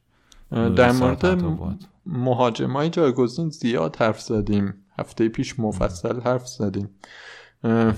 در 0.75 0.91
مورد. 0.91 1.90
مهاجمای 2.05 2.89
جایگزین 2.89 3.49
زیاد 3.49 3.95
حرف 3.95 4.21
زدیم. 4.21 4.73
هفته 4.99 5.29
پیش 5.29 5.59
مفصل 5.59 6.21
حرف 6.21 6.47
زدیم. 6.47 6.89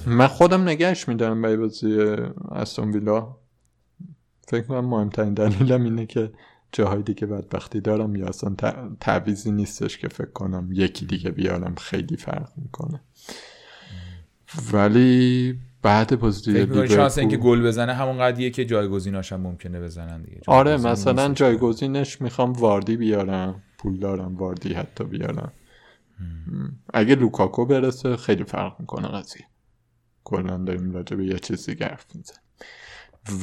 من 0.06 0.28
خودم 0.28 0.62
نگهش 0.62 1.08
میدارم 1.08 1.42
برای 1.42 1.58
بازی 1.58 2.00
استون 2.52 2.92
ویلا 2.92 3.36
فکر 4.48 4.62
کنم 4.62 4.86
مهمترین 4.86 5.34
دلیلم 5.34 5.84
اینه 5.84 6.06
که 6.06 6.32
جاهای 6.72 7.04
دیگه 7.04 7.28
بدبختی 7.28 7.82
دارم 7.82 8.16
یا 8.16 8.28
اصلا 8.28 8.56
ت- 8.58 8.76
تعویضی 9.00 9.52
نیستش 9.52 9.98
که 9.98 10.08
فکر 10.08 10.32
کنم 10.32 10.70
یکی 10.72 11.06
دیگه 11.06 11.32
بیارم 11.32 11.76
خیلی 11.76 12.18
فرق 12.18 12.50
می‌کنه. 12.58 13.02
ولی 14.74 15.60
بعد 15.82 16.20
بازی 16.20 16.54
فکر 16.54 16.66
می‌کنی 16.66 16.88
شانس 16.88 17.18
اینکه 17.18 17.36
لیورپول 17.38 17.62
گل 17.62 17.68
بزنه 17.68 17.94
همون 17.94 18.18
قدیه 18.18 18.50
که 18.50 18.66
جایگزیناش 18.66 19.34
هم 19.34 19.42
ممکنه 19.42 19.82
بزنن 19.82 20.24
دیگه. 20.24 20.42
آره 20.48 20.78
مثلا. 20.78 21.34
جایگزینش 21.34 22.22
می‌خوام 22.22 22.54
واردی 22.54 22.98
بیارم. 22.98 23.64
پول 23.84 24.00
دارم 24.00 24.36
واردی 24.36 24.74
حتی 24.74 25.04
بیارم. 25.04 25.52
اگه 26.94 27.16
لوکاکو 27.16 27.66
برسه 27.66 28.18
خیلی 28.18 28.44
فرق 28.44 28.80
می‌کنه 28.80 29.08
قضیه. 29.08 29.48
کلا 30.24 30.58
داریم 30.58 30.92
راجع 30.92 31.16
به 31.18 31.26
یه 31.26 31.40
چیز 31.40 31.66
دیگه 31.66 31.86
حرف 31.86 32.16
می‌زنیم. 32.16 32.42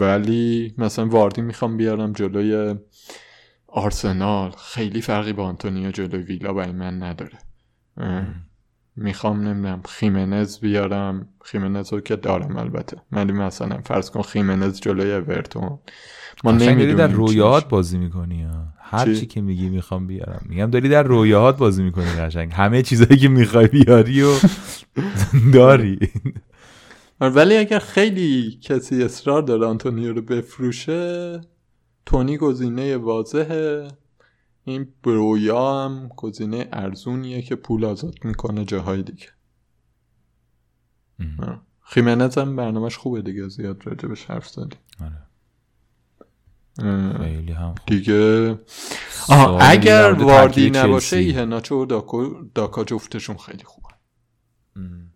ولی 0.01 0.75
مثلا 0.79 1.07
واردی 1.07 1.43
می‌خوام 1.43 1.77
بیارم 1.77 2.12
جلوی 2.12 2.79
آرسنال. 3.67 4.51
خیلی 4.51 5.01
فرقی 5.01 5.33
با 5.33 5.45
آنتونیو 5.45 5.91
جلوی 5.91 6.23
ویلا 6.23 6.53
برای 6.53 6.73
من 6.73 7.03
نداره. 7.03 7.39
می‌خوام 9.01 9.41
نمی‌دونم 9.41 9.83
خیمنز 9.89 10.59
بیارم. 10.59 11.29
خیمنز 11.45 11.93
رو 11.93 12.01
که 12.01 12.17
دارم 12.17 12.57
البته. 12.57 12.97
ولی 13.13 13.33
مثلا 13.33 13.79
فرض 13.85 14.11
کن 14.11 14.23
خیمنز 14.23 14.81
جلوی 14.81 15.13
اورتون. 15.13 15.79
ما 16.45 16.53
داری 16.53 16.67
در 16.67 16.73
نمی‌دونیم 16.73 17.17
رویاهات 17.17 17.69
بازی 17.69 17.99
می‌کنی 17.99 18.47
هر 18.79 19.05
چی؟ 19.05 19.17
چی 19.17 19.27
که 19.27 19.41
میگی 19.41 19.69
می‌خوام 19.69 20.07
بیارم. 20.07 20.47
میگم 20.49 20.71
داری 20.71 20.89
در 20.89 21.03
رویاهات 21.03 21.59
بازی 21.59 21.83
می‌کنی 21.83 22.05
قشنگ. 22.05 22.53
همه 22.53 22.83
چیزایی 22.83 23.17
که 23.17 23.29
می‌خوای 23.29 23.67
بیاری 23.67 24.23
و 24.23 24.31
داری. 25.55 25.99
آره، 27.21 27.33
ولی 27.33 27.57
اگر 27.57 27.79
خیلی 27.79 28.59
کسی 28.63 29.03
اصرار 29.03 29.43
داره 29.43 29.67
آنتونیو 29.67 30.13
رو 30.13 30.23
بفروشه 30.23 31.41
تونی 32.07 32.37
گزینه 32.37 32.97
واضحه. 32.97 33.89
این 34.71 34.89
برویا 35.03 35.85
هم 35.85 36.09
گزینه 36.17 36.69
ارزونیه 36.73 37.43
که 37.43 37.57
پول 37.57 37.85
آزاد 37.85 38.25
می‌کنه 38.25 38.65
جاهای 38.65 39.03
دیگه. 39.03 39.27
خیمنز 41.83 42.39
هم 42.39 42.57
برنامهش 42.57 42.97
خوبه 42.97 43.23
دیگه 43.23 43.49
زیاد 43.49 43.87
راجبش 43.87 44.25
حرف 44.25 44.49
زدیم 44.49 44.79
آره. 45.01 45.27
خیلی 47.19 47.53
هم 47.53 47.75
خوب. 47.75 47.87
دیگه 47.87 48.51
آها 49.29 49.59
اگر 49.61 50.13
واردی 50.13 50.71
نباشه 50.71 51.17
چلسی. 51.17 51.17
ایهناچو 51.17 51.83
و 51.83 51.87
داکا, 51.87 52.29
داکا 52.55 52.85
جفتشون 52.85 53.37
خیلی 53.37 53.65
خوبه 53.65 53.89
ام. 54.77 55.13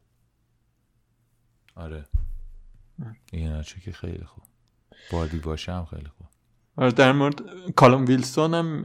آره 1.74 2.04
این 3.32 3.62
چه 3.62 3.80
که 3.80 3.92
خیلی 3.92 4.24
خوب 4.24 4.44
بادی 5.12 5.38
باشه 5.38 5.72
هم 5.72 5.84
خیلی 5.84 6.08
خوب 6.18 6.26
آره 6.76 6.92
در 6.92 7.12
مورد 7.12 7.42
کالوم 7.76 8.04
ویلسون 8.06 8.54
هم 8.54 8.84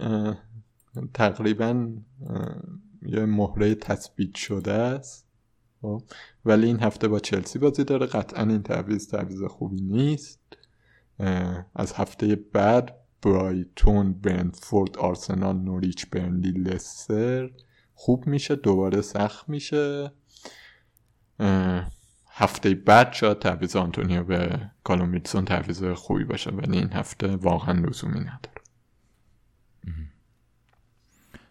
تقریبا 1.13 1.91
یه 3.01 3.25
مهره 3.25 3.75
تثبیت 3.75 4.35
شده 4.35 4.71
است. 4.71 5.27
خب، 5.81 6.01
ولی 6.45 6.67
این 6.67 6.79
هفته 6.79 7.07
با 7.07 7.19
چلسی 7.19 7.59
بازی 7.59 7.83
داره. 7.83 8.05
قطعا 8.05 8.43
این 8.43 8.63
تعویض 8.63 9.07
تعویض 9.07 9.43
خوبی 9.43 9.81
نیست. 9.81 10.39
از 11.75 11.93
هفته 11.93 12.35
بعد 12.35 12.95
برایتون 13.21 14.13
برنتفورد 14.13 14.97
آرسنال 14.97 15.55
نوریچ 15.55 16.09
برنلی 16.09 16.51
لستر 16.51 17.49
خوب 17.93 18.27
میشه 18.27 18.55
دوباره 18.55 19.01
سخت 19.01 19.49
میشه. 19.49 20.11
هفته 22.31 22.73
بعد 22.73 23.13
شاید 23.13 23.39
تعویض 23.39 23.75
آنتونیو 23.75 24.23
به 24.23 24.71
کالوم 24.83 25.11
ویلسون 25.11 25.45
تعویض 25.45 25.83
خوبی 25.83 26.23
باشه 26.23 26.51
ولی 26.51 26.77
این 26.77 26.93
هفته 26.93 27.35
واقعا 27.35 27.79
لزومی 27.79 28.19
نداره. 28.19 28.58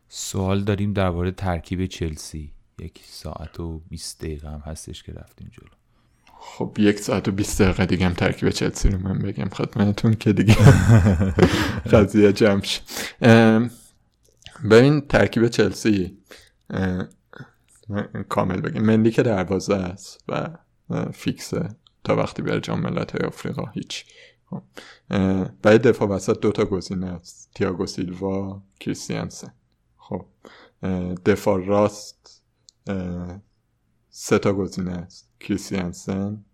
سوال 0.08 0.64
داریم 0.64 0.92
درباره 0.92 1.30
ترکیب 1.30 1.86
چلسی. 1.86 2.52
یک 2.78 3.00
ساعت 3.04 3.60
و 3.60 3.78
20 3.78 4.20
دقیقه 4.20 4.48
هم 4.48 4.62
هستش 4.66 5.02
که 5.02 5.12
رفتیم 5.12 5.50
جلو. 5.52 5.68
خب 6.40 6.76
یک 6.78 6.98
ساعت 6.98 7.28
و 7.28 7.32
20 7.32 7.62
دقیقه 7.62 7.86
دیگه 7.86 8.06
هم 8.06 8.14
ترکیب 8.14 8.50
چلسی 8.50 8.88
رو 8.88 8.98
من 8.98 9.18
بگم. 9.18 9.48
خدمتتون 9.48 10.14
که 10.14 10.32
دیگه 10.32 10.56
قضیه 11.92 12.32
جمع 12.32 12.62
ببین 14.70 15.00
ترکیب 15.00 15.48
چلسی 15.48 16.18
کامل 18.28 18.60
بگیم 18.60 18.82
مندی 18.82 19.10
که 19.10 19.22
دروازه 19.22 19.74
است 19.74 20.24
و 20.28 20.48
فیکسه 21.12 21.68
تا 22.04 22.16
وقتی 22.16 22.42
بره 22.42 22.60
جام 22.60 22.80
ملت 22.80 23.24
آفریقا 23.24 23.64
هیچ. 23.64 24.04
خب. 24.50 24.62
برای 25.62 25.78
دفاع 25.78 26.08
وسط 26.08 26.40
دوتا 26.40 26.64
گزینه 26.64 27.06
است. 27.06 27.50
تیاگو 27.54 27.86
سیلوا 27.86 28.62
کریستیانسن. 28.80 29.52
خب. 30.08 30.24
دفاع 31.26 31.64
راست 31.66 32.42
سه 34.10 34.38
تا 34.38 34.52
گزینه 34.52 34.92
است. 34.92 35.30
کریستیانسن 35.40 36.44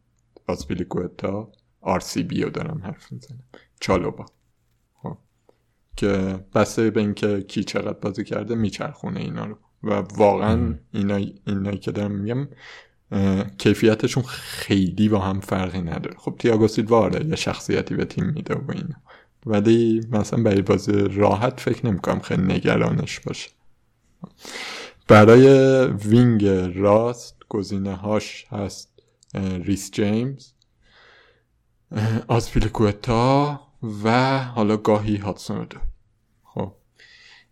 آسپیلیکوتا 0.46 1.52
آر 1.80 2.00
سی 2.00 2.22
بیو 2.22 2.50
دارم 2.50 2.80
حرف 2.84 3.12
می‌زنم. 3.12 3.44
چالوبا. 3.80 4.26
خب. 5.02 5.18
که 5.96 6.44
بسته 6.54 6.90
به 6.90 7.00
اینکه 7.00 7.42
کی 7.42 7.64
چقدر 7.64 7.98
بازی 7.98 8.24
کرده 8.24 8.54
میچرخونه 8.54 9.20
اینا 9.20 9.46
رو. 9.46 9.58
و 9.82 9.94
واقعا 9.94 10.74
اینایی, 10.92 11.42
اینایی 11.46 11.78
که 11.78 11.92
دارم 11.92 12.12
میگم 12.12 12.48
کیفیتشون 13.58 14.22
خیلی 14.22 15.08
با 15.08 15.18
هم 15.18 15.40
فرقی 15.40 15.82
نداره. 15.82 16.16
خب 16.18 16.36
تیاگو 16.38 16.68
سیلوا 16.68 16.98
آره 16.98 17.26
یه 17.26 17.36
شخصیتی 17.36 17.94
به 17.94 18.04
تیم 18.04 18.24
میده 18.24 18.54
و 18.54 18.70
اینا. 18.70 19.02
ولی 19.46 20.06
مثلا 20.10 20.42
برای 20.42 20.62
بازی 20.62 20.92
راحت 20.92 21.60
فکر 21.60 21.86
نمی‌کنم 21.86 22.20
خیلی 22.20 22.42
نگرانش 22.42 23.20
باشه. 23.20 23.50
برای 25.08 25.46
wing 25.86 26.44
راست 26.76 27.36
گزینه 27.48 27.94
هاش 27.94 28.46
هست 28.50 29.02
ریس 29.34 29.90
جیمز 29.90 30.52
آسپیلکوتا 32.28 33.60
و 34.04 34.38
حالا 34.44 34.76
گاهی 34.76 35.16
هادسون 35.16 35.64
خب 35.64 35.93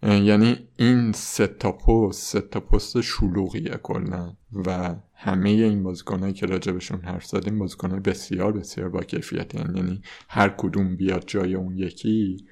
یعنی 0.02 0.68
این 0.76 1.12
سه 1.12 1.46
تا 1.46 1.72
پست 1.72 2.22
سه 2.22 2.40
پست 2.40 3.00
شلوغیه 3.00 3.70
کلا 3.82 4.36
و 4.52 4.94
همه 5.14 5.50
این 5.50 5.82
بازیکنهایی 5.82 6.34
که 6.34 6.46
راجبشون 6.46 7.00
حرف 7.00 7.24
زدیم 7.24 7.58
بازیکنهای 7.58 8.00
بسیار 8.00 8.52
بسیار 8.52 8.88
با 8.88 9.02
کیفیت 9.02 9.54
یعنی 9.54 10.02
هر 10.28 10.48
کدوم 10.48 10.96
بیاد 10.96 11.24
جای 11.26 11.54
اون 11.54 11.78
یکی 11.78 12.46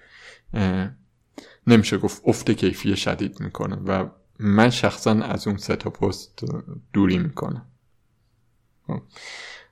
نمیشه 1.67 1.99
گفت 1.99 2.23
افت 2.27 2.51
کیفی 2.51 2.97
شدید 2.97 3.41
می‌کنه. 3.41 3.77
و 3.77 4.09
من 4.39 4.71
شخصا 4.71 5.11
از 5.11 5.47
اون 5.47 5.57
سه 5.57 5.77
تا 5.77 5.91
پست 5.91 6.45
دوری 6.93 7.19
می‌کنم. 7.19 7.67
خب. 8.87 9.03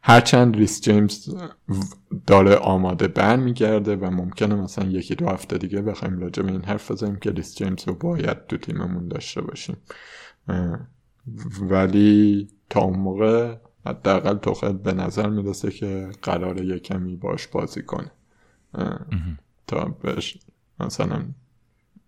هرچند 0.02 0.56
ریس 0.56 0.80
جیمز 0.80 1.34
داره 2.26 2.54
آماده 2.54 3.08
بر 3.08 3.36
میگرده 3.36 3.96
و 3.96 4.10
ممکنه 4.10 4.54
مثلا 4.54 4.88
یکی 4.88 5.14
دو 5.14 5.28
هفته 5.28 5.58
دیگه 5.58 5.82
بخوایم 5.82 6.18
راجع 6.18 6.42
به 6.42 6.52
این 6.52 6.64
حرف 6.64 6.90
بزنیم 6.90 7.16
که 7.16 7.30
ریس 7.30 7.56
جیمز 7.58 7.88
رو 7.88 7.94
باید 7.94 8.46
تو 8.46 8.56
تیممون 8.56 9.08
داشته 9.08 9.40
باشیم. 9.40 9.76
ولی 11.60 12.48
تا 12.70 12.80
اون 12.80 12.98
موقع 12.98 13.56
حداقل 13.86 14.36
توخل 14.36 14.72
به 14.72 14.92
نظر 14.92 15.28
می‌رسه 15.28 15.70
که 15.70 16.10
قرار 16.22 16.64
یه 16.64 16.78
کمی 16.78 17.16
باش 17.16 17.46
بازی 17.46 17.82
کنه. 17.82 18.10
تا 19.66 19.84
بهش 19.84 20.38
مثلا 20.80 21.24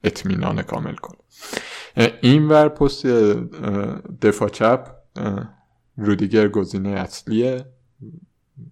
اطمینان 0.04 0.62
کامل 0.62 0.94
کنه. 0.94 1.18
این 2.22 2.48
ور 2.48 2.68
پست 2.68 3.06
دفاع 4.22 4.48
چپ 4.48 4.94
رودیگر 5.96 6.48
گزینه 6.48 6.88
اصلیه. 6.88 7.64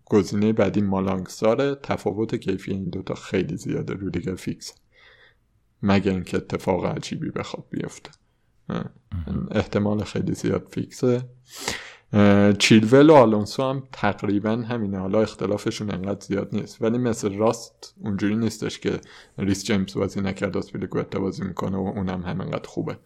گزینه 0.05 0.53
بعدی 0.53 0.81
مالانگساره 0.81 1.75
تفاوت 1.75 2.35
کیفی 2.35 2.73
این 2.73 2.85
دوتا 2.85 3.15
خیلی 3.15 3.57
زیاده. 3.57 3.95
رودیگر 3.95 4.35
فیکس. 4.35 4.75
مگر 5.83 6.13
اینکه 6.13 6.37
اتفاق 6.37 6.85
عجیبی 6.85 7.31
بخواد 7.31 7.65
بیفته. 7.71 8.11
احتمال 9.51 10.05
خیلی 10.05 10.35
زیاد 10.35 10.69
فیکسه. 10.71 11.23
چیلول 12.59 13.11
و 13.11 13.15
آلونسو 13.15 13.63
هم 13.63 13.83
تقریبا 13.93 14.57
همینه. 14.57 14.99
حالا 14.99 15.23
اختلافشون 15.23 15.91
انقدر 15.91 16.27
زیاد 16.27 16.49
نیست. 16.53 16.83
ولی 16.83 16.99
مثل 16.99 17.35
راست 17.35 17.95
اونجوری 18.01 18.37
نیستش 18.37 18.79
که 18.79 19.01
ریس 19.39 19.65
جیمز 19.65 19.95
بازی 19.95 20.21
نکرد 20.21 20.57
آسپیلیکوتا 20.57 21.21
بازی 21.21 21.45
می‌کنه 21.45 21.77
و 21.77 21.93
اونم 21.97 22.23
همینقدر 22.23 22.69
خوبه. 22.69 22.99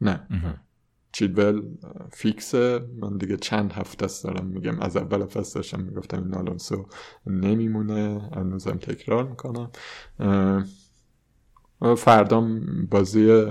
نه. 0.00 0.28
چیلول 1.12 1.62
فیکسه. 2.12 2.80
من 3.00 3.16
دیگه 3.16 3.36
چند 3.36 3.72
هفته 3.72 4.04
است 4.04 4.24
دارم 4.24 4.46
میگم. 4.46 4.80
از 4.80 4.96
اول 4.96 5.26
فصل 5.26 5.54
داشتم 5.54 5.80
می‌گفتم 5.80 6.22
این 6.24 6.34
آلونسو 6.34 6.86
نمیمونه. 7.26 8.30
هنوزم 8.36 8.76
تکرار 8.76 9.28
می‌کنم. 9.28 9.70
فردا 11.96 12.48
بازی 12.90 13.44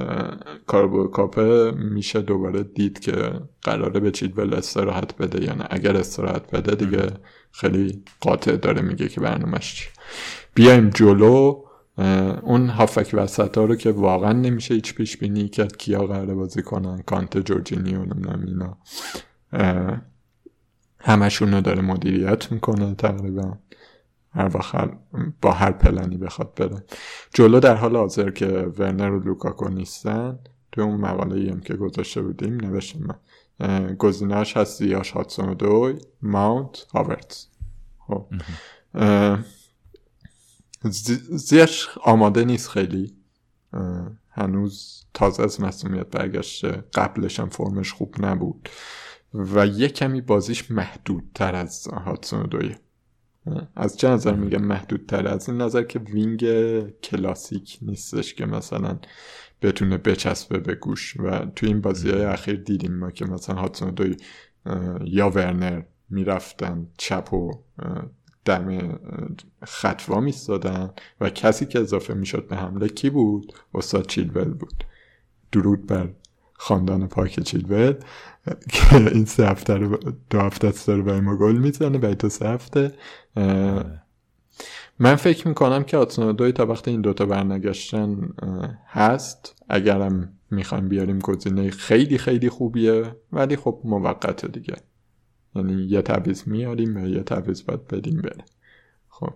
کاربو 0.67 1.07
کاپه 1.07 1.71
میشه 1.71 2.21
دوباره 2.21 2.63
دید 2.63 2.99
که 2.99 3.31
قراره 3.61 3.99
به 3.99 4.11
چیلول 4.11 4.53
استراحت 4.53 5.17
بده 5.17 5.45
یا 5.45 5.53
نه. 5.53 5.67
اگر 5.69 5.97
استراحت 5.97 6.51
بده 6.51 6.75
دیگه 6.85 7.07
خیلی 7.51 8.03
قاطع 8.19 8.55
داره 8.55 8.81
میگه 8.81 9.07
که 9.07 9.21
برنامهش 9.21 9.75
چی 9.75 9.85
بیایم 10.53 10.89
جلو. 10.89 11.63
اون 12.43 12.69
هافک 12.69 13.09
وسط 13.13 13.57
ها 13.57 13.65
رو 13.65 13.75
که 13.75 13.91
واقعا 13.91 14.33
نمیشه 14.33 14.73
هیچ 14.73 14.95
پیش 14.95 15.17
بینی 15.17 15.49
کرد 15.49 15.77
کیا 15.77 16.07
قراره 16.07 16.33
بازی 16.33 16.61
کنن 16.61 17.01
کانت 17.05 17.37
جورجینی 17.37 17.95
و 17.95 18.05
نمی‌دونم 18.05 18.43
اینا. 18.45 18.77
همشون 20.99 21.53
رو 21.53 21.61
داره 21.61 21.81
مدیریت 21.81 22.51
می‌کنه 22.51 22.95
تقریبا. 22.95 23.57
هر 24.31 24.57
وقت 24.57 24.91
با 25.41 25.51
هر 25.51 25.71
پلنی 25.71 26.17
بخواد 26.17 26.53
بره. 26.55 26.83
جلو 27.33 27.59
در 27.59 27.75
حال 27.75 27.95
حاضر 27.95 28.29
که 28.31 28.47
ورنر 28.47 29.11
و 29.11 29.19
لوکاکو 29.19 29.69
نیستن 29.69 30.39
توی 30.71 30.83
اون 30.83 31.01
مقاله 31.01 31.51
هم 31.51 31.59
که 31.59 31.73
گذاشته 31.73 32.21
بودیم 32.21 32.53
نوشتم 32.53 32.99
من. 32.99 33.15
گزینهش 33.95 34.57
هست 34.57 34.79
زیاش 34.83 35.11
هاتسون 35.11 35.53
دوی 35.53 35.95
ماونت 36.21 36.85
هاورتز. 36.93 37.45
خب. 38.07 38.25
زیش 41.31 41.87
آماده 42.03 42.45
نیست 42.45 42.69
خیلی. 42.69 43.15
هنوز 44.29 45.05
تازه 45.13 45.43
از 45.43 45.61
مسئولیت 45.61 46.07
برگشته 46.07 46.83
قبلش 46.93 47.39
هم 47.39 47.49
فرمش 47.49 47.93
خوب 47.93 48.15
نبود. 48.25 48.69
و 49.33 49.67
یه 49.67 49.87
کمی 49.87 50.21
بازیش 50.21 50.71
محدودتر 50.71 51.55
از 51.55 51.87
هاتسون 51.87 52.43
دویه 52.43 52.79
از 53.75 53.97
چه 53.97 54.09
نظر 54.09 54.33
میگم 54.33 54.61
محدودتر؟ 54.61 55.27
از 55.27 55.49
این 55.49 55.61
نظر 55.61 55.83
که 55.83 55.99
وینگ 55.99 56.45
کلاسیک 56.89 57.77
نیستش 57.81 58.33
که 58.33 58.45
مثلا 58.45 58.99
بتونه 59.61 59.97
بچسبه 59.97 60.59
به 60.59 60.75
گوش. 60.75 61.17
و 61.19 61.45
تو 61.55 61.65
این 61.65 61.81
بازی 61.81 62.09
های 62.09 62.23
اخیر 62.23 62.55
دیدیم 62.55 62.95
ما 62.95 63.11
که 63.11 63.25
مثلا 63.25 63.55
هاتسون 63.55 63.89
دوی 63.89 64.17
یا 65.05 65.29
ورنر 65.29 65.81
می‌رفتن 66.09 66.87
چپ 66.97 67.33
و 67.33 67.51
دم 68.49 68.99
خطوا 69.63 70.19
میستادن 70.19 70.89
و 71.21 71.29
کسی 71.29 71.65
که 71.65 71.79
اضافه 71.79 72.13
می‌شد 72.13 72.47
به 72.47 72.55
حمله 72.55 72.87
کی 72.87 73.09
بود؟ 73.09 73.53
استاد 73.73 74.07
چیلول 74.07 74.53
بود. 74.53 74.83
درود 75.51 75.87
بر 75.87 76.09
خاندان 76.53 77.07
پاک 77.07 77.39
چیلول 77.39 77.93
که 78.69 78.95
این 78.95 79.25
سه 79.25 79.47
هفته 79.47 79.73
رو 79.73 79.97
دو 80.29 80.39
هفته 80.39 80.67
است 80.67 80.87
داره 80.87 81.01
برای 81.01 81.21
ما 81.21 81.37
گل 81.37 81.57
می‌زنه 81.57 81.97
برای 81.97 82.15
تو 82.15 82.29
سه 82.29 82.49
هفته. 82.49 82.91
من 84.99 85.15
فکر 85.15 85.47
می‌کنم 85.47 85.83
که 85.83 86.05
دوی 86.37 86.51
تا 86.51 86.65
وقتی 86.65 86.91
این 86.91 87.01
دوتا 87.01 87.25
برنگشتن 87.25 88.29
هست. 88.87 89.63
اگرم 89.69 90.33
می‌خوایم 90.51 90.89
بیاریم 90.89 91.19
گزینه 91.19 91.69
خیلی 91.69 92.17
خیلی 92.17 92.49
خوبیه 92.49 93.15
ولی 93.31 93.55
خب 93.55 93.81
موقته 93.83 94.47
دیگه. 94.47 94.75
یعنی 95.55 95.83
یه 95.83 96.01
تعویض 96.01 96.47
میاریم 96.47 96.97
و 96.97 97.07
یه 97.07 97.23
تعویض 97.23 97.63
باید 97.63 97.87
بدیم 97.87 98.21
بره. 98.21 98.45
خب 99.09 99.33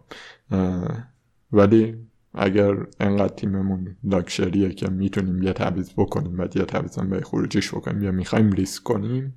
ولی 1.51 1.95
اگر 2.33 2.77
انقدر 2.99 3.35
تیممون 3.35 3.95
لاکشریه 4.03 4.69
که 4.69 4.89
می‌تونیم 4.89 5.43
یه 5.43 5.53
تعویض 5.53 5.89
بکنیم 5.97 6.39
و 6.39 6.47
یه 6.55 6.65
تعویض 6.65 6.97
هم 6.97 7.09
به 7.09 7.21
خروجیش 7.21 7.71
بکنیم 7.71 8.03
یا 8.03 8.11
می‌خوایم 8.11 8.51
ریسک 8.51 8.83
کنیم 8.83 9.35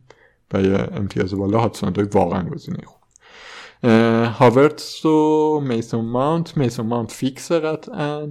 و 0.52 0.62
یه 0.62 0.88
امتیاز 0.92 1.34
بالا 1.34 1.58
هاتسون 1.58 1.92
واقعا 2.12 2.48
گزینه 2.48 2.78
خوب. 2.84 3.02
هاورتس 4.24 5.04
و 5.04 5.60
میسون 5.60 6.04
ماونت. 6.04 6.56
میسون 6.56 6.86
ماونت 6.86 7.12
فیکس 7.12 7.52
قطعا. 7.52 8.30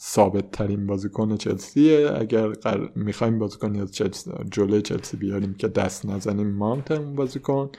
ثابت 0.00 0.50
ترین 0.50 0.86
بازیکن 0.86 1.36
چلسیه. 1.36 2.10
اگر 2.18 2.48
قر... 2.48 2.88
می‌خوایم 2.94 3.38
بازیکن 3.38 3.80
از 3.80 3.92
چلسی 3.92 4.30
جلوی 4.50 4.82
چلسی 4.82 5.16
بیاریم 5.16 5.54
که 5.54 5.68
دست 5.68 6.06
نزنیم 6.06 6.50
ماونت 6.50 6.90
اون 6.90 7.14
بازیکن 7.14 7.70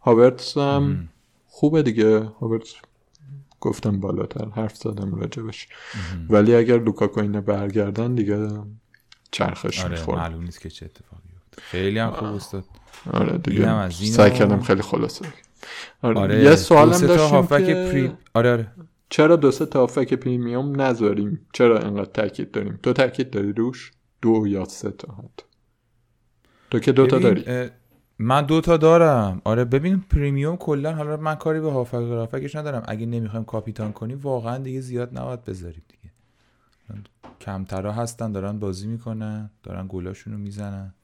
هاورتس 0.00 0.58
هم 0.58 1.08
خوبه 1.46 1.82
دیگه. 1.82 2.18
هاورتس 2.18 2.74
گفتم 3.60 4.00
بالاتر 4.00 4.48
حرف 4.48 4.76
زدم 4.76 5.14
راجبش. 5.14 5.68
ولی 6.30 6.54
اگر 6.54 6.78
لوکاکو 6.78 7.20
اینه 7.20 7.40
برگردن 7.40 8.14
دیگه 8.14 8.48
چرخش 9.30 9.84
آره 9.84 9.90
می‌خورد 9.90 10.18
معلوم 10.18 10.44
نیست 10.44 10.60
که 10.60 10.70
چه 10.70 10.86
اتفاقی 10.86 11.22
افتاد 11.36 11.64
خیلی 11.64 11.98
هم 11.98 12.10
خوب 12.10 12.28
استاد. 12.28 12.64
آره 13.12 13.38
دیگه. 13.38 13.68
از 13.68 13.94
سعی 13.94 14.30
کردم 14.30 14.60
خیلی 14.60 14.82
خلاصه. 14.82 15.24
آره. 16.02 16.20
آره 16.20 16.42
یه 16.42 16.56
سوالم 16.56 17.18
هافبک 17.18 17.66
که 17.66 17.74
پری... 17.74 18.12
آره 18.34 18.52
آره. 18.52 18.72
چرا 19.10 19.36
دو 19.36 19.50
سه 19.50 19.66
تا 19.66 19.80
هافبک 19.80 20.14
premium 20.14 20.80
نذاریم؟ 20.80 21.46
چرا 21.52 21.78
انقدر 21.78 22.04
تاکید 22.04 22.50
داریم؟ 22.50 22.78
تو 22.82 22.92
تاکید 22.92 23.30
داری 23.30 23.52
روش؟ 23.52 23.92
دو 24.22 24.46
یا 24.46 24.64
سه 24.64 24.90
تا 24.90 25.12
حتی 25.12 25.44
تو 26.70 26.78
که 26.78 26.92
دو 26.92 27.06
تا 27.06 27.18
ببین، 27.18 27.42
داری. 27.42 27.70
من 28.18 28.46
دو 28.46 28.60
تا 28.60 28.76
دارم. 28.76 29.42
آره 29.44 29.64
ببین 29.64 30.00
پریمیوم 30.00 30.56
کلا 30.56 30.92
حالا 30.92 31.16
من 31.16 31.34
کاری 31.34 31.60
به 31.60 31.70
هافک 31.70 31.94
و 31.94 32.14
رافکش 32.14 32.56
ندارم. 32.56 32.82
اگه 32.88 33.06
نمی‌خوایم 33.06 33.44
کاپیتان 33.44 33.92
کنیم 33.92 34.18
واقعا 34.18 34.58
دیگه 34.58 34.80
زیاد 34.80 35.18
نباید 35.18 35.44
بذاریم 35.44 35.82
دیگه. 35.88 36.12
کمترا 37.40 37.92
هستن 37.92 38.32
دارن 38.32 38.58
بازی 38.58 38.88
می‌کنن 38.88 39.50
دارن 39.62 39.86
گلاشون 39.88 40.32
رو 40.32 40.38
می‌زنن 40.38 40.94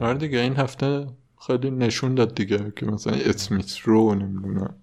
آره 0.00 0.18
دیگه 0.18 0.38
این 0.38 0.56
هفته 0.56 1.06
خیلی 1.46 1.70
نشون 1.70 2.14
داد 2.14 2.34
دیگه 2.34 2.72
که 2.76 2.86
مثلا 2.86 3.14
اسمیت 3.14 3.78
رو 3.78 4.14
نمی‌دونم. 4.14 4.74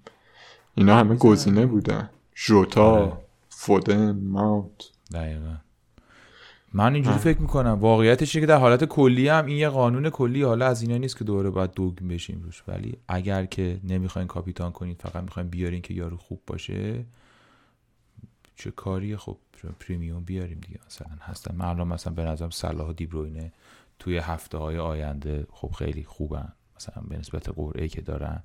اینا 0.76 0.96
همه 0.96 1.16
گزینه 1.16 1.66
بودن 1.66 2.10
ژوتا 2.36 2.92
آره. 2.92 3.14
فودن 3.50 4.12
ماونت 4.12 4.92
دقیقا. 5.14 5.56
من 6.74 6.94
اینجوری 6.94 7.18
فکر 7.18 7.42
می‌کنم. 7.42 7.72
واقعیتش 7.72 8.36
اینه 8.36 8.48
که 8.48 8.50
در 8.50 8.60
حالت 8.60 8.86
کلی 8.86 9.28
هم 9.28 9.46
این 9.46 9.58
یه 9.58 9.70
قانون 9.70 10.10
کلی 10.10 10.44
حالا 10.44 10.68
از 10.68 10.82
اینا 10.82 10.98
نیست 10.98 11.18
که 11.18 11.24
دوره 11.24 11.50
باید 11.50 11.72
دوگم 11.72 12.08
بشیم 12.08 12.42
روش. 12.42 12.64
ولی 12.68 12.98
اگر 13.08 13.46
که 13.46 13.80
نمی‌خواین 13.84 14.28
کاپیتان 14.28 14.72
کنید 14.72 15.02
فقط 15.02 15.24
می‌خواین 15.24 15.50
بیارین 15.50 15.82
که 15.82 15.94
یارو 15.94 16.18
خوب 16.18 16.42
باشه 16.48 17.06
چه 18.56 18.72
کاری 18.72 19.18
خب 19.18 19.38
پریمیوم 19.80 20.24
بیاریم 20.24 20.60
دیگه. 20.60 20.80
مثلا 20.88 21.16
هستن. 21.22 21.56
من 21.56 21.66
الان 21.66 21.88
مثلا 21.88 22.14
به 22.14 22.24
نظرم 22.24 22.50
صلاح 22.50 22.90
و 22.90 22.94
دیبروینه 22.94 23.54
توی 24.00 24.18
هفته 24.18 24.58
های 24.58 24.78
آینده 24.78 25.48
خب 25.52 25.72
خیلی 25.72 26.04
خوبن. 26.04 26.54
مثلا 26.76 27.04
به 27.10 27.18
نسبت 27.18 27.50
قرعه 27.50 27.88
که 27.88 28.02
دارن. 28.02 28.44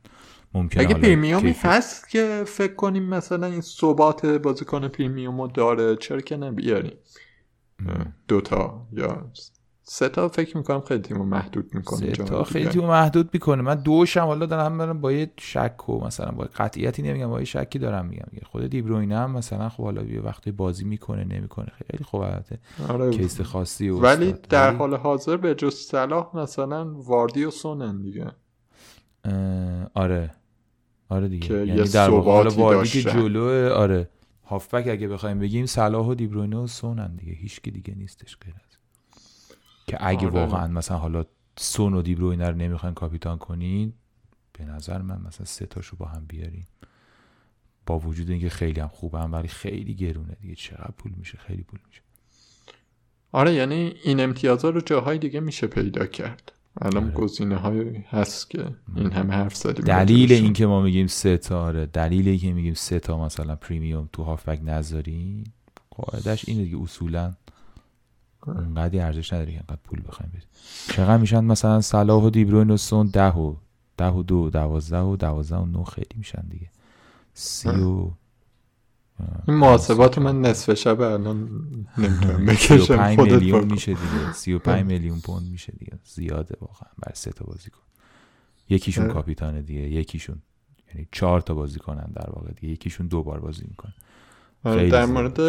ممکنه 0.55 0.82
اگه 0.82 0.94
پریمیومی 0.94 1.55
هست 1.59 2.09
که 2.09 2.44
فکر 2.47 2.74
کنیم 2.74 3.02
مثلا 3.02 3.47
این 3.47 3.60
ثبات 3.60 4.26
بازیکن 4.26 4.89
پریمیوم 4.89 5.40
رو 5.40 5.48
داره 5.48 5.97
چرا 5.97 6.20
که 6.20 6.36
نبیاریم 6.36 6.97
دوتا 8.28 8.86
یا 8.93 9.31
سه 9.86 10.09
تا 10.09 10.28
فکر 10.28 10.56
می‌کنم 10.56 10.81
خیلی 10.81 11.02
تیمو 11.02 11.24
محدود 11.24 11.74
می‌کنه 11.74 12.14
سه 12.14 12.24
تا. 12.24 12.44
خیلی 12.44 12.68
تیمو 12.68 12.86
محدود 12.86 13.31
می‌کنه 13.32 13.62
من 13.62 13.74
دوشم 13.74 14.20
حالا 14.20 14.47
دارم 14.47 14.78
برم 14.78 15.01
با 15.01 15.12
یه 15.12 15.31
شک 15.40 15.89
و 15.89 16.05
مثلا 16.05 16.31
با 16.31 16.48
قطعیتی 16.56 17.02
نمیگم 17.02 17.31
با 17.31 17.39
یه 17.39 17.44
شکی 17.44 17.78
دارم 17.78 18.06
میگم. 18.06 18.24
خود 18.47 18.66
دیبروینه 18.66 19.18
هم 19.18 19.31
مثلا 19.31 19.68
خب 19.68 19.82
حالا 19.82 20.02
یه 20.02 20.20
وقتی 20.20 20.52
بازی 20.52 20.85
می‌کنه 20.85 21.24
نمی‌کنه 21.24 21.72
خیلی 21.90 22.05
خوب 22.05 22.20
البته 22.20 22.59
آره. 22.89 23.10
کیس 23.10 23.40
خاصی 23.40 23.89
و 23.89 23.98
ولی 23.98 24.26
استاد. 24.26 24.48
در 24.48 24.74
حال 24.74 24.94
حاضر 24.94 25.36
به 25.36 25.55
جز 25.55 25.74
صلاح 25.74 26.36
مثلا 26.36 26.94
واردی 26.94 27.44
و 27.44 27.51
سونن 27.51 28.02
دیگه 28.02 28.26
آره 29.94 30.31
آره 31.09 31.28
دیگه. 31.28 31.48
که 31.48 31.55
یعنی 31.55 31.89
در 31.89 32.10
واقع 32.10 32.85
که. 32.85 33.02
جلو 33.02 33.72
آره. 33.74 34.09
هافبک 34.44 34.89
اگه 34.89 35.09
بخوایم 35.09 35.39
بگیم 35.39 35.66
صلاح 35.66 36.06
و 36.06 36.14
دیبروینه 36.14 36.56
و 36.56 36.66
سونن 36.66 37.16
دیگه. 37.16 37.32
هیچ 37.32 37.60
کی 37.60 37.70
دیگه 37.70 37.94
نیستش 37.94 38.36
غیر 38.36 38.55
از 38.55 38.78
که 39.86 39.97
اگه 40.01 40.26
آره. 40.26 40.28
واقعا 40.28 40.68
مثلا 40.68 40.97
حالا 40.97 41.24
سون 41.56 41.94
و 41.94 42.02
دیبروینه 42.02 42.51
رو 42.51 42.56
نمی‌خواین 42.56 42.94
کاپیتان 42.94 43.39
کنین 43.39 43.93
به 44.52 44.64
نظر 44.64 45.02
من 45.02 45.20
مثلا 45.26 45.47
سه 45.47 45.66
تاشو 45.66 45.97
با 45.97 46.06
هم 46.06 46.24
بیاریم 46.28 46.66
با 47.86 47.98
وجود 47.98 48.31
اینکه 48.31 48.48
خیلی 48.48 48.81
هم 48.81 48.89
خوبه 48.89 49.18
هم 49.18 49.32
ولی 49.32 49.48
خیلی 49.48 49.94
گرونه 49.94 50.36
دیگه. 50.40 50.55
چقدر 50.55 50.90
پول 50.98 51.12
میشه؟ 51.16 51.39
خیلی 51.39 51.62
پول 51.62 51.81
میشه. 51.89 52.01
آره 53.32 53.55
یعنی 53.55 53.94
این 54.05 54.20
امتیازها 54.20 54.70
رو 54.70 54.81
جاهای 54.81 55.18
دیگه 55.18 55.40
میشه 55.40 55.66
پیدا 55.66 56.06
کرد. 56.06 56.52
الان 56.82 57.05
آره. 57.05 57.12
گزینه 57.12 57.56
هایی 57.56 58.05
هست 58.09 58.51
که 58.51 58.66
این 58.96 59.12
همه 59.12 59.34
حرف 59.34 59.56
زدیم 59.56 59.84
دلیل. 59.84 60.32
اینکه 60.32 60.66
ما 60.66 60.80
میگیم 60.80 61.06
سه 61.06 61.36
تا 61.36 61.62
آره 61.62 61.86
دلیل 61.86 62.28
اینکه 62.28 62.52
میگیم 62.52 62.74
سه 62.74 63.01
تا 63.01 63.24
مثلا 63.24 63.56
پریمیوم 63.56 64.09
تو 64.12 64.22
هافبک 64.22 64.60
نذاریم 64.64 65.44
قاعدش 65.90 66.48
اینه 66.48 66.64
دیگه 66.64 66.82
اصولا 66.82 67.34
اونقدی 68.46 69.01
ارزش 69.01 69.32
نداره 69.32 69.52
که 69.52 69.59
انقدر 69.59 69.80
پول 69.84 70.02
بخوایم 70.09 70.32
بدیم 70.34 70.48
چقدر 70.88 71.16
میشن 71.16 71.44
مثلا 71.44 71.80
صلاح 71.80 72.22
و 72.22 72.30
دیبروین 72.30 72.70
و 72.70 72.76
سون 72.76 73.06
ده 73.06 73.32
و 73.32 73.55
ده 73.96 74.10
و 74.10 74.22
دو 74.22 74.51
دوازده 74.51 75.01
و 75.01 75.16
دوازده 75.16 75.56
و 75.56 75.66
نو 75.66 75.84
خیلی 75.84 76.14
میشن 76.16 76.44
دیگه. 76.51 76.70
سی 77.34 77.68
و 77.68 78.10
این 79.49 79.57
محاسبات 79.57 80.19
من 80.19 80.41
نصف 80.41 80.74
شب 80.74 81.01
الان 81.01 81.39
نمی‌تونم 81.99 82.47
بکشم 82.49 83.16
خودت 83.16 83.32
میلیون. 83.32 83.65
میشه 83.65 83.93
دیگه. 83.93 84.32
سی 84.32 84.53
و 84.53 84.59
پنج 84.59 84.86
میلیون 84.86 85.20
پوند 85.20 85.51
میشه 85.51 85.73
دیگه. 85.73 85.99
زیاده 86.05 86.57
واقعا. 86.61 86.91
برای 86.99 87.15
سه 87.15 87.31
تا 87.32 87.45
بازیکن. 87.45 87.81
یکیشون. 88.69 89.09
کاپیتانه 89.09 89.62
دیگه. 89.62 89.81
یکیشون. 89.81 90.43
یعنی 90.95 91.09
چهار 91.12 91.41
تا 91.41 91.55
بازی 91.55 91.78
کنن 91.78 92.12
در 92.15 92.31
واقع 92.31 92.53
دیگه. 92.53 92.73
یکیشون 92.73 93.07
دو 93.07 93.23
بار 93.23 93.41
بازی 93.41 93.65
می‌کنه 93.69 93.95
آره، 94.65 94.91
در. 94.91 95.07
مورد 95.07 95.41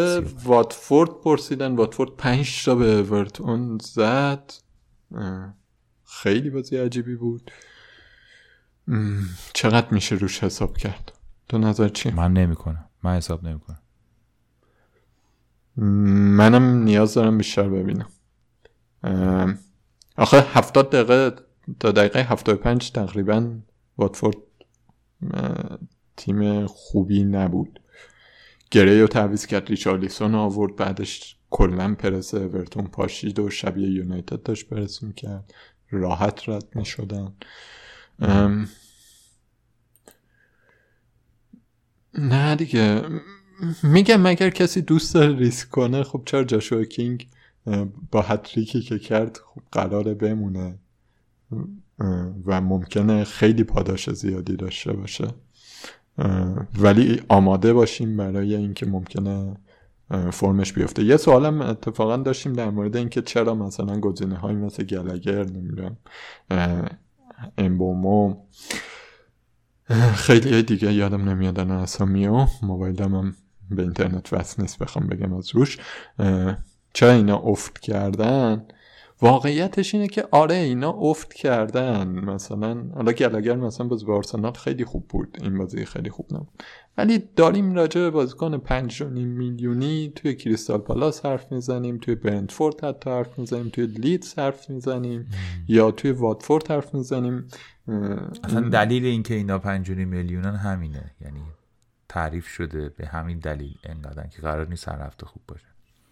واتفورد 0.44 1.10
پرسیدن. 1.10 1.76
واتفورد 1.76 2.10
پنج 2.10 2.64
تا 2.64 2.74
به 2.74 2.86
اورتون 2.98 3.78
زد. 3.82 4.52
خیلی 6.04 6.50
بازی 6.50 6.76
عجیبی 6.76 7.16
بود. 7.16 7.50
چقدر 9.52 9.86
میشه 9.90 10.14
روش 10.14 10.44
حساب 10.44 10.76
کرد؟ 10.76 11.12
تو 11.48 11.58
نظر 11.58 11.88
چیه؟ 11.88 12.14
من 12.14 12.32
نمی‌کنم. 12.32 12.85
من 13.02 13.16
حساب 13.16 13.46
نمی‌کنم. 13.46 13.82
منم 16.36 16.82
نیاز 16.82 17.14
دارم 17.14 17.38
بیشتر 17.38 17.68
ببینم. 17.68 18.08
آخه 20.16 20.40
هفتاد 20.40 20.90
دقیقه 20.90 21.42
تا 21.80 21.92
دقیقه 21.92 22.22
هفتاد 22.22 22.58
و 22.58 22.62
پنج 22.62 22.90
تقریبا 22.90 23.58
واتفورد 23.98 24.36
تیم 26.16 26.66
خوبی 26.66 27.24
نبود. 27.24 27.80
گره 28.70 29.00
رو 29.00 29.06
تعویز 29.06 29.46
کرد 29.46 29.68
ریچارلیسون 29.68 30.34
آورد 30.34 30.76
بعدش 30.76 31.36
کلا 31.50 31.94
پرس 31.94 32.34
اورتون 32.34 32.86
پاشید 32.86 33.38
و 33.38 33.50
شبیه 33.50 33.88
یونایتد 33.90 34.42
داشت 34.42 34.68
پرس 34.68 35.02
می‌کرد. 35.02 35.54
راحت 35.90 36.48
رد 36.48 36.76
می‌شدن. 36.76 37.32
نه 42.18 42.56
دیگه. 42.56 43.02
میگم 43.82 44.20
مگر 44.20 44.50
کسی 44.50 44.82
دوست 44.82 45.14
داره 45.14 45.36
ریسک 45.36 45.70
کنه 45.70 46.02
خب 46.02 46.22
چرا 46.26 46.44
جاشوا 46.44 46.84
کینگ 46.84 47.28
با 48.10 48.22
هتریکی 48.22 48.80
که 48.80 48.98
کرد 48.98 49.40
خب 49.44 49.60
قراره 49.72 50.14
بمونه. 50.14 50.78
و 52.46 52.60
ممکنه 52.60 53.24
خیلی 53.24 53.64
پاداش 53.64 54.10
زیادی 54.10 54.56
داشته 54.56 54.92
باشه. 54.92 55.28
ولی 56.78 57.22
آماده 57.28 57.72
باشیم 57.72 58.16
برای 58.16 58.54
اینکه 58.54 58.86
ممکنه 58.86 59.56
فرمش 60.30 60.72
بیفته. 60.72 61.04
یه 61.04 61.16
سوالم 61.16 61.60
اتفاقا 61.60 62.16
داشتیم 62.16 62.52
در 62.52 62.70
مورد 62.70 62.96
اینکه 62.96 63.22
چرا 63.22 63.54
مثلا 63.54 64.00
گزینه 64.00 64.36
های 64.36 64.54
مثل 64.54 64.84
گلگر 64.84 65.44
نمی‌دونم 65.44 65.96
امبومو 67.58 68.36
خیلی 70.14 70.52
های 70.52 70.62
دیگه 70.62 70.92
یادم 70.92 71.28
نمیاد 71.28 71.60
الان 71.60 71.78
اسامیو 71.78 72.46
موبایلم 72.62 73.14
هم 73.14 73.34
به 73.70 73.82
اینترنت 73.82 74.32
وصل 74.32 74.62
نیست 74.62 74.78
بخوام 74.78 75.06
بگم 75.06 75.34
از 75.34 75.54
روش. 75.54 75.78
چرا 76.92 77.12
اینا 77.12 77.36
افت 77.36 77.78
کردن؟ 77.78 78.66
واقعیتش 79.22 79.94
اینه 79.94 80.08
که 80.08 80.28
آره 80.30 80.54
اینا 80.54 80.90
افت 80.90 81.34
کردن. 81.34 82.08
مثلا 82.08 82.82
حالا 82.94 83.12
گلگر 83.12 83.56
مثلا 83.56 83.86
باز 83.86 84.04
به 84.04 84.12
آرسنال 84.12 84.52
خیلی 84.52 84.84
خوب 84.84 85.08
بود. 85.08 85.38
این 85.42 85.58
بازی 85.58 85.84
خیلی 85.84 86.10
خوب 86.10 86.26
نبود. 86.30 86.62
ولی 86.98 87.22
داریم 87.36 87.74
راجع 87.74 88.00
به 88.00 88.10
بازیکن 88.10 88.58
پنج 88.58 89.02
و 89.02 89.08
نیم 89.08 89.28
میلیونی 89.28 90.12
توی 90.14 90.34
کریستال 90.34 90.78
پالاس 90.78 91.26
حرف 91.26 91.52
می‌زنیم 91.52 91.98
توی 91.98 92.14
برنتفورد 92.14 92.84
حتی 92.84 93.10
حرف 93.10 93.38
می‌زنیم 93.38 93.68
توی 93.68 93.86
لیدز 93.86 94.34
حرف 94.38 94.70
می‌زنیم 94.70 95.28
یا 95.68 95.90
توی 95.90 96.10
واتفورد 96.10 96.70
حرف 96.70 96.94
می‌زنیم. 96.94 97.46
اصلا 98.44 98.68
دلیل 98.68 99.04
اینکه 99.04 99.34
اینا 99.34 99.58
5 99.58 99.90
میلیونن 99.90 100.56
همینه. 100.56 101.10
یعنی 101.20 101.42
تعریف 102.08 102.46
شده 102.46 102.88
به 102.88 103.06
همین 103.06 103.38
دلیل 103.38 103.74
انقدر 103.84 104.26
که 104.26 104.42
قرار 104.42 104.68
نیست 104.68 104.88
هر 104.88 105.02
هفته 105.02 105.26
خوب 105.26 105.42
باشه. 105.48 105.66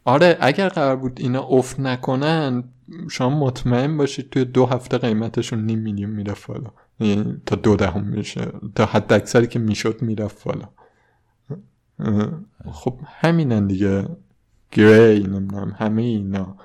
آره 0.04 0.36
اگر 0.40 0.68
قرار 0.68 0.96
بود 0.96 1.20
اینا 1.20 1.42
افت 1.42 1.80
نکنن 1.80 2.64
شما 3.10 3.38
مطمئن 3.38 3.96
باشید 3.96 4.30
توی 4.30 4.44
دو 4.44 4.66
هفته 4.66 4.98
قیمتشون 4.98 5.66
نیم 5.66 5.78
میلیون 5.78 6.10
می‌رفت 6.10 6.46
بالا 6.46 6.70
یعنی 7.00 7.42
تا 7.46 7.56
دو 7.56 7.76
دهم 7.76 8.04
میشه. 8.04 8.52
تا 8.74 8.86
حد 8.86 9.12
اکثری 9.12 9.46
که 9.46 9.58
می‌شد 9.58 10.02
می‌رفت 10.02 10.44
بالا 10.44 10.68
خب 12.72 13.00
همینن 13.06 13.66
دیگه. 13.66 14.08
گری 14.70 15.22
نمی‌دونم 15.22 15.74
همه 15.78 16.02
اینا. 16.02 16.56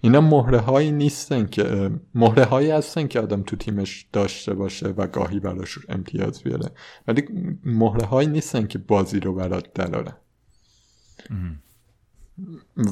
اینا 0.00 0.20
مهره 0.20 0.58
هایی 0.58 0.92
نیستن 0.92 1.46
که 1.46 1.90
مهره 2.14 2.44
هایی 2.44 2.70
هستن 2.70 3.06
که 3.06 3.20
آدم 3.20 3.42
تو 3.42 3.56
تیمش 3.56 4.06
داشته 4.12 4.54
باشه 4.54 4.88
و 4.88 5.06
گاهی 5.06 5.40
براش 5.40 5.78
امتیاز 5.88 6.42
بیاره. 6.42 6.70
ولی 7.08 7.22
مهره 7.64 8.06
هایی 8.06 8.28
نیستن 8.28 8.66
که 8.66 8.78
بازی 8.78 9.20
رو 9.20 9.34
برات 9.34 9.72
درارن 9.72 10.16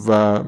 و 0.09 0.43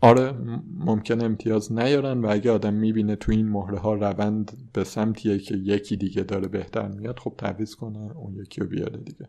آره 0.00 0.34
ممکن 0.78 1.24
امتیاز 1.24 1.72
نیارن 1.72 2.20
و 2.20 2.28
اگه 2.30 2.50
آدم 2.50 2.74
می‌بینه 2.74 3.16
تو 3.16 3.32
این 3.32 3.48
مهره 3.48 3.78
ها 3.78 3.94
روند 3.94 4.52
به 4.72 4.84
سمتیه 4.84 5.38
که 5.38 5.54
یکی 5.54 5.96
دیگه 5.96 6.22
داره 6.22 6.48
بهتر 6.48 6.88
میاد 6.88 7.18
خب 7.18 7.34
تعویض 7.38 7.74
کنه 7.74 8.16
اون 8.16 8.34
یکی 8.34 8.60
رو 8.60 8.66
بیاره 8.66 8.96
دیگه. 8.96 9.28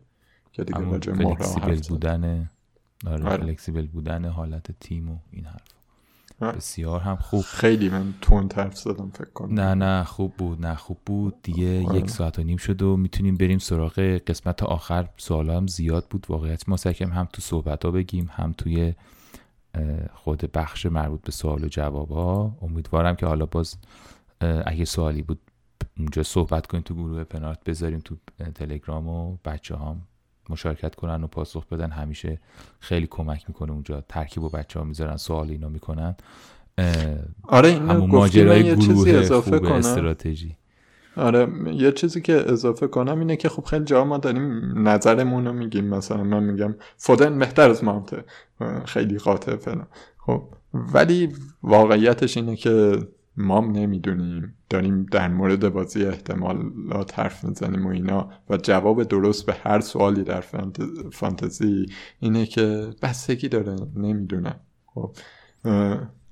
که 0.52 0.64
دیگه 0.64 0.78
راجع 0.78 1.12
مهره 1.12 1.80
بودن 1.88 2.50
آره, 3.06 3.24
آره. 3.24 3.36
فلکسیبل 3.36 3.86
بودن 3.86 4.24
حالت 4.24 4.78
تیم 4.80 5.10
و 5.10 5.18
این 5.30 5.44
حرف 5.44 5.73
بسیار 6.40 7.00
هم 7.00 7.16
خوب. 7.16 7.42
خیلی 7.42 7.88
من 7.88 8.14
تون 8.20 8.48
طرف 8.48 8.76
زدم 8.76 9.10
فکر 9.14 9.30
کنم. 9.30 9.60
نه 9.60 9.74
نه 9.74 10.04
خوب 10.04 10.34
بود 10.36 10.66
نه 10.66 10.74
خوب 10.74 10.98
بود. 11.06 11.34
دیگه 11.42 11.86
آره. 11.86 11.98
یک 11.98 12.10
ساعت 12.10 12.38
و 12.38 12.42
نیم 12.42 12.56
شد 12.56 12.82
و 12.82 12.96
می‌تونیم 12.96 13.36
بریم 13.36 13.58
سراغ 13.58 14.00
قسمت 14.00 14.62
آخر. 14.62 15.08
سوال 15.16 15.50
هم 15.50 15.66
زیاد 15.66 16.06
بود 16.10 16.26
واقعیت. 16.28 16.68
ما 16.68 16.76
سکم 16.76 17.12
هم 17.12 17.28
تو 17.32 17.42
صحبت 17.42 17.84
ها 17.84 17.90
بگیم 17.90 18.30
هم 18.32 18.52
توی 18.52 18.94
خود 20.14 20.52
بخش 20.52 20.86
مربوط 20.86 21.20
به 21.22 21.32
سوال 21.32 21.64
و 21.64 21.68
جواب 21.68 22.10
ها 22.10 22.56
امیدوارم 22.62 23.16
که 23.16 23.26
حالا 23.26 23.46
باز 23.46 23.76
اگه 24.40 24.84
سوالی 24.84 25.22
بود 25.22 25.38
اونجا 25.98 26.22
صحبت 26.22 26.66
کنیم 26.66 26.82
تو 26.82 26.94
گروه 26.94 27.24
پنارت 27.24 27.64
بذاریم 27.64 28.00
تو 28.00 28.16
تلگرام 28.54 29.08
و 29.08 29.36
بچه 29.44 29.76
هم 29.76 30.02
مشارکت 30.48 30.94
کنن 30.94 31.24
و 31.24 31.26
پاسخ 31.26 31.66
بدن 31.66 31.90
همیشه 31.90 32.40
خیلی 32.80 33.06
کمک 33.06 33.44
می‌کنه 33.48 33.72
اونجا. 33.72 34.04
ترکیب 34.08 34.42
و 34.42 34.48
بچه 34.48 34.78
ها 34.78 34.84
می‌ذارن 34.84 35.16
سوال 35.16 35.50
اینا 35.50 35.68
می‌کنن. 35.68 36.16
آره 37.42 37.68
اینو 37.68 38.06
ماجرای 38.06 38.64
یه 38.64 38.76
چیزی 38.76 39.10
اضافه 39.10 39.58
کنم. 39.58 39.72
استراتژی. 39.72 40.56
آره 41.16 41.48
یه 41.72 41.92
چیزی 41.92 42.20
که 42.20 42.52
اضافه 42.52 42.86
کنم 42.86 43.18
اینه 43.18 43.36
که 43.36 43.48
خب 43.48 43.64
خیلی 43.64 43.84
جا 43.84 44.04
ما 44.04 44.18
داریم 44.18 44.88
نظرمون 44.88 45.46
رو 45.46 45.52
میگیم. 45.52 45.84
مثلا 45.84 46.24
من 46.24 46.42
میگم 46.42 46.74
فودن 46.96 47.38
بهتر 47.38 47.70
از 47.70 47.84
مانته 47.84 48.24
خیلی 48.84 49.18
قاطع 49.18 49.56
فلان 49.56 49.86
خب 50.18 50.42
ولی 50.74 51.32
واقعیتش 51.62 52.36
اینه 52.36 52.56
که 52.56 52.98
مام 53.36 53.72
نمی‌دونیم. 53.72 54.54
داریم 54.70 55.06
در 55.12 55.28
مورد 55.28 55.68
بازی 55.68 56.04
احتمالات 56.04 57.18
حرف 57.18 57.44
می‌زنیم 57.44 57.86
و 57.86 57.88
اینا 57.88 58.30
و 58.50 58.56
جواب 58.56 59.02
درست 59.02 59.46
به 59.46 59.52
هر 59.52 59.80
سوالی 59.80 60.22
در 60.22 60.44
فانتزی 61.12 61.86
اینه 62.20 62.46
که 62.46 62.90
بستگی 63.02 63.48
داره. 63.48 63.76
نمی‌دونم. 63.96 64.60
خب 64.86 65.16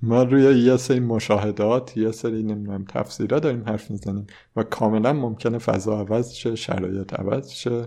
ما 0.02 0.22
روی 0.22 0.42
یه 0.42 0.76
سری 0.76 1.00
مشاهدات 1.00 1.96
یه 1.96 2.10
سری 2.10 2.42
نمی‌دونم 2.42 2.84
تفسیرها 2.84 3.38
داریم 3.38 3.64
حرف 3.66 3.90
می‌زنیم 3.90 4.26
و 4.56 4.62
کاملا 4.62 5.12
ممکنه 5.12 5.58
فضا 5.58 6.00
عوض 6.00 6.32
شه 6.32 6.54
شرایط 6.54 7.14
عوض 7.14 7.50
شه 7.50 7.86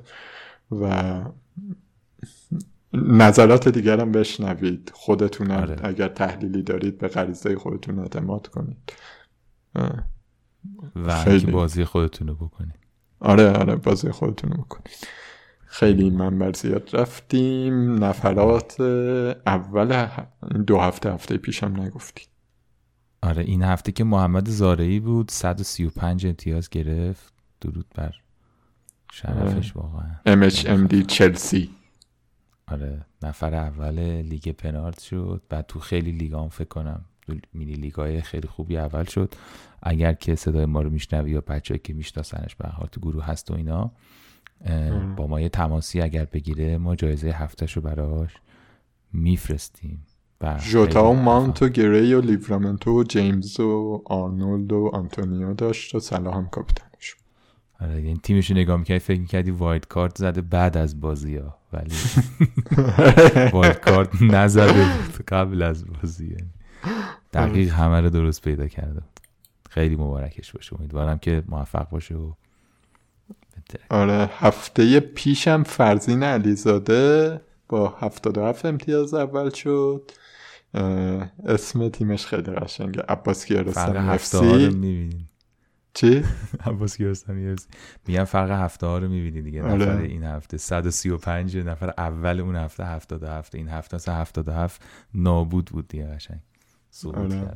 و 0.71 1.21
نظرات 2.95 3.67
دیگر 3.67 3.99
هم 3.99 4.11
بشنوید. 4.11 4.91
خودتون 4.93 5.51
آره. 5.51 5.75
اگر 5.83 6.07
تحلیلی 6.07 6.63
دارید 6.63 6.97
به 6.97 7.07
غریزه 7.07 7.55
خودتون 7.55 7.99
اعتماد 7.99 8.47
کنید. 8.47 8.93
و 10.95 11.23
خیلی. 11.23 11.51
بازی 11.51 11.85
خودتون 11.85 12.27
رو 12.27 12.35
بکنید. 12.35 12.79
آره 13.19 13.51
آره 13.51 13.75
بازی 13.75 14.11
خودتون 14.11 14.51
رو 14.51 14.57
بکنید. 14.63 15.07
خیلی 15.65 16.09
منبر 16.09 16.53
زیاد 16.53 16.89
رفتیم. 16.93 18.03
نفرات 18.03 18.81
اول 19.45 20.07
دو 20.67 20.79
هفته 20.79 21.13
هفته 21.13 21.37
پیشم 21.37 21.81
نگفتید. 21.81 22.27
آره 23.21 23.43
این 23.43 23.63
هفته 23.63 23.91
که 23.91 24.03
محمد 24.03 24.49
زارعی 24.49 24.99
بود 24.99 25.31
135 25.31 26.25
امتیاز 26.25 26.69
گرفت. 26.69 27.33
درود 27.61 27.85
بر 27.95 28.15
شرفش 29.11 29.77
آره. 29.77 29.85
واقعا 29.85 30.49
MHMD 30.49 31.05
چلسی. 31.07 31.69
آره 32.67 33.05
نفر 33.21 33.55
اول 33.55 33.99
لیگ 34.21 34.49
پنارت 34.49 35.01
شد. 35.01 35.41
بعد 35.49 35.65
تو 35.67 35.79
خیلی 35.79 36.11
لیگام 36.11 36.49
فکر 36.49 36.67
کنم 36.67 37.05
مینی 37.53 37.73
لیگای 37.73 38.21
خیلی 38.21 38.47
خوبی 38.47 38.77
اول 38.77 39.03
شد. 39.03 39.33
اگر 39.83 40.13
که 40.13 40.35
صدای 40.35 40.65
ما 40.65 40.81
رو 40.81 40.89
میشنوی 40.89 41.31
یا 41.31 41.41
بچه 41.41 41.77
که 41.77 41.93
میشناسنش 41.93 42.55
به 42.55 42.69
تو 42.91 42.99
گروه 43.01 43.25
هست 43.25 43.51
و 43.51 43.53
اینا 43.53 43.91
با 45.17 45.27
ما 45.27 45.41
یه 45.41 45.49
تماسی 45.49 46.01
اگر 46.01 46.25
بگیره 46.25 46.77
ما 46.77 46.95
جایزه 46.95 47.29
هفتش 47.29 47.73
رو 47.73 47.81
براش 47.81 48.31
میفرستیم 49.13 50.05
جوتا 50.71 51.11
و 51.11 51.13
مانت 51.13 51.61
و 51.61 51.69
گری 51.69 52.13
و 52.13 52.21
لیورامنتو 52.21 52.99
و 52.99 53.03
جیمز 53.03 53.59
و 53.59 54.01
آرنولد 54.05 54.73
و 54.73 54.89
آنتونیو 54.93 55.53
داشت 55.53 55.95
و 55.95 55.99
صلاح 55.99 56.35
هم 56.35 56.49
کاپیتانش 56.49 57.15
آره 57.81 58.01
یعنی 58.01 58.19
تیمش 58.23 58.51
نگاه 58.51 58.77
می‌کردی 58.77 58.99
فکر 58.99 59.19
می‌کردی 59.19 59.51
wildcard 59.51 60.17
زده 60.17 60.41
بعد 60.41 60.77
از 60.77 61.01
بازی 61.01 61.37
ها 61.37 61.57
ولی 61.73 61.95
wildcard 63.53 64.21
نزده 64.21 64.85
قبل 65.27 65.61
از 65.61 65.85
بازی 65.85 66.27
یعنی 66.27 66.49
دقیق 67.33 67.73
همه 67.73 68.01
رو 68.01 68.09
درست 68.09 68.41
پیدا 68.41 68.67
کرده 68.67 69.01
خیلی 69.69 69.95
مبارکش 69.95 70.51
باشه. 70.51 70.75
امیدوارم 70.79 71.17
که 71.17 71.43
موفق 71.47 71.89
باشه 71.89 72.15
و 72.15 72.31
آره 73.89 74.29
هفته 74.39 74.99
پیشم 74.99 75.63
فرزین 75.63 76.23
علیزاده 76.23 77.41
با 77.69 77.87
77 77.99 78.65
امتیاز 78.65 79.13
اول 79.13 79.49
شد. 79.49 80.11
اسم 81.45 81.89
تیمش 81.89 82.25
خیلی 82.25 82.51
قشنگه. 82.51 83.01
عباس 83.09 83.45
کیارستمی 83.45 83.97
اف 83.97 84.25
سی. 84.25 85.09
چی؟ 85.95 86.23
عباس 86.65 86.97
کیارستمی 86.97 87.55
میگم 88.07 88.23
فرق 88.23 88.51
هفته 88.51 88.85
ها 88.85 88.97
رو 88.97 89.07
می‌بینی 89.09 89.41
دیگه. 89.41 89.63
آره. 89.63 89.73
نفر 89.73 90.01
این 90.01 90.23
هفته 90.23 90.57
135 90.57 91.57
نفر 91.57 91.93
اول 91.97 92.39
اون 92.39 92.55
هفته 92.55 92.85
77 92.85 93.55
این 93.55 93.69
هفته 93.69 94.11
77 94.11 94.81
نابود 95.13 95.65
بود 95.65 95.87
دیگه 95.87 96.07
قشنگ. 96.07 96.39
آره. 97.13 97.49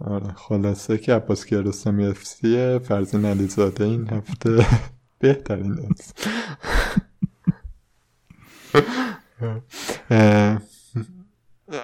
آره 0.00 0.32
خلاصه 0.32 0.98
که 0.98 1.14
عباس 1.14 1.46
کیارستمی 1.46 2.06
اف 2.06 2.24
سی 2.24 2.78
فرزین 2.78 3.24
علیزاده 3.24 3.84
این 3.84 4.08
هفته. 4.08 4.66
بهترین 5.18 5.78
است 5.90 6.28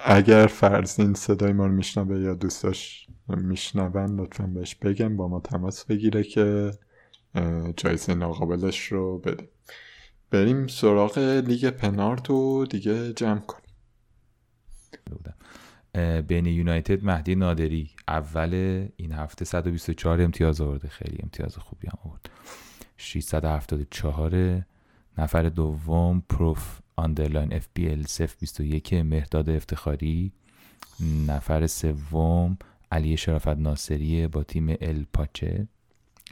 اگر 0.05 0.47
فرزین 0.47 1.13
صدای 1.13 1.53
ما 1.53 1.65
رو 1.65 1.71
میشنوه 1.71 2.19
یا 2.19 2.33
دوستاش 2.33 3.07
میشنون 3.27 4.19
لطفا 4.19 4.47
بهش 4.47 4.75
بگم 4.75 5.17
با 5.17 5.27
ما 5.27 5.39
تماس 5.39 5.85
بگیره 5.85 6.23
که 6.23 6.71
جایزه 7.77 8.13
ناقابلش 8.13 8.87
رو 8.87 9.17
بدیم 9.17 9.47
بریم 10.31 10.67
سراغ 10.67 11.17
لیگ 11.17 11.69
پنارت 11.69 12.29
و 12.29 12.65
دیگه 12.65 13.13
جمع 13.13 13.39
کنیم. 13.39 13.63
بین 16.27 16.45
یونایتد 16.45 17.03
مهدی 17.03 17.35
نادری 17.35 17.89
اول 18.07 18.87
این 18.95 19.11
هفته 19.11 19.45
124 19.45 20.21
امتیاز 20.21 20.61
آورده. 20.61 20.87
خیلی 20.87 21.17
امتیاز 21.23 21.57
خوبی 21.57 21.87
هم 21.87 21.97
آورد. 22.05 22.29
674 22.97 24.61
نفر 25.17 25.43
دوم 25.43 26.23
پروف 26.29 26.79
آندرلاین 26.95 27.53
اف 27.53 27.67
بی 27.73 27.89
ال 27.89 28.05
21 28.39 28.93
مهداد 28.93 29.49
افتخاری. 29.49 30.31
نفر 31.27 31.67
سوم 31.67 32.57
علی 32.93 33.17
شرافت 33.17 33.47
ناصری 33.47 34.27
با 34.27 34.43
تیم 34.43 34.69
ال 34.81 35.05
پاچه 35.13 35.67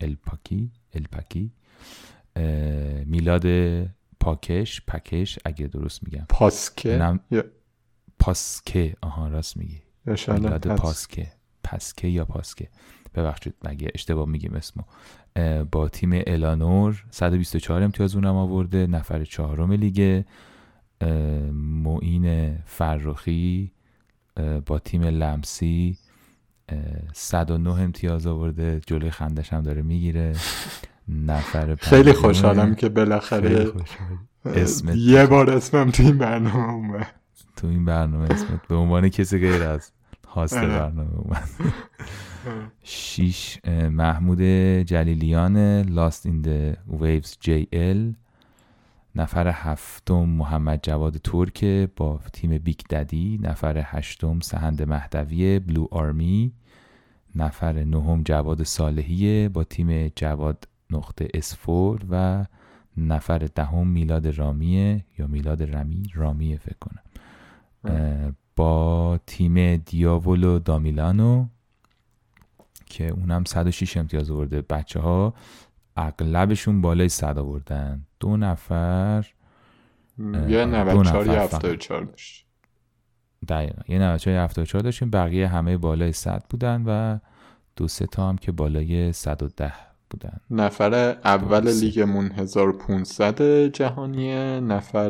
ال 0.02 0.16
پاکی 0.26 0.72
ال 0.94 1.04
پاکی. 1.12 1.52
میلاد 3.06 3.46
پاکش 4.20 4.82
پکش 4.88 5.40
اگه 5.46 5.68
درست 5.68 6.04
میگم. 6.04 6.26
پاسکه؟ 6.30 6.98
نم... 6.98 7.20
پاسکه. 8.20 8.96
آها 9.02 9.28
راست 9.28 9.58
میگی. 9.58 9.82
میلاد 10.06 10.76
پاسکه. 10.76 11.32
پاسکه 11.64 12.08
یا 12.08 12.26
پاسکه؟ 12.26 12.68
ببخشید 13.16 13.54
مگه 13.64 13.92
اشتباه 13.96 14.28
میگیم 14.30 14.54
اسمو. 14.54 14.84
با 15.72 15.90
تیم 15.90 16.10
الانور 16.28 17.06
124 17.12 17.84
امتیاز 17.84 18.16
اونم 18.16 18.36
آورده 18.36 18.88
نفر 18.88 19.24
چهارم 19.24 19.72
لیگ 19.72 20.24
معین 21.54 22.58
فرخی 22.66 23.72
با 24.66 24.80
تیم 24.80 25.04
لمسی 25.04 25.98
109 27.14 27.70
امتیاز 27.70 28.28
آورده 28.28 28.82
جلوی 28.88 29.12
خندش 29.12 29.54
هم 29.54 29.62
داره 29.62 29.82
می‌گیره. 29.82 30.34
نفر 31.08 31.76
خیلی 31.82 32.14
خوشحالم 32.14 32.76
که 32.76 32.90
بالاخره 32.90 33.72
اسمت 34.46 34.96
یه 34.96 35.26
بار 35.26 35.50
اسمم 35.50 35.92
تو 35.92 36.04
این 36.04 36.18
برنامه 36.18 36.74
اومد. 36.74 37.08
تو 37.56 37.68
این 37.68 37.86
برنامه 37.86 38.32
اسمت 38.32 38.68
به 38.68 38.76
عنوان 38.76 39.10
کسی 39.10 39.38
غیر 39.38 39.64
از 39.64 39.92
host 40.28 40.58
آره. 40.58 40.68
برنامه 40.68 41.16
اومد. 41.16 41.50
شیش 42.84 43.60
محمود 43.92 44.42
جلیلیان 44.82 45.82
Lost 45.82 46.26
in 46.26 46.42
the 46.42 46.78
Waves 47.02 47.38
JL 47.40 48.14
نفر 49.16 49.48
هفتم 49.48 50.24
محمد 50.24 50.80
جواد 50.84 51.18
ترک 51.18 51.66
با 51.96 52.20
تیم 52.34 52.58
Big 52.58 52.80
Daddy 52.90 53.40
نفر 53.44 53.82
هشتم 53.86 54.40
سهند 54.40 54.90
مهدوی 54.90 55.60
Blue 55.60 55.88
Army 55.92 56.54
نفر 57.36 57.74
نهم 57.74 58.24
جواد 58.24 58.64
صالحی 58.64 59.50
با 59.50 59.64
تیم 59.64 60.08
جواد 60.08 60.68
نقطه 60.90 61.28
اسفور 61.34 62.02
و 62.10 62.46
نفر 62.98 63.38
دهم 63.38 63.88
میلاد 63.88 64.28
رامیه 64.28 65.06
یا 65.18 65.28
میلاد 65.28 65.76
رمی 65.76 66.04
رامیه 66.14 66.58
فکر 66.58 66.78
کنم. 66.82 67.04
با 68.56 69.20
تیم 69.28 69.76
دیاولو 69.78 70.60
دامیلانو 70.60 71.46
که 72.86 73.08
اونم 73.08 73.44
106 73.44 73.98
امتیاز 73.98 74.32
آورده. 74.32 74.62
بچه 74.62 75.00
ها 75.00 75.34
اغلبشون 75.96 76.82
بالای 76.82 77.10
100 77.10 77.38
آوردن. 77.38 78.06
دو 78.20 78.38
نفر 78.38 79.28
یه 80.20 80.66
94 80.66 81.28
یه 81.28 81.34
74 81.40 82.04
داشت. 82.04 82.48
دقیقا 83.48 83.82
یه 83.88 84.00
94 84.00 84.44
74 84.44 84.84
داشتیم 84.84 85.10
بقیه 85.10 85.48
همه 85.48 85.78
بالای 85.78 86.12
100 86.12 86.44
بودن 86.50 86.84
و 86.86 87.20
دو 87.76 87.88
سه 87.88 88.06
تا 88.06 88.30
هم 88.30 88.38
که 88.38 88.52
بالای 88.52 89.14
110 89.14 89.74
بودن 90.10 90.40
نفر 90.50 90.94
اول 91.24 91.70
لیگمون 91.72 92.32
1500 92.32 93.66
جهانیه 93.68 94.60
نفر 94.60 95.10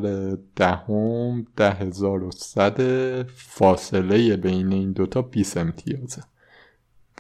دهم 0.56 1.46
ده 1.56 1.90
10100 1.90 3.24
فاصله 3.24 4.38
بین 4.38 4.74
این 4.74 4.92
دوتا 4.92 5.22
20 5.22 5.58
امتیازه 5.58 6.24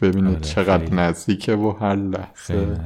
ببینید 0.01 0.35
آره، 0.35 0.41
چقدر 0.41 0.85
خیلی. 0.85 0.95
نزدیکه 0.95 1.55
و 1.55 1.71
هر 1.71 1.95
لحظه. 1.95 2.79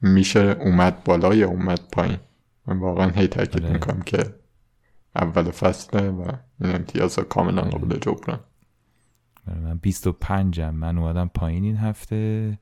میشه 0.00 0.40
اومد 0.40 1.04
بالا 1.04 1.34
یا 1.34 1.48
اومد 1.48 1.80
پایین 1.92 2.18
من 2.66 2.78
واقعا 2.78 3.10
هی 3.10 3.26
تاکید 3.26 3.62
آره. 3.64 3.72
می‌کنم 3.72 4.02
که 4.02 4.34
اول 5.16 5.50
فصله 5.50 6.10
و 6.10 6.32
امتیاز 6.60 7.16
ها 7.18 7.24
کاملا. 7.24 7.62
قابل 7.62 7.98
جبران 7.98 8.40
من 9.46 9.78
25 9.78 10.60
ام 10.60 10.74
من 10.74 10.98
اومدم 10.98 11.30
پایین 11.34 11.64
این 11.64 11.76
هفته. 11.76 12.58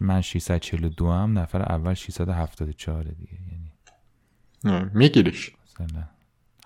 من 0.00 0.20
642 0.20 1.10
هم. 1.10 1.38
نفر 1.38 1.62
اول 1.62 1.94
674 1.94 3.02
دیگه. 3.02 3.32
یعنی 4.64 4.90
میگیریش. 4.94 5.50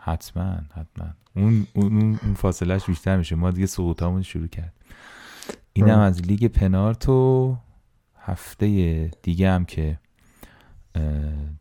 حتما 0.00 0.58
حتما. 0.74 1.14
اون 1.36 1.66
اون 1.74 2.18
اون 2.22 2.34
فاصلهش 2.34 2.84
بیشتر 2.86 3.16
میشه. 3.16 3.36
ما 3.36 3.50
دیگه 3.50 3.66
سقوطامون 3.66 4.22
شروع 4.22 4.46
کرد. 4.46 4.72
اینم. 5.72 5.98
از 5.98 6.22
لیگ 6.22 6.46
پنارتو 6.46 7.56
هفته 8.18 9.10
دیگه 9.22 9.50
هم 9.50 9.64
که 9.64 9.98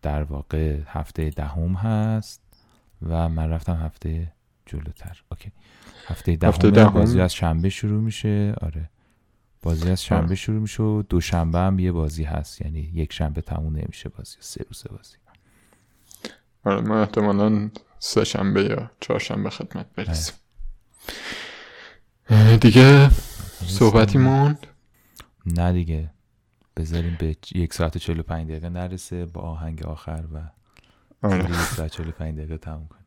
در 0.02 0.24
واقع 0.24 0.80
هفته 0.88 1.30
دهم 1.30 1.74
هست 1.74 2.41
و 3.02 3.30
من 3.30 3.49
رفتم 3.49 3.76
هفته 3.76 4.32
جلوتر. 4.65 5.23
اوکی. 5.31 5.52
هفته 6.07 6.35
دهم 6.35 6.49
هفته 6.49 6.72
دهم. 6.72 6.94
بازی 6.94 7.22
از 7.22 7.34
شنبه 7.34 7.69
شروع 7.69 8.02
میشه. 8.02 8.56
آره. 8.61 8.90
بازی 9.61 9.90
از 9.90 10.03
شنبه. 10.03 10.35
شروع 10.35 10.60
میشه 10.60 10.84
و 10.84 11.02
دوشنبه 11.10 11.60
هم 11.60 11.80
یه 11.80 11.91
بازی 11.91 12.23
هست. 12.23 12.61
یعنی 12.61 12.80
یک 12.80 13.14
شنبه 13.14 13.41
تموم 13.41 13.76
نمیشه 13.76 14.10
بازی. 14.10 14.38
سه 14.40 14.65
روز 14.68 14.84
بازی. 14.91 15.15
آره 16.65 16.81
ما 16.81 16.99
احتمالا 16.99 17.69
سه 17.99 18.23
شنبه 18.23 18.64
یا 18.64 18.91
چهارشنبه 18.99 19.49
خدمت 19.49 19.85
برسیم. 19.95 20.35
اه، 22.30 22.57
دیگه 22.57 23.10
صحبتی 23.68 24.18
موند 24.18 24.68
نه 25.45 25.73
دیگه. 25.73 26.10
بذاریم 26.77 27.18
به 27.19 27.35
یک 27.56 27.73
ساعت 27.73 27.95
و 27.95 27.99
45 27.99 28.49
دقیقه 28.49 28.69
نرسه. 28.69 29.26
با 29.26 29.41
آهنگ 29.41 29.84
آخر 29.84 30.23
و 30.34 30.41
آره. 31.27 31.49
یک 31.49 31.56
ساعت 31.56 31.91
و 31.91 31.95
45 31.98 32.38
دقیقه 32.38 32.57
تموم 32.57 32.88
کنیم. 32.88 33.02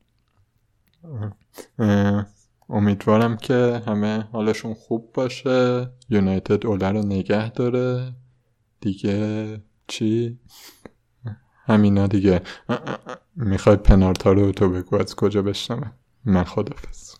امیدوارم 2.69 3.37
که 3.37 3.83
همه 3.87 4.29
حالشون 4.33 4.75
خوب 4.75 5.13
باشه. 5.15 5.91
یونایتد 6.09 6.67
اوله 6.67 6.91
رو 6.91 7.03
نگه 7.03 7.51
داره. 7.51 8.15
دیگه 8.81 9.61
چی؟ 9.87 10.39
همینا 11.67 12.07
دیگه. 12.07 12.41
می‌خوای 13.37 13.77
پنارتا 13.77 14.33
رو 14.33 14.53
تو 14.53 14.71
بگو 14.71 14.97
از 14.97 15.15
کجا 15.15 15.43
بشنوه؟ 15.43 15.91
من 16.25 16.45
خداحافظ 16.45 17.15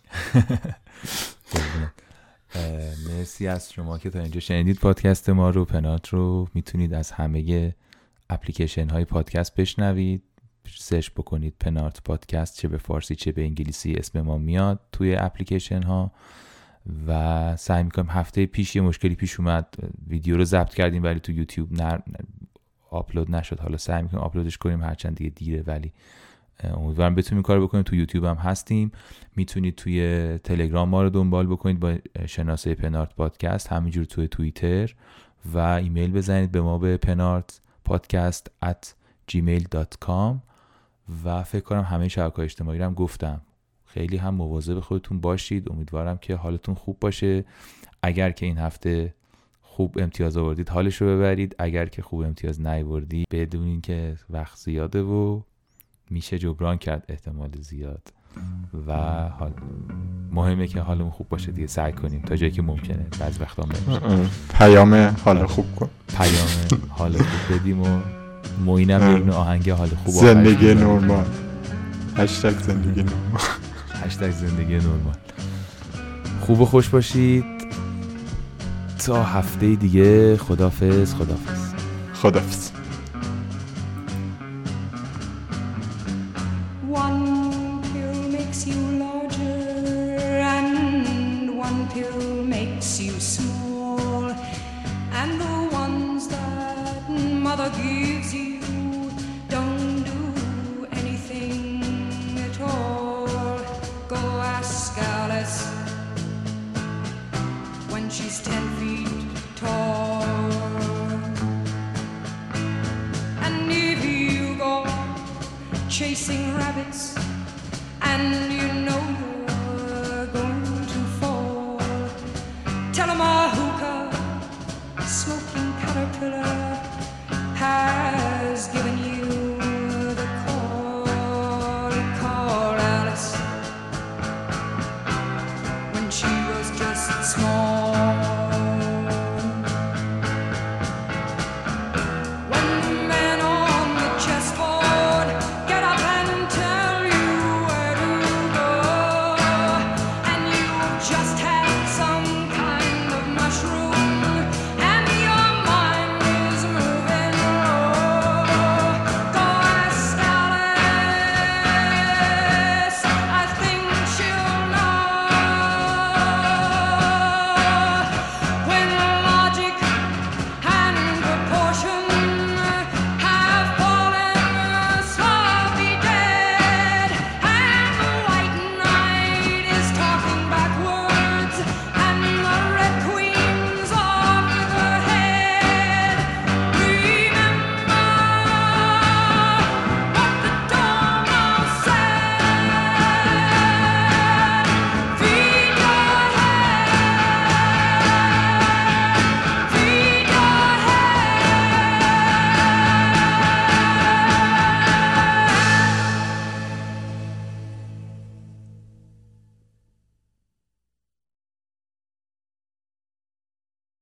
مرسی 3.09 3.47
از 3.47 3.73
شما 3.73 3.97
که 3.97 4.09
تا 4.09 4.19
اینجا 4.19 4.39
شنیدید 4.39 4.79
پادکست 4.79 5.29
ما 5.29 5.49
رو. 5.49 5.65
پنات 5.65 6.09
رو 6.09 6.47
می‌تونید 6.53 6.93
از 6.93 7.11
همه 7.11 7.75
اپلیکیشن 8.29 8.89
های 8.89 9.05
پادکست 9.05 9.55
بشنوید. 9.55 10.23
search 10.75 11.09
بکنید 11.09 11.53
پنارت 11.59 12.03
پادکست 12.03 12.57
چه 12.57 12.67
به 12.67 12.77
فارسی 12.77 13.15
چه 13.15 13.31
به 13.31 13.43
انگلیسی 13.43 13.93
اسم 13.93 14.21
ما 14.21 14.37
میاد 14.37 14.79
توی 14.91 15.15
اپلیکیشن 15.15 15.83
ها 15.83 16.11
و 17.07 17.55
سعی 17.55 17.83
می‌کنیم 17.83 18.09
هفته 18.09 18.45
پیش 18.45 18.75
یه 18.75 18.81
مشکلی 18.81 19.15
پیش 19.15 19.39
اومد 19.39 19.73
ویدیو 20.07 20.37
رو 20.37 20.43
ضبط 20.43 20.73
کردیم 20.73 21.03
ولی 21.03 21.19
تو 21.19 21.31
یوتیوب 21.31 21.81
نه 21.81 22.03
آپلود 22.89 23.35
نشد. 23.35 23.59
حالا 23.59 23.77
سعی 23.77 24.01
می‌کنیم 24.01 24.23
آپلودش 24.23 24.57
کنیم 24.57 24.83
هرچند 24.83 25.15
دیگه 25.15 25.29
دیره 25.29 25.63
ولی 25.67 25.93
امیدوارم 26.63 27.15
بتونیم 27.15 27.43
کار 27.43 27.61
بکنیم. 27.61 27.83
تو 27.83 27.95
یوتیوب 27.95 28.25
هم 28.25 28.35
هستیم. 28.35 28.91
می‌تونید 29.35 29.75
توی 29.75 30.37
تلگرام 30.43 30.89
ما 30.89 31.03
رو 31.03 31.09
دنبال 31.09 31.47
بکنید 31.47 31.79
با 31.79 31.95
شناسه 32.25 32.75
پنارت 32.75 33.15
پادکست 33.15 33.67
همینجور 33.67 34.05
توی 34.05 34.27
توییتر 34.27 34.95
و 35.53 35.57
ایمیل 35.57 36.11
بزنید 36.11 36.51
به 36.51 36.61
ما 36.61 36.77
به 36.77 36.97
پنارت 36.97 37.61
پادکست 37.85 38.51
at 38.65 38.87
gmail.com 39.31 40.46
و 41.25 41.43
فکر 41.43 41.63
کنم 41.63 41.81
همه 41.81 42.07
شبکه 42.07 42.39
اجتماعی 42.39 42.79
رو 42.79 42.85
هم 42.85 42.93
گفتم. 42.93 43.41
خیلی 43.85 44.17
هم 44.17 44.33
مواظب 44.35 44.79
خودتون 44.79 45.19
باشید. 45.19 45.71
امیدوارم 45.71 46.17
که 46.17 46.35
حالتون 46.35 46.75
خوب 46.75 46.99
باشه. 46.99 47.45
اگر 48.01 48.31
که 48.31 48.45
این 48.45 48.57
هفته 48.57 49.13
خوب 49.61 49.97
امتیاز 49.99 50.37
آوردید 50.37 50.69
حالش 50.69 51.01
رو 51.01 51.07
ببرید. 51.07 51.55
اگر 51.59 51.85
که 51.85 52.01
خوب 52.01 52.21
امتیاز 52.21 52.61
نیاوردید 52.61 53.27
بدونین 53.31 53.81
که 53.81 54.17
وقت 54.29 54.57
زیاده 54.57 55.01
و 55.01 55.41
میشه 56.09 56.39
جبران 56.39 56.77
کرد 56.77 57.05
احتمال 57.09 57.51
زیاد. 57.61 58.13
و 58.87 58.93
حال 59.29 59.53
مهمه 60.31 60.67
که 60.67 60.81
حالمون 60.81 61.09
خوب 61.09 61.29
باشه 61.29 61.51
دیگه. 61.51 61.67
سعی 61.67 61.93
کنیم. 61.93 62.21
تا 62.21 62.35
جایی 62.35 62.51
که 62.51 62.61
ممکنه. 62.61 63.05
بعض 63.19 63.41
وقتا. 63.41 63.67
پیام 64.49 64.93
حال 64.95 65.45
خوب 65.45 65.75
کن. 65.75 65.89
پیام 66.07 66.47
حال 66.89 67.17
خوب 67.17 67.59
بدیم 67.59 67.81
و 67.81 68.01
موینم. 68.65 69.27
یه 69.27 69.33
آهنگ 69.33 69.69
حال 69.69 69.89
خوب 70.05 70.13
زندگی. 70.13 70.73
نرمال. 70.73 71.25
هشتگ 72.17 72.59
زندگی 72.59 73.03
نرمال. 73.03 73.41
هشتگ 74.05 74.31
زندگی 74.31 74.75
نرمال. 74.75 75.15
خوب 76.41 76.61
و 76.61 76.65
خوش 76.65 76.89
باشید. 76.89 77.45
تا 79.05 79.23
هفته 79.23 79.75
دیگه 79.75 80.37
خدافز 80.37 81.13
خدافز 81.13 81.73
خدافز 82.13 82.71